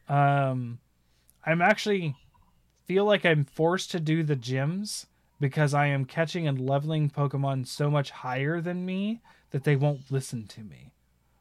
Um, 0.09 0.79
I'm 1.45 1.61
actually 1.61 2.15
feel 2.85 3.05
like 3.05 3.27
I'm 3.27 3.45
forced 3.45 3.91
to 3.91 3.99
do 3.99 4.23
the 4.23 4.37
gyms 4.37 5.07
because 5.41 5.75
I 5.75 5.87
am 5.87 6.05
catching 6.05 6.47
and 6.47 6.61
leveling 6.61 7.11
Pokemon 7.11 7.67
so 7.67 7.91
much 7.91 8.13
higher 8.13 8.61
than 8.61 8.87
me 8.87 9.21
that 9.51 9.65
they 9.65 9.75
won't 9.75 10.13
listen 10.13 10.47
to 10.47 10.61
me. 10.61 10.93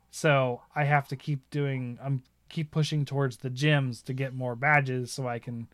So 0.09 0.63
I 0.75 0.85
have 0.85 1.07
to 1.09 1.15
keep 1.15 1.47
doing. 1.51 1.99
I'm 2.03 2.23
keep 2.49 2.71
pushing 2.71 3.05
towards 3.05 3.37
the 3.37 3.51
gyms 3.51 4.03
to 4.05 4.13
get 4.13 4.33
more 4.33 4.55
badges 4.55 5.11
so 5.11 5.27
I 5.27 5.37
can 5.37 5.67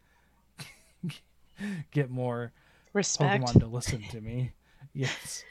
get 1.91 2.09
more 2.09 2.51
Respect. 2.91 3.45
Pokemon 3.45 3.59
to 3.61 3.67
listen 3.67 4.03
to 4.11 4.19
me. 4.19 4.51
Yes, 4.93 5.45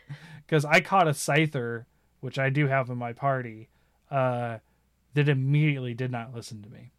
because 0.44 0.66
I 0.66 0.80
caught 0.80 1.08
a 1.08 1.12
Scyther, 1.12 1.86
which 2.20 2.38
I 2.38 2.50
do 2.50 2.66
have 2.68 2.90
in 2.90 2.98
my 2.98 3.12
party, 3.12 3.68
uh, 4.10 4.58
that 5.14 5.28
immediately 5.28 5.94
did 5.94 6.10
not 6.10 6.34
listen 6.34 6.62
to 6.62 6.68
me. 6.70 6.92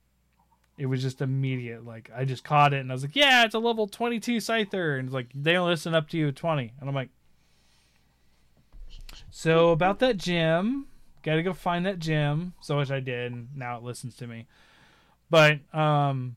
It 0.77 0.85
was 0.87 1.01
just 1.01 1.21
immediate. 1.21 1.85
Like 1.85 2.09
I 2.15 2.25
just 2.25 2.43
caught 2.43 2.73
it 2.73 2.79
and 2.79 2.91
I 2.91 2.93
was 2.95 3.03
like, 3.03 3.15
"Yeah, 3.15 3.45
it's 3.45 3.55
a 3.55 3.59
level 3.59 3.87
twenty-two 3.87 4.37
Scyther," 4.37 4.97
and 4.97 5.07
it's 5.07 5.13
like 5.13 5.27
they 5.35 5.53
don't 5.53 5.67
listen 5.67 5.93
up 5.93 6.09
to 6.09 6.17
you 6.17 6.29
at 6.29 6.35
twenty, 6.35 6.73
and 6.79 6.89
I'm 6.89 6.95
like, 6.95 7.09
"So 9.29 9.69
about 9.71 9.99
that 9.99 10.17
gym, 10.17 10.87
got 11.23 11.35
to 11.35 11.43
go 11.43 11.53
find 11.53 11.85
that 11.85 11.99
gym." 11.99 12.53
So 12.61 12.77
which 12.77 12.91
I 12.91 12.99
did, 12.99 13.31
and 13.31 13.49
now 13.55 13.77
it 13.77 13.83
listens 13.83 14.15
to 14.17 14.27
me. 14.27 14.47
But 15.29 15.59
um, 15.73 16.35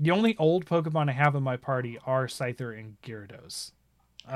the 0.00 0.10
only 0.10 0.36
old 0.38 0.66
Pokemon 0.66 1.08
I 1.08 1.12
have 1.12 1.34
in 1.34 1.42
my 1.42 1.56
party 1.56 1.98
are 2.04 2.26
Scyther 2.26 2.76
and 2.78 2.96
Gyarados, 3.02 3.72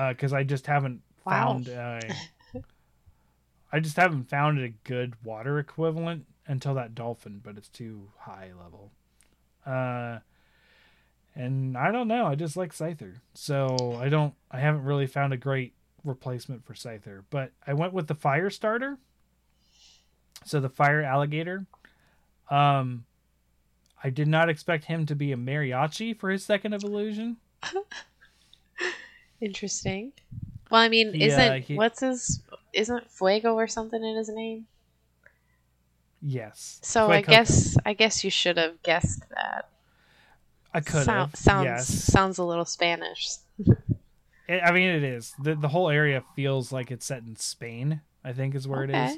because 0.08 0.32
I 0.32 0.44
just 0.44 0.66
haven't 0.66 1.02
Wow. 1.24 1.32
found. 1.64 1.68
Uh, 1.68 2.00
I 3.72 3.80
just 3.80 3.96
haven't 3.96 4.28
found 4.30 4.58
a 4.60 4.68
good 4.84 5.14
water 5.24 5.58
equivalent 5.58 6.26
until 6.46 6.74
that 6.74 6.94
Dolphin, 6.94 7.40
but 7.42 7.56
it's 7.56 7.68
too 7.68 8.08
high 8.18 8.50
level. 8.62 8.92
Uh, 9.66 10.20
and 11.34 11.76
I 11.76 11.90
don't 11.90 12.08
know. 12.08 12.26
I 12.26 12.34
just 12.36 12.56
like 12.56 12.72
Scyther, 12.72 13.16
so 13.34 13.98
I 14.00 14.08
don't. 14.08 14.34
I 14.50 14.60
haven't 14.60 14.84
really 14.84 15.06
found 15.06 15.32
a 15.32 15.36
great 15.36 15.74
replacement 16.04 16.64
for 16.64 16.74
Scyther, 16.74 17.24
but 17.30 17.50
I 17.66 17.74
went 17.74 17.92
with 17.92 18.06
the 18.06 18.14
fire 18.14 18.48
starter. 18.50 18.98
So 20.44 20.60
the 20.60 20.68
fire 20.70 21.02
alligator. 21.02 21.66
Um, 22.50 23.04
I 24.04 24.10
did 24.10 24.28
not 24.28 24.48
expect 24.48 24.84
him 24.84 25.04
to 25.06 25.16
be 25.16 25.32
a 25.32 25.36
mariachi 25.36 26.16
for 26.16 26.30
his 26.30 26.44
second 26.44 26.72
evolution. 26.74 27.38
Interesting. 29.40 30.12
Well, 30.70 30.80
I 30.80 30.88
mean, 30.88 31.12
He, 31.12 31.24
uh, 31.24 31.26
isn't 31.26 31.62
he- 31.64 31.74
what's 31.74 32.00
his 32.00 32.40
isn't 32.76 33.10
Fuego 33.10 33.54
or 33.54 33.66
something 33.66 34.02
in 34.04 34.16
his 34.16 34.28
name? 34.28 34.66
Yes. 36.22 36.78
So 36.82 37.06
Fue 37.06 37.16
I 37.16 37.20
guess 37.22 37.76
I 37.84 37.92
guess 37.92 38.24
you 38.24 38.30
should 38.30 38.56
have 38.56 38.82
guessed 38.82 39.22
that. 39.30 39.68
I 40.74 40.80
could 40.80 41.06
have. 41.06 41.34
sounds 41.36 41.64
yes. 41.64 41.88
sounds 41.88 42.38
a 42.38 42.44
little 42.44 42.64
Spanish. 42.64 43.36
It- 44.48 44.62
I 44.64 44.70
mean, 44.70 44.90
it 44.90 45.02
is. 45.02 45.34
the 45.42 45.56
The 45.56 45.66
whole 45.66 45.90
area 45.90 46.22
feels 46.36 46.70
like 46.70 46.92
it's 46.92 47.04
set 47.04 47.22
in 47.24 47.34
Spain. 47.34 48.00
I 48.24 48.32
think 48.32 48.54
is 48.54 48.68
where 48.68 48.84
it 48.84 48.90
Okay. 48.90 49.06
is. 49.14 49.16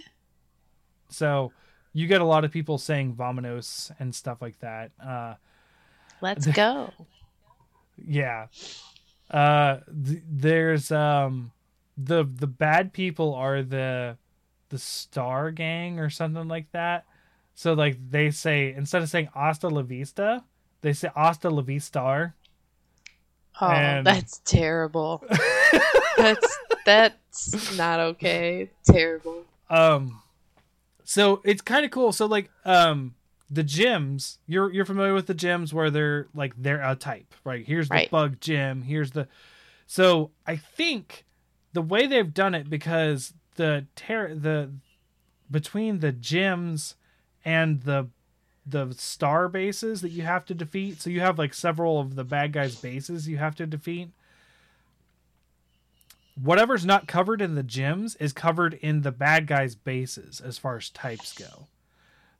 So 1.10 1.52
you 1.92 2.06
get 2.06 2.22
a 2.22 2.24
lot 2.24 2.44
of 2.46 2.50
people 2.50 2.78
saying 2.78 3.14
"vamonos" 3.14 3.90
and 3.98 4.14
stuff 4.14 4.40
like 4.40 4.58
that. 4.60 4.90
Uh, 4.98 5.34
Let's 6.22 6.46
go. 6.46 6.92
yeah. 8.06 8.46
Uh, 9.30 9.80
th- 10.06 10.22
there's 10.30 10.90
um, 10.90 11.52
the 12.00 12.22
the 12.24 12.46
bad 12.46 12.92
people 12.92 13.34
are 13.34 13.62
the 13.62 14.16
the 14.68 14.78
Star 14.78 15.50
Gang 15.50 15.98
or 15.98 16.08
something 16.10 16.46
like 16.48 16.70
that. 16.72 17.04
So 17.54 17.72
like 17.74 17.98
they 18.10 18.30
say 18.30 18.72
instead 18.72 19.02
of 19.02 19.08
saying 19.08 19.28
"Hasta 19.34 19.68
la 19.68 19.82
vista," 19.82 20.44
they 20.80 20.92
say 20.92 21.10
"Hasta 21.14 21.50
la 21.50 21.62
vistar." 21.62 22.34
Oh, 23.60 23.66
And- 23.68 24.06
that's 24.06 24.38
terrible. 24.44 25.24
that's 26.16 26.58
that's 26.86 27.76
not 27.76 27.98
okay. 28.00 28.70
Terrible. 28.84 29.44
um 29.70 30.22
so 31.04 31.40
it's 31.44 31.62
kind 31.62 31.84
of 31.84 31.90
cool 31.90 32.12
so 32.12 32.26
like 32.26 32.50
um 32.64 33.14
the 33.50 33.64
gyms 33.64 34.36
you're 34.46 34.70
you're 34.72 34.84
familiar 34.84 35.14
with 35.14 35.26
the 35.26 35.34
gyms 35.34 35.72
where 35.72 35.90
they're 35.90 36.28
like 36.34 36.52
they're 36.56 36.82
a 36.82 36.94
type 36.94 37.34
right 37.44 37.64
here's 37.66 37.88
the 37.88 37.94
Right. 37.94 38.10
bug 38.10 38.40
gym 38.40 38.82
here's 38.82 39.10
the 39.12 39.26
so 39.86 40.30
i 40.46 40.56
think 40.56 41.24
the 41.72 41.82
way 41.82 42.06
they've 42.06 42.34
done 42.34 42.54
it 42.54 42.68
because 42.70 43.34
the 43.56 43.86
ter- 43.96 44.34
the 44.34 44.70
between 45.50 46.00
the 46.00 46.12
gyms 46.12 46.94
and 47.44 47.82
the 47.82 48.08
the 48.66 48.92
star 48.92 49.48
bases 49.48 50.02
that 50.02 50.10
you 50.10 50.22
have 50.22 50.44
to 50.44 50.54
defeat 50.54 51.00
so 51.00 51.08
you 51.08 51.20
have 51.20 51.38
like 51.38 51.54
several 51.54 51.98
of 51.98 52.16
the 52.16 52.24
bad 52.24 52.52
guys 52.52 52.76
bases 52.76 53.26
you 53.26 53.38
have 53.38 53.54
to 53.54 53.66
defeat 53.66 54.10
whatever's 56.42 56.84
not 56.84 57.08
covered 57.08 57.40
in 57.40 57.54
the 57.54 57.64
gyms 57.64 58.16
is 58.20 58.32
covered 58.32 58.74
in 58.74 59.02
the 59.02 59.12
bad 59.12 59.46
guys 59.46 59.74
bases 59.74 60.40
as 60.40 60.58
far 60.58 60.76
as 60.76 60.90
types 60.90 61.32
go. 61.32 61.66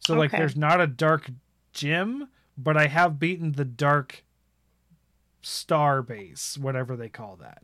So 0.00 0.14
like 0.14 0.30
there's 0.30 0.56
not 0.56 0.80
a 0.80 0.86
dark 0.86 1.30
gym 1.72 2.28
but 2.56 2.76
i 2.76 2.86
have 2.86 3.20
beaten 3.20 3.52
the 3.52 3.64
dark 3.64 4.24
star 5.42 6.02
base 6.02 6.56
whatever 6.59 6.96
they 6.96 7.09
call 7.09 7.36
that. 7.36 7.62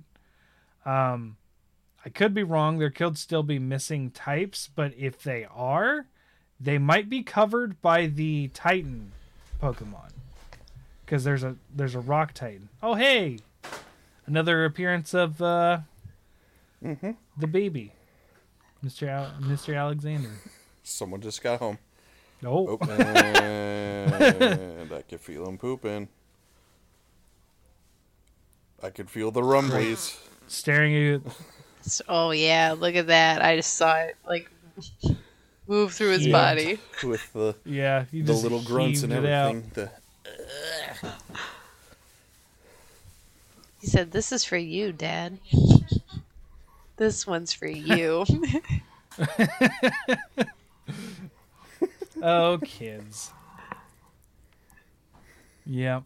Um 0.91 1.37
i 2.05 2.09
could 2.09 2.35
be 2.35 2.43
wrong 2.43 2.79
there 2.79 2.91
could 2.91 3.19
still 3.19 3.43
be 3.43 3.59
missing 3.59 4.11
types 4.11 4.69
but 4.75 4.93
if 4.97 5.23
they 5.23 5.47
are 5.55 6.07
they 6.61 6.79
might 6.79 7.09
be 7.09 7.23
covered 7.23 7.81
by 7.83 8.07
the 8.07 8.49
titan 8.55 9.13
pokemon 9.63 10.11
because 11.05 11.25
there's 11.25 11.45
a 11.45 11.57
there's 11.75 11.95
a 11.95 12.01
rock 12.01 12.33
titan 12.35 12.69
oh 12.83 12.95
hey 12.95 13.39
another 14.27 14.65
appearance 14.65 15.13
of 15.15 15.41
uh 15.43 15.79
the 17.39 17.47
baby, 17.47 17.93
Mr. 18.85 19.09
Al- 19.09 19.33
Mr. 19.41 19.75
Alexander. 19.75 20.29
Someone 20.83 21.23
just 21.23 21.43
got 21.43 21.59
home. 21.59 21.79
Oh, 22.45 22.77
Oh, 22.79 22.87
and 22.93 24.93
I 24.93 25.01
could 25.01 25.23
feel 25.23 25.49
him 25.49 25.57
pooping. 25.57 26.09
I 28.83 28.91
could 28.91 29.09
feel 29.09 29.31
the 29.31 29.41
rumblies. 29.41 30.19
staring 30.47 30.95
at 31.15 31.23
you. 31.85 32.05
Oh 32.09 32.31
yeah, 32.31 32.75
look 32.79 32.95
at 32.97 33.07
that. 33.09 33.43
I 33.43 33.57
just 33.57 33.75
saw 33.75 33.97
it 33.97 34.17
like 34.27 34.51
move 35.67 35.93
through 35.93 36.11
his 36.11 36.27
Yeah. 36.27 36.33
body. 36.33 36.79
with 37.03 37.33
the 37.33 37.55
Yeah, 37.65 38.05
you 38.13 38.25
the 38.25 38.33
little 38.35 38.61
grunts 38.61 39.03
and 39.03 39.13
heaved 39.13 39.15
it 39.15 39.25
out. 39.25 39.57
everything. 39.57 39.71
The, 39.75 39.91
He 43.81 43.87
said, 43.87 44.11
"This 44.13 44.33
is 44.33 44.45
for 44.45 44.57
you, 44.57 44.93
Dad. 44.93 45.39
This 46.97 47.27
one's 47.27 47.53
for 47.53 47.67
you." 47.69 48.25
Oh, 52.23 52.59
kids. 52.65 53.33
Yeah. 55.67 56.01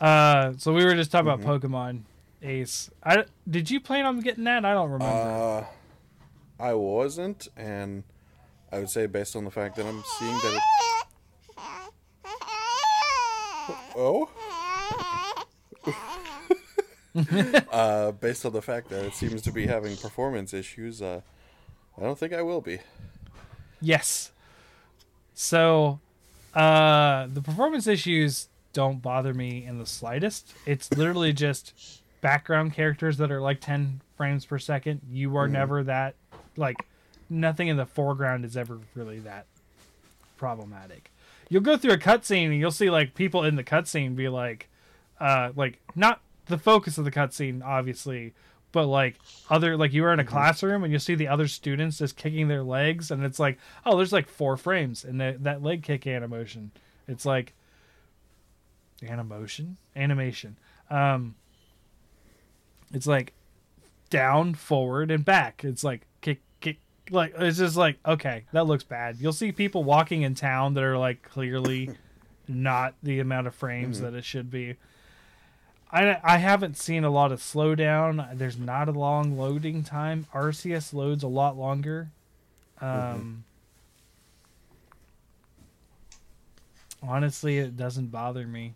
Uh, 0.00 0.52
so 0.58 0.72
we 0.72 0.84
were 0.84 0.94
just 0.94 1.10
talking 1.12 1.30
Mm-hmm. 1.30 1.42
about 1.42 1.60
Pokemon 1.60 2.02
Ace. 2.42 2.90
I 3.02 3.24
did 3.48 3.70
you 3.70 3.80
plan 3.80 4.04
on 4.04 4.20
getting 4.20 4.44
that? 4.44 4.64
I 4.64 4.74
don't 4.74 4.90
remember. 4.90 5.14
uh, 5.14 5.64
I 6.62 6.74
wasn't, 6.74 7.48
and 7.56 8.04
I 8.70 8.78
would 8.78 8.90
say 8.90 9.06
based 9.06 9.36
on 9.36 9.44
the 9.44 9.50
fact 9.50 9.76
that 9.76 9.86
I'm 9.86 10.02
seeing 10.18 10.34
that 10.34 10.54
it. 10.54 10.62
Oh. 13.94 14.28
uh, 17.70 18.12
based 18.12 18.46
on 18.46 18.52
the 18.52 18.62
fact 18.62 18.88
that 18.88 19.04
it 19.04 19.14
seems 19.14 19.42
to 19.42 19.52
be 19.52 19.66
having 19.66 19.96
performance 19.96 20.54
issues, 20.54 21.02
uh, 21.02 21.20
I 21.98 22.02
don't 22.02 22.18
think 22.18 22.32
I 22.32 22.40
will 22.42 22.62
be. 22.62 22.78
Yes. 23.80 24.32
So, 25.34 26.00
uh, 26.54 27.26
the 27.28 27.42
performance 27.42 27.86
issues 27.86 28.48
don't 28.72 29.02
bother 29.02 29.34
me 29.34 29.66
in 29.66 29.78
the 29.78 29.86
slightest. 29.86 30.54
It's 30.64 30.90
literally 30.92 31.32
just 31.32 32.01
background 32.22 32.72
characters 32.72 33.18
that 33.18 33.30
are 33.30 33.42
like 33.42 33.60
10 33.60 34.00
frames 34.16 34.46
per 34.46 34.58
second. 34.58 35.02
You 35.10 35.36
are 35.36 35.46
never 35.48 35.82
that, 35.84 36.14
like, 36.56 36.86
nothing 37.28 37.68
in 37.68 37.76
the 37.76 37.84
foreground 37.84 38.46
is 38.46 38.56
ever 38.56 38.80
really 38.94 39.18
that 39.20 39.46
problematic. 40.38 41.10
You'll 41.50 41.60
go 41.60 41.76
through 41.76 41.92
a 41.92 41.98
cutscene 41.98 42.46
and 42.46 42.58
you'll 42.58 42.70
see, 42.70 42.88
like, 42.88 43.14
people 43.14 43.44
in 43.44 43.56
the 43.56 43.64
cutscene 43.64 44.16
be 44.16 44.30
like, 44.30 44.70
uh, 45.20 45.52
like, 45.54 45.80
not 45.94 46.22
the 46.46 46.56
focus 46.56 46.96
of 46.96 47.04
the 47.04 47.10
cutscene, 47.10 47.62
obviously, 47.62 48.32
but 48.72 48.86
like 48.86 49.18
other 49.50 49.76
like 49.76 49.92
you 49.92 50.02
were 50.02 50.12
in 50.14 50.18
a 50.18 50.24
classroom 50.24 50.82
and 50.82 50.92
you 50.92 50.98
see 50.98 51.14
the 51.14 51.28
other 51.28 51.46
students 51.46 51.98
just 51.98 52.16
kicking 52.16 52.48
their 52.48 52.62
legs 52.62 53.10
and 53.10 53.22
it's 53.22 53.38
like 53.38 53.58
oh 53.84 53.98
there's 53.98 54.14
like 54.14 54.26
four 54.26 54.56
frames 54.56 55.04
in 55.04 55.18
the, 55.18 55.36
that 55.40 55.62
leg 55.62 55.82
kick 55.82 56.06
animation 56.06 56.70
it's 57.06 57.26
like 57.26 57.52
animation 59.06 59.76
animation 59.94 60.56
um 60.90 61.34
it's 62.92 63.06
like 63.06 63.32
down 64.10 64.54
forward 64.54 65.10
and 65.10 65.24
back 65.24 65.64
it's 65.64 65.82
like 65.82 66.02
kick 66.20 66.40
kick 66.60 66.78
like 67.10 67.32
it's 67.38 67.58
just 67.58 67.76
like 67.76 67.98
okay 68.06 68.44
that 68.52 68.66
looks 68.66 68.84
bad 68.84 69.16
you'll 69.18 69.32
see 69.32 69.50
people 69.50 69.84
walking 69.84 70.22
in 70.22 70.34
town 70.34 70.74
that 70.74 70.84
are 70.84 70.98
like 70.98 71.22
clearly 71.22 71.90
not 72.48 72.94
the 73.02 73.20
amount 73.20 73.46
of 73.46 73.54
frames 73.54 74.00
that 74.00 74.14
it 74.14 74.24
should 74.24 74.50
be 74.50 74.76
I, 75.92 76.18
I 76.24 76.38
haven't 76.38 76.78
seen 76.78 77.04
a 77.04 77.10
lot 77.10 77.32
of 77.32 77.40
slowdown. 77.40 78.38
There's 78.38 78.56
not 78.56 78.88
a 78.88 78.92
long 78.92 79.36
loading 79.36 79.84
time. 79.84 80.26
Arceus 80.32 80.94
loads 80.94 81.22
a 81.22 81.28
lot 81.28 81.58
longer. 81.58 82.08
Um, 82.80 83.44
Honestly, 87.02 87.58
it 87.58 87.76
doesn't 87.76 88.06
bother 88.06 88.46
me. 88.46 88.74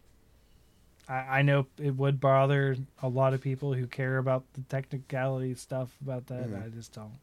I, 1.08 1.14
I 1.14 1.42
know 1.42 1.66
it 1.78 1.96
would 1.96 2.20
bother 2.20 2.76
a 3.02 3.08
lot 3.08 3.34
of 3.34 3.40
people 3.40 3.72
who 3.72 3.86
care 3.86 4.18
about 4.18 4.44
the 4.54 4.62
technicality 4.62 5.54
stuff 5.54 5.90
about 6.02 6.26
that. 6.28 6.48
Mm-hmm. 6.48 6.64
I 6.64 6.68
just 6.68 6.92
don't. 6.92 7.18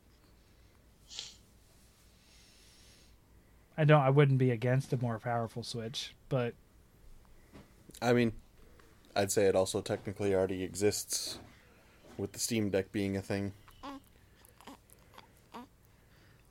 I 3.78 3.86
don't. 3.86 4.02
I 4.02 4.10
wouldn't 4.10 4.38
be 4.38 4.52
against 4.52 4.94
a 4.94 4.98
more 4.98 5.20
powerful 5.20 5.64
Switch, 5.64 6.14
but 6.30 6.54
I 8.02 8.14
mean, 8.14 8.34
I'd 9.16 9.32
say 9.32 9.46
it 9.46 9.56
also 9.56 9.82
technically 9.82 10.36
already 10.36 10.64
exists 10.64 11.40
with 12.18 12.34
the 12.34 12.40
Steam 12.40 12.70
Deck 12.70 12.92
being 12.92 13.18
a 13.18 13.22
thing. 13.22 13.54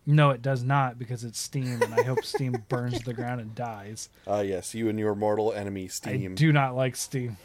No, 0.06 0.30
it 0.30 0.42
does 0.42 0.62
not 0.64 0.98
because 0.98 1.24
it's 1.24 1.38
Steam, 1.38 1.80
and 1.82 1.94
I 1.94 2.02
hope 2.02 2.24
Steam 2.24 2.52
burns 2.68 2.98
to 2.98 3.04
the 3.04 3.14
ground 3.14 3.40
and 3.40 3.54
dies. 3.54 4.08
Ah, 4.26 4.40
yes, 4.40 4.74
you 4.74 4.88
and 4.88 4.98
your 4.98 5.14
mortal 5.14 5.52
enemy, 5.52 5.88
Steam. 5.88 6.32
I 6.32 6.34
do 6.34 6.52
not 6.52 6.74
like 6.74 6.96
Steam. 6.96 7.36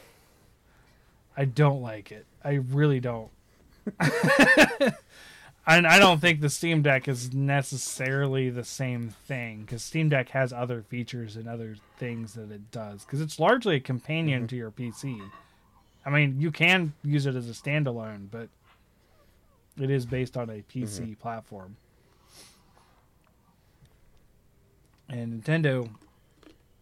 I 1.35 1.45
don't 1.45 1.81
like 1.81 2.11
it. 2.11 2.25
I 2.43 2.53
really 2.53 2.99
don't. 2.99 3.29
and 3.99 5.85
I 5.85 5.99
don't 5.99 6.19
think 6.19 6.41
the 6.41 6.49
Steam 6.49 6.81
Deck 6.81 7.07
is 7.07 7.33
necessarily 7.33 8.49
the 8.49 8.63
same 8.63 9.09
thing 9.09 9.61
because 9.61 9.83
Steam 9.83 10.09
Deck 10.09 10.29
has 10.29 10.51
other 10.51 10.81
features 10.81 11.35
and 11.35 11.47
other 11.47 11.75
things 11.97 12.33
that 12.33 12.51
it 12.51 12.71
does 12.71 13.05
because 13.05 13.21
it's 13.21 13.39
largely 13.39 13.75
a 13.75 13.79
companion 13.79 14.47
to 14.47 14.55
your 14.55 14.71
PC. 14.71 15.21
I 16.05 16.09
mean, 16.09 16.39
you 16.39 16.51
can 16.51 16.93
use 17.03 17.25
it 17.25 17.35
as 17.35 17.49
a 17.49 17.53
standalone, 17.53 18.27
but 18.31 18.49
It 19.79 19.91
is 19.91 20.05
based 20.07 20.35
on 20.37 20.49
a 20.49 20.63
PC 20.63 21.19
platform. 21.19 21.75
And 25.09 25.43
Nintendo 25.43 25.89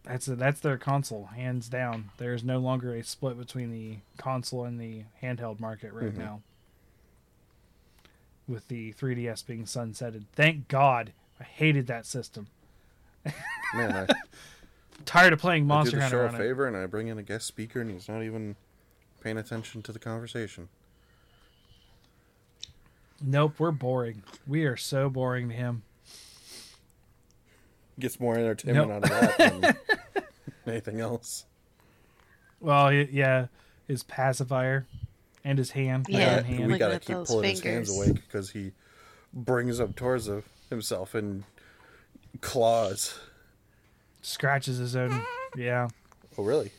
that's 0.04 0.26
that's 0.28 0.60
their 0.60 0.78
console, 0.78 1.26
hands 1.28 1.68
down. 1.68 2.12
There 2.18 2.34
is 2.34 2.44
no 2.44 2.60
longer 2.60 2.94
a 2.94 3.04
split 3.04 3.38
between 3.40 3.72
the 3.72 3.98
console 4.18 4.64
and 4.66 4.80
the 4.80 5.04
handheld 5.24 5.60
market 5.60 5.94
right 5.94 6.14
Mhm. 6.14 6.18
now. 6.18 6.42
With 8.48 8.68
the 8.68 8.94
3DS 8.94 9.42
being 9.46 9.64
sunsetted. 9.66 10.26
Thank 10.34 10.68
God. 10.68 11.12
I 11.40 11.44
hated 11.44 11.88
that 11.88 12.06
system. 12.06 12.48
Man, 13.74 14.08
I, 14.10 14.14
Tired 15.06 15.34
of 15.34 15.40
playing 15.40 15.66
Monster 15.66 15.90
I 15.90 15.92
do 15.92 15.98
the 15.98 16.04
Hunter 16.04 16.18
show 16.18 16.22
a 16.26 16.28
on 16.30 16.36
it. 16.36 16.38
favor 16.38 16.68
and 16.68 16.78
I 16.78 16.86
bring 16.86 17.08
in 17.08 17.18
a 17.18 17.24
guest 17.24 17.48
speaker 17.48 17.82
and 17.82 17.90
he's 17.92 18.08
not 18.08 18.22
even 18.22 18.56
paying 19.22 19.38
attention 19.38 19.82
to 19.84 19.92
the 19.92 20.00
conversation. 20.00 20.70
Nope, 23.22 23.56
we're 23.60 23.72
boring. 23.72 24.24
We 24.46 24.66
are 24.66 24.78
so 24.78 25.10
boring 25.10 25.50
to 25.50 25.56
him. 25.56 25.84
Gets 28.00 28.20
more 28.20 28.36
entertainment 28.38 28.90
Nope. 28.90 29.04
out 29.04 29.04
of 29.04 29.38
that 29.38 29.38
than 30.16 30.24
anything 30.68 31.00
else. 31.00 31.46
Well, 32.60 32.92
yeah, 32.92 33.48
his 33.88 34.04
pacifier 34.04 34.86
and 35.44 35.58
his 35.58 35.72
hand. 35.72 36.08
Yeah, 36.10 36.42
my 36.42 36.48
own 36.48 36.48
we 36.48 36.56
hand. 36.58 36.80
Gotta 36.80 37.00
keep 37.00 37.16
those 37.16 37.28
pulling 37.28 37.50
his 37.52 37.62
hands 37.62 37.90
fingers. 37.90 38.10
awake 38.10 38.22
because 38.28 38.50
he 38.50 38.72
brings 39.34 39.80
up 39.80 39.96
towards 39.96 40.28
him- 40.28 40.44
himself 40.70 41.14
and 41.16 41.44
claws. 42.42 43.18
scratches 44.22 44.78
his 44.80 44.96
own. 44.96 45.22
Yeah, 45.56 45.88
Oh, 46.38 46.44
really? 46.44 46.72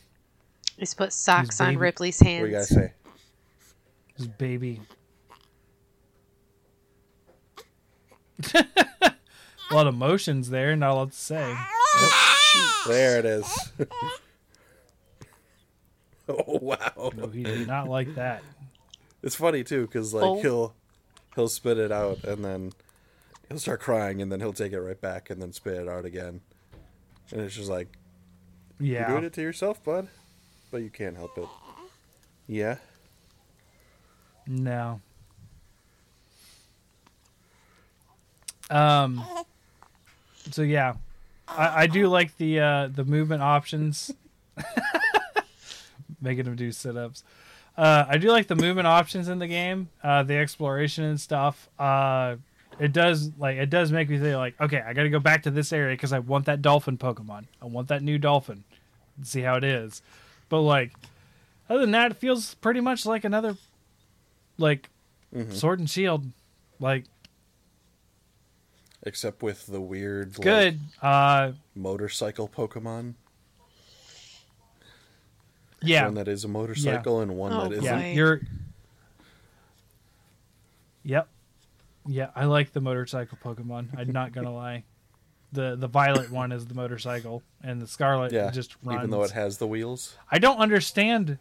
He's 0.77 0.93
put 0.93 1.13
socks 1.15 1.61
on 1.63 1.79
Ripley's 1.79 2.21
Ripley's 2.21 2.41
What 2.43 2.47
do 2.47 2.51
you 2.53 2.57
guys 2.59 2.69
hands. 2.69 2.89
say? 2.89 2.93
his 4.19 4.27
baby. 4.29 4.81
a 9.71 9.75
lot 9.75 9.87
of 9.87 9.95
emotions 9.95 10.51
there. 10.51 10.75
Not 10.77 10.91
a 10.91 10.95
lot 10.95 11.13
to 11.13 11.17
say. 11.17 11.57
There 12.87 13.19
it 13.19 13.25
is. 13.25 13.73
oh 16.29 16.59
wow! 16.61 17.11
No, 17.17 17.27
he 17.29 17.43
did 17.43 17.67
not 17.67 17.89
like 17.89 18.15
that. 18.15 18.43
It's 19.23 19.35
funny 19.35 19.65
too 19.65 19.83
because 19.87 20.15
like 20.15 20.25
Oh. 20.25 20.41
he'll 20.41 20.75
he'll 21.35 21.49
spit 21.49 21.79
it 21.79 21.91
out 21.93 22.23
and 22.25 22.45
then 22.45 22.73
he'll 23.49 23.59
start 23.59 23.81
crying 23.81 24.23
and 24.23 24.31
then 24.31 24.41
he'll 24.41 24.53
take 24.53 24.73
it 24.73 24.81
right 24.81 25.01
back 25.01 25.31
and 25.31 25.41
then 25.43 25.53
spit 25.53 25.75
it 25.75 25.89
out 25.89 26.05
again. 26.05 26.41
And 27.33 27.41
it's 27.41 27.55
just 27.57 27.69
like 27.71 27.89
you're 28.79 29.01
Yeah, 29.01 29.09
doing 29.11 29.25
it 29.25 29.33
to 29.35 29.43
yourself, 29.43 29.83
bud, 29.83 30.09
but 30.71 30.83
you 30.83 30.91
can't 30.91 31.17
help 31.17 31.37
it. 31.39 31.49
Yeah. 32.47 32.77
no. 34.47 35.01
Um. 38.71 39.23
So 40.51 40.63
yeah, 40.63 40.95
I, 41.49 41.83
I 41.83 41.87
do 41.87 42.09
like 42.09 42.37
the 42.37 42.61
uh, 42.61 42.89
the 42.89 43.05
movement 43.05 43.43
options. 43.43 44.13
Making 46.21 46.45
them 46.45 46.57
do 46.57 46.73
sit 46.73 46.97
ups. 46.97 47.23
Uh, 47.77 48.07
I 48.09 48.17
do 48.17 48.31
like 48.31 48.47
the 48.47 48.57
movement 48.57 48.87
options 48.87 49.29
in 49.29 49.39
the 49.39 49.47
game, 49.47 49.91
uh, 50.03 50.23
the 50.23 50.35
exploration 50.37 51.05
and 51.05 51.21
stuff. 51.21 51.69
Uh, 51.79 52.37
it 52.79 52.93
does 52.93 53.31
like 53.39 53.59
it 53.59 53.69
does 53.71 53.93
make 53.93 54.09
me 54.09 54.19
think 54.19 54.37
like, 54.37 54.59
okay, 54.61 54.81
I 54.87 54.93
got 54.95 55.03
to 55.03 55.11
go 55.11 55.19
back 55.21 55.43
to 55.43 55.51
this 55.51 55.73
area 55.73 55.95
because 55.95 56.13
I 56.13 56.21
want 56.21 56.47
that 56.47 56.63
dolphin 56.63 56.97
Pokemon. 56.97 57.45
I 57.61 57.67
want 57.67 57.89
that 57.89 58.03
new 58.03 58.19
dolphin. 58.19 58.65
See 59.23 59.43
how 59.43 59.57
it 59.57 59.65
is. 59.65 60.01
But 60.49 60.61
like, 60.63 60.93
other 61.69 61.81
than 61.81 61.91
that, 61.91 62.13
it 62.13 62.17
feels 62.17 62.55
pretty 62.55 62.81
much 62.81 63.05
like 63.05 63.25
another, 63.25 63.57
like, 64.59 64.89
Mhm. 65.35 65.53
Sword 65.53 65.81
and 65.81 65.91
Shield. 65.91 66.25
Like, 66.79 67.05
Except 69.03 69.43
with 69.43 69.67
the 69.67 69.81
weird 69.81 70.37
like, 70.39 70.45
good. 70.45 70.81
Uh, 71.01 71.53
motorcycle 71.75 72.49
Pokemon. 72.49 73.15
yeah, 75.83 76.05
One 76.07 76.15
that 76.15 76.29
is 76.29 76.45
a 76.45 76.49
motorcycle 76.49 77.21
and 77.21 77.37
one 77.37 77.53
Oh, 77.53 77.65
that 77.65 77.73
isn't. 77.73 77.85
yeah. 77.85 78.13
You're. 78.13 78.41
Yep. 81.05 81.29
Yeah, 82.09 82.31
I 82.35 82.45
like 82.47 82.73
the 82.73 82.81
motorcycle 82.81 83.39
Pokemon. 83.43 83.89
I'm 83.99 84.11
not 84.13 84.33
gonna 84.33 84.53
lie. 84.55 84.85
The 85.53 85.77
the 85.77 85.87
violet 85.89 86.31
one 86.31 86.51
is 86.53 86.67
the 86.67 86.75
motorcycle, 86.75 87.43
and 87.63 87.81
the 87.81 87.87
scarlet 87.87 88.33
Yeah, 88.33 88.51
just 88.51 88.77
runs. 88.83 88.99
even 88.99 89.11
though 89.11 89.23
it 89.23 89.31
has 89.33 89.59
the 89.59 89.67
wheels. 89.67 90.17
I 90.31 90.39
don't 90.39 90.59
understand. 90.59 91.39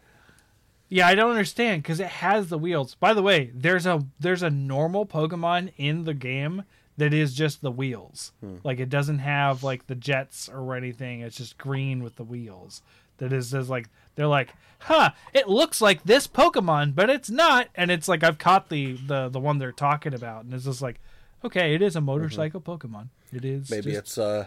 Yeah, 0.88 1.08
I 1.08 1.16
don't 1.16 1.30
understand 1.30 1.82
because 1.82 1.98
it 1.98 2.06
has 2.06 2.48
the 2.48 2.58
wheels. 2.58 2.94
By 2.94 3.12
the 3.14 3.22
way, 3.22 3.50
there's 3.54 3.86
a 3.86 4.04
there's 4.20 4.42
a 4.44 4.50
normal 4.50 5.04
Pokemon 5.06 5.72
in 5.76 6.04
the 6.04 6.14
game 6.14 6.62
that 6.98 7.12
is 7.12 7.34
just 7.34 7.60
the 7.62 7.70
wheels. 7.70 8.32
Like 8.64 8.80
it 8.80 8.88
doesn't 8.88 9.18
have 9.20 9.62
like 9.62 9.86
the 9.86 9.94
jets 9.94 10.48
or 10.48 10.74
anything. 10.74 11.20
It's 11.20 11.36
just 11.36 11.58
green 11.58 12.02
with 12.02 12.16
the 12.16 12.24
wheels. 12.24 12.82
That 13.18 13.32
is 13.32 13.50
just 13.50 13.70
like 13.70 13.88
they're 14.14 14.26
like, 14.26 14.50
huh? 14.80 15.10
It 15.32 15.48
looks 15.48 15.80
like 15.80 16.04
this 16.04 16.26
Pokemon, 16.26 16.94
but 16.94 17.08
it's 17.08 17.30
not. 17.30 17.68
And 17.74 17.90
it's 17.90 18.08
like 18.08 18.22
I've 18.22 18.38
caught 18.38 18.68
the 18.68 18.92
the 18.92 19.28
the 19.28 19.40
one 19.40 19.58
they're 19.58 19.72
talking 19.72 20.14
about, 20.14 20.44
and 20.44 20.52
it's 20.52 20.64
just 20.64 20.82
like, 20.82 21.00
okay, 21.44 21.74
it 21.74 21.82
is 21.82 21.96
a 21.96 22.00
motorcycle 22.00 22.60
Pokemon. 22.60 23.08
It 23.32 23.44
is 23.44 23.70
Maybe 23.70 23.92
just, 23.92 23.98
it's 23.98 24.18
uh 24.18 24.46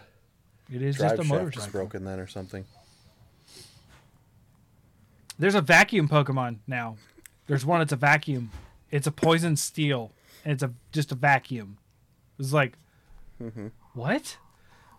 it 0.71 0.81
is 0.83 0.97
just 0.97 1.19
a 1.19 1.23
motorcycle. 1.23 1.65
is 1.67 1.71
broken 1.71 2.05
then 2.05 2.19
or 2.19 2.27
something. 2.27 2.65
There's 5.39 5.55
a 5.55 5.61
vacuum 5.61 6.07
Pokemon 6.07 6.57
now. 6.67 6.97
There's 7.47 7.65
one. 7.65 7.81
It's 7.81 7.91
a 7.91 7.95
vacuum. 7.95 8.51
It's 8.91 9.07
a 9.07 9.11
poison 9.11 9.55
steel, 9.55 10.11
and 10.43 10.53
it's 10.53 10.61
a 10.63 10.71
just 10.91 11.11
a 11.11 11.15
vacuum. 11.15 11.78
It's 12.39 12.53
like, 12.53 12.77
what? 13.93 14.37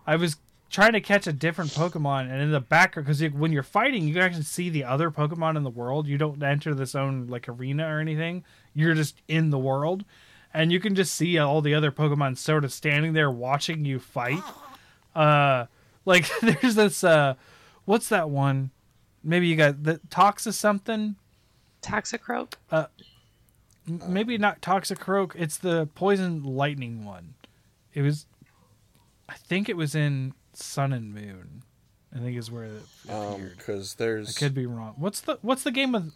I 0.05 0.15
was 0.15 0.37
trying 0.69 0.93
to 0.93 1.01
catch 1.01 1.27
a 1.27 1.33
different 1.33 1.71
Pokemon, 1.71 2.31
and 2.31 2.41
in 2.41 2.51
the 2.51 2.59
background, 2.61 3.07
because 3.07 3.21
when 3.33 3.51
you're 3.51 3.63
fighting, 3.63 4.07
you 4.07 4.13
can 4.13 4.23
actually 4.23 4.43
see 4.43 4.69
the 4.69 4.83
other 4.83 5.11
Pokemon 5.11 5.57
in 5.57 5.63
the 5.63 5.69
world. 5.69 6.07
You 6.07 6.17
don't 6.17 6.41
enter 6.41 6.73
this 6.73 6.95
own 6.95 7.27
like 7.27 7.49
arena 7.49 7.87
or 7.87 7.99
anything. 7.99 8.43
You're 8.73 8.93
just 8.95 9.21
in 9.27 9.49
the 9.49 9.59
world, 9.59 10.05
and 10.53 10.71
you 10.71 10.79
can 10.79 10.95
just 10.95 11.13
see 11.15 11.37
all 11.37 11.61
the 11.61 11.73
other 11.75 11.91
Pokemon 11.91 12.37
sort 12.37 12.63
of 12.63 12.71
standing 12.71 13.13
there 13.13 13.29
watching 13.29 13.83
you 13.85 13.99
fight. 13.99 14.41
Uh, 15.15 15.65
like 16.05 16.29
there's 16.41 16.75
this 16.75 17.03
uh, 17.03 17.35
what's 17.85 18.09
that 18.09 18.29
one? 18.29 18.71
Maybe 19.23 19.47
you 19.47 19.55
got 19.55 19.83
the 19.83 19.99
Toxa 20.09 20.53
something. 20.53 21.15
Toxicroak. 21.81 22.53
M- 22.71 22.85
Maybe 23.87 24.37
not 24.37 24.61
Toxicroak. 24.61 25.31
It's 25.35 25.57
the 25.57 25.87
poison 25.95 26.43
lightning 26.43 27.03
one. 27.05 27.33
It 27.93 28.01
was, 28.03 28.25
I 29.27 29.33
think 29.35 29.67
it 29.69 29.75
was 29.77 29.95
in 29.95 30.33
Sun 30.53 30.93
and 30.93 31.13
Moon. 31.13 31.63
I 32.15 32.19
think 32.19 32.37
is 32.37 32.51
where 32.51 32.65
it 32.65 32.83
Um, 33.09 33.33
appeared. 33.33 33.57
because 33.57 33.95
I 33.97 34.03
there's 34.03 34.37
could 34.37 34.53
be 34.53 34.65
wrong. 34.65 34.95
What's 34.97 35.21
the 35.21 35.39
What's 35.41 35.63
the 35.63 35.71
game 35.71 35.91
with 35.93 36.13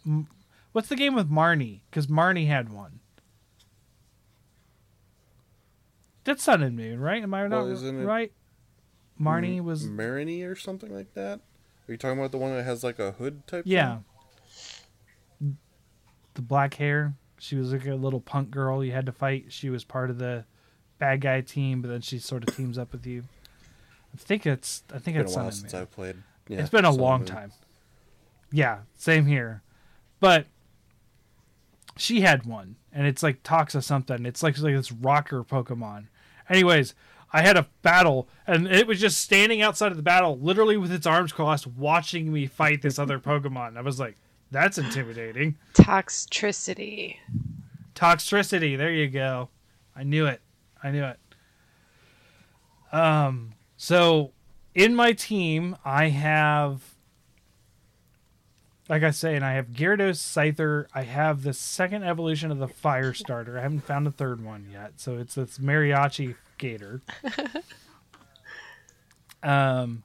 What's 0.72 0.88
the 0.88 0.96
game 0.96 1.14
with 1.14 1.30
Marnie? 1.30 1.80
Because 1.90 2.06
Marnie 2.06 2.46
had 2.48 2.70
one. 2.70 3.00
That's 6.24 6.42
Sun 6.42 6.62
and 6.62 6.76
Moon, 6.76 7.00
right? 7.00 7.22
Am 7.22 7.32
I 7.34 7.46
not 7.46 7.50
Well, 7.64 7.68
isn't 7.72 8.00
it- 8.00 8.04
right? 8.04 8.32
Marnie 9.20 9.62
was 9.62 9.86
Marini 9.86 10.42
or 10.42 10.54
something 10.54 10.94
like 10.94 11.14
that. 11.14 11.40
Are 11.88 11.92
you 11.92 11.96
talking 11.96 12.18
about 12.18 12.32
the 12.32 12.38
one 12.38 12.50
that 12.54 12.64
has 12.64 12.84
like 12.84 12.98
a 12.98 13.12
hood 13.12 13.46
type? 13.46 13.64
yeah. 13.66 14.00
thing? 15.40 15.56
The 16.34 16.42
black 16.42 16.74
hair. 16.74 17.14
She 17.38 17.56
was 17.56 17.72
like 17.72 17.86
a 17.86 17.94
little 17.94 18.20
punk 18.20 18.50
girl 18.50 18.84
you 18.84 18.92
had 18.92 19.06
to 19.06 19.12
fight. 19.12 19.46
She 19.48 19.70
was 19.70 19.84
part 19.84 20.10
of 20.10 20.18
the 20.18 20.44
bad 20.98 21.20
guy 21.20 21.40
team, 21.42 21.82
but 21.82 21.88
then 21.88 22.00
she 22.00 22.18
sort 22.18 22.48
of 22.48 22.56
teams 22.56 22.78
up 22.78 22.92
with 22.92 23.06
you. 23.06 23.24
I 24.14 24.16
think 24.18 24.46
it's 24.46 24.82
I 24.94 24.98
think 24.98 25.16
It's 25.16 25.24
been 25.24 25.26
it's 25.26 25.36
a 25.36 25.38
while 25.38 25.50
since 25.52 25.74
I've 25.74 25.90
played. 25.90 26.16
Yeah, 26.48 26.60
it's 26.60 26.70
been 26.70 26.84
a 26.84 26.90
long 26.90 27.20
Moon. 27.20 27.28
time. 27.28 27.52
Yeah, 28.52 28.80
same 28.96 29.26
here. 29.26 29.62
But 30.20 30.46
she 31.96 32.20
had 32.20 32.46
one, 32.46 32.76
and 32.92 33.06
it's 33.06 33.22
like 33.22 33.42
Toxa 33.42 33.82
something. 33.82 34.24
It's 34.24 34.42
like, 34.42 34.58
like 34.58 34.74
this 34.74 34.92
rocker 34.92 35.42
Pokemon. 35.44 36.06
Anyways, 36.48 36.94
I 37.32 37.42
had 37.42 37.56
a 37.56 37.66
battle, 37.82 38.28
and 38.46 38.66
it 38.68 38.86
was 38.86 39.00
just 39.00 39.18
standing 39.20 39.60
outside 39.60 39.90
of 39.90 39.96
the 39.96 40.02
battle, 40.02 40.38
literally 40.38 40.76
with 40.76 40.92
its 40.92 41.06
arms 41.06 41.32
crossed, 41.32 41.66
watching 41.66 42.32
me 42.32 42.46
fight 42.46 42.82
this 42.82 42.98
other 42.98 43.18
Pokemon. 43.20 43.76
I 43.76 43.80
was 43.80 43.98
like, 43.98 44.16
that's 44.50 44.78
intimidating. 44.78 45.56
Toxtricity. 45.74 47.16
Toxtricity. 47.94 48.76
There 48.76 48.92
you 48.92 49.08
go. 49.08 49.48
I 49.94 50.02
knew 50.02 50.26
it. 50.26 50.40
I 50.82 50.90
knew 50.90 51.04
it. 51.04 51.18
Um. 52.92 53.52
So, 53.76 54.32
in 54.74 54.94
my 54.94 55.12
team, 55.12 55.76
I 55.84 56.08
have, 56.08 56.82
like 58.88 59.02
I 59.02 59.10
say, 59.10 59.36
and 59.36 59.44
I 59.44 59.52
have 59.52 59.68
Gyarados, 59.68 60.16
Scyther. 60.16 60.86
I 60.94 61.02
have 61.02 61.42
the 61.42 61.52
second 61.52 62.04
evolution 62.04 62.50
of 62.50 62.58
the 62.58 62.68
Fire 62.68 63.12
Starter. 63.12 63.58
I 63.58 63.62
haven't 63.62 63.84
found 63.84 64.06
a 64.06 64.10
third 64.10 64.42
one 64.42 64.66
yet, 64.72 64.92
so 64.96 65.18
it's 65.18 65.34
this 65.34 65.58
Mariachi 65.58 66.36
Gator. 66.58 67.02
um. 69.42 70.02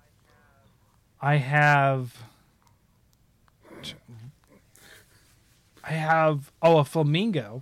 I 1.22 1.36
have. 1.36 2.16
I 5.84 5.94
have 5.94 6.52
oh 6.62 6.78
a 6.78 6.86
flamingo. 6.86 7.62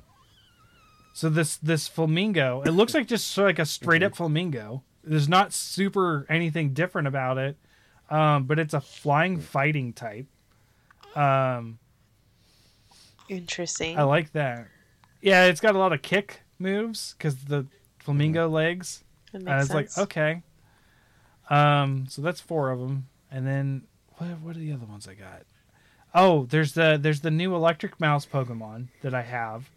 So 1.13 1.29
this 1.29 1.57
this 1.57 1.87
flamingo, 1.87 2.61
it 2.65 2.71
looks 2.71 2.93
like 2.93 3.07
just 3.07 3.37
like 3.37 3.59
a 3.59 3.65
straight 3.65 4.03
up 4.03 4.15
flamingo. 4.15 4.83
There's 5.03 5.29
not 5.29 5.53
super 5.53 6.25
anything 6.29 6.73
different 6.73 7.07
about 7.07 7.37
it, 7.37 7.57
um, 8.09 8.45
but 8.45 8.59
it's 8.59 8.73
a 8.73 8.81
flying 8.81 9.39
fighting 9.39 9.93
type. 9.93 10.27
Um, 11.15 11.79
Interesting. 13.27 13.97
I 13.97 14.03
like 14.03 14.31
that. 14.33 14.67
Yeah, 15.21 15.45
it's 15.45 15.59
got 15.59 15.75
a 15.75 15.77
lot 15.77 15.93
of 15.93 16.01
kick 16.01 16.41
moves 16.57 17.15
because 17.17 17.35
the 17.35 17.65
flamingo 17.99 18.47
legs. 18.47 19.03
That 19.31 19.37
And 19.39 19.45
makes 19.45 19.65
it's 19.65 19.73
like 19.73 19.97
okay. 19.97 20.41
Um, 21.49 22.05
so 22.07 22.21
that's 22.21 22.39
four 22.39 22.71
of 22.71 22.79
them, 22.79 23.07
and 23.31 23.45
then 23.45 23.83
what? 24.17 24.27
What 24.41 24.55
are 24.55 24.59
the 24.59 24.71
other 24.71 24.85
ones 24.85 25.07
I 25.07 25.15
got? 25.15 25.43
Oh, 26.13 26.45
there's 26.45 26.73
the 26.73 26.97
there's 26.99 27.21
the 27.21 27.31
new 27.31 27.55
electric 27.55 27.99
mouse 27.99 28.25
Pokemon 28.25 28.87
that 29.01 29.13
I 29.13 29.21
have. 29.21 29.69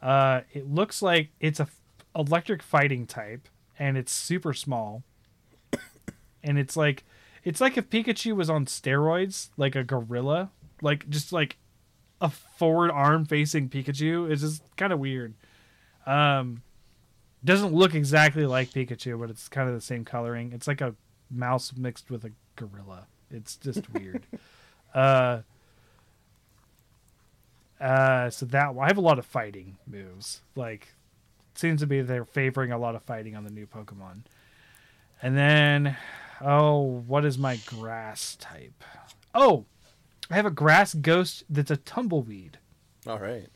Uh, 0.00 0.42
it 0.52 0.70
looks 0.70 1.02
like 1.02 1.30
it's 1.40 1.58
a 1.58 1.64
f- 1.64 1.80
electric 2.14 2.62
fighting 2.62 3.06
type, 3.06 3.48
and 3.78 3.96
it's 3.96 4.12
super 4.12 4.52
small. 4.52 5.02
And 6.44 6.60
it's 6.60 6.76
like 6.76 7.02
it's 7.42 7.60
like 7.60 7.76
if 7.76 7.90
Pikachu 7.90 8.36
was 8.36 8.48
on 8.48 8.66
steroids, 8.66 9.48
like 9.56 9.74
a 9.74 9.82
gorilla, 9.82 10.50
like 10.80 11.08
just 11.08 11.32
like 11.32 11.56
a 12.20 12.30
forward 12.30 12.90
arm 12.90 13.24
facing 13.24 13.68
Pikachu. 13.68 14.30
It's 14.30 14.42
just 14.42 14.62
kind 14.76 14.92
of 14.92 14.98
weird. 14.98 15.34
Um, 16.06 16.62
doesn't 17.44 17.74
look 17.74 17.94
exactly 17.94 18.46
like 18.46 18.70
Pikachu, 18.70 19.18
but 19.18 19.30
it's 19.30 19.48
kind 19.48 19.68
of 19.68 19.74
the 19.74 19.80
same 19.80 20.04
coloring. 20.04 20.52
It's 20.52 20.66
like 20.66 20.80
a 20.80 20.94
mouse 21.30 21.72
mixed 21.76 22.10
with 22.10 22.24
a 22.24 22.32
gorilla. 22.56 23.06
It's 23.30 23.56
just 23.56 23.92
weird. 23.92 24.26
uh, 24.94 25.40
uh, 27.80 28.30
so 28.30 28.46
that 28.46 28.74
I 28.80 28.86
have 28.86 28.98
a 28.98 29.02
lot 29.02 29.18
of 29.18 29.26
fighting 29.26 29.76
moves. 29.86 30.40
Like, 30.54 30.88
seems 31.54 31.80
to 31.80 31.86
be 31.86 32.00
they're 32.02 32.24
favoring 32.24 32.72
a 32.72 32.78
lot 32.78 32.94
of 32.94 33.02
fighting 33.02 33.34
on 33.36 33.44
the 33.44 33.50
new 33.50 33.66
Pokemon. 33.66 34.22
And 35.22 35.36
then, 35.36 35.96
oh, 36.40 36.80
what 36.80 37.24
is 37.24 37.38
my 37.38 37.56
grass 37.66 38.36
type? 38.36 38.84
Oh, 39.34 39.64
I 40.30 40.34
have 40.34 40.46
a 40.46 40.50
grass 40.50 40.94
ghost 40.94 41.44
that's 41.48 41.70
a 41.70 41.76
tumbleweed. 41.76 42.58
All 43.06 43.18
right. 43.18 43.46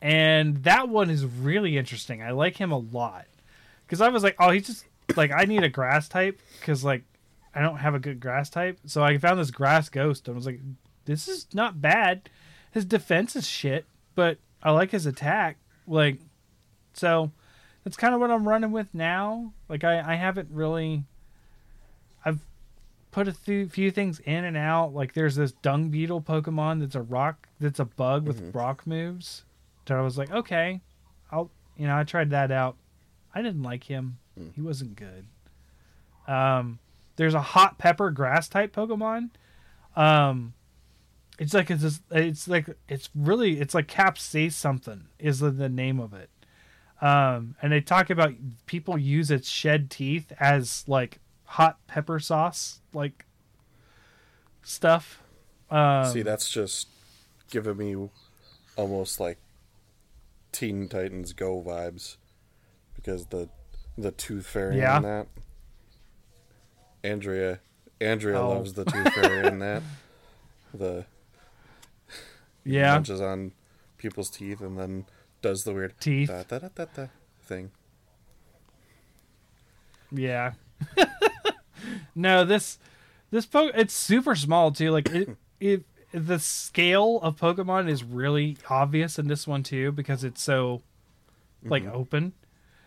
and 0.00 0.64
that 0.64 0.88
one 0.88 1.10
is 1.10 1.24
really 1.24 1.76
interesting. 1.76 2.22
I 2.22 2.30
like 2.32 2.56
him 2.56 2.72
a 2.72 2.78
lot 2.78 3.26
because 3.86 4.00
I 4.00 4.08
was 4.08 4.22
like, 4.22 4.36
oh, 4.38 4.50
he's 4.50 4.66
just 4.66 4.86
like 5.16 5.30
I 5.30 5.44
need 5.44 5.62
a 5.62 5.68
grass 5.68 6.08
type 6.08 6.40
because 6.58 6.84
like 6.84 7.04
I 7.54 7.60
don't 7.60 7.76
have 7.76 7.94
a 7.94 7.98
good 7.98 8.18
grass 8.18 8.48
type, 8.50 8.78
so 8.86 9.02
I 9.02 9.18
found 9.18 9.38
this 9.38 9.50
grass 9.50 9.88
ghost 9.88 10.26
and 10.26 10.34
I 10.34 10.36
was 10.36 10.46
like, 10.46 10.60
this 11.04 11.28
is 11.28 11.46
not 11.52 11.80
bad. 11.80 12.28
His 12.70 12.84
defense 12.84 13.36
is 13.36 13.46
shit, 13.46 13.84
but 14.14 14.38
I 14.62 14.70
like 14.70 14.90
his 14.90 15.06
attack. 15.06 15.58
Like, 15.86 16.18
so 16.94 17.32
that's 17.84 17.96
kind 17.96 18.14
of 18.14 18.20
what 18.20 18.30
I'm 18.30 18.48
running 18.48 18.72
with 18.72 18.88
now. 18.94 19.52
Like 19.68 19.84
I 19.84 20.12
I 20.12 20.14
haven't 20.14 20.48
really. 20.50 21.04
I've 22.24 22.40
put 23.10 23.28
a 23.28 23.32
few, 23.32 23.68
few 23.68 23.90
things 23.90 24.20
in 24.20 24.44
and 24.44 24.56
out. 24.56 24.94
Like 24.94 25.14
there's 25.14 25.36
this 25.36 25.52
dung 25.52 25.90
beetle 25.90 26.20
Pokemon 26.22 26.80
that's 26.80 26.94
a 26.94 27.02
rock 27.02 27.48
that's 27.60 27.80
a 27.80 27.84
bug 27.84 28.26
with 28.26 28.54
rock 28.54 28.86
moves. 28.86 29.44
So 29.88 29.96
I 29.96 30.00
was 30.00 30.16
like, 30.16 30.30
okay, 30.30 30.80
I'll 31.30 31.50
you 31.76 31.86
know 31.86 31.96
I 31.96 32.04
tried 32.04 32.30
that 32.30 32.50
out. 32.50 32.76
I 33.34 33.42
didn't 33.42 33.62
like 33.62 33.84
him. 33.84 34.18
He 34.54 34.60
wasn't 34.60 34.96
good. 34.96 35.26
Um, 36.26 36.78
there's 37.16 37.34
a 37.34 37.40
hot 37.40 37.78
pepper 37.78 38.10
grass 38.10 38.48
type 38.48 38.74
Pokemon. 38.74 39.30
Um, 39.96 40.54
it's 41.42 41.54
like 41.54 41.70
it's 41.70 41.82
just, 41.82 42.02
it's 42.10 42.46
like 42.48 42.66
it's 42.88 43.10
really 43.14 43.60
it's 43.60 43.74
like 43.74 43.88
capsace 43.88 44.52
something 44.52 45.06
is 45.18 45.40
the, 45.40 45.50
the 45.50 45.68
name 45.68 45.98
of 46.00 46.14
it. 46.14 46.30
Um, 47.00 47.56
and 47.60 47.72
they 47.72 47.80
talk 47.80 48.10
about 48.10 48.32
people 48.66 48.96
use 48.96 49.30
its 49.30 49.48
shed 49.48 49.90
teeth 49.90 50.32
as 50.38 50.84
like 50.86 51.18
hot 51.44 51.78
pepper 51.88 52.18
sauce 52.20 52.80
like 52.94 53.24
stuff. 54.62 55.20
Um, 55.70 56.06
See, 56.06 56.22
that's 56.22 56.48
just 56.50 56.88
giving 57.50 57.76
me 57.76 58.08
almost 58.76 59.18
like 59.20 59.38
Teen 60.52 60.88
Titans 60.88 61.32
Go 61.32 61.62
vibes 61.62 62.16
because 62.94 63.26
the 63.26 63.48
the 63.98 64.10
tooth 64.12 64.46
fairy 64.46 64.78
Yeah. 64.78 64.98
in 64.98 65.02
that. 65.02 65.26
Andrea 67.04 67.60
Andrea 68.00 68.38
Oh. 68.40 68.50
loves 68.50 68.74
the 68.74 68.84
tooth 68.84 69.12
fairy 69.14 69.46
in 69.48 69.58
that. 69.60 69.82
The 70.74 71.04
yeah, 72.64 72.94
punches 72.94 73.20
on 73.20 73.52
people's 73.98 74.30
teeth 74.30 74.60
and 74.60 74.78
then 74.78 75.06
does 75.40 75.64
the 75.64 75.72
weird 75.72 75.94
Teeth. 76.00 76.28
da, 76.28 76.42
da, 76.42 76.68
da, 76.68 77.06
thing. 77.42 77.70
Yeah. 80.10 80.52
no, 82.14 82.44
this 82.44 82.78
this 83.30 83.46
po- 83.46 83.72
it's 83.74 83.94
super 83.94 84.34
small 84.34 84.70
too. 84.70 84.90
Like 84.90 85.08
it, 85.10 85.36
it 85.60 85.84
the 86.12 86.38
scale 86.38 87.18
of 87.22 87.36
Pokemon 87.36 87.88
is 87.88 88.04
really 88.04 88.56
obvious 88.68 89.18
in 89.18 89.28
this 89.28 89.46
one 89.46 89.62
too 89.62 89.92
because 89.92 90.24
it's 90.24 90.42
so 90.42 90.82
like 91.64 91.84
mm-hmm. 91.84 91.96
open. 91.96 92.32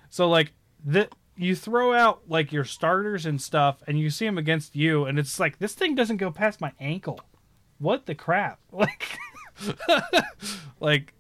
So 0.10 0.30
like 0.30 0.54
the 0.84 1.10
you 1.36 1.56
throw 1.56 1.94
out 1.94 2.22
like 2.28 2.52
your 2.52 2.64
starters 2.64 3.26
and 3.26 3.42
stuff 3.42 3.84
and 3.88 4.00
you 4.00 4.10
see 4.10 4.26
them 4.26 4.38
against 4.38 4.76
you 4.76 5.06
and 5.06 5.20
it's 5.20 5.40
like 5.40 5.60
this 5.60 5.74
thing 5.74 5.96
doesn't 5.96 6.18
go 6.18 6.32
past 6.32 6.62
my 6.62 6.72
ankle. 6.80 7.20
What 7.80 8.06
the 8.06 8.16
crap? 8.16 8.60
Like 8.72 9.18
like 10.80 11.14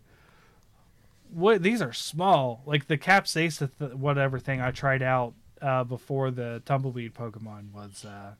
what 1.32 1.62
these 1.62 1.82
are 1.82 1.94
small. 1.94 2.62
Like 2.66 2.88
the 2.88 2.98
capsaicin 2.98 3.70
th- 3.78 3.94
whatever 3.94 4.40
thing 4.40 4.62
I 4.62 4.72
tried 4.72 5.02
out 5.02 5.34
uh, 5.62 5.84
before 5.84 6.32
the 6.32 6.62
tumbleweed 6.66 7.14
Pokemon 7.14 7.72
was 7.74 8.06
uh, 8.06 8.34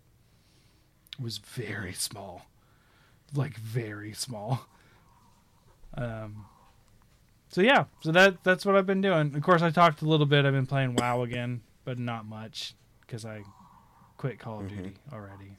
was 1.22 1.38
very 1.38 1.94
small, 1.94 2.46
like 3.34 3.58
very 3.58 4.14
small. 4.14 4.68
Um. 5.94 6.46
So 7.50 7.62
yeah, 7.62 7.86
so 8.02 8.12
that 8.12 8.44
that's 8.44 8.66
what 8.66 8.76
I've 8.76 8.86
been 8.86 9.02
doing. 9.02 9.36
Of 9.36 9.42
course, 9.44 9.62
I 9.62 9.70
talked 9.70 10.02
a 10.02 10.06
little 10.06 10.26
bit. 10.26 10.46
I've 10.46 10.54
been 10.54 10.66
playing 10.66 10.96
WoW 10.96 11.22
again, 11.22 11.62
but 11.86 11.98
not 11.98 12.26
much 12.26 12.74
because 13.02 13.26
I 13.26 13.44
quit 14.18 14.40
Call 14.40 14.60
of 14.60 14.70
Duty 14.70 14.96
already. 15.14 15.58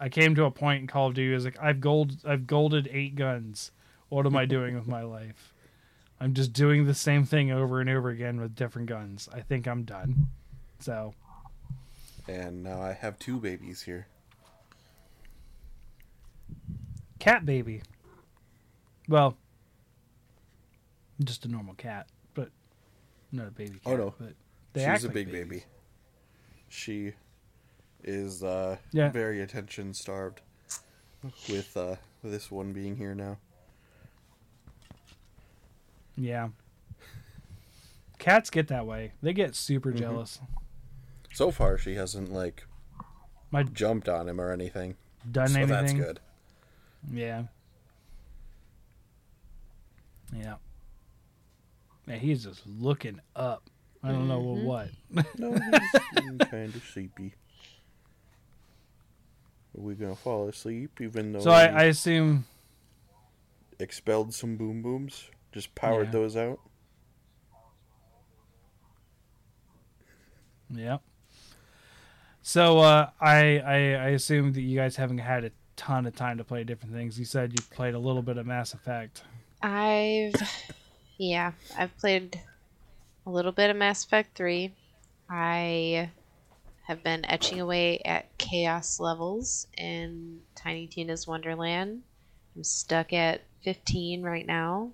I 0.00 0.08
came 0.08 0.34
to 0.36 0.44
a 0.44 0.50
point 0.50 0.80
in 0.82 0.86
Call 0.86 1.08
of 1.08 1.14
Duty. 1.14 1.32
I 1.32 1.34
was 1.34 1.44
like, 1.44 1.60
I've 1.60 1.80
gold, 1.80 2.16
I've 2.24 2.46
golded 2.46 2.88
eight 2.92 3.16
guns. 3.16 3.72
What 4.08 4.26
am 4.26 4.36
I 4.36 4.46
doing 4.46 4.74
with 4.74 4.86
my 4.86 5.02
life? 5.02 5.52
I'm 6.20 6.34
just 6.34 6.52
doing 6.52 6.86
the 6.86 6.94
same 6.94 7.24
thing 7.24 7.50
over 7.50 7.80
and 7.80 7.88
over 7.90 8.08
again 8.08 8.40
with 8.40 8.54
different 8.54 8.88
guns. 8.88 9.28
I 9.32 9.40
think 9.40 9.66
I'm 9.68 9.84
done. 9.84 10.28
So 10.80 11.14
And 12.26 12.62
now 12.62 12.80
I 12.80 12.92
have 12.92 13.18
two 13.18 13.38
babies 13.38 13.82
here. 13.82 14.06
cat 17.18 17.44
baby. 17.44 17.82
Well, 19.08 19.36
just 21.24 21.44
a 21.44 21.48
normal 21.48 21.74
cat, 21.74 22.06
but 22.34 22.50
not 23.32 23.48
a 23.48 23.50
baby 23.50 23.80
oh, 23.84 23.90
cat. 23.90 24.00
Oh, 24.00 24.04
no. 24.04 24.14
but 24.18 24.34
they 24.72 24.84
act 24.84 25.00
She's 25.00 25.04
a 25.04 25.08
like 25.08 25.14
big 25.14 25.32
babies. 25.32 25.48
baby. 25.62 25.64
She 26.68 27.12
is 28.04 28.42
uh, 28.42 28.76
Yeah. 28.92 29.10
very 29.10 29.40
attention 29.40 29.94
starved. 29.94 30.40
With 31.48 31.76
uh, 31.76 31.96
this 32.22 32.50
one 32.50 32.72
being 32.72 32.96
here 32.96 33.14
now. 33.14 33.38
Yeah. 36.16 36.48
Cats 38.18 38.50
get 38.50 38.68
that 38.68 38.86
way. 38.86 39.12
They 39.22 39.32
get 39.32 39.54
super 39.54 39.90
Mm-hmm. 39.90 39.98
jealous. 39.98 40.40
So 41.32 41.50
far, 41.50 41.76
she 41.78 41.94
hasn't 41.94 42.32
like 42.32 42.66
My 43.50 43.62
jumped 43.62 44.08
on 44.08 44.28
him 44.28 44.40
or 44.40 44.52
anything. 44.52 44.96
done 45.30 45.54
anything. 45.56 45.68
so 45.68 45.74
anything. 45.74 45.98
that's 45.98 46.06
good. 46.08 46.20
Yeah. 47.12 47.42
Yeah. 50.36 50.54
Man, 52.06 52.20
he's 52.20 52.44
just 52.44 52.66
looking 52.66 53.20
up. 53.36 53.62
I 54.02 54.12
don't 54.12 54.28
know 54.28 54.40
Mhm. 54.40 54.64
what. 54.64 54.88
No, 55.38 55.52
he's 55.52 56.48
kind 56.50 56.74
of 56.74 56.82
sleepy. 56.92 57.34
Are 59.78 59.82
we 59.82 59.94
gonna 59.94 60.16
fall 60.16 60.48
asleep 60.48 61.00
even 61.00 61.32
though 61.32 61.40
so 61.40 61.50
I, 61.52 61.66
I 61.66 61.82
assume 61.84 62.44
expelled 63.78 64.34
some 64.34 64.56
boom 64.56 64.82
booms? 64.82 65.30
Just 65.52 65.72
powered 65.76 66.06
Yeah. 66.08 66.12
those 66.12 66.36
out. 66.36 66.58
Yeah. 70.70 70.98
So 72.42 72.78
uh, 72.78 73.10
I, 73.20 73.58
I 73.58 73.74
I 73.74 74.08
assume 74.08 74.52
that 74.54 74.62
you 74.62 74.76
guys 74.76 74.96
haven't 74.96 75.18
had 75.18 75.44
a 75.44 75.50
ton 75.76 76.06
of 76.06 76.16
time 76.16 76.38
to 76.38 76.44
play 76.44 76.64
different 76.64 76.94
things. 76.94 77.18
You 77.18 77.24
said 77.24 77.52
you 77.52 77.64
played 77.70 77.94
a 77.94 77.98
little 77.98 78.22
bit 78.22 78.36
of 78.36 78.46
Mass 78.46 78.74
Effect. 78.74 79.22
I've 79.62 80.34
yeah, 81.18 81.52
I've 81.78 81.96
played 81.98 82.40
a 83.26 83.30
little 83.30 83.52
bit 83.52 83.70
of 83.70 83.76
Mass 83.76 84.04
Effect 84.04 84.36
3. 84.36 84.72
I 85.30 86.10
have 86.88 87.02
been 87.02 87.22
etching 87.26 87.60
away 87.60 88.00
at 88.06 88.36
chaos 88.38 88.98
levels 88.98 89.66
in 89.76 90.40
Tiny 90.54 90.86
Tina's 90.86 91.26
Wonderland. 91.26 92.02
I'm 92.56 92.64
stuck 92.64 93.12
at 93.12 93.42
15 93.62 94.22
right 94.22 94.46
now. 94.46 94.92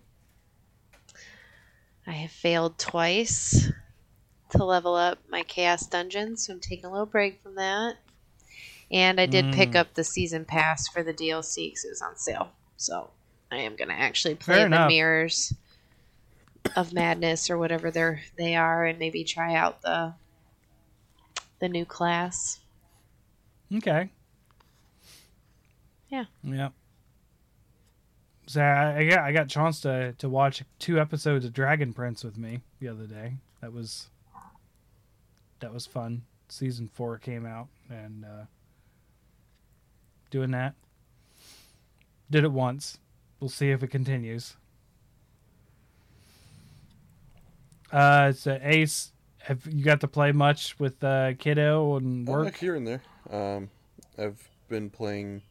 I 2.05 2.11
have 2.11 2.33
failed 2.33 2.79
twice 2.79 3.71
to 4.51 4.65
level 4.65 4.97
up 4.97 5.21
my 5.29 5.45
Chaos 5.45 5.87
Dungeon, 5.87 6.37
so 6.37 6.53
I'm 6.55 6.61
taking 6.61 6.85
a 6.87 6.91
little 6.91 7.07
break 7.07 7.41
from 7.41 7.55
that. 7.55 7.95
And 8.91 9.21
I 9.21 9.27
did 9.27 9.55
pick 9.55 9.71
Mm. 9.71 9.77
up 9.77 9.95
the 9.95 10.03
season 10.05 10.45
pass 10.45 10.89
for 10.89 11.05
the 11.05 11.15
DLC 11.15 11.69
because 11.69 11.85
it 11.85 11.91
was 11.91 12.03
on 12.03 12.17
sale. 12.17 12.51
So 12.77 13.11
I 13.53 13.59
am 13.59 13.77
going 13.77 13.89
to 13.89 13.95
actually 13.95 14.35
play 14.35 14.57
Fair 14.57 14.69
the 14.69 14.75
enough. 14.75 14.89
Mirrors 14.89 15.55
of 16.75 16.93
Madness 16.93 17.49
or 17.51 17.57
whatever 17.57 17.93
they're, 17.93 18.21
they 18.37 18.57
are 18.57 18.85
and 18.85 18.99
maybe 18.99 19.23
try 19.23 19.55
out 19.55 19.81
the 19.83 20.15
the 21.65 21.69
new 21.71 21.87
class. 21.87 22.61
Okay. 23.75 24.11
Yeah. 26.11 26.25
Yeah. 26.43 26.69
So 28.47 28.61
I, 28.61 28.99
I 28.99 29.09
got 29.09 29.19
I 29.21 29.33
got 29.33 29.47
a 29.47 29.49
chance 29.49 29.81
to 29.81 30.13
to 30.19 30.29
watch 30.29 30.63
two 30.79 31.01
episodes 31.01 31.47
of 31.47 31.55
Dragon 31.55 31.95
Prince 31.95 32.23
with 32.23 32.37
me 32.37 32.61
the 32.81 32.89
other 32.89 33.07
day. 33.07 33.37
That 33.63 33.73
was 33.73 34.11
that 35.61 35.73
was 35.73 35.87
fun. 35.87 36.25
Season 36.51 36.91
four 36.93 37.17
came 37.17 37.47
out 37.47 37.69
and 37.89 38.27
uh, 38.27 38.45
doing 40.31 40.51
that. 40.51 40.75
Did 42.31 42.45
it 42.45 42.53
once. 42.53 42.99
We'll 43.41 43.49
see 43.49 43.71
if 43.71 43.83
it 43.83 43.89
continues. 43.89 44.57
Uh, 47.91 48.27
it's 48.31 48.47
uh, 48.47 48.59
Ace. 48.63 49.14
Have 49.45 49.67
you 49.67 49.85
got 49.85 50.01
to 50.01 50.09
play 50.09 50.33
much 50.33 50.79
with 50.79 51.03
uh, 51.05 51.35
kiddo 51.39 51.97
and 51.97 52.27
Uh, 52.29 52.33
work? 52.33 52.57
here 52.57 52.75
and 52.77 52.87
there. 52.87 53.03
Um, 53.31 53.71
I've 54.19 54.49
been 54.69 54.89
playing 54.91 55.43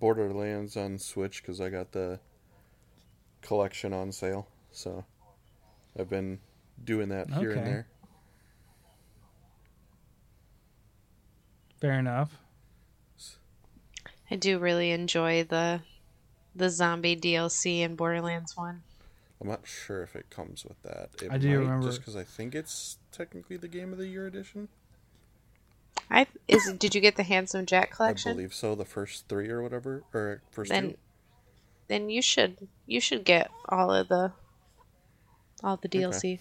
Borderlands 0.00 0.76
on 0.76 0.98
Switch 0.98 1.40
because 1.42 1.60
I 1.60 1.68
got 1.70 1.92
the 1.92 2.18
collection 3.42 3.92
on 3.92 4.10
sale. 4.10 4.48
So 4.72 5.04
I've 5.98 6.08
been 6.08 6.40
doing 6.84 7.08
that 7.10 7.30
here 7.34 7.52
and 7.52 7.66
there. 7.66 7.86
Fair 11.80 11.98
enough. 11.98 12.36
I 14.30 14.36
do 14.36 14.58
really 14.58 14.90
enjoy 14.90 15.44
the 15.44 15.80
the 16.54 16.68
zombie 16.68 17.16
DLC 17.16 17.80
in 17.80 17.94
Borderlands 17.94 18.56
1. 18.56 18.82
I'm 19.40 19.48
not 19.48 19.66
sure 19.66 20.02
if 20.02 20.16
it 20.16 20.30
comes 20.30 20.64
with 20.64 20.82
that. 20.82 21.10
It 21.22 21.30
I 21.30 21.38
do 21.38 21.48
might, 21.48 21.54
remember- 21.56 21.86
just 21.86 22.00
because 22.00 22.16
I 22.16 22.24
think 22.24 22.54
it's 22.54 22.98
technically 23.12 23.56
the 23.56 23.68
Game 23.68 23.92
of 23.92 23.98
the 23.98 24.08
Year 24.08 24.26
edition. 24.26 24.68
I 26.10 26.26
is 26.48 26.72
did 26.78 26.94
you 26.94 27.00
get 27.00 27.16
the 27.16 27.22
Handsome 27.22 27.66
Jack 27.66 27.90
collection? 27.92 28.30
I 28.30 28.34
believe 28.34 28.54
so. 28.54 28.74
The 28.74 28.84
first 28.84 29.28
three 29.28 29.48
or 29.50 29.62
whatever, 29.62 30.02
or 30.14 30.40
first 30.50 30.70
Then 30.70 30.90
two. 30.92 30.96
then 31.88 32.08
you 32.10 32.22
should 32.22 32.56
you 32.86 33.00
should 33.00 33.24
get 33.24 33.50
all 33.68 33.92
of 33.92 34.08
the 34.08 34.32
all 35.62 35.76
the 35.76 35.88
DLC. 35.88 36.38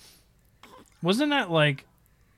Wasn't 1.02 1.30
that 1.32 1.52
like? 1.52 1.86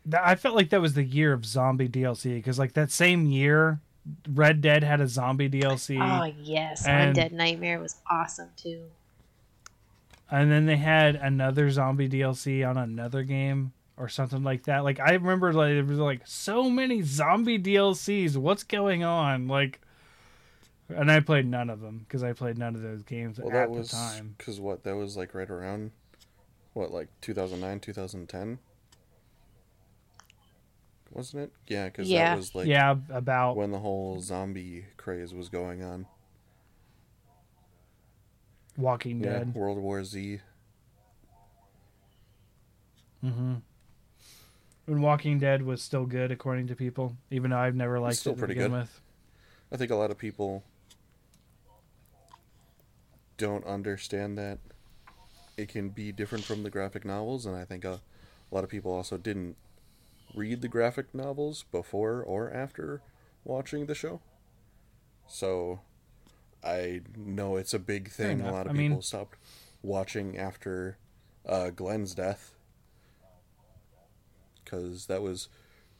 That, 0.06 0.26
I 0.26 0.36
felt 0.36 0.56
like 0.56 0.69
that 0.69 0.81
was 0.81 0.94
the 0.94 1.03
year 1.03 1.34
of 1.34 1.45
zombie 1.45 1.88
DLC 1.90 2.36
because 2.36 2.57
like 2.57 2.73
that 2.73 2.90
same 2.90 3.27
year, 3.27 3.80
Red 4.27 4.61
Dead 4.61 4.84
had 4.84 4.99
a 5.02 5.07
zombie 5.07 5.49
DLC, 5.49 5.99
Oh 6.02 6.34
yes, 6.41 6.88
And- 6.88 7.15
Undead 7.15 7.31
Nightmare 7.31 7.80
was 7.80 7.98
awesome 8.10 8.49
too. 8.56 8.86
And 10.31 10.51
then 10.51 10.65
they 10.65 10.77
had 10.77 11.15
another 11.15 11.69
zombie 11.69 12.10
DLC 12.10 12.68
on 12.68 12.77
another 12.77 13.23
game 13.23 13.73
or 13.97 14.07
something 14.07 14.43
like 14.43 14.64
that. 14.64 14.84
Like 14.84 14.99
I 14.99 15.14
remember, 15.14 15.51
like 15.53 15.73
there 15.73 15.84
was 15.84 15.99
like 15.99 16.22
so 16.26 16.69
many 16.69 17.01
zombie 17.01 17.60
DLCs. 17.60 18.38
What's 18.38 18.64
going 18.64 19.03
on? 19.03 19.47
Like, 19.47 19.80
and 20.88 21.11
I 21.11 21.19
played 21.19 21.45
none 21.45 21.69
of 21.69 21.81
them 21.81 21.99
because 21.99 22.23
I 22.23 22.34
played 22.34 22.57
none 22.57 22.76
of 22.76 22.81
those 22.81 23.03
games 23.03 23.39
Well, 23.39 23.49
at 23.49 23.53
that 23.53 23.73
the 23.73 23.80
was 23.80 23.89
time. 23.91 24.35
because 24.38 24.60
what 24.60 24.84
that 24.84 24.95
was 24.95 25.18
like 25.18 25.34
right 25.34 25.49
around 25.49 25.91
what 26.73 26.91
like 26.91 27.10
2009, 27.22 27.80
2010, 27.80 28.60
wasn't 31.11 31.43
it? 31.43 31.51
Yeah, 31.68 31.85
because 31.88 32.10
Yeah. 32.10 32.30
that 32.31 32.38
was 32.38 32.56
like 32.56 32.68
yeah, 32.68 32.95
about 33.10 33.56
when 33.57 33.72
the 33.72 33.80
whole 33.80 34.22
zombie 34.22 34.85
craze 34.97 35.34
was 35.34 35.49
going 35.49 35.84
on. 35.84 36.06
Walking 38.80 39.19
Yeah, 39.19 39.39
Dead. 39.39 39.56
World 39.56 39.77
War 39.77 40.03
Z. 40.03 40.39
hmm 43.22 43.56
When 44.85 45.01
Walking 45.01 45.38
Dead 45.38 45.61
was 45.64 45.81
still 45.81 46.06
good, 46.06 46.31
according 46.31 46.68
to 46.68 46.76
people, 46.76 47.18
even 47.30 47.51
though 47.51 47.57
I've 47.57 47.76
never 47.76 47.99
liked 47.99 48.18
still 48.18 48.34
it 48.34 48.39
pretty 48.39 48.56
good. 48.56 48.72
with. 48.72 49.01
I 49.72 49.77
think 49.77 49.91
a 49.91 49.95
lot 49.95 50.11
of 50.11 50.18
people 50.18 50.64
don't 53.38 53.65
understand 53.65 54.38
that 54.38 54.60
it 55.57 55.68
can 55.68 55.89
be 55.89 56.11
different 56.11 56.45
from 56.45 56.64
the 56.64 56.69
graphic 56.69 57.03
novels, 57.06 57.45
and 57.45 57.56
I 57.56 57.65
think 57.65 57.84
a, 57.84 57.99
a 58.51 58.56
lot 58.56 58.64
of 58.64 58.69
people 58.69 58.93
also 58.93 59.18
didn't 59.18 59.57
read 60.34 60.61
the 60.61 60.68
graphic 60.68 61.14
novels 61.14 61.65
before 61.72 62.23
or 62.23 62.51
after 62.51 63.01
watching 63.43 63.85
the 63.85 63.95
show. 63.95 64.22
So 65.27 65.81
I 66.64 67.02
know 67.15 67.56
it's 67.56 67.73
a 67.73 67.80
big 67.80 68.10
thing. 68.10 68.41
A 68.41 68.52
lot 68.52 68.65
of 68.65 68.72
I 68.72 68.76
mean- 68.76 68.91
people 68.91 69.02
stopped 69.02 69.38
watching 69.81 70.38
after 70.38 70.98
uh, 71.45 71.69
Glenn's 71.69 72.14
death 72.14 72.56
because 74.64 75.07
that 75.07 75.22
was 75.22 75.48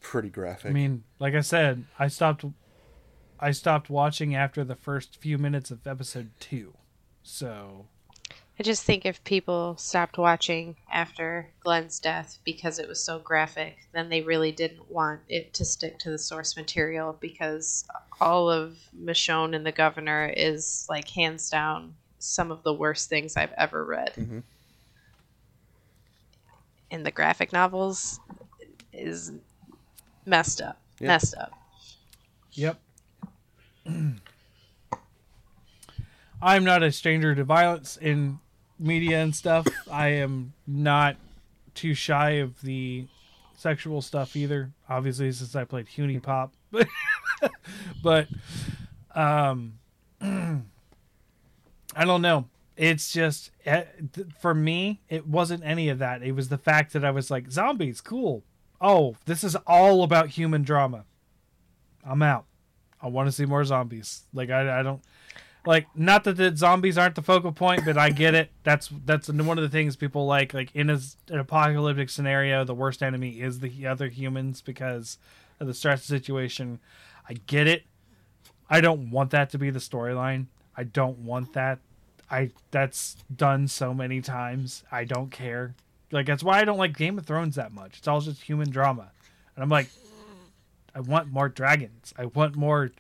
pretty 0.02 0.30
graphic. 0.30 0.72
I 0.72 0.74
mean, 0.74 1.04
like 1.20 1.34
I 1.34 1.42
said, 1.42 1.86
I 1.98 2.08
stopped. 2.08 2.46
I 3.40 3.52
stopped 3.52 3.90
watching 3.90 4.36
after 4.36 4.64
the 4.66 4.76
first 4.76 5.16
few 5.18 5.38
minutes 5.38 5.72
of 5.72 5.88
episode 5.88 6.32
two. 6.40 6.74
So 7.24 7.88
I 8.60 8.64
just 8.64 8.84
think 8.84 9.06
if 9.06 9.24
people 9.24 9.78
stopped 9.78 10.18
watching 10.18 10.76
after 10.92 11.50
Glenn's 11.62 11.98
death 11.98 12.40
because 12.44 12.78
it 12.78 12.90
was 12.90 13.02
so 13.02 13.18
graphic, 13.18 13.78
then 13.94 14.10
they 14.10 14.22
really 14.22 14.52
didn't 14.52 14.92
want 14.92 15.22
it 15.30 15.54
to 15.54 15.64
stick 15.64 15.98
to 16.00 16.10
the 16.10 16.18
source 16.18 16.58
material 16.58 17.16
because 17.22 17.86
all 18.20 18.52
of 18.52 18.78
Michonne 18.94 19.56
and 19.56 19.66
the 19.66 19.72
Governor 19.72 20.34
is 20.36 20.86
like 20.90 21.08
hands 21.08 21.50
down 21.50 21.96
some 22.18 22.52
of 22.52 22.64
the 22.64 22.74
worst 22.74 23.08
things 23.08 23.38
I've 23.38 23.54
ever 23.54 23.86
read. 23.86 24.14
Mhm. 24.16 24.44
In 26.92 27.04
the 27.04 27.12
graphic 27.12 27.54
novels 27.54 28.20
is 28.92 29.32
messed 30.26 30.60
up. 30.60 30.78
Yeah. 31.00 31.08
Messed 31.08 31.36
up. 31.36 31.54
Yep. 32.52 32.78
I'm 36.42 36.66
not 36.66 36.84
a 36.84 36.92
stranger 36.92 37.34
to 37.36 37.46
violence 37.46 37.96
in 37.96 38.40
media 38.80 39.20
and 39.20 39.36
stuff. 39.36 39.68
I 39.92 40.10
am 40.10 40.54
not 40.66 41.18
too 41.76 41.94
shy 41.94 42.32
of 42.32 42.62
the 42.62 43.08
sexual 43.56 44.02
stuff 44.02 44.36
either. 44.36 44.72
Obviously, 44.90 45.32
since 45.32 45.56
I 45.56 45.66
played 45.66 45.88
HuniePop, 45.88 46.52
but 48.04 48.28
um, 49.14 49.74
I 50.22 50.62
don't 52.06 52.22
know. 52.22 52.46
It's 52.78 53.12
just 53.12 53.52
eh, 53.66 53.84
for 54.40 54.54
me, 54.54 55.02
it 55.10 55.28
wasn't 55.28 55.64
any 55.66 55.90
of 55.90 56.00
that. 56.00 56.24
It 56.24 56.32
was 56.32 56.48
the 56.48 56.58
fact 56.58 56.94
that 56.94 57.04
I 57.04 57.12
was 57.12 57.30
like, 57.30 57.52
zombies, 57.52 58.00
cool. 58.00 58.44
Oh, 58.80 59.18
this 59.26 59.44
is 59.44 59.56
all 59.68 60.04
about 60.04 60.30
human 60.30 60.64
drama. 60.64 61.04
I'm 62.06 62.22
out. 62.22 62.46
I 63.02 63.08
want 63.08 63.28
to 63.28 63.32
see 63.34 63.46
more 63.46 63.66
zombies. 63.66 64.24
Like 64.34 64.50
I, 64.50 64.80
I 64.80 64.84
don't 64.84 65.02
like 65.66 65.88
not 65.96 66.24
that 66.24 66.38
the 66.38 66.56
zombies 66.56 66.98
aren't 66.98 67.16
the 67.16 67.22
focal 67.22 67.52
point, 67.52 67.84
but 67.86 67.98
I 67.98 68.10
get 68.10 68.34
it. 68.34 68.50
That's 68.64 68.90
that's 69.06 69.30
one 69.30 69.58
of 69.58 69.62
the 69.62 69.70
things 69.70 69.96
people 69.96 70.26
like. 70.26 70.54
Like 70.54 70.74
in 70.76 70.90
a, 70.90 71.00
an 71.30 71.40
apocalyptic 71.40 72.10
scenario, 72.10 72.64
the 72.64 72.74
worst 72.76 73.04
enemy 73.04 73.42
is 73.42 73.60
the 73.60 73.86
other 73.88 74.08
humans 74.08 74.62
because 74.62 75.18
of 75.60 75.68
the 75.68 75.74
stress 75.74 76.04
situation. 76.06 76.80
I 77.28 77.34
get 77.34 77.68
it. 77.68 77.84
I 78.70 78.82
don't 78.82 79.12
want 79.12 79.32
that 79.32 79.50
to 79.52 79.58
be 79.58 79.70
the 79.70 79.80
storyline. 79.80 80.46
I 80.78 80.84
don't 80.84 81.20
want 81.20 81.54
that. 81.54 81.80
I 82.32 82.52
that's 82.72 83.18
done 83.36 83.68
so 83.68 83.94
many 83.94 84.22
times. 84.22 84.84
I 84.92 85.04
don't 85.04 85.30
care. 85.32 85.76
Like 86.12 86.26
that's 86.26 86.44
why 86.44 86.60
I 86.60 86.66
don't 86.66 86.78
like 86.78 86.96
Game 86.96 87.18
of 87.18 87.26
Thrones 87.26 87.56
that 87.56 87.74
much. 87.74 87.98
It's 87.98 88.08
all 88.08 88.22
just 88.22 88.42
human 88.44 88.70
drama, 88.70 89.12
and 89.56 89.64
I'm 89.64 89.70
like, 89.70 89.90
I 90.96 91.02
want 91.02 91.32
more 91.32 91.50
dragons. 91.50 92.14
I 92.18 92.26
want 92.26 92.56
more 92.56 92.92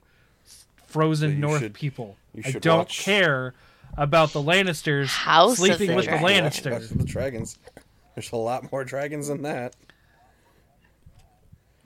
frozen 0.88 1.40
North 1.40 1.62
should- 1.62 1.74
people. 1.74 2.18
You 2.34 2.44
I 2.46 2.52
don't 2.52 2.80
watch- 2.80 3.00
care 3.00 3.54
about 3.98 4.32
the 4.34 4.42
Lannisters 4.42 5.08
House 5.08 5.58
sleeping 5.58 5.90
the 5.90 5.96
with 5.96 6.06
the 6.06 6.18
Dragons. 6.18 6.60
Lannisters. 6.60 6.98
The 6.98 7.04
dragons. 7.04 7.58
There's 8.16 8.32
a 8.32 8.36
lot 8.38 8.72
more 8.72 8.84
dragons 8.84 9.28
than 9.28 9.42
that. 9.44 9.76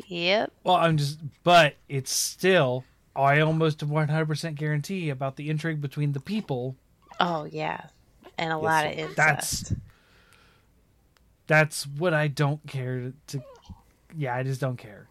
Yep. 0.08 0.52
Well, 0.64 0.76
I'm 0.76 0.98
just, 0.98 1.20
but 1.44 1.76
it's 1.88 2.12
still. 2.12 2.84
I 3.16 3.40
almost 3.42 3.80
100% 3.88 4.56
guarantee 4.56 5.10
about 5.10 5.36
the 5.36 5.50
intrigue 5.50 5.82
between 5.82 6.12
the 6.14 6.20
people. 6.20 6.76
Oh 7.20 7.46
yeah. 7.46 7.86
And 8.38 8.52
a 8.52 8.58
lot 8.58 8.86
of 8.88 8.92
incest. 8.94 9.16
That's 9.16 9.74
that's 11.46 11.88
what 11.88 12.14
I 12.14 12.28
don't 12.28 12.66
care 12.68 13.00
to, 13.00 13.14
to. 13.38 13.44
Yeah, 14.18 14.36
I 14.36 14.42
just 14.44 14.60
don't 14.60 14.78
care. 14.78 15.08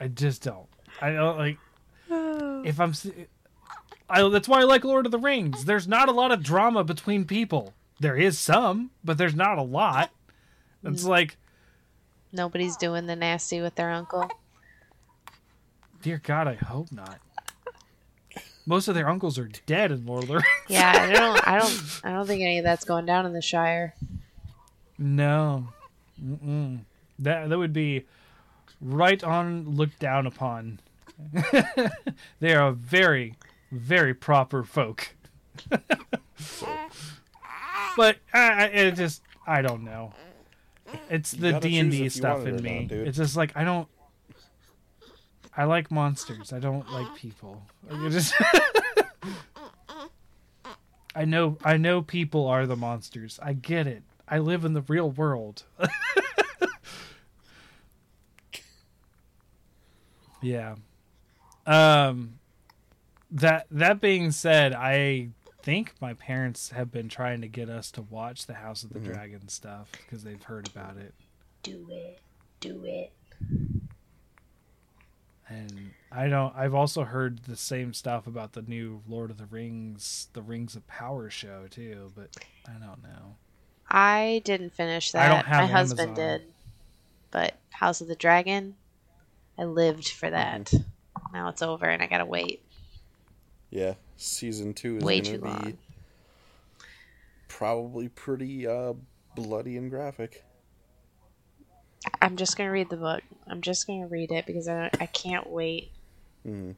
I 0.00 0.08
just 0.08 0.42
don't. 0.42 0.66
I 1.00 1.12
don't 1.12 1.38
like. 1.38 1.58
If 2.64 2.80
I'm, 2.80 2.90
s- 2.90 3.06
I, 4.10 4.26
that's 4.28 4.48
why 4.48 4.60
I 4.60 4.64
like 4.64 4.84
Lord 4.84 5.06
of 5.06 5.12
the 5.12 5.18
Rings. 5.18 5.64
There's 5.64 5.86
not 5.86 6.08
a 6.08 6.12
lot 6.12 6.32
of 6.32 6.42
drama 6.42 6.84
between 6.84 7.24
people. 7.24 7.74
There 8.00 8.16
is 8.16 8.38
some, 8.38 8.90
but 9.04 9.18
there's 9.18 9.34
not 9.34 9.58
a 9.58 9.62
lot. 9.62 10.10
It's 10.84 11.04
mm. 11.04 11.08
like, 11.08 11.36
Nobody's 12.32 12.76
doing 12.76 13.06
the 13.06 13.16
nasty 13.16 13.60
with 13.60 13.74
their 13.74 13.90
uncle. 13.90 14.30
dear 16.02 16.20
God, 16.22 16.46
I 16.46 16.54
hope 16.54 16.92
not. 16.92 17.18
Most 18.66 18.86
of 18.86 18.94
their 18.94 19.08
uncles 19.08 19.38
are 19.38 19.48
dead 19.64 19.90
in 19.90 20.04
Lord 20.04 20.24
of 20.24 20.28
the 20.28 20.34
Rings. 20.34 20.46
Yeah, 20.68 20.92
I 20.94 21.12
don't, 21.12 21.48
I 21.48 21.58
don't, 21.58 22.00
I 22.04 22.12
don't 22.12 22.26
think 22.26 22.42
any 22.42 22.58
of 22.58 22.64
that's 22.64 22.84
going 22.84 23.06
down 23.06 23.24
in 23.24 23.32
the 23.32 23.40
Shire. 23.40 23.94
No, 24.98 25.68
Mm-mm. 26.22 26.80
that 27.20 27.48
that 27.48 27.58
would 27.58 27.72
be 27.72 28.04
right 28.80 29.22
on 29.24 29.76
looked 29.76 29.98
down 29.98 30.26
upon. 30.26 30.80
they 32.40 32.54
are 32.54 32.72
very, 32.72 33.34
very 33.70 34.14
proper 34.14 34.64
folk. 34.64 35.14
but 37.96 38.16
I, 38.32 38.40
I, 38.40 38.64
it 38.66 38.94
just, 38.96 39.22
I 39.46 39.62
don't 39.62 39.84
know. 39.84 40.12
It's 41.10 41.32
the 41.32 41.58
D 41.58 41.78
and 41.78 41.90
D 41.90 42.08
stuff 42.08 42.46
in 42.46 42.62
me. 42.62 42.88
not, 42.90 42.92
it's 42.92 43.18
just 43.18 43.36
like 43.36 43.54
I 43.56 43.64
don't. 43.64 43.88
I 45.56 45.64
like 45.64 45.90
monsters. 45.90 46.52
I 46.52 46.60
don't 46.60 46.90
like 46.90 47.14
people. 47.16 47.62
Like, 47.88 48.12
just. 48.12 48.34
I 51.14 51.24
know. 51.24 51.58
I 51.64 51.76
know 51.76 52.02
people 52.02 52.46
are 52.46 52.66
the 52.66 52.76
monsters. 52.76 53.40
I 53.42 53.52
get 53.54 53.86
it. 53.86 54.02
I 54.28 54.38
live 54.38 54.64
in 54.64 54.72
the 54.74 54.82
real 54.82 55.10
world. 55.10 55.64
yeah. 60.40 60.76
Um 61.66 62.38
that 63.30 63.66
that 63.70 64.00
being 64.00 64.30
said, 64.30 64.74
I 64.74 65.30
think 65.62 65.94
my 66.00 66.14
parents 66.14 66.70
have 66.70 66.90
been 66.90 67.08
trying 67.08 67.40
to 67.42 67.48
get 67.48 67.68
us 67.68 67.90
to 67.92 68.02
watch 68.02 68.46
the 68.46 68.54
House 68.54 68.82
of 68.84 68.92
the 68.92 69.00
Dragon 69.00 69.48
stuff 69.48 69.90
because 69.92 70.24
they've 70.24 70.42
heard 70.42 70.68
about 70.68 70.96
it. 70.96 71.14
Do 71.62 71.86
it, 71.90 72.20
do 72.60 72.84
it. 72.84 73.12
And 75.48 75.92
I 76.12 76.28
don't 76.28 76.54
I've 76.54 76.74
also 76.74 77.04
heard 77.04 77.44
the 77.44 77.56
same 77.56 77.94
stuff 77.94 78.26
about 78.26 78.52
the 78.52 78.62
new 78.62 79.02
Lord 79.08 79.30
of 79.30 79.38
the 79.38 79.46
Rings, 79.46 80.28
the 80.34 80.42
Rings 80.42 80.76
of 80.76 80.86
Power 80.86 81.30
show 81.30 81.66
too, 81.70 82.12
but 82.14 82.30
I 82.66 82.72
don't 82.72 83.02
know. 83.02 83.36
I 83.90 84.42
didn't 84.44 84.74
finish 84.74 85.14
I 85.14 85.18
that. 85.28 85.34
don't 85.34 85.46
have 85.46 85.62
My 85.62 85.72
husband 85.72 86.18
Amazon. 86.18 86.24
did. 86.40 86.42
But 87.30 87.54
House 87.70 88.00
of 88.00 88.08
the 88.08 88.14
Dragon, 88.16 88.74
I 89.58 89.64
lived 89.64 90.08
for 90.08 90.28
that. 90.28 90.66
Mm-hmm. 90.66 91.34
Now 91.34 91.48
it's 91.48 91.62
over 91.62 91.86
and 91.86 92.02
I 92.02 92.06
gotta 92.06 92.26
wait. 92.26 92.62
Yeah, 93.70 93.94
season 94.16 94.72
two 94.74 94.96
is 94.96 95.04
Way 95.04 95.20
gonna 95.20 95.36
too 95.36 95.42
be 95.42 95.48
long. 95.48 95.78
probably 97.48 98.08
pretty 98.08 98.66
uh, 98.66 98.94
bloody 99.36 99.76
and 99.76 99.90
graphic. 99.90 100.44
I'm 102.22 102.36
just 102.36 102.56
gonna 102.56 102.70
read 102.70 102.88
the 102.90 102.96
book. 102.96 103.22
I'm 103.46 103.60
just 103.60 103.86
gonna 103.86 104.06
read 104.06 104.32
it 104.32 104.46
because 104.46 104.68
I 104.68 104.90
I 105.00 105.06
can't 105.06 105.48
wait. 105.50 105.90
Mm. 106.46 106.74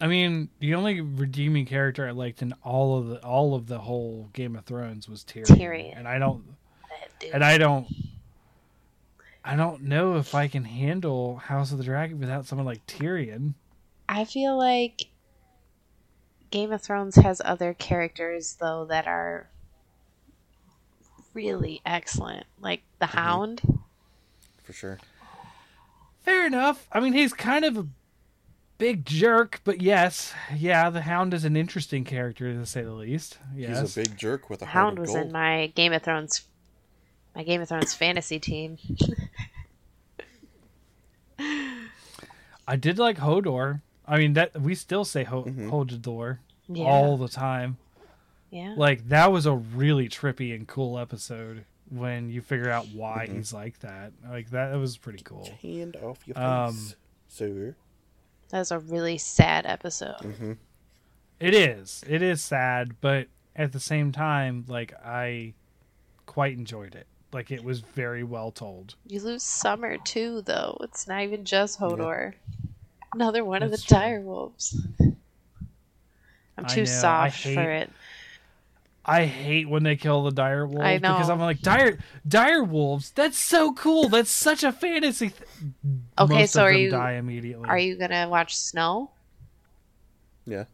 I 0.00 0.06
mean, 0.08 0.50
the 0.60 0.74
only 0.74 1.00
redeeming 1.00 1.64
character 1.64 2.06
I 2.06 2.10
liked 2.10 2.42
in 2.42 2.54
all 2.62 2.98
of 2.98 3.08
the 3.08 3.24
all 3.24 3.54
of 3.54 3.66
the 3.66 3.78
whole 3.78 4.28
Game 4.32 4.54
of 4.54 4.64
Thrones 4.64 5.08
was 5.08 5.24
Tyrion. 5.24 5.46
Tyrion. 5.46 5.98
And 5.98 6.06
I 6.06 6.18
don't 6.18 6.44
and 7.32 7.42
I 7.42 7.58
don't 7.58 7.86
I 9.46 9.54
don't 9.54 9.82
know 9.82 10.16
if 10.16 10.34
I 10.34 10.48
can 10.48 10.64
handle 10.64 11.36
House 11.36 11.70
of 11.70 11.78
the 11.78 11.84
Dragon 11.84 12.18
without 12.18 12.46
someone 12.46 12.66
like 12.66 12.84
Tyrion. 12.86 13.54
I 14.08 14.24
feel 14.24 14.58
like 14.58 15.06
Game 16.50 16.72
of 16.72 16.82
Thrones 16.82 17.14
has 17.16 17.40
other 17.44 17.72
characters 17.72 18.56
though 18.60 18.86
that 18.86 19.06
are 19.06 19.48
really 21.32 21.80
excellent, 21.86 22.44
like 22.60 22.82
the 22.98 23.06
mm-hmm. 23.06 23.18
Hound. 23.18 23.80
For 24.64 24.72
sure. 24.72 24.98
Fair 26.22 26.44
enough. 26.44 26.88
I 26.90 26.98
mean, 26.98 27.12
he's 27.12 27.32
kind 27.32 27.64
of 27.64 27.76
a 27.76 27.86
big 28.78 29.06
jerk, 29.06 29.60
but 29.62 29.80
yes, 29.80 30.34
yeah, 30.56 30.90
the 30.90 31.02
Hound 31.02 31.32
is 31.32 31.44
an 31.44 31.56
interesting 31.56 32.02
character 32.02 32.52
to 32.52 32.66
say 32.66 32.82
the 32.82 32.92
least. 32.92 33.38
Yes. 33.54 33.80
He's 33.80 33.96
a 33.96 34.00
big 34.00 34.18
jerk 34.18 34.50
with 34.50 34.60
a 34.62 34.66
heart 34.66 34.72
Hound 34.72 34.98
of 34.98 35.02
was 35.02 35.10
gold. 35.10 35.26
in 35.26 35.32
my 35.32 35.68
Game 35.76 35.92
of 35.92 36.02
Thrones, 36.02 36.42
my 37.36 37.42
Game 37.44 37.60
of 37.60 37.68
Thrones 37.68 37.92
fantasy 37.94 38.40
team. 38.40 38.78
I 42.66 42.76
did 42.76 42.98
like 42.98 43.18
Hodor. 43.18 43.82
I 44.06 44.18
mean, 44.18 44.32
that 44.32 44.58
we 44.60 44.74
still 44.74 45.04
say 45.04 45.24
Ho- 45.24 45.44
Mhm. 45.44 45.70
Hodor 45.70 46.38
Yeah, 46.68 46.84
all 46.86 47.16
the 47.16 47.28
time. 47.28 47.76
yeah. 48.50 48.74
Like 48.76 49.08
that 49.08 49.30
was 49.30 49.46
a 49.46 49.54
really 49.54 50.08
trippy 50.08 50.54
and 50.54 50.66
cool 50.66 50.98
episode 50.98 51.64
when 51.90 52.30
you 52.30 52.40
figure 52.40 52.70
out 52.70 52.88
why 52.88 53.26
Mhm. 53.28 53.36
he's 53.36 53.52
like 53.52 53.78
that. 53.80 54.12
Like 54.28 54.50
that, 54.50 54.70
that 54.70 54.78
was 54.78 54.96
pretty 54.96 55.22
cool. 55.22 55.48
Hand 55.62 55.96
off 55.96 56.26
your 56.26 56.34
face, 56.34 56.42
Um, 56.42 56.92
sir. 57.28 57.76
That 58.48 58.58
was 58.60 58.70
a 58.72 58.78
really 58.78 59.18
sad 59.18 59.66
episode. 59.66 60.20
hmm 60.22 60.52
It 61.38 61.54
is. 61.54 62.02
It 62.08 62.22
is 62.22 62.42
sad, 62.42 62.98
but 63.02 63.28
at 63.54 63.72
the 63.72 63.80
same 63.80 64.10
time, 64.10 64.64
like 64.68 64.94
I 65.04 65.52
quite 66.24 66.54
enjoyed 66.56 66.94
it. 66.94 67.06
Like 67.36 67.50
it 67.50 67.62
was 67.62 67.80
very 67.80 68.24
well 68.24 68.50
told. 68.50 68.94
You 69.06 69.20
lose 69.20 69.42
Summer 69.42 69.98
too, 69.98 70.40
though. 70.46 70.78
It's 70.80 71.06
not 71.06 71.20
even 71.22 71.44
just 71.44 71.78
Hodor. 71.78 72.32
Another 73.12 73.44
one 73.44 73.62
of 73.62 73.68
the 73.70 73.76
That's 73.76 73.84
true. 73.84 73.98
dire 73.98 74.20
wolves. 74.22 74.74
I'm 76.56 76.64
too 76.64 76.86
soft 76.86 77.42
hate- 77.42 77.54
for 77.54 77.70
it. 77.70 77.90
I 79.04 79.26
hate 79.26 79.68
when 79.68 79.82
they 79.82 79.96
kill 79.96 80.24
the 80.24 80.30
dire 80.30 80.66
wolves 80.66 80.80
I 80.86 80.96
because. 80.96 81.28
I'm 81.28 81.38
like 81.38 81.60
dire 81.60 81.98
dire 82.26 82.64
wolves. 82.64 83.10
That's 83.10 83.36
so 83.38 83.74
cool. 83.74 84.08
That's 84.08 84.30
such 84.30 84.64
a 84.64 84.72
fantasy. 84.72 85.28
Th-. 85.28 85.42
Okay, 86.18 86.34
Most 86.40 86.54
so 86.54 86.62
of 86.62 86.68
are 86.68 86.72
them 86.72 86.80
you 86.80 86.90
die 86.90 87.12
immediately. 87.12 87.68
are 87.68 87.78
you 87.78 87.96
gonna 87.96 88.30
watch 88.30 88.56
Snow? 88.56 89.10
Yeah, 90.46 90.64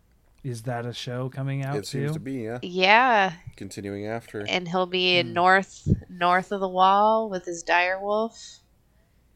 Is 0.45 0.63
that 0.63 0.85
a 0.87 0.93
show 0.93 1.29
coming 1.29 1.65
out 1.65 1.77
it 1.77 1.87
seems 1.87 2.11
too? 2.11 2.15
to 2.15 2.21
be. 2.21 2.33
Yeah, 2.43 2.59
Yeah, 2.63 3.33
continuing 3.57 4.07
after. 4.07 4.45
and 4.49 4.67
he'll 4.69 4.87
be 4.87 5.19
in 5.19 5.29
hmm. 5.29 5.33
north 5.35 5.89
north 6.09 6.51
of 6.53 6.61
the 6.61 6.69
wall 6.69 7.31
with 7.31 7.45
his 7.45 7.63
dire 7.63 8.01
wolf, 8.01 8.59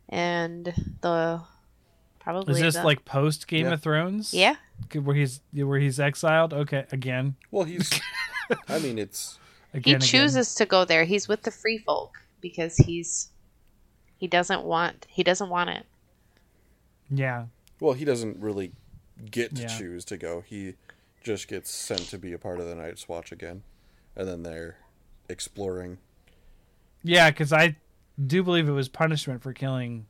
and 0.09 0.73
the 1.03 1.41
probably 2.19 2.55
Is 2.55 2.61
this 2.61 2.74
the- 2.77 2.83
like 2.85 3.05
post 3.05 3.47
Game 3.47 3.66
Yeah. 3.66 3.73
of 3.74 3.83
Thrones? 3.83 4.35
yeah 4.35 4.57
where 4.95 5.16
he's 5.16 5.41
where 5.53 5.78
he's 5.78 5.99
exiled. 5.99 6.53
Okay, 6.53 6.85
again, 6.93 7.37
Well, 7.51 7.65
he's. 7.65 7.99
I 8.69 8.78
mean, 8.78 8.99
it's 8.99 9.39
he 9.73 9.78
again. 9.78 9.97
again. 9.97 10.01
chooses 10.09 10.55
to 10.57 10.66
go 10.66 10.85
there. 10.85 11.05
He's 11.05 11.28
with 11.28 11.43
the 11.43 11.51
free 11.51 11.78
folk 11.78 12.19
because 12.41 12.77
he's 12.77 13.31
he 14.19 14.27
doesn't 14.27 14.65
want 14.65 15.07
he 15.09 15.23
doesn't 15.23 15.49
want 15.49 15.70
it. 15.70 15.87
Yeah, 17.11 17.47
well, 17.81 17.93
he 17.95 18.05
doesn't 18.05 18.39
really 18.41 18.73
get 19.31 19.55
to 19.57 19.62
Yeah. 19.62 19.69
choose 19.78 20.05
to 20.07 20.16
go. 20.16 20.43
He 20.47 20.74
just 21.27 21.48
gets 21.48 21.70
sent 21.70 22.01
to 22.11 22.19
be 22.19 22.32
a 22.32 22.39
part 22.39 22.61
of 22.61 22.66
the 22.66 22.74
Night's 22.74 23.09
Watch 23.09 23.32
again, 23.32 23.62
and 24.15 24.27
then 24.28 24.43
they're 24.44 24.77
exploring. 25.28 25.98
yeah, 27.03 27.31
because 27.31 27.53
I 27.53 27.77
do 28.24 28.43
believe 28.43 28.69
it 28.69 28.73
was 28.73 28.89
punishment 28.89 29.43
for 29.43 29.53
killing 29.53 30.07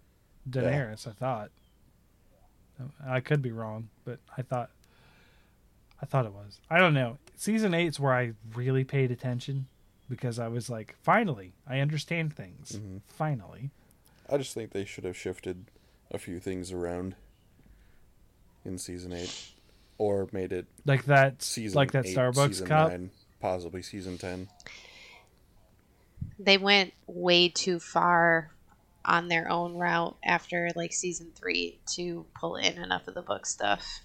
Daenerys. 0.48 1.08
I 1.08 1.12
thought. 1.12 1.50
I 3.04 3.20
could 3.20 3.40
be 3.40 3.50
wrong, 3.52 3.88
but 4.04 4.18
I 4.36 4.42
thought. 4.42 4.70
I 6.02 6.04
thought 6.04 6.26
it 6.26 6.32
was. 6.32 6.60
I 6.68 6.78
don't 6.78 6.92
know. 6.92 7.16
Season 7.36 7.72
eight's 7.72 7.98
where 7.98 8.12
I 8.12 8.32
really 8.54 8.84
paid 8.84 9.10
attention 9.10 9.66
because 10.10 10.38
I 10.38 10.48
was 10.48 10.68
like, 10.68 10.94
finally, 11.02 11.54
I 11.66 11.80
understand 11.80 12.34
things. 12.36 12.72
Mhm. 12.78 13.00
Finally. 13.08 13.70
I 14.30 14.36
just 14.36 14.52
think 14.52 14.72
they 14.72 14.84
should 14.84 15.04
have 15.04 15.16
shifted 15.16 15.64
a 16.10 16.18
few 16.18 16.38
things 16.38 16.70
around 16.70 17.14
in 18.64 18.76
season 18.76 19.12
eight, 19.14 19.52
or 19.98 20.28
made 20.32 20.52
it 20.52 20.66
Like 20.84 21.04
that, 21.06 21.42
season 21.42 21.76
like 21.76 21.92
that 21.92 22.06
eight, 22.06 22.16
Starbucks 22.16 22.48
season 22.48 22.66
cup. 22.66 22.90
nine, 22.90 23.10
possibly 23.40 23.82
season 23.82 24.18
ten. 24.18 24.48
They 26.38 26.58
went 26.58 26.92
way 27.06 27.48
too 27.48 27.78
far 27.78 28.50
on 29.04 29.28
their 29.28 29.48
own 29.48 29.74
route 29.76 30.16
after 30.24 30.68
like 30.74 30.92
season 30.92 31.30
three 31.34 31.78
to 31.94 32.26
pull 32.38 32.56
in 32.56 32.76
enough 32.78 33.06
of 33.08 33.14
the 33.14 33.22
book 33.22 33.46
stuff. 33.46 34.00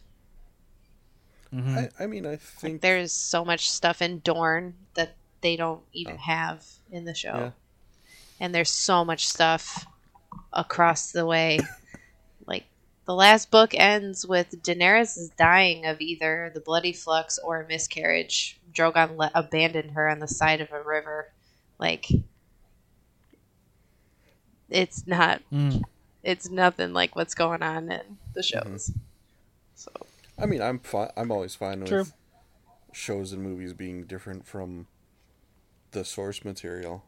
Mhm. 1.54 1.92
I, 2.00 2.04
I 2.04 2.08
mean, 2.08 2.26
I 2.26 2.32
Like 2.32 2.40
think 2.42 2.82
there's 2.82 3.12
so 3.12 3.44
much 3.44 3.70
stuff 3.70 4.02
in 4.02 4.20
Dorne 4.20 4.76
that 4.94 5.16
they 5.42 5.56
don't 5.58 5.84
even 5.92 6.16
Oh. 6.16 6.20
have 6.20 6.66
in 6.92 7.04
the 7.04 7.14
show. 7.16 7.36
Yeah. 7.36 7.52
And 8.40 8.56
there's 8.56 8.70
so 8.72 9.04
much 9.04 9.28
stuff 9.28 9.86
across 10.54 11.12
the 11.12 11.26
way. 11.26 11.60
Like 13.02 13.06
the 13.06 13.16
last 13.16 13.52
book 13.52 13.74
ends 13.74 14.26
with 14.26 14.62
Daenerys 14.64 15.36
dying 15.36 15.86
of 15.86 16.00
either 16.02 16.52
the 16.54 16.60
bloody 16.60 16.94
flux 16.94 17.38
or 17.40 17.62
a 17.62 17.68
miscarriage. 17.68 18.60
Drogon 18.74 19.18
le- 19.18 19.32
abandoned 19.36 19.92
her 19.92 20.08
on 20.10 20.20
the 20.20 20.28
side 20.28 20.62
of 20.62 20.72
a 20.72 20.82
river. 20.82 21.28
Like 21.80 22.08
it's 24.70 25.06
not 25.08 25.42
Mm. 25.52 25.82
it's 26.24 26.50
nothing 26.50 26.94
like 26.94 27.16
what's 27.16 27.34
going 27.34 27.62
on 27.64 27.92
in 27.92 28.18
the 28.34 28.44
shows. 28.44 28.92
So 29.76 29.92
I 30.38 30.46
mean, 30.46 30.62
I'm 30.62 30.80
fine. 30.80 31.10
I'm 31.18 31.32
always 31.32 31.56
fine 31.56 31.84
True. 31.86 32.00
with 32.00 32.14
shows 32.94 33.32
and 33.34 33.42
movies 33.44 33.74
being 33.74 34.04
different 34.06 34.46
from 34.46 34.88
the 35.92 36.06
source 36.06 36.44
material. 36.46 37.04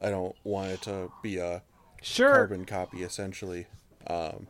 I 0.00 0.10
don't 0.10 0.34
want 0.44 0.70
it 0.72 0.82
to 0.82 1.10
be 1.22 1.38
a 1.38 1.62
Sure. 2.02 2.32
carbon 2.32 2.64
copy, 2.64 3.02
essentially. 3.02 3.66
Um, 4.06 4.46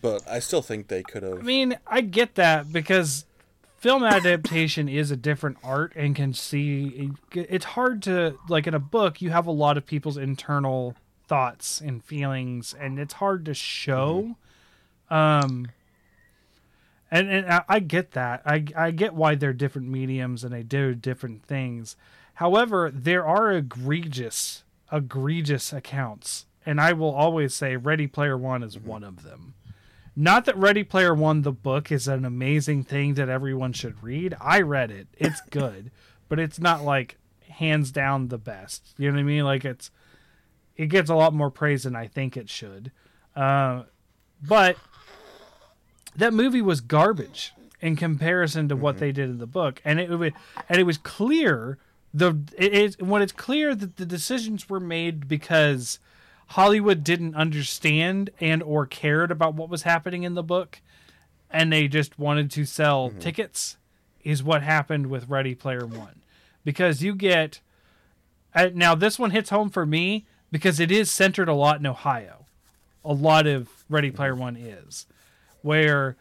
but 0.00 0.26
I 0.28 0.38
still 0.38 0.62
think 0.62 0.88
they 0.88 1.02
could 1.02 1.22
have. 1.22 1.38
I 1.38 1.42
mean, 1.42 1.76
I 1.86 2.00
get 2.00 2.36
that 2.36 2.72
because 2.72 3.24
film 3.80 4.04
adaptation 4.04 4.88
is 4.88 5.10
a 5.10 5.16
different 5.16 5.56
art 5.64 5.92
and 5.96 6.14
can 6.14 6.34
see 6.34 7.10
it's 7.32 7.64
hard 7.64 8.02
to 8.02 8.36
like 8.48 8.66
in 8.66 8.74
a 8.74 8.78
book 8.78 9.22
you 9.22 9.30
have 9.30 9.46
a 9.46 9.50
lot 9.50 9.78
of 9.78 9.86
people's 9.86 10.18
internal 10.18 10.94
thoughts 11.26 11.80
and 11.80 12.04
feelings 12.04 12.74
and 12.78 12.98
it's 12.98 13.14
hard 13.14 13.44
to 13.46 13.54
show. 13.54 14.36
Um 15.08 15.68
and 17.10 17.28
and 17.30 17.50
I, 17.50 17.64
I 17.68 17.80
get 17.80 18.12
that. 18.12 18.42
I 18.44 18.64
I 18.76 18.90
get 18.90 19.14
why 19.14 19.34
they're 19.34 19.54
different 19.54 19.88
mediums 19.88 20.44
and 20.44 20.52
they 20.52 20.62
do 20.62 20.94
different 20.94 21.42
things. 21.42 21.96
However 22.34 22.90
there 22.92 23.26
are 23.26 23.50
egregious 23.50 24.62
egregious 24.92 25.72
accounts 25.72 26.44
and 26.66 26.80
I 26.80 26.92
will 26.92 27.14
always 27.14 27.54
say 27.54 27.76
Ready 27.76 28.06
Player 28.06 28.36
One 28.36 28.62
is 28.62 28.78
one 28.78 29.04
of 29.04 29.22
them 29.22 29.54
not 30.20 30.44
that 30.44 30.56
Ready 30.56 30.84
Player 30.84 31.14
One, 31.14 31.42
the 31.42 31.52
book, 31.52 31.90
is 31.90 32.06
an 32.06 32.24
amazing 32.26 32.84
thing 32.84 33.14
that 33.14 33.30
everyone 33.30 33.72
should 33.72 34.02
read. 34.02 34.36
I 34.40 34.60
read 34.60 34.90
it; 34.90 35.08
it's 35.16 35.40
good, 35.50 35.90
but 36.28 36.38
it's 36.38 36.58
not 36.58 36.82
like 36.82 37.16
hands 37.48 37.90
down 37.90 38.28
the 38.28 38.38
best. 38.38 38.94
You 38.98 39.08
know 39.08 39.14
what 39.14 39.20
I 39.20 39.24
mean? 39.24 39.44
Like 39.44 39.64
it's 39.64 39.90
it 40.76 40.86
gets 40.86 41.08
a 41.08 41.14
lot 41.14 41.32
more 41.32 41.50
praise 41.50 41.84
than 41.84 41.96
I 41.96 42.06
think 42.06 42.36
it 42.36 42.50
should. 42.50 42.92
Uh, 43.34 43.84
but 44.42 44.76
that 46.16 46.34
movie 46.34 46.62
was 46.62 46.80
garbage 46.80 47.52
in 47.80 47.96
comparison 47.96 48.68
to 48.68 48.76
what 48.76 48.98
they 48.98 49.12
did 49.12 49.30
in 49.30 49.38
the 49.38 49.46
book, 49.46 49.80
and 49.84 49.98
it 49.98 50.10
wa- 50.10 50.30
and 50.68 50.78
it 50.80 50.84
was 50.84 50.98
clear 50.98 51.78
the 52.12 52.38
it 52.58 52.74
is 52.74 52.98
when 52.98 53.22
it's 53.22 53.32
clear 53.32 53.74
that 53.74 53.96
the 53.96 54.04
decisions 54.04 54.68
were 54.68 54.80
made 54.80 55.28
because 55.28 55.98
Hollywood 56.50 57.04
didn't 57.04 57.36
understand 57.36 58.30
and 58.40 58.60
or 58.62 58.84
cared 58.84 59.30
about 59.30 59.54
what 59.54 59.68
was 59.68 59.82
happening 59.82 60.24
in 60.24 60.34
the 60.34 60.42
book 60.42 60.80
and 61.48 61.72
they 61.72 61.86
just 61.86 62.18
wanted 62.18 62.50
to 62.50 62.64
sell 62.64 63.10
tickets 63.20 63.76
is 64.24 64.42
what 64.42 64.62
happened 64.62 65.06
with 65.06 65.28
Ready 65.28 65.54
Player 65.54 65.86
1 65.86 66.22
because 66.64 67.04
you 67.04 67.14
get 67.14 67.60
uh, 68.52 68.68
now 68.74 68.96
this 68.96 69.16
one 69.16 69.30
hits 69.30 69.50
home 69.50 69.70
for 69.70 69.86
me 69.86 70.26
because 70.50 70.80
it 70.80 70.90
is 70.90 71.08
centered 71.08 71.48
a 71.48 71.54
lot 71.54 71.78
in 71.78 71.86
Ohio. 71.86 72.46
A 73.04 73.12
lot 73.12 73.46
of 73.46 73.68
Ready 73.88 74.10
Player 74.10 74.34
1 74.34 74.56
is. 74.56 75.06
Where 75.62 76.16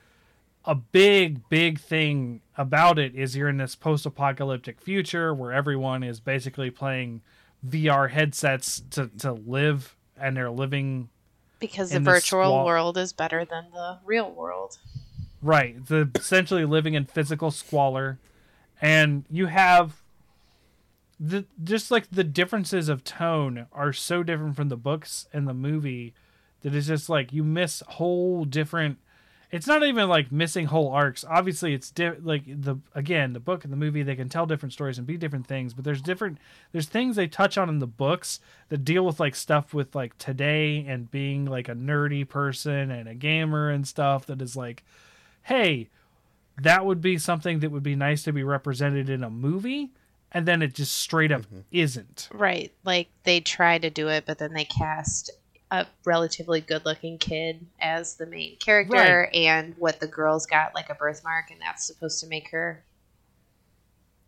a 0.64 0.76
big 0.76 1.50
big 1.50 1.80
thing 1.80 2.42
about 2.56 3.00
it 3.00 3.16
is 3.16 3.36
you're 3.36 3.50
in 3.50 3.58
this 3.58 3.76
post-apocalyptic 3.76 4.80
future 4.80 5.34
where 5.34 5.52
everyone 5.52 6.04
is 6.04 6.20
basically 6.20 6.70
playing 6.70 7.22
VR 7.68 8.12
headsets 8.12 8.84
to 8.92 9.08
to 9.18 9.32
live 9.34 9.96
and 10.22 10.36
they're 10.38 10.52
living 10.52 11.10
Because 11.60 11.92
the 11.92 12.00
virtual 12.00 12.44
squal- 12.44 12.66
world 12.66 12.98
is 12.98 13.14
better 13.14 13.46
than 13.46 13.66
the 13.74 14.00
real 14.06 14.30
world. 14.32 14.78
right 15.42 15.86
the 15.88 16.10
essentially 16.16 16.66
living 16.66 16.94
in 16.96 17.06
physical 17.06 17.50
squalor 17.52 18.18
and 18.82 19.24
you 19.30 19.46
have 19.48 20.02
the 21.20 21.46
just 21.64 21.92
like 21.92 22.10
the 22.12 22.24
differences 22.24 22.88
of 22.90 23.04
tone 23.04 23.68
are 23.74 23.92
so 23.94 24.24
different 24.24 24.56
from 24.56 24.70
the 24.70 24.78
books 24.78 25.28
and 25.34 25.48
the 25.48 25.54
movie 25.54 26.14
that 26.62 26.74
it's 26.74 26.88
just 26.88 27.10
like 27.10 27.34
you 27.34 27.44
miss 27.44 27.82
whole 27.88 28.46
different 28.46 28.98
it's 29.52 29.68
not 29.68 29.84
even 29.84 30.08
like 30.08 30.32
missing 30.32 30.68
whole 30.68 30.90
arcs. 30.90 31.26
Obviously 31.28 31.74
it's 31.74 31.90
di- 31.92 32.18
like 32.22 32.44
the 32.46 32.78
again 32.94 33.34
the 33.34 33.40
book 33.40 33.64
and 33.64 33.74
the 33.74 33.78
movie 33.78 34.04
they 34.04 34.16
can 34.16 34.30
tell 34.30 34.46
different 34.46 34.74
stories 34.74 34.98
and 34.98 35.08
be 35.08 35.18
different 35.18 35.48
things 35.48 35.74
but 35.74 35.84
there's 35.84 36.02
different 36.02 36.38
there's 36.72 36.88
things 36.88 37.16
they 37.16 37.28
touch 37.28 37.58
on 37.58 37.70
in 37.70 37.80
the 37.80 37.88
books 37.88 38.40
that 38.70 38.86
deal 38.86 39.06
with 39.06 39.20
like 39.20 39.36
stuff 39.36 39.74
with 39.74 39.96
like 39.96 40.18
today 40.18 40.86
and 40.88 41.12
being 41.12 41.46
like 41.46 41.68
a 41.68 41.74
nerdy 41.74 42.28
person 42.28 42.92
and 42.92 43.10
a 43.10 43.16
gamer 43.16 43.70
and 43.70 43.88
stuff 43.88 44.26
that 44.26 44.42
is 44.42 44.56
like 44.56 44.84
hey 45.44 45.90
that 46.62 46.86
would 46.86 47.02
be 47.02 47.18
something 47.18 47.60
that 47.60 47.72
would 47.72 47.84
be 47.84 47.96
nice 47.96 48.24
to 48.24 48.34
be 48.34 48.44
represented 48.44 49.10
in 49.10 49.24
a 49.24 49.30
movie 49.30 49.92
and 50.32 50.48
then 50.48 50.62
it 50.62 50.74
just 50.74 50.96
straight 50.96 51.32
up 51.32 51.42
mm-hmm. 51.42 51.62
isn't. 51.72 52.30
Right. 52.32 52.72
Like 52.84 53.10
they 53.24 53.40
try 53.40 53.78
to 53.78 53.90
do 53.90 54.10
it, 54.10 54.26
but 54.26 54.38
then 54.38 54.54
they 54.54 54.66
cast 54.66 55.32
a 55.72 55.86
relatively 56.06 56.62
good 56.62 56.84
looking 56.86 57.18
kid 57.18 57.66
as 57.80 58.16
the 58.16 58.26
main 58.26 58.58
character 58.58 59.30
Right. 59.32 59.36
and 59.36 59.76
what 59.78 60.00
the 60.00 60.08
girl's 60.08 60.46
got 60.48 60.74
like 60.74 60.90
a 60.90 60.96
birthmark 60.96 61.52
and 61.52 61.62
that's 61.62 61.86
supposed 61.86 62.20
to 62.22 62.28
make 62.28 62.50
her 62.50 62.84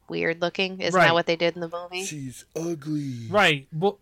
weird 0.07 0.41
looking. 0.41 0.80
Isn't 0.81 0.97
Right. 0.97 1.07
that 1.07 1.13
what 1.13 1.26
they 1.26 1.35
did 1.35 1.55
in 1.55 1.61
the 1.61 1.69
movie? 1.69 2.03
She's 2.05 2.45
ugly. 2.55 3.27
Right. 3.30 3.68
Well, 3.73 3.97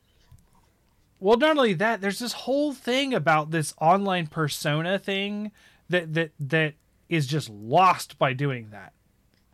well, 1.19 1.37
not 1.37 1.57
only 1.57 1.73
that, 1.73 2.01
there's 2.01 2.19
this 2.19 2.33
whole 2.33 2.73
thing 2.73 3.13
about 3.13 3.51
this 3.51 3.73
online 3.79 4.27
persona 4.27 4.97
thing 4.97 5.51
that 5.89 6.13
that 6.13 6.31
that 6.39 6.73
is 7.09 7.25
just 7.27 7.49
lost 7.49 8.17
by 8.19 8.33
doing 8.33 8.69
that. 8.71 8.93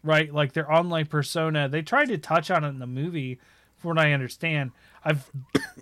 Right? 0.04 0.32
Like 0.34 0.54
their 0.54 0.72
online 0.72 1.08
persona, 1.08 1.68
they 1.68 1.82
tried 1.82 2.10
to 2.10 2.18
touch 2.18 2.52
on 2.52 2.64
it 2.64 2.70
in 2.70 2.80
the 2.80 2.86
movie, 2.88 3.40
from 3.78 3.90
what 3.90 4.00
I 4.00 4.14
understand. 4.14 4.72
I've 5.04 5.30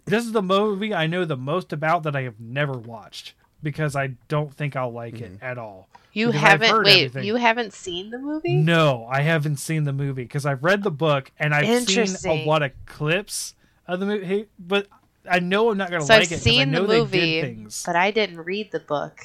this 0.05 0.25
is 0.25 0.31
the 0.31 0.41
movie 0.41 0.93
I 0.93 1.07
know 1.07 1.25
the 1.25 1.37
most 1.37 1.71
about 1.73 2.03
that 2.03 2.15
I 2.15 2.21
have 2.23 2.39
never 2.39 2.73
watched 2.73 3.33
because 3.61 3.95
I 3.95 4.15
don't 4.27 4.53
think 4.53 4.75
I'll 4.75 4.91
like 4.91 5.21
it 5.21 5.33
mm-hmm. 5.35 5.45
at 5.45 5.57
all. 5.57 5.87
You 6.11 6.27
Because 6.27 6.43
I've 6.43 6.61
haven't 6.61 6.83
wait, 6.83 7.05
everything. 7.05 7.23
you 7.23 7.35
haven't 7.37 7.73
seen 7.73 8.11
the 8.11 8.19
movie? 8.19 8.55
No, 8.55 9.07
I 9.09 9.21
haven't 9.21 9.57
seen 9.57 9.83
the 9.85 9.93
movie 9.93 10.23
because 10.23 10.45
I've 10.45 10.63
read 10.63 10.83
the 10.83 10.91
book 10.91 11.31
and 11.39 11.55
I've 11.55 11.87
seen 11.87 12.07
a 12.29 12.45
lot 12.45 12.61
of 12.61 12.71
clips 12.85 13.55
of 13.87 13.99
the 13.99 14.05
movie. 14.05 14.47
But 14.59 14.87
I 15.29 15.39
know 15.39 15.71
I'm 15.71 15.77
not 15.77 15.89
gonna 15.89 16.03
So 16.03 16.13
like 16.13 16.23
I've 16.23 16.23
it 16.25 16.29
because 16.29 16.41
I 16.47 16.49
seen 16.51 16.71
know 16.71 16.85
the 16.85 16.99
movie, 16.99 17.19
did 17.41 17.43
things. 17.57 17.83
but 17.85 17.95
I 17.95 18.11
didn't 18.11 18.41
read 18.41 18.71
the 18.71 18.79
book. 18.79 19.21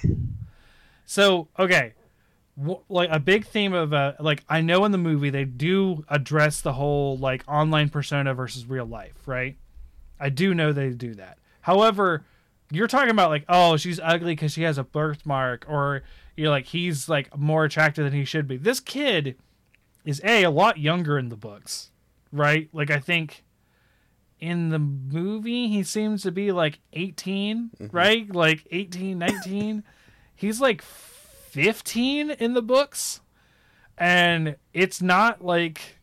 So 1.04 1.48
okay, 1.58 1.94
w- 1.96 1.97
like 2.88 3.10
a 3.12 3.20
big 3.20 3.46
theme 3.46 3.72
of 3.72 3.92
uh, 3.92 4.14
like 4.18 4.42
I 4.48 4.60
know 4.60 4.84
in 4.84 4.92
the 4.92 4.98
movie 4.98 5.30
they 5.30 5.44
do 5.44 6.04
address 6.08 6.60
the 6.60 6.72
whole 6.72 7.16
like 7.16 7.44
online 7.46 7.88
persona 7.88 8.34
versus 8.34 8.66
real 8.66 8.86
life, 8.86 9.26
right? 9.26 9.56
I 10.18 10.30
do 10.30 10.54
know 10.54 10.72
they 10.72 10.90
do 10.90 11.14
that. 11.14 11.38
However, 11.60 12.24
you're 12.70 12.88
talking 12.88 13.10
about 13.10 13.30
like 13.30 13.44
oh 13.48 13.76
she's 13.76 14.00
ugly 14.00 14.32
because 14.32 14.52
she 14.52 14.62
has 14.62 14.78
a 14.78 14.84
birthmark, 14.84 15.66
or 15.68 16.02
you're 16.36 16.50
like 16.50 16.66
he's 16.66 17.08
like 17.08 17.36
more 17.36 17.64
attractive 17.64 18.04
than 18.04 18.12
he 18.12 18.24
should 18.24 18.48
be. 18.48 18.56
This 18.56 18.80
kid 18.80 19.36
is 20.04 20.20
a 20.24 20.44
a 20.44 20.50
lot 20.50 20.78
younger 20.78 21.18
in 21.18 21.28
the 21.28 21.36
books, 21.36 21.90
right? 22.32 22.68
Like 22.72 22.90
I 22.90 22.98
think 22.98 23.44
in 24.40 24.68
the 24.70 24.78
movie 24.78 25.68
he 25.68 25.82
seems 25.82 26.22
to 26.22 26.30
be 26.30 26.52
like 26.52 26.78
18 26.92 27.70
right 27.90 28.32
like 28.32 28.64
18 28.70 29.18
19 29.18 29.82
he's 30.36 30.60
like 30.60 30.80
15 31.50 32.30
in 32.30 32.54
the 32.54 32.62
books 32.62 33.20
and 33.96 34.56
it's 34.72 35.02
not 35.02 35.44
like 35.44 35.98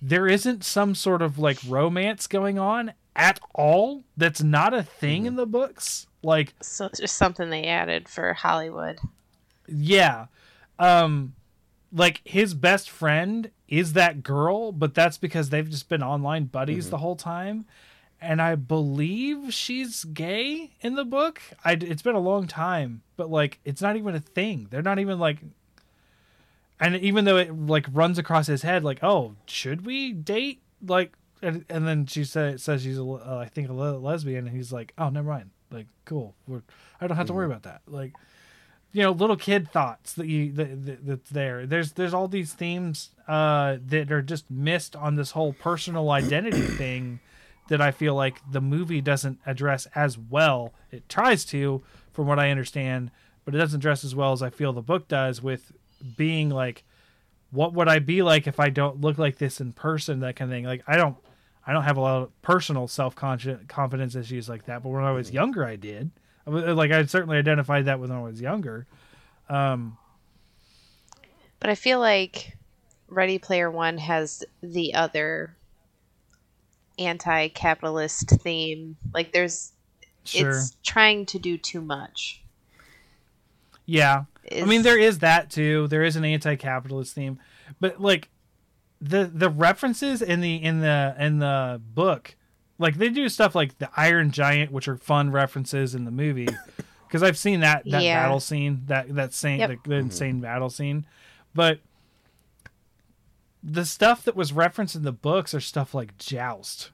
there 0.00 0.26
isn't 0.26 0.64
some 0.64 0.94
sort 0.94 1.22
of 1.22 1.38
like 1.38 1.58
romance 1.66 2.26
going 2.26 2.58
on 2.58 2.92
at 3.16 3.40
all 3.54 4.04
that's 4.16 4.42
not 4.42 4.72
a 4.72 4.82
thing 4.82 5.26
in 5.26 5.36
the 5.36 5.46
books. 5.46 6.06
Like 6.22 6.54
So 6.62 6.86
it's 6.86 7.00
just 7.00 7.16
something 7.16 7.50
they 7.50 7.64
added 7.64 8.08
for 8.08 8.32
Hollywood. 8.34 8.98
yeah. 9.66 10.26
Um 10.78 11.34
like 11.92 12.20
his 12.24 12.54
best 12.54 12.88
friend 12.88 13.50
is 13.68 13.94
that 13.94 14.22
girl 14.22 14.70
but 14.70 14.94
that's 14.94 15.18
because 15.18 15.50
they've 15.50 15.68
just 15.68 15.88
been 15.88 16.02
online 16.02 16.44
buddies 16.44 16.88
the 16.90 16.98
whole 16.98 17.16
time 17.16 17.64
and 18.20 18.40
i 18.40 18.54
believe 18.54 19.52
she's 19.52 20.04
gay 20.04 20.70
in 20.80 20.94
the 20.94 21.04
book. 21.04 21.40
I, 21.64 21.72
it's 21.72 22.02
been 22.02 22.14
a 22.14 22.20
long 22.20 22.46
time 22.46 23.02
but 23.20 23.30
like 23.30 23.60
it's 23.66 23.82
not 23.82 23.96
even 23.96 24.14
a 24.14 24.20
thing. 24.20 24.66
They're 24.70 24.80
not 24.80 24.98
even 24.98 25.18
like 25.18 25.40
and 26.80 26.96
even 26.96 27.26
though 27.26 27.36
it 27.36 27.54
like 27.54 27.84
runs 27.92 28.18
across 28.18 28.46
his 28.46 28.62
head 28.62 28.82
like 28.82 29.04
oh 29.04 29.34
should 29.44 29.84
we 29.84 30.14
date? 30.14 30.62
Like 30.86 31.12
and, 31.42 31.66
and 31.68 31.86
then 31.86 32.06
she 32.06 32.24
say, 32.24 32.56
says 32.56 32.82
she's 32.82 32.98
a, 32.98 33.02
uh, 33.04 33.42
i 33.44 33.48
think 33.48 33.68
a 33.68 33.74
le- 33.74 33.98
lesbian 33.98 34.46
and 34.46 34.56
he's 34.56 34.72
like 34.72 34.94
oh 34.96 35.10
never 35.10 35.28
mind. 35.28 35.50
Like 35.70 35.86
cool. 36.06 36.34
We're, 36.46 36.62
i 36.98 37.06
don't 37.06 37.18
have 37.18 37.26
to 37.26 37.34
worry 37.34 37.44
about 37.44 37.64
that. 37.64 37.82
Like 37.86 38.14
you 38.92 39.02
know 39.02 39.12
little 39.12 39.36
kid 39.36 39.70
thoughts 39.70 40.14
that 40.14 40.26
you 40.26 40.52
that, 40.52 40.86
that, 40.86 41.06
that's 41.06 41.30
there. 41.30 41.66
There's 41.66 41.92
there's 41.92 42.14
all 42.14 42.26
these 42.26 42.54
themes 42.54 43.10
uh 43.28 43.76
that 43.84 44.10
are 44.10 44.22
just 44.22 44.50
missed 44.50 44.96
on 44.96 45.16
this 45.16 45.32
whole 45.32 45.52
personal 45.52 46.10
identity 46.10 46.62
thing 46.62 47.20
that 47.70 47.80
i 47.80 47.90
feel 47.90 48.14
like 48.14 48.40
the 48.50 48.60
movie 48.60 49.00
doesn't 49.00 49.38
address 49.46 49.86
as 49.94 50.16
well. 50.18 50.74
It 50.90 51.08
tries 51.08 51.44
to 51.46 51.82
from 52.12 52.26
what 52.26 52.38
i 52.38 52.50
understand 52.50 53.10
but 53.44 53.54
it 53.54 53.58
doesn't 53.58 53.78
address 53.80 54.04
as 54.04 54.14
well 54.14 54.32
as 54.32 54.42
i 54.42 54.50
feel 54.50 54.72
the 54.74 54.82
book 54.82 55.08
does 55.08 55.42
with 55.42 55.72
being 56.16 56.50
like 56.50 56.84
what 57.50 57.72
would 57.72 57.88
i 57.88 57.98
be 57.98 58.22
like 58.22 58.46
if 58.46 58.60
i 58.60 58.68
don't 58.68 59.00
look 59.00 59.16
like 59.18 59.38
this 59.38 59.60
in 59.60 59.72
person 59.72 60.20
that 60.20 60.36
kind 60.36 60.50
of 60.50 60.54
thing. 60.54 60.64
Like 60.64 60.82
i 60.86 60.96
don't 60.96 61.16
i 61.66 61.72
don't 61.72 61.84
have 61.84 61.96
a 61.96 62.00
lot 62.00 62.22
of 62.22 62.42
personal 62.42 62.86
self 62.86 63.14
confidence 63.16 64.14
issues 64.14 64.48
like 64.48 64.66
that 64.66 64.82
but 64.82 64.90
when 64.90 65.02
i 65.04 65.12
was 65.12 65.30
younger 65.32 65.64
i 65.64 65.76
did. 65.76 66.10
I 66.46 66.50
was- 66.50 66.76
like 66.76 66.90
i 66.92 67.04
certainly 67.06 67.38
identified 67.38 67.86
that 67.86 67.98
when 68.00 68.10
i 68.10 68.20
was 68.20 68.40
younger. 68.40 68.86
Um 69.48 69.96
But 71.60 71.70
I 71.70 71.74
feel 71.74 71.98
like 72.00 72.56
Ready 73.08 73.38
Player 73.38 73.70
One 73.70 73.98
has 73.98 74.44
the 74.62 74.94
other 74.94 75.56
anti-capitalist 77.00 78.28
theme. 78.42 78.96
Like 79.12 79.32
there's 79.32 79.72
Sure. 80.24 80.50
it's 80.50 80.76
trying 80.84 81.24
to 81.26 81.38
do 81.38 81.56
too 81.56 81.80
much. 81.80 82.42
Yeah. 83.86 84.24
I 84.54 84.64
mean 84.64 84.82
there 84.82 84.98
is 84.98 85.20
that 85.20 85.50
too. 85.50 85.88
There 85.88 86.02
is 86.02 86.16
an 86.16 86.24
anti-capitalist 86.24 87.14
theme. 87.14 87.38
But 87.80 88.00
like 88.00 88.28
the 89.00 89.24
the 89.32 89.48
references 89.48 90.20
in 90.22 90.40
the 90.40 90.56
in 90.56 90.80
the 90.80 91.16
in 91.18 91.38
the 91.38 91.80
book 91.94 92.36
like 92.78 92.96
they 92.96 93.08
do 93.08 93.28
stuff 93.30 93.54
like 93.54 93.78
the 93.78 93.88
Iron 93.96 94.30
Giant 94.30 94.70
which 94.72 94.88
are 94.88 94.96
fun 94.96 95.30
references 95.30 95.94
in 95.94 96.04
the 96.04 96.10
movie 96.10 96.48
because 97.08 97.22
I've 97.22 97.38
seen 97.38 97.60
that 97.60 97.84
that 97.86 98.02
Yeah. 98.02 98.22
battle 98.22 98.40
scene 98.40 98.82
that 98.86 99.14
that 99.14 99.32
same 99.32 99.60
Yep. 99.60 99.68
the, 99.70 99.74
the 99.76 99.94
mm-hmm. 99.96 100.04
insane 100.06 100.40
battle 100.40 100.70
scene. 100.70 101.06
But 101.54 101.80
the 103.62 103.84
stuff 103.84 104.24
that 104.24 104.36
was 104.36 104.52
referenced 104.52 104.96
in 104.96 105.02
the 105.02 105.12
books 105.12 105.54
are 105.54 105.60
stuff 105.60 105.94
like 105.94 106.16
Joust. 106.18 106.90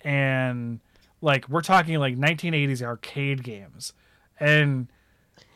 And 0.00 0.80
like 1.20 1.48
we're 1.48 1.62
talking 1.62 1.98
like 1.98 2.16
1980s 2.16 2.82
arcade 2.82 3.42
games. 3.42 3.92
And 4.38 4.88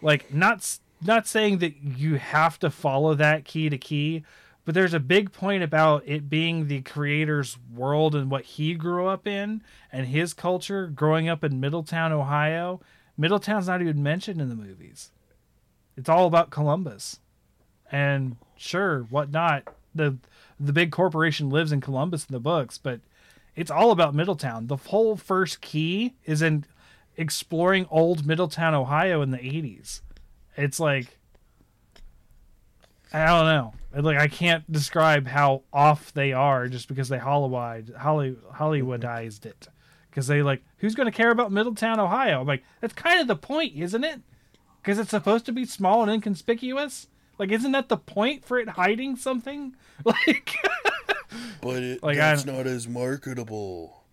like 0.03 0.32
not 0.32 0.78
not 1.05 1.27
saying 1.27 1.59
that 1.59 1.77
you 1.82 2.16
have 2.16 2.59
to 2.61 2.70
follow 2.70 3.15
that 3.15 3.45
key 3.45 3.69
to 3.69 3.78
key, 3.78 4.24
but 4.65 4.74
there's 4.74 4.95
a 4.95 5.01
big 5.01 5.32
point 5.32 5.62
about 5.62 6.03
it 6.07 6.28
being 6.28 6.66
the 6.66 6.82
creator's 6.82 7.57
world 7.74 8.15
and 8.15 8.31
what 8.31 8.45
he 8.45 8.74
grew 8.74 9.07
up 9.07 9.27
in 9.27 9.62
and 9.93 10.07
his 10.07 10.35
culture 10.35 10.89
growing 10.89 11.28
up 11.28 11.45
in 11.45 11.61
Middletown, 11.61 12.12
Ohio. 12.12 12.81
Middletown's 13.16 13.66
not 13.66 13.81
even 13.81 14.03
mentioned 14.03 14.40
in 14.40 14.49
the 14.49 14.55
movies. 14.55 15.11
It's 15.97 16.09
all 16.09 16.27
about 16.27 16.51
Columbus. 16.51 17.20
And 17.90 18.36
sure, 18.57 19.05
whatnot. 19.05 19.74
The 19.94 20.19
the 20.60 20.73
big 20.73 20.90
corporation 20.90 21.51
lives 21.51 21.73
in 21.73 21.81
Columbus 21.81 22.27
in 22.28 22.32
the 22.32 22.40
books, 22.40 22.78
but 22.78 23.01
it's 23.55 23.70
all 23.70 23.90
about 23.90 24.15
Middletown. 24.15 24.66
The 24.66 24.77
whole 24.77 25.16
first 25.16 25.60
key 25.60 26.15
is 26.24 26.43
in 26.43 26.65
exploring 27.16 27.86
old 27.90 28.27
Middletown, 28.27 28.74
Ohio 28.74 29.23
in 29.23 29.31
the 29.31 29.39
80s. 29.39 30.01
It's 30.56 30.81
like 30.81 31.19
I 33.12 33.27
don't 33.27 33.47
know. 33.47 33.74
Like 34.02 34.19
I 34.19 34.28
can't 34.28 34.70
describe 34.70 35.27
how 35.27 35.62
off 35.73 36.12
they 36.12 36.32
are 36.32 36.69
just 36.69 36.89
because 36.89 37.09
they 37.09 37.19
Hollywood 37.19 37.94
Holly, 37.98 38.36
Hollywoodized 38.55 39.47
it. 39.47 39.69
Because 40.10 40.27
they 40.27 40.43
like, 40.43 40.62
who's 40.78 40.94
going 40.94 41.10
to 41.10 41.16
care 41.16 41.31
about 41.31 41.52
Middletown, 41.52 42.01
Ohio? 42.01 42.40
I'm 42.40 42.47
like, 42.47 42.65
that's 42.81 42.94
kind 42.94 43.20
of 43.20 43.28
the 43.28 43.36
point, 43.36 43.74
isn't 43.77 44.05
it? 44.05 44.20
Because 44.82 44.98
it's 44.98 45.10
supposed 45.10 45.47
to 45.47 45.52
be 45.52 45.65
small 45.65 46.02
and 46.02 46.10
inconspicuous. 46.10 47.09
Like, 47.39 47.52
isn't 47.52 47.73
that 47.73 47.89
the 47.89 47.97
point 47.97 48.44
for 48.44 48.59
it 48.59 48.69
hiding 48.70 49.16
something? 49.16 49.74
Like, 50.05 50.55
But 51.60 51.82
it, 51.82 52.02
Like, 52.02 52.16
that's 52.16 52.44
not 52.47 52.66
as 52.69 52.86
marketable. 52.86 54.05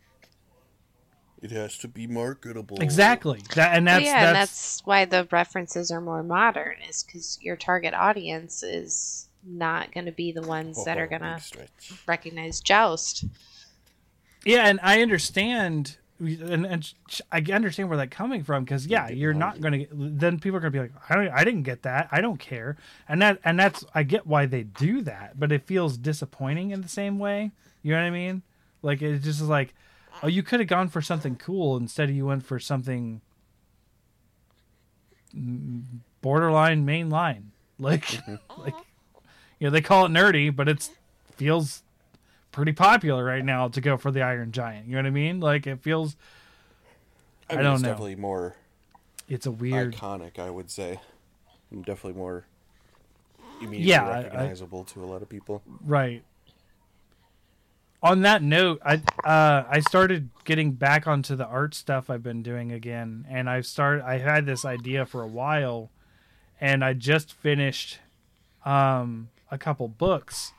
It 1.42 1.52
has 1.52 1.78
to 1.80 1.88
be 1.88 2.08
marketable. 2.08 2.82
exactly. 2.82 3.42
That 3.54 3.76
and 3.76 3.86
Well, 3.86 3.96
that's 4.00 4.06
yeah, 4.06 4.26
and 4.28 4.36
that's, 4.36 4.52
that's 4.52 4.82
why 4.86 5.06
the 5.06 5.28
references 5.32 5.92
are 5.92 6.02
more 6.02 6.24
modern, 6.24 6.78
is 6.90 7.04
because 7.04 7.38
your 7.42 7.56
target 7.56 7.94
audience 7.94 8.64
is 8.64 9.30
not 9.46 9.92
going 9.94 10.08
to 10.08 10.12
be 10.12 10.32
the 10.32 10.42
ones 10.42 10.84
that 10.86 10.98
are 10.98 11.06
Oh, 11.06 11.20
going 11.20 11.22
to 11.22 11.42
recognize 12.08 12.62
Joust. 12.62 13.26
yeah, 14.44 14.68
and 14.68 14.80
I 14.82 15.02
understand. 15.04 15.98
And, 16.18 16.66
and 16.66 16.94
I 17.32 17.44
understand 17.52 17.90
where 17.90 17.98
that's 17.98 18.16
coming 18.16 18.44
from 18.44 18.64
because 18.64 18.88
yeah, 18.88 19.10
you're 19.10 19.34
not 19.34 19.60
going 19.60 19.86
to. 19.86 19.88
Then 19.92 20.40
people 20.40 20.58
are 20.58 20.62
going 20.62 20.72
to 20.72 20.80
be 20.80 20.82
like, 20.82 20.94
I, 21.10 21.16
don't, 21.16 21.28
I 21.30 21.44
didn't 21.44 21.64
get 21.64 21.84
that. 21.84 22.08
I 22.12 22.22
don't 22.22 22.40
care. 22.40 22.78
And 23.10 23.22
that 23.22 23.40
and 23.44 23.60
that's 23.60 23.84
I 23.94 24.04
get 24.04 24.26
why 24.26 24.46
they 24.46 24.64
do 24.64 25.02
that, 25.02 25.38
but 25.38 25.52
it 25.52 25.66
feels 25.66 25.98
disappointing 25.98 26.72
in 26.72 26.82
the 26.82 26.88
same 26.88 27.20
way. 27.20 27.52
You 27.82 27.92
know 27.92 27.98
what 27.98 28.08
I 28.08 28.12
mean? 28.12 28.44
Like 28.82 29.02
it 29.02 29.20
just 29.20 29.42
is 29.42 29.50
like, 29.50 29.74
oh, 30.24 30.28
you 30.28 30.42
could 30.42 30.62
have 30.62 30.70
gone 30.70 30.88
for 30.88 31.02
something 31.02 31.36
cool 31.36 31.76
instead 31.76 32.10
of 32.10 32.16
you 32.16 32.26
went 32.26 32.46
for 32.46 32.60
something 32.60 33.20
borderline 36.22 36.86
mainline. 36.86 37.48
Like, 37.78 38.14
like 38.58 38.74
mm-hmm. 38.74 39.20
you 39.60 39.68
know, 39.68 39.70
they 39.70 39.82
call 39.82 40.06
it 40.06 40.10
nerdy, 40.10 40.56
but 40.56 40.70
it's 40.70 40.92
feels 41.36 41.84
pretty 42.56 42.72
popular 42.72 43.24
right 43.24 43.44
now 43.46 43.68
to 43.68 43.82
go 43.82 43.98
for 43.98 44.10
the 44.12 44.22
Iron 44.22 44.52
Giant. 44.52 44.88
You 44.88 44.94
know 44.94 45.00
what 45.00 45.06
I 45.08 45.12
mean? 45.12 45.40
Like 45.40 45.68
it 45.68 45.82
feels 45.82 46.16
I, 47.50 47.58
I 47.58 47.62
don't 47.62 47.74
it's 47.76 47.84
know. 47.84 47.90
definitely 47.90 48.16
more 48.16 48.56
it's 49.28 49.46
a 49.46 49.52
weird. 49.52 49.96
iconic, 49.96 50.40
I 50.40 50.50
would 50.50 50.72
say. 50.72 51.00
Definitely 51.72 52.14
more 52.14 52.46
immediately 53.60 53.90
Yeah, 53.90 54.08
I- 54.08 54.12
I- 54.12 54.24
recognizable 54.24 54.84
to 54.86 55.04
a 55.04 55.06
lot 55.06 55.22
of 55.22 55.30
people. 55.30 55.62
Right. 55.84 56.24
On 58.04 58.22
that 58.22 58.44
note, 58.44 58.82
I 58.86 59.02
uh, 59.24 59.66
I 59.68 59.80
started 59.80 60.30
getting 60.44 60.74
back 60.74 61.08
onto 61.08 61.36
the 61.36 61.46
art 61.46 61.74
stuff 61.74 62.10
I've 62.10 62.22
been 62.22 62.44
doing 62.44 62.72
again, 62.72 63.26
and 63.28 63.50
I've 63.50 63.66
started. 63.66 64.04
I 64.06 64.20
had 64.20 64.46
this 64.46 64.64
idea 64.64 65.08
for 65.08 65.24
a 65.24 65.28
while, 65.28 65.90
and 66.62 66.84
I 66.86 66.94
just 66.94 67.34
finished 67.34 67.98
um, 68.64 69.30
a 69.50 69.58
couple 69.58 69.88
books, 69.88 70.54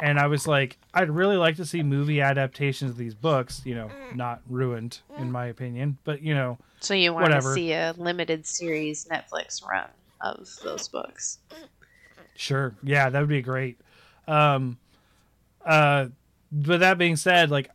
and 0.00 0.18
I 0.18 0.26
was 0.26 0.46
like, 0.46 0.78
I'd 0.94 1.10
really 1.10 1.36
like 1.36 1.56
to 1.56 1.66
see 1.66 1.82
movie 1.82 2.20
adaptations 2.20 2.90
of 2.92 2.96
these 2.96 3.14
books. 3.14 3.62
You 3.64 3.74
know, 3.74 3.90
not 4.14 4.40
ruined 4.48 5.00
in 5.18 5.30
my 5.30 5.46
opinion, 5.46 5.98
but 6.04 6.22
you 6.22 6.34
know, 6.34 6.58
So 6.80 6.94
you 6.94 7.12
want 7.12 7.24
Whatever. 7.24 7.50
to 7.50 7.54
see 7.54 7.72
a 7.72 7.94
limited 7.96 8.46
series 8.46 9.06
Netflix 9.06 9.66
run 9.66 9.88
of 10.20 10.48
those 10.62 10.88
books. 10.88 11.38
Sure. 12.36 12.74
Yeah, 12.82 13.10
that 13.10 13.20
would 13.20 13.28
be 13.28 13.42
great. 13.42 13.78
Um, 14.26 14.78
uh, 15.64 16.06
but 16.50 16.80
that 16.80 16.96
being 16.98 17.16
said, 17.16 17.50
like, 17.50 17.70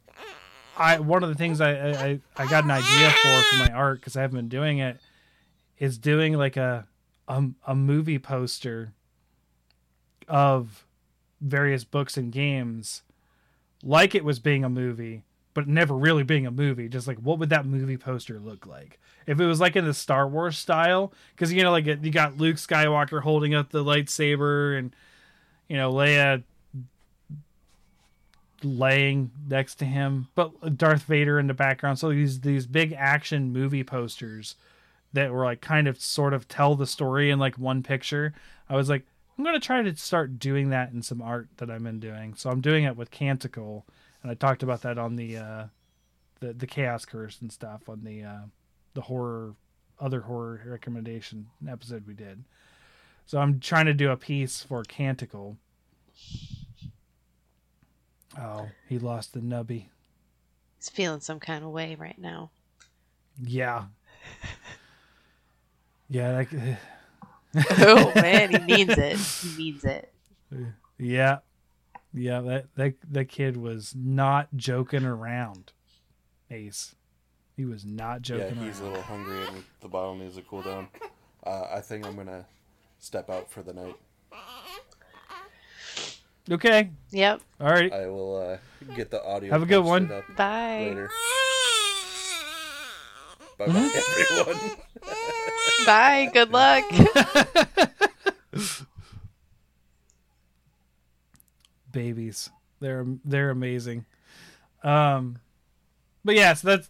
I 0.78 1.00
one 1.00 1.24
of 1.24 1.30
the 1.30 1.36
things 1.36 1.62
I 1.62 1.72
I, 1.92 2.20
I 2.36 2.50
got 2.50 2.64
an 2.66 2.72
idea 2.72 3.10
for 3.12 3.42
for 3.44 3.56
my 3.58 3.70
art 3.72 4.00
because 4.00 4.18
I 4.18 4.22
haven't 4.22 4.38
been 4.38 4.50
doing 4.50 4.80
it 4.80 5.00
is 5.78 5.98
doing 5.98 6.34
like 6.34 6.58
a 6.58 6.88
a, 7.28 7.44
a 7.68 7.76
movie 7.76 8.20
poster 8.20 8.94
of 10.28 10.85
various 11.46 11.84
books 11.84 12.18
and 12.18 12.32
games, 12.32 13.04
like 13.84 14.16
it 14.16 14.26
was 14.26 14.40
being 14.40 14.64
a 14.64 14.70
movie, 14.70 15.24
but 15.54 15.68
never 15.68 15.96
really 15.96 16.24
being 16.24 16.46
a 16.46 16.52
movie. 16.52 16.90
Just 16.90 17.08
like 17.08 17.18
what 17.20 17.40
would 17.40 17.50
that 17.50 17.66
movie 17.66 17.98
poster 17.98 18.40
look 18.40 18.66
like 18.66 19.00
if 19.28 19.40
it 19.40 19.46
was 19.46 19.60
like 19.60 19.76
in 19.76 19.86
the 19.86 19.94
Star 19.94 20.28
Wars 20.28 20.58
style? 20.58 21.14
Because 21.34 21.54
you 21.54 21.64
know, 21.64 21.72
like 21.72 21.86
you 21.86 22.12
got 22.12 22.38
Luke 22.38 22.58
Skywalker 22.58 23.22
holding 23.22 23.54
up 23.54 23.72
the 23.72 23.84
lightsaber, 23.84 24.78
and 24.78 24.96
you 25.68 25.78
know 25.78 25.92
Leia 25.92 26.44
laying 28.64 29.32
next 29.48 29.76
to 29.76 29.86
him, 29.86 30.28
but 30.36 30.78
Darth 30.78 31.04
Vader 31.04 31.40
in 31.40 31.48
the 31.48 31.54
background. 31.54 32.00
So 32.00 32.10
these 32.10 32.42
these 32.42 32.66
big 32.66 32.94
action 32.94 33.54
movie 33.54 33.84
posters 33.84 34.56
that 35.14 35.32
were 35.32 35.46
like 35.46 35.62
kind 35.62 35.88
of 35.88 36.02
sort 36.02 36.34
of 36.34 36.48
tell 36.48 36.76
the 36.76 36.88
story 36.88 37.30
in 37.30 37.40
like 37.40 37.58
one 37.58 37.84
picture. 37.84 38.34
I 38.70 38.76
was 38.76 38.90
like, 38.90 39.06
I'm 39.38 39.44
gonna 39.44 39.60
try 39.60 39.82
to 39.82 39.96
start 39.96 40.40
doing 40.40 40.70
that 40.70 40.92
in 40.92 41.02
some 41.02 41.22
art 41.22 41.50
that 41.58 41.70
I'm 41.70 41.84
been 41.84 42.00
doing. 42.00 42.36
So 42.36 42.50
I'm 42.50 42.62
doing 42.62 42.86
it 42.86 42.96
with 42.96 43.12
Canticle, 43.12 43.86
and 44.22 44.32
I 44.32 44.36
talked 44.36 44.64
about 44.64 44.82
that 44.84 44.98
on 44.98 45.16
the 45.16 45.38
uh, 45.38 45.66
the 46.40 46.54
the 46.54 46.68
Chaos 46.68 47.06
Curse 47.06 47.42
and 47.42 47.52
stuff 47.52 47.90
on 47.90 48.04
the 48.04 48.24
uh, 48.24 48.42
the 48.94 49.02
horror 49.02 49.56
other 50.00 50.22
horror 50.22 50.62
recommendation 50.66 51.48
episode 51.68 52.08
we 52.08 52.14
did. 52.14 52.44
So 53.26 53.40
I'm 53.40 53.60
trying 53.60 53.88
to 53.88 53.94
do 53.94 54.12
a 54.12 54.18
piece 54.18 54.62
for 54.62 54.84
Canticle. 54.84 55.58
Oh, 58.40 58.70
he 58.88 59.00
lost 59.00 59.34
the 59.34 59.40
nubby. 59.40 59.86
He's 60.78 60.90
feeling 60.90 61.22
some 61.22 61.40
kind 61.40 61.64
of 61.64 61.72
way 61.72 61.96
right 61.96 62.18
now. 62.20 62.52
Yeah. 63.42 63.86
Yeah, 66.10 66.44
that, 66.44 66.78
oh 67.56 68.12
man, 68.16 68.52
he 68.52 68.60
means 68.60 68.98
it. 68.98 69.18
He 69.18 69.58
means 69.58 69.84
it. 69.84 70.12
yeah. 70.98 71.40
Yeah, 72.14 72.40
that, 72.42 72.76
that 72.76 72.94
that 73.12 73.26
kid 73.26 73.58
was 73.58 73.94
not 73.94 74.48
joking 74.56 75.04
around. 75.04 75.74
Ace. 76.50 76.96
He 77.58 77.66
was 77.66 77.86
not 77.86 78.22
joking. 78.22 78.44
Yeah, 78.44 78.50
joking 78.52 78.64
he's 78.64 78.80
a 78.80 78.84
little 78.84 79.02
hungry 79.02 79.46
and 79.48 79.64
the 79.82 79.88
bottle 79.88 80.16
needs 80.16 80.36
to 80.36 80.42
cool 80.42 80.62
down. 80.62 80.88
Uh, 81.46 81.68
I 81.74 81.82
think 81.82 82.06
I'm 82.06 82.16
gonna 82.16 82.46
step 83.00 83.30
out 83.30 83.50
for 83.52 83.64
the 83.64 83.74
night. 83.74 83.96
Okay. 86.50 86.92
Yep. 87.12 87.42
All 87.60 87.68
right. 87.68 87.92
I 87.92 88.08
will 88.08 88.38
uh, 88.38 88.94
get 88.96 89.10
the 89.10 89.24
audio. 89.24 89.52
Have 89.52 89.64
a 89.64 89.66
good 89.66 89.84
one. 89.84 90.12
up 90.12 90.24
Bye. 90.36 90.86
Later. 90.90 91.10
Bye 93.58 93.68
bye, 93.68 94.04
everyone. 94.46 94.72
Bye. 95.86 96.30
Good 96.34 96.52
luck. 96.52 96.84
babies. 101.92 102.50
They're 102.80 103.06
they're 103.24 103.50
amazing. 103.50 104.06
Um 104.84 105.40
but 106.24 106.36
yeah, 106.36 106.54
so 106.54 106.68
that's 106.68 106.90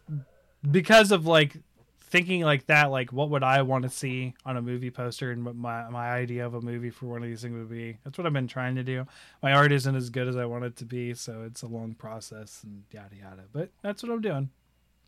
because 0.69 1.11
of 1.11 1.25
like 1.25 1.57
thinking 2.01 2.41
like 2.41 2.65
that, 2.67 2.91
like 2.91 3.13
what 3.13 3.29
would 3.29 3.43
I 3.43 3.61
want 3.61 3.83
to 3.83 3.89
see 3.89 4.33
on 4.45 4.57
a 4.57 4.61
movie 4.61 4.89
poster 4.89 5.31
and 5.31 5.45
what 5.45 5.55
my 5.55 5.87
my 5.89 6.09
idea 6.09 6.45
of 6.45 6.55
a 6.55 6.61
movie 6.61 6.89
for 6.89 7.05
one 7.05 7.21
of 7.21 7.29
these 7.29 7.41
things 7.41 7.57
would 7.57 7.69
be. 7.69 7.97
That's 8.03 8.17
what 8.17 8.25
I've 8.25 8.33
been 8.33 8.47
trying 8.47 8.75
to 8.75 8.83
do. 8.83 9.05
My 9.43 9.53
art 9.53 9.71
isn't 9.71 9.95
as 9.95 10.09
good 10.09 10.27
as 10.27 10.35
I 10.35 10.45
want 10.45 10.65
it 10.65 10.75
to 10.77 10.85
be, 10.85 11.13
so 11.13 11.43
it's 11.45 11.61
a 11.61 11.67
long 11.67 11.93
process 11.93 12.61
and 12.63 12.83
yada 12.91 13.15
yada. 13.15 13.43
But 13.53 13.69
that's 13.81 14.01
what 14.01 14.11
I'm 14.11 14.21
doing. 14.21 14.49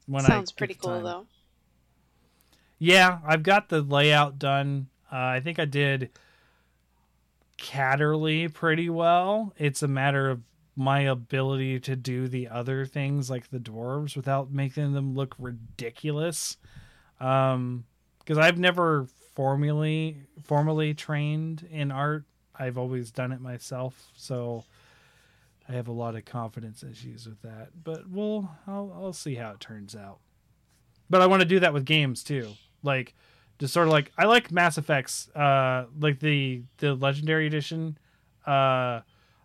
When 0.05 0.23
Sounds 0.23 0.51
pretty 0.51 0.75
cool 0.75 1.01
though. 1.01 1.25
Yeah, 2.79 3.19
I've 3.25 3.43
got 3.43 3.69
the 3.69 3.81
layout 3.81 4.37
done. 4.37 4.87
Uh, 5.11 5.15
I 5.15 5.39
think 5.39 5.59
I 5.59 5.65
did 5.65 6.09
Catterly 7.57 8.53
pretty 8.53 8.89
well. 8.89 9.53
It's 9.57 9.81
a 9.81 9.87
matter 9.87 10.29
of 10.29 10.41
my 10.75 10.99
ability 11.01 11.79
to 11.79 11.95
do 11.95 12.27
the 12.27 12.47
other 12.47 12.85
things 12.85 13.29
like 13.31 13.49
the 13.49 13.57
dwarves 13.57 14.15
without 14.15 14.51
making 14.51 14.93
them 14.93 15.15
look 15.15 15.35
ridiculous. 15.39 16.57
Um, 17.19 17.85
because 18.19 18.37
I've 18.37 18.59
never 18.59 19.07
formally 19.33 20.17
formally 20.43 20.93
trained 20.93 21.67
in 21.71 21.91
art. 21.91 22.25
I've 22.53 22.77
always 22.77 23.11
done 23.11 23.31
it 23.31 23.41
myself, 23.41 24.11
so 24.15 24.65
I 25.69 25.73
have 25.73 25.87
a 25.87 25.93
lot 25.93 26.15
of 26.15 26.25
confidence 26.25 26.83
issues 26.83 27.25
with 27.25 27.41
that. 27.41 27.69
But 27.83 28.09
we'll 28.09 28.49
I'll 28.67 28.91
I'll 28.95 29.13
see 29.13 29.35
how 29.35 29.51
it 29.51 29.59
turns 29.59 29.95
out. 29.95 30.19
But 31.09 31.21
I 31.21 31.27
want 31.27 31.41
to 31.41 31.47
do 31.47 31.59
that 31.61 31.73
with 31.73 31.85
games 31.85 32.23
too. 32.23 32.53
Like 32.87 33.13
just 33.59 33.73
sort 33.73 33.87
of 33.87 33.93
like 33.93 34.11
I 34.17 34.25
like 34.25 34.51
Mass 34.51 34.77
Effects, 34.77 35.29
uh, 35.35 35.85
like 35.99 36.19
the 36.19 36.63
the 36.77 36.95
Legendary 36.95 37.45
Edition. 37.45 37.97
Uh, 38.45 39.01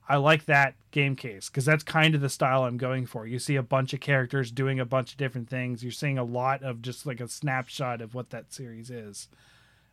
I 0.09 0.17
like 0.17 0.47
that 0.47 0.75
game 0.91 1.17
case 1.17 1.49
because 1.49 1.65
that's 1.65 1.83
kind 1.83 2.15
of 2.15 2.21
the 2.21 2.29
style 2.29 2.65
I'm 2.65 2.77
going 2.77 3.07
for. 3.07 3.27
You 3.27 3.39
see 3.39 3.57
a 3.57 3.63
bunch 3.63 3.93
of 3.93 4.01
characters 4.01 4.51
doing 4.51 4.81
a 4.81 4.85
bunch 4.85 5.13
of 5.13 5.19
different 5.19 5.49
things. 5.49 5.83
You're 5.83 5.93
seeing 5.93 6.19
a 6.19 6.25
lot 6.25 6.63
of 6.63 6.83
just 6.83 7.07
like 7.07 7.21
a 7.21 7.29
snapshot 7.29 8.01
of 8.01 8.15
what 8.15 8.31
that 8.31 8.53
series 8.53 8.91
is, 8.91 9.29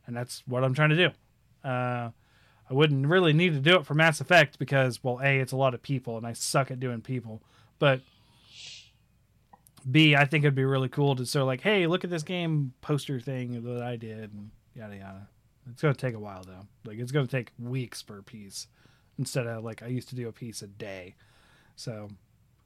and 0.05 0.15
that's 0.15 0.43
what 0.47 0.63
I'm 0.63 0.73
trying 0.73 0.89
to 0.89 0.95
do. 0.95 1.67
Uh, 1.67 2.09
I 2.69 2.73
wouldn't 2.73 3.07
really 3.07 3.33
need 3.33 3.53
to 3.53 3.59
do 3.59 3.77
it 3.77 3.85
for 3.85 3.95
Mass 3.95 4.21
Effect 4.21 4.59
because, 4.59 5.03
well, 5.03 5.19
a 5.23 5.39
it's 5.39 5.53
a 5.53 5.57
lot 5.57 5.73
of 5.73 5.81
people, 5.81 6.17
and 6.17 6.27
I 6.27 6.33
suck 6.33 6.69
at 6.69 6.79
doing 6.79 7.01
people. 7.01 7.41
But 7.79 8.01
B, 9.89 10.15
I 10.15 10.25
think 10.25 10.43
it'd 10.43 10.55
be 10.55 10.65
really 10.65 10.89
cool 10.89 11.15
to 11.15 11.25
sort 11.25 11.41
of 11.41 11.47
like, 11.47 11.61
hey, 11.61 11.87
look 11.87 12.03
at 12.03 12.09
this 12.09 12.23
game 12.23 12.73
poster 12.81 13.19
thing 13.19 13.63
that 13.63 13.83
I 13.83 13.95
did, 13.95 14.33
and 14.33 14.51
yada 14.75 14.95
yada. 14.95 15.27
It's 15.71 15.81
gonna 15.81 15.93
take 15.93 16.15
a 16.15 16.19
while 16.19 16.43
though. 16.43 16.67
Like 16.85 16.99
it's 16.99 17.11
gonna 17.11 17.27
take 17.27 17.51
weeks 17.59 18.01
per 18.01 18.21
piece 18.21 18.67
instead 19.19 19.45
of 19.45 19.63
like 19.63 19.83
I 19.83 19.87
used 19.87 20.09
to 20.09 20.15
do 20.15 20.27
a 20.27 20.31
piece 20.31 20.61
a 20.61 20.67
day. 20.67 21.15
So, 21.75 22.09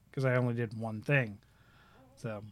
because 0.10 0.26
I 0.26 0.36
only 0.38 0.54
did 0.54 0.80
one 0.80 1.02
thing. 1.02 1.38
So, 2.16 2.44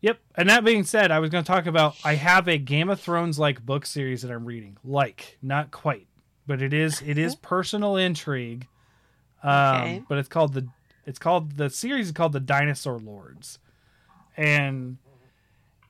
yep. 0.00 0.18
And 0.36 0.48
that 0.50 0.64
being 0.64 0.84
said, 0.84 1.10
I 1.10 1.20
was 1.20 1.30
going 1.30 1.42
to 1.42 1.50
talk 1.50 1.66
about 1.66 1.96
I 2.04 2.14
have 2.14 2.48
a 2.48 2.58
Game 2.58 2.90
of 2.90 3.00
Thrones 3.00 3.38
like 3.38 3.64
book 3.64 3.86
series 3.86 4.22
that 4.22 4.30
I'm 4.30 4.44
reading. 4.44 4.76
Like, 4.84 5.38
not 5.42 5.70
quite, 5.70 6.06
but 6.46 6.60
it 6.60 6.72
is 6.72 7.02
it 7.04 7.18
is 7.18 7.34
personal 7.34 7.96
intrigue. 7.96 8.66
Um, 9.42 9.52
okay. 9.54 10.02
But 10.08 10.18
it's 10.18 10.28
called 10.28 10.54
the 10.54 10.68
it's 11.06 11.18
called 11.18 11.56
the 11.56 11.70
series 11.70 12.06
is 12.06 12.12
called 12.12 12.32
the 12.32 12.40
Dinosaur 12.40 12.98
Lords, 12.98 13.58
and 14.36 14.98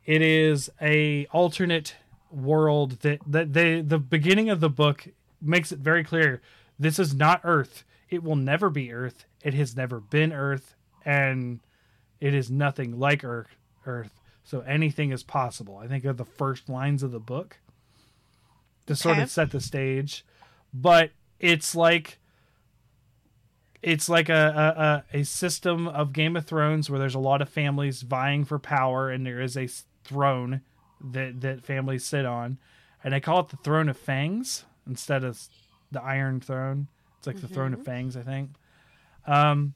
it 0.04 0.22
is 0.22 0.70
a 0.80 1.26
alternate 1.26 1.96
world 2.30 3.00
that 3.00 3.20
that 3.26 3.52
they 3.52 3.80
the 3.80 3.98
beginning 3.98 4.48
of 4.50 4.60
the 4.60 4.70
book 4.70 5.06
makes 5.40 5.72
it 5.72 5.78
very 5.78 6.02
clear 6.04 6.40
this 6.78 6.98
is 6.98 7.14
not 7.14 7.40
Earth. 7.44 7.84
It 8.10 8.22
will 8.22 8.36
never 8.36 8.70
be 8.70 8.92
Earth. 8.92 9.26
It 9.42 9.54
has 9.54 9.76
never 9.76 10.00
been 10.00 10.32
Earth, 10.32 10.74
and 11.04 11.60
it 12.20 12.34
is 12.34 12.50
nothing 12.50 12.98
like 12.98 13.24
Earth. 13.24 13.56
Earth. 13.86 14.20
So 14.44 14.60
anything 14.60 15.12
is 15.12 15.22
possible. 15.22 15.78
I 15.78 15.86
think 15.86 16.04
of 16.04 16.16
the 16.16 16.24
first 16.24 16.68
lines 16.68 17.02
of 17.02 17.12
the 17.12 17.20
book 17.20 17.58
to 18.86 18.96
sort 18.96 19.18
of 19.18 19.30
set 19.30 19.50
the 19.50 19.60
stage, 19.60 20.24
but 20.74 21.10
it's 21.38 21.74
like 21.74 22.18
it's 23.82 24.08
like 24.08 24.28
a, 24.28 25.04
a, 25.12 25.18
a 25.18 25.24
system 25.24 25.88
of 25.88 26.12
Game 26.12 26.36
of 26.36 26.46
Thrones 26.46 26.88
where 26.88 27.00
there's 27.00 27.16
a 27.16 27.20
lot 27.20 27.42
of 27.42 27.48
families 27.48 28.02
vying 28.02 28.44
for 28.44 28.58
power, 28.58 29.10
and 29.10 29.26
there 29.26 29.40
is 29.40 29.56
a 29.56 29.68
throne 30.04 30.62
that 31.00 31.40
that 31.40 31.64
families 31.64 32.04
sit 32.04 32.24
on, 32.24 32.58
and 33.02 33.12
they 33.12 33.20
call 33.20 33.40
it 33.40 33.48
the 33.48 33.56
Throne 33.56 33.88
of 33.88 33.96
Fangs 33.96 34.64
instead 34.86 35.24
of 35.24 35.40
the 35.90 36.02
Iron 36.02 36.40
Throne. 36.40 36.88
It's 37.18 37.26
like 37.26 37.36
mm-hmm. 37.36 37.46
the 37.46 37.54
Throne 37.54 37.74
of. 37.74 37.84
Fangs, 37.84 38.16
I 38.16 38.22
think. 38.22 38.50
Um, 39.26 39.74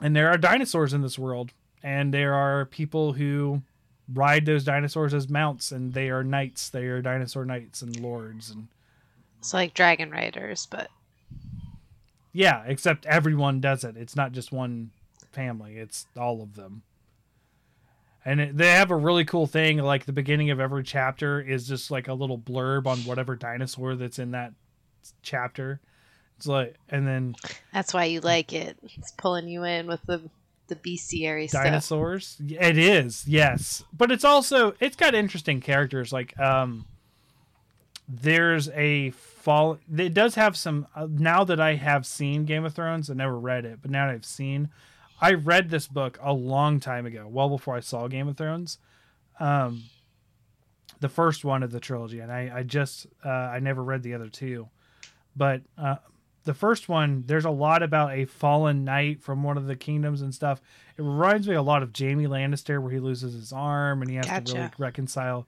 and 0.00 0.14
there 0.14 0.30
are 0.30 0.38
dinosaurs 0.38 0.92
in 0.92 1.02
this 1.02 1.18
world, 1.18 1.52
and 1.82 2.14
there 2.14 2.34
are 2.34 2.64
people 2.64 3.12
who 3.12 3.62
ride 4.12 4.46
those 4.46 4.64
dinosaurs 4.64 5.12
as 5.12 5.28
mounts, 5.28 5.72
and 5.72 5.92
they 5.92 6.10
are 6.10 6.22
knights. 6.22 6.70
They 6.70 6.84
are 6.84 7.02
dinosaur 7.02 7.44
knights 7.44 7.82
and 7.82 7.98
lords, 7.98 8.50
and 8.50 8.68
it's 9.38 9.52
like 9.52 9.74
dragon 9.74 10.10
riders, 10.10 10.66
but 10.66 10.88
yeah, 12.32 12.62
except 12.66 13.06
everyone 13.06 13.60
does 13.60 13.84
it. 13.84 13.96
It's 13.96 14.16
not 14.16 14.32
just 14.32 14.52
one 14.52 14.90
family; 15.32 15.76
it's 15.76 16.06
all 16.16 16.42
of 16.42 16.54
them. 16.54 16.82
And 18.24 18.40
it, 18.40 18.56
they 18.56 18.72
have 18.72 18.90
a 18.90 18.96
really 18.96 19.24
cool 19.24 19.46
thing. 19.46 19.78
Like 19.78 20.04
the 20.04 20.12
beginning 20.12 20.50
of 20.50 20.60
every 20.60 20.82
chapter 20.82 21.40
is 21.40 21.66
just 21.66 21.90
like 21.90 22.08
a 22.08 22.14
little 22.14 22.38
blurb 22.38 22.86
on 22.86 22.98
whatever 23.00 23.36
dinosaur 23.36 23.94
that's 23.94 24.18
in 24.18 24.32
that 24.32 24.52
chapter. 25.22 25.80
It's 26.36 26.46
like, 26.46 26.76
and 26.88 27.06
then 27.06 27.34
that's 27.72 27.94
why 27.94 28.04
you 28.04 28.20
like 28.20 28.52
it. 28.52 28.76
It's 28.82 29.12
pulling 29.12 29.48
you 29.48 29.64
in 29.64 29.86
with 29.86 30.02
the 30.02 30.28
the 30.68 30.76
bestiary 30.76 31.50
dinosaurs. 31.50 32.26
Stuff. 32.28 32.46
It 32.50 32.78
is, 32.78 33.26
yes, 33.26 33.82
but 33.92 34.12
it's 34.12 34.24
also 34.24 34.74
it's 34.78 34.96
got 34.96 35.14
interesting 35.14 35.60
characters. 35.60 36.12
Like, 36.12 36.38
um, 36.38 36.86
there's 38.08 38.70
a 38.70 39.10
fall. 39.10 39.78
It 39.94 40.14
does 40.14 40.34
have 40.34 40.56
some. 40.56 40.86
Uh, 40.94 41.06
now 41.10 41.44
that 41.44 41.60
I 41.60 41.74
have 41.74 42.06
seen 42.06 42.44
Game 42.44 42.64
of 42.64 42.74
Thrones, 42.74 43.10
I 43.10 43.14
never 43.14 43.38
read 43.38 43.64
it, 43.64 43.80
but 43.82 43.90
now 43.90 44.06
that 44.06 44.14
I've 44.14 44.24
seen, 44.24 44.70
I 45.20 45.34
read 45.34 45.68
this 45.68 45.86
book 45.86 46.18
a 46.22 46.32
long 46.32 46.80
time 46.80 47.04
ago, 47.04 47.26
well 47.28 47.50
before 47.50 47.76
I 47.76 47.80
saw 47.80 48.08
Game 48.08 48.28
of 48.28 48.36
Thrones. 48.36 48.78
Um, 49.38 49.84
the 51.00 51.08
first 51.08 51.44
one 51.44 51.62
of 51.62 51.70
the 51.70 51.80
trilogy, 51.80 52.20
and 52.20 52.32
I, 52.32 52.50
I 52.56 52.62
just 52.62 53.06
uh, 53.24 53.28
I 53.28 53.60
never 53.60 53.84
read 53.84 54.02
the 54.02 54.14
other 54.14 54.28
two. 54.28 54.68
But 55.36 55.62
uh, 55.76 55.96
the 56.44 56.54
first 56.54 56.88
one, 56.88 57.24
there's 57.26 57.44
a 57.44 57.50
lot 57.50 57.82
about 57.82 58.14
a 58.14 58.24
fallen 58.24 58.84
knight 58.84 59.22
from 59.22 59.42
one 59.42 59.56
of 59.56 59.66
the 59.66 59.76
kingdoms 59.76 60.22
and 60.22 60.34
stuff. 60.34 60.60
It 60.96 61.02
reminds 61.02 61.46
me 61.46 61.54
a 61.54 61.62
lot 61.62 61.82
of 61.82 61.92
Jaime 61.96 62.26
Lannister, 62.26 62.80
where 62.82 62.90
he 62.90 62.98
loses 62.98 63.34
his 63.34 63.52
arm 63.52 64.00
and 64.00 64.10
he 64.10 64.16
has 64.16 64.26
gotcha. 64.26 64.44
to 64.44 64.58
really 64.58 64.70
reconcile. 64.78 65.46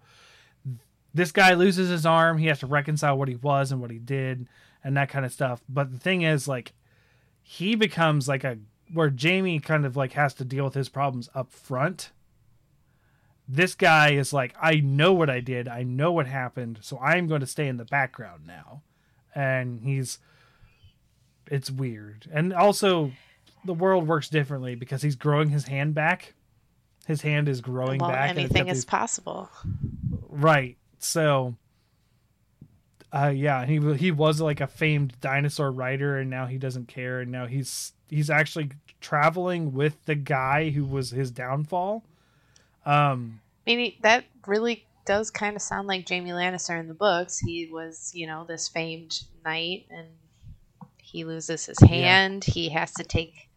This 1.13 1.33
guy 1.33 1.55
loses 1.55 1.89
his 1.89 2.07
arm. 2.07 2.39
He 2.39 2.47
has 2.47 2.61
to 2.61 2.67
reconcile 2.67 3.19
what 3.19 3.29
he 3.29 3.37
was 3.37 3.73
and 3.73 3.81
what 3.81 3.91
he 3.91 3.99
did 3.99 4.47
and 4.85 4.97
that 4.97 5.09
kind 5.09 5.25
of 5.25 5.33
stuff. 5.33 5.63
But 5.69 5.93
the 5.93 5.99
thing 5.99 6.23
is, 6.23 6.47
like, 6.47 6.73
he 7.43 7.75
becomes 7.75 8.29
like 8.29 8.45
a 8.45 8.59
where 8.93 9.13
Jaime 9.21 9.61
kind 9.61 9.87
of 9.87 9.97
like 9.97 10.13
has 10.13 10.35
to 10.35 10.45
deal 10.45 10.65
with 10.65 10.75
his 10.75 10.89
problems 10.89 11.29
up 11.35 11.51
front. 11.51 12.11
This 13.49 13.75
guy 13.75 14.13
is 14.13 14.33
like, 14.33 14.55
I 14.61 14.77
know 14.77 15.13
what 15.13 15.31
I 15.31 15.41
did. 15.41 15.69
I 15.69 15.83
know 15.83 16.13
what 16.13 16.27
happened. 16.27 16.79
So 16.83 16.99
I'm 16.99 17.27
going 17.27 17.41
to 17.41 17.47
stay 17.47 17.67
in 17.67 17.77
the 17.77 17.85
background 17.85 18.47
now 18.47 18.83
and 19.35 19.81
he's 19.83 20.19
it's 21.51 21.71
weird. 21.71 22.29
And 22.33 22.53
also 22.53 23.13
the 23.65 23.75
world 23.75 24.07
works 24.07 24.29
differently 24.29 24.75
because 24.75 25.03
he's 25.03 25.17
growing 25.17 25.51
his 25.51 25.67
hand 25.67 25.95
back. 25.95 26.35
His 27.07 27.23
hand 27.23 27.49
is 27.49 27.61
growing 27.61 28.01
well, 28.01 28.11
back. 28.11 28.31
Anything 28.31 28.69
is 28.69 28.85
possible. 28.85 29.51
Right. 30.29 30.77
So 31.01 31.57
uh 33.13 33.33
yeah, 33.35 33.67
he 33.67 33.81
he 33.97 34.11
was 34.11 34.41
like 34.41 34.61
a 34.61 34.67
famed 34.67 35.21
dinosaur 35.21 35.73
writer, 35.73 36.19
and 36.19 36.31
now 36.31 36.47
he 36.47 36.59
doesn't 36.59 36.89
care 36.89 37.21
and 37.21 37.33
now 37.33 37.47
he's 37.47 37.93
he's 38.09 38.31
actually 38.31 38.71
traveling 39.01 39.73
with 39.73 40.05
the 40.05 40.15
guy 40.15 40.71
who 40.71 40.85
was 40.85 41.11
his 41.11 41.31
downfall. 41.31 42.05
Um 42.87 43.41
I 43.67 43.77
mean, 43.77 43.95
that 44.03 44.25
really 44.47 44.87
does 45.07 45.31
kind 45.31 45.57
of 45.57 45.63
sound 45.63 45.89
like 45.89 46.09
Jaime 46.09 46.31
Lannister 46.31 46.79
in 46.79 46.89
the 46.89 46.95
books. 46.95 47.39
He 47.39 47.67
was, 47.67 48.13
you 48.15 48.27
know, 48.27 48.45
this 48.45 48.69
famed 48.69 49.23
knight, 49.45 49.87
and 49.91 50.07
he 50.99 51.25
loses 51.25 51.67
his 51.67 51.81
hand. 51.81 52.45
Yeah. 52.47 52.55
He 52.55 52.69
has 52.71 52.93
to 52.95 53.05
take 53.05 53.49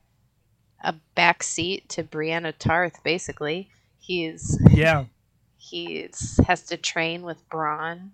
a 0.83 0.95
back 1.15 1.43
seat 1.43 1.89
to 1.89 2.03
Brienne 2.03 2.51
Tarth. 2.59 3.03
Basically, 3.03 3.69
he's 3.99 4.59
yeah. 4.71 5.05
He 5.63 6.09
has 6.45 6.63
to 6.63 6.77
train 6.77 7.21
with 7.21 7.47
Bronn 7.49 8.09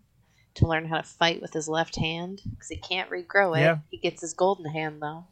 to 0.53 0.67
learn 0.67 0.85
how 0.85 0.97
to 0.97 1.03
fight 1.03 1.41
with 1.41 1.51
his 1.51 1.67
left 1.67 1.95
hand 1.95 2.41
because 2.47 2.67
he 2.67 2.77
can't 2.77 3.09
regrow 3.09 3.57
it. 3.57 3.61
Yeah. 3.61 3.77
He 3.89 3.97
gets 3.97 4.21
his 4.21 4.33
golden 4.33 4.65
hand 4.65 5.01
though. 5.01 5.25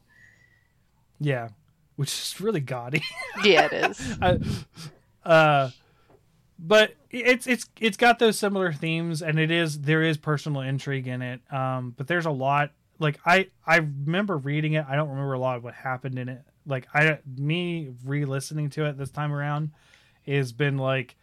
Yeah, 1.20 1.50
which 1.96 2.10
is 2.10 2.42
really 2.42 2.60
gaudy. 2.60 3.04
yeah, 3.44 3.68
it 3.72 3.92
is. 3.92 4.18
I, 4.22 5.30
uh, 5.30 5.70
but 6.58 6.96
it's 7.12 7.46
it's 7.46 7.70
it's 7.80 7.98
got 7.98 8.18
those 8.18 8.40
similar 8.40 8.74
themes 8.74 9.22
and 9.22 9.40
it 9.40 9.52
is 9.52 9.82
there 9.82 10.02
is 10.02 10.18
personal 10.18 10.62
intrigue 10.62 11.08
in 11.08 11.22
it 11.22 11.40
um 11.54 11.94
but 11.96 12.08
there's 12.08 12.26
a 12.26 12.32
lot 12.32 12.72
like 13.00 13.20
i 13.26 13.48
i 13.66 13.78
remember 13.78 14.36
reading 14.36 14.74
it 14.74 14.84
i 14.90 14.96
don't 14.96 15.10
remember 15.10 15.34
a 15.34 15.40
lot 15.40 15.56
of 15.56 15.64
what 15.64 15.76
happened 15.76 16.18
in 16.18 16.28
it 16.28 16.42
like 16.66 16.88
i 16.96 17.20
me 17.38 17.94
re-listening 18.04 18.70
to 18.72 18.86
it 18.86 18.98
this 18.98 19.12
time 19.12 19.32
around 19.32 19.72
has 20.26 20.52
been 20.52 20.78
like 20.78 21.16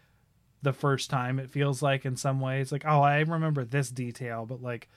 the 0.65 0.73
first 0.73 1.11
time. 1.11 1.39
It 1.39 1.51
feels 1.51 1.83
like 1.83 2.05
in 2.05 2.17
some 2.17 2.41
ways, 2.41 2.73
like 2.73 2.85
oh, 2.87 3.01
I 3.01 3.21
remember 3.21 3.65
this 3.65 3.91
detail, 3.91 4.47
but 4.47 4.63
like 4.63 4.89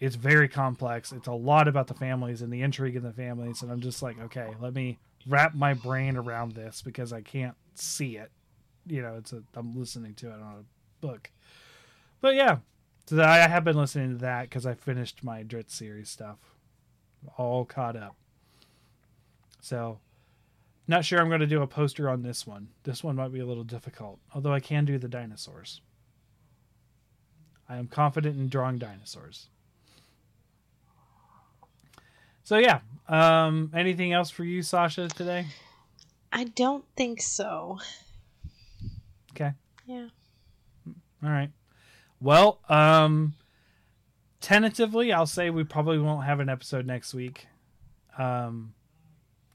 it's 0.00 0.16
very 0.16 0.48
complex. 0.48 1.12
It's 1.12 1.28
a 1.28 1.32
lot 1.32 1.68
about 1.68 1.86
the 1.86 1.94
families 1.94 2.42
and 2.42 2.52
the 2.52 2.62
intrigue 2.62 2.96
in 2.96 3.02
the 3.02 3.12
families, 3.12 3.62
and 3.62 3.70
I'm 3.70 3.80
just 3.80 4.02
like, 4.02 4.18
okay, 4.20 4.54
let 4.60 4.74
me 4.74 4.98
wrap 5.26 5.54
my 5.54 5.74
brain 5.74 6.16
around 6.16 6.52
this 6.52 6.82
because 6.82 7.12
I 7.12 7.20
can't 7.20 7.56
see 7.74 8.16
it. 8.16 8.30
You 8.86 9.02
know, 9.02 9.16
it's 9.16 9.32
a 9.32 9.42
I'm 9.54 9.78
listening 9.78 10.14
to 10.14 10.28
it 10.28 10.34
on 10.34 10.64
a 10.64 11.06
book. 11.06 11.30
But 12.20 12.34
yeah, 12.34 12.58
so 13.06 13.22
I 13.22 13.38
have 13.38 13.64
been 13.64 13.76
listening 13.76 14.12
to 14.12 14.18
that 14.22 14.42
because 14.42 14.64
I 14.64 14.74
finished 14.74 15.22
my 15.22 15.42
Drizzt 15.42 15.70
series 15.70 16.10
stuff, 16.10 16.38
all 17.36 17.64
caught 17.64 17.96
up. 17.96 18.16
So, 19.60 19.98
not 20.86 21.04
sure 21.04 21.20
I'm 21.20 21.28
going 21.28 21.40
to 21.40 21.46
do 21.46 21.62
a 21.62 21.66
poster 21.66 22.08
on 22.08 22.22
this 22.22 22.46
one. 22.46 22.68
This 22.82 23.02
one 23.02 23.16
might 23.16 23.32
be 23.32 23.40
a 23.40 23.46
little 23.46 23.64
difficult, 23.64 24.18
although 24.34 24.52
I 24.52 24.60
can 24.60 24.84
do 24.84 24.98
the 24.98 25.08
dinosaurs. 25.08 25.80
I 27.68 27.76
am 27.76 27.88
confident 27.88 28.36
in 28.38 28.48
drawing 28.48 28.78
dinosaurs. 28.78 29.48
So 32.42 32.58
yeah, 32.58 32.80
um, 33.08 33.70
anything 33.74 34.12
else 34.12 34.30
for 34.30 34.44
you, 34.44 34.62
Sasha, 34.62 35.08
today? 35.08 35.46
I 36.30 36.44
don't 36.44 36.84
think 36.96 37.22
so. 37.22 37.78
Okay. 39.32 39.52
Yeah. 39.86 40.08
All 41.22 41.30
right. 41.30 41.50
Well, 42.20 42.60
um, 42.68 43.34
tentatively, 44.40 45.12
I'll 45.12 45.26
say 45.26 45.48
we 45.48 45.64
probably 45.64 45.98
won't 45.98 46.26
have 46.26 46.40
an 46.40 46.48
episode 46.48 46.86
next 46.86 47.14
week, 47.14 47.46
um, 48.18 48.74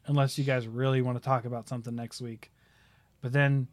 unless 0.09 0.39
you 0.39 0.43
guys 0.43 0.67
really 0.67 1.03
want 1.03 1.17
to 1.17 1.23
talk 1.23 1.45
about 1.45 1.69
something 1.69 1.95
next 1.95 2.19
week. 2.19 2.51
But 3.21 3.31
then 3.31 3.67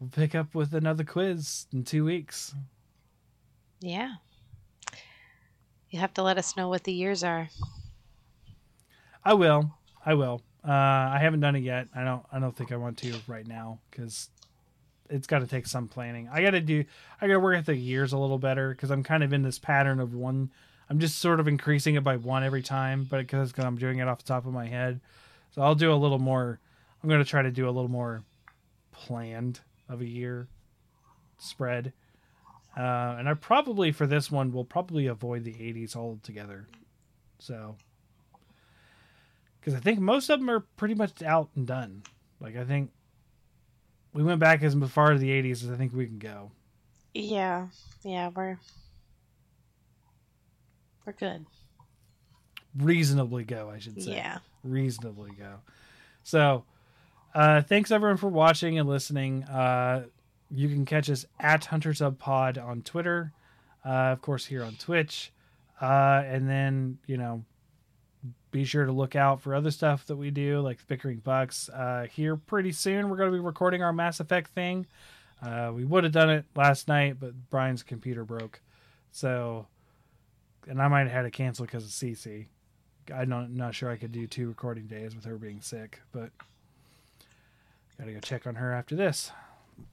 we'll 0.00 0.10
pick 0.10 0.34
up 0.34 0.52
with 0.52 0.74
another 0.74 1.04
quiz 1.04 1.66
in 1.72 1.84
two 1.84 2.04
weeks. 2.04 2.54
Yeah. 3.80 4.14
You 5.90 6.00
have 6.00 6.12
to 6.14 6.24
let 6.24 6.38
us 6.38 6.56
know 6.56 6.68
what 6.68 6.82
the 6.82 6.92
years 6.92 7.22
are. 7.22 7.48
I 9.24 9.34
will. 9.34 9.70
I 10.04 10.14
will. 10.14 10.42
Uh, 10.66 10.72
I 10.72 11.18
haven't 11.20 11.40
done 11.40 11.54
it 11.54 11.62
yet. 11.62 11.86
I 11.94 12.02
don't. 12.02 12.24
I 12.32 12.40
don't 12.40 12.54
think 12.54 12.72
I 12.72 12.76
want 12.76 12.98
to 12.98 13.14
right 13.28 13.46
now 13.46 13.78
because 13.88 14.28
it's 15.08 15.28
got 15.28 15.38
to 15.38 15.46
take 15.46 15.68
some 15.68 15.86
planning. 15.86 16.28
I 16.32 16.42
got 16.42 16.50
to 16.50 16.60
do. 16.60 16.84
I 17.20 17.28
got 17.28 17.34
to 17.34 17.40
work 17.40 17.56
at 17.56 17.66
the 17.66 17.76
years 17.76 18.12
a 18.12 18.18
little 18.18 18.38
better 18.38 18.70
because 18.70 18.90
I'm 18.90 19.04
kind 19.04 19.22
of 19.22 19.32
in 19.32 19.42
this 19.42 19.60
pattern 19.60 20.00
of 20.00 20.14
one. 20.14 20.50
I'm 20.90 20.98
just 20.98 21.20
sort 21.20 21.38
of 21.38 21.46
increasing 21.46 21.94
it 21.94 22.02
by 22.02 22.16
one 22.16 22.42
every 22.42 22.62
time, 22.62 23.06
but 23.08 23.18
because 23.18 23.52
I'm 23.56 23.76
doing 23.76 24.00
it 24.00 24.08
off 24.08 24.18
the 24.18 24.24
top 24.24 24.46
of 24.46 24.52
my 24.52 24.66
head, 24.66 25.00
so 25.50 25.62
I'll 25.62 25.74
do 25.74 25.92
a 25.92 25.94
little 25.94 26.18
more. 26.18 26.60
I'm 27.02 27.08
going 27.08 27.22
to 27.22 27.28
try 27.28 27.42
to 27.42 27.50
do 27.50 27.66
a 27.66 27.70
little 27.70 27.90
more 27.90 28.24
planned 28.92 29.60
of 29.88 30.00
a 30.00 30.06
year 30.06 30.48
spread. 31.38 31.92
Uh, 32.76 33.16
and 33.18 33.28
I 33.28 33.34
probably 33.34 33.92
for 33.92 34.06
this 34.06 34.30
one 34.30 34.52
will 34.52 34.64
probably 34.64 35.06
avoid 35.06 35.44
the 35.44 35.52
80s 35.52 35.96
altogether. 35.96 36.66
So 37.38 37.76
because 39.66 39.74
I 39.76 39.82
think 39.82 39.98
most 39.98 40.30
of 40.30 40.38
them 40.38 40.48
are 40.48 40.60
pretty 40.60 40.94
much 40.94 41.22
out 41.22 41.50
and 41.56 41.66
done. 41.66 42.04
Like 42.40 42.56
I 42.56 42.64
think 42.64 42.92
we 44.12 44.22
went 44.22 44.38
back 44.38 44.62
as 44.62 44.76
far 44.90 45.10
as 45.10 45.20
the 45.20 45.30
'80s 45.30 45.64
as 45.64 45.70
I 45.70 45.74
think 45.74 45.92
we 45.92 46.06
can 46.06 46.18
go. 46.18 46.52
Yeah. 47.12 47.66
Yeah, 48.04 48.28
we're 48.28 48.58
we're 51.04 51.14
good. 51.14 51.46
Reasonably 52.78 53.42
go, 53.42 53.68
I 53.68 53.80
should 53.80 54.00
say. 54.00 54.12
Yeah. 54.12 54.38
Reasonably 54.66 55.30
go. 55.38 55.60
So, 56.22 56.64
uh, 57.34 57.62
thanks 57.62 57.90
everyone 57.90 58.16
for 58.16 58.28
watching 58.28 58.78
and 58.78 58.88
listening. 58.88 59.44
Uh, 59.44 60.06
you 60.50 60.68
can 60.68 60.84
catch 60.84 61.10
us 61.10 61.26
at 61.38 61.66
Hunters 61.66 62.02
Up 62.02 62.18
Pod 62.18 62.58
on 62.58 62.82
Twitter, 62.82 63.32
uh, 63.84 64.12
of 64.12 64.22
course 64.22 64.46
here 64.46 64.62
on 64.62 64.74
Twitch, 64.74 65.32
uh, 65.80 66.22
and 66.24 66.48
then 66.48 66.98
you 67.06 67.16
know 67.16 67.44
be 68.50 68.64
sure 68.64 68.86
to 68.86 68.92
look 68.92 69.14
out 69.14 69.40
for 69.40 69.54
other 69.54 69.70
stuff 69.70 70.06
that 70.06 70.16
we 70.16 70.30
do, 70.30 70.60
like 70.60 70.84
Bickering 70.86 71.18
Bucks. 71.18 71.68
Uh, 71.68 72.06
here 72.10 72.36
pretty 72.36 72.72
soon, 72.72 73.08
we're 73.08 73.16
going 73.16 73.30
to 73.30 73.36
be 73.36 73.40
recording 73.40 73.82
our 73.82 73.92
Mass 73.92 74.18
Effect 74.18 74.50
thing. 74.50 74.86
Uh, 75.42 75.70
we 75.74 75.84
would 75.84 76.04
have 76.04 76.12
done 76.12 76.30
it 76.30 76.46
last 76.54 76.88
night, 76.88 77.20
but 77.20 77.32
Brian's 77.50 77.82
computer 77.82 78.24
broke, 78.24 78.60
so 79.10 79.66
and 80.66 80.80
I 80.80 80.88
might 80.88 81.02
have 81.02 81.12
had 81.12 81.22
to 81.22 81.30
cancel 81.30 81.66
because 81.66 81.84
of 81.84 81.90
CC. 81.90 82.46
I'm 83.14 83.28
not, 83.28 83.50
not 83.50 83.74
sure 83.74 83.90
I 83.90 83.96
could 83.96 84.12
do 84.12 84.26
two 84.26 84.48
recording 84.48 84.86
days 84.86 85.14
with 85.14 85.24
her 85.24 85.36
being 85.36 85.60
sick, 85.60 86.00
but 86.12 86.30
gotta 87.98 88.12
go 88.12 88.20
check 88.20 88.46
on 88.46 88.56
her 88.56 88.72
after 88.72 88.96
this. 88.96 89.30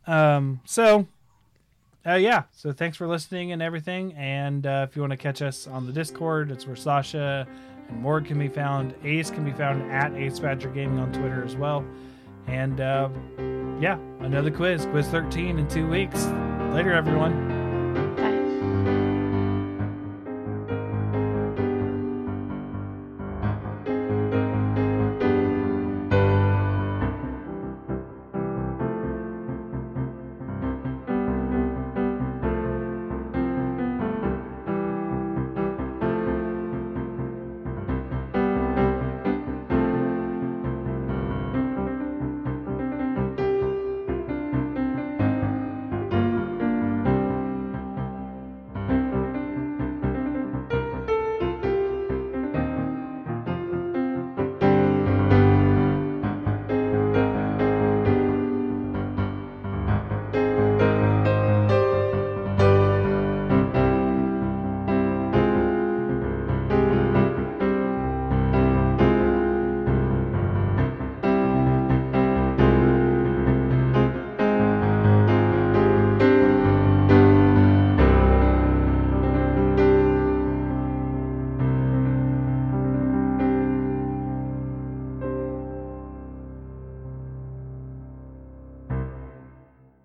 Um, 0.07 0.61
so 0.65 1.07
uh, 2.06 2.15
yeah, 2.15 2.44
so 2.52 2.73
thanks 2.73 2.98
for 2.98 3.07
listening 3.07 3.52
and 3.53 3.61
everything. 3.61 4.14
And 4.14 4.65
uh, 4.68 4.85
if 4.90 4.95
you 4.95 5.02
want 5.02 5.11
to 5.11 5.18
catch 5.18 5.41
us 5.41 5.68
on 5.68 5.85
the 5.85 5.94
Discord, 5.94 6.52
it's 6.52 6.68
where 6.68 6.76
Sasha 6.76 7.48
and 7.88 8.02
Morg 8.02 8.26
can 8.26 8.38
be 8.38 8.49
found. 8.49 8.94
Ace 9.03 9.30
can 9.30 9.45
be 9.45 9.53
found 9.53 9.90
at 9.91 10.14
Ace 10.14 10.40
Badger 10.40 10.69
Gaming 10.69 10.99
on 10.99 11.14
Twitter 11.14 11.44
as 11.44 11.56
well. 11.56 11.85
And 12.48 12.81
uh, 12.81 13.10
yeah, 13.80 13.98
another 14.19 14.52
quiz, 14.52 14.85
quiz 14.88 15.07
13 15.07 15.60
in 15.60 15.68
two 15.69 15.88
weeks. 15.88 16.26
Later, 16.73 16.91
everyone. 16.91 17.53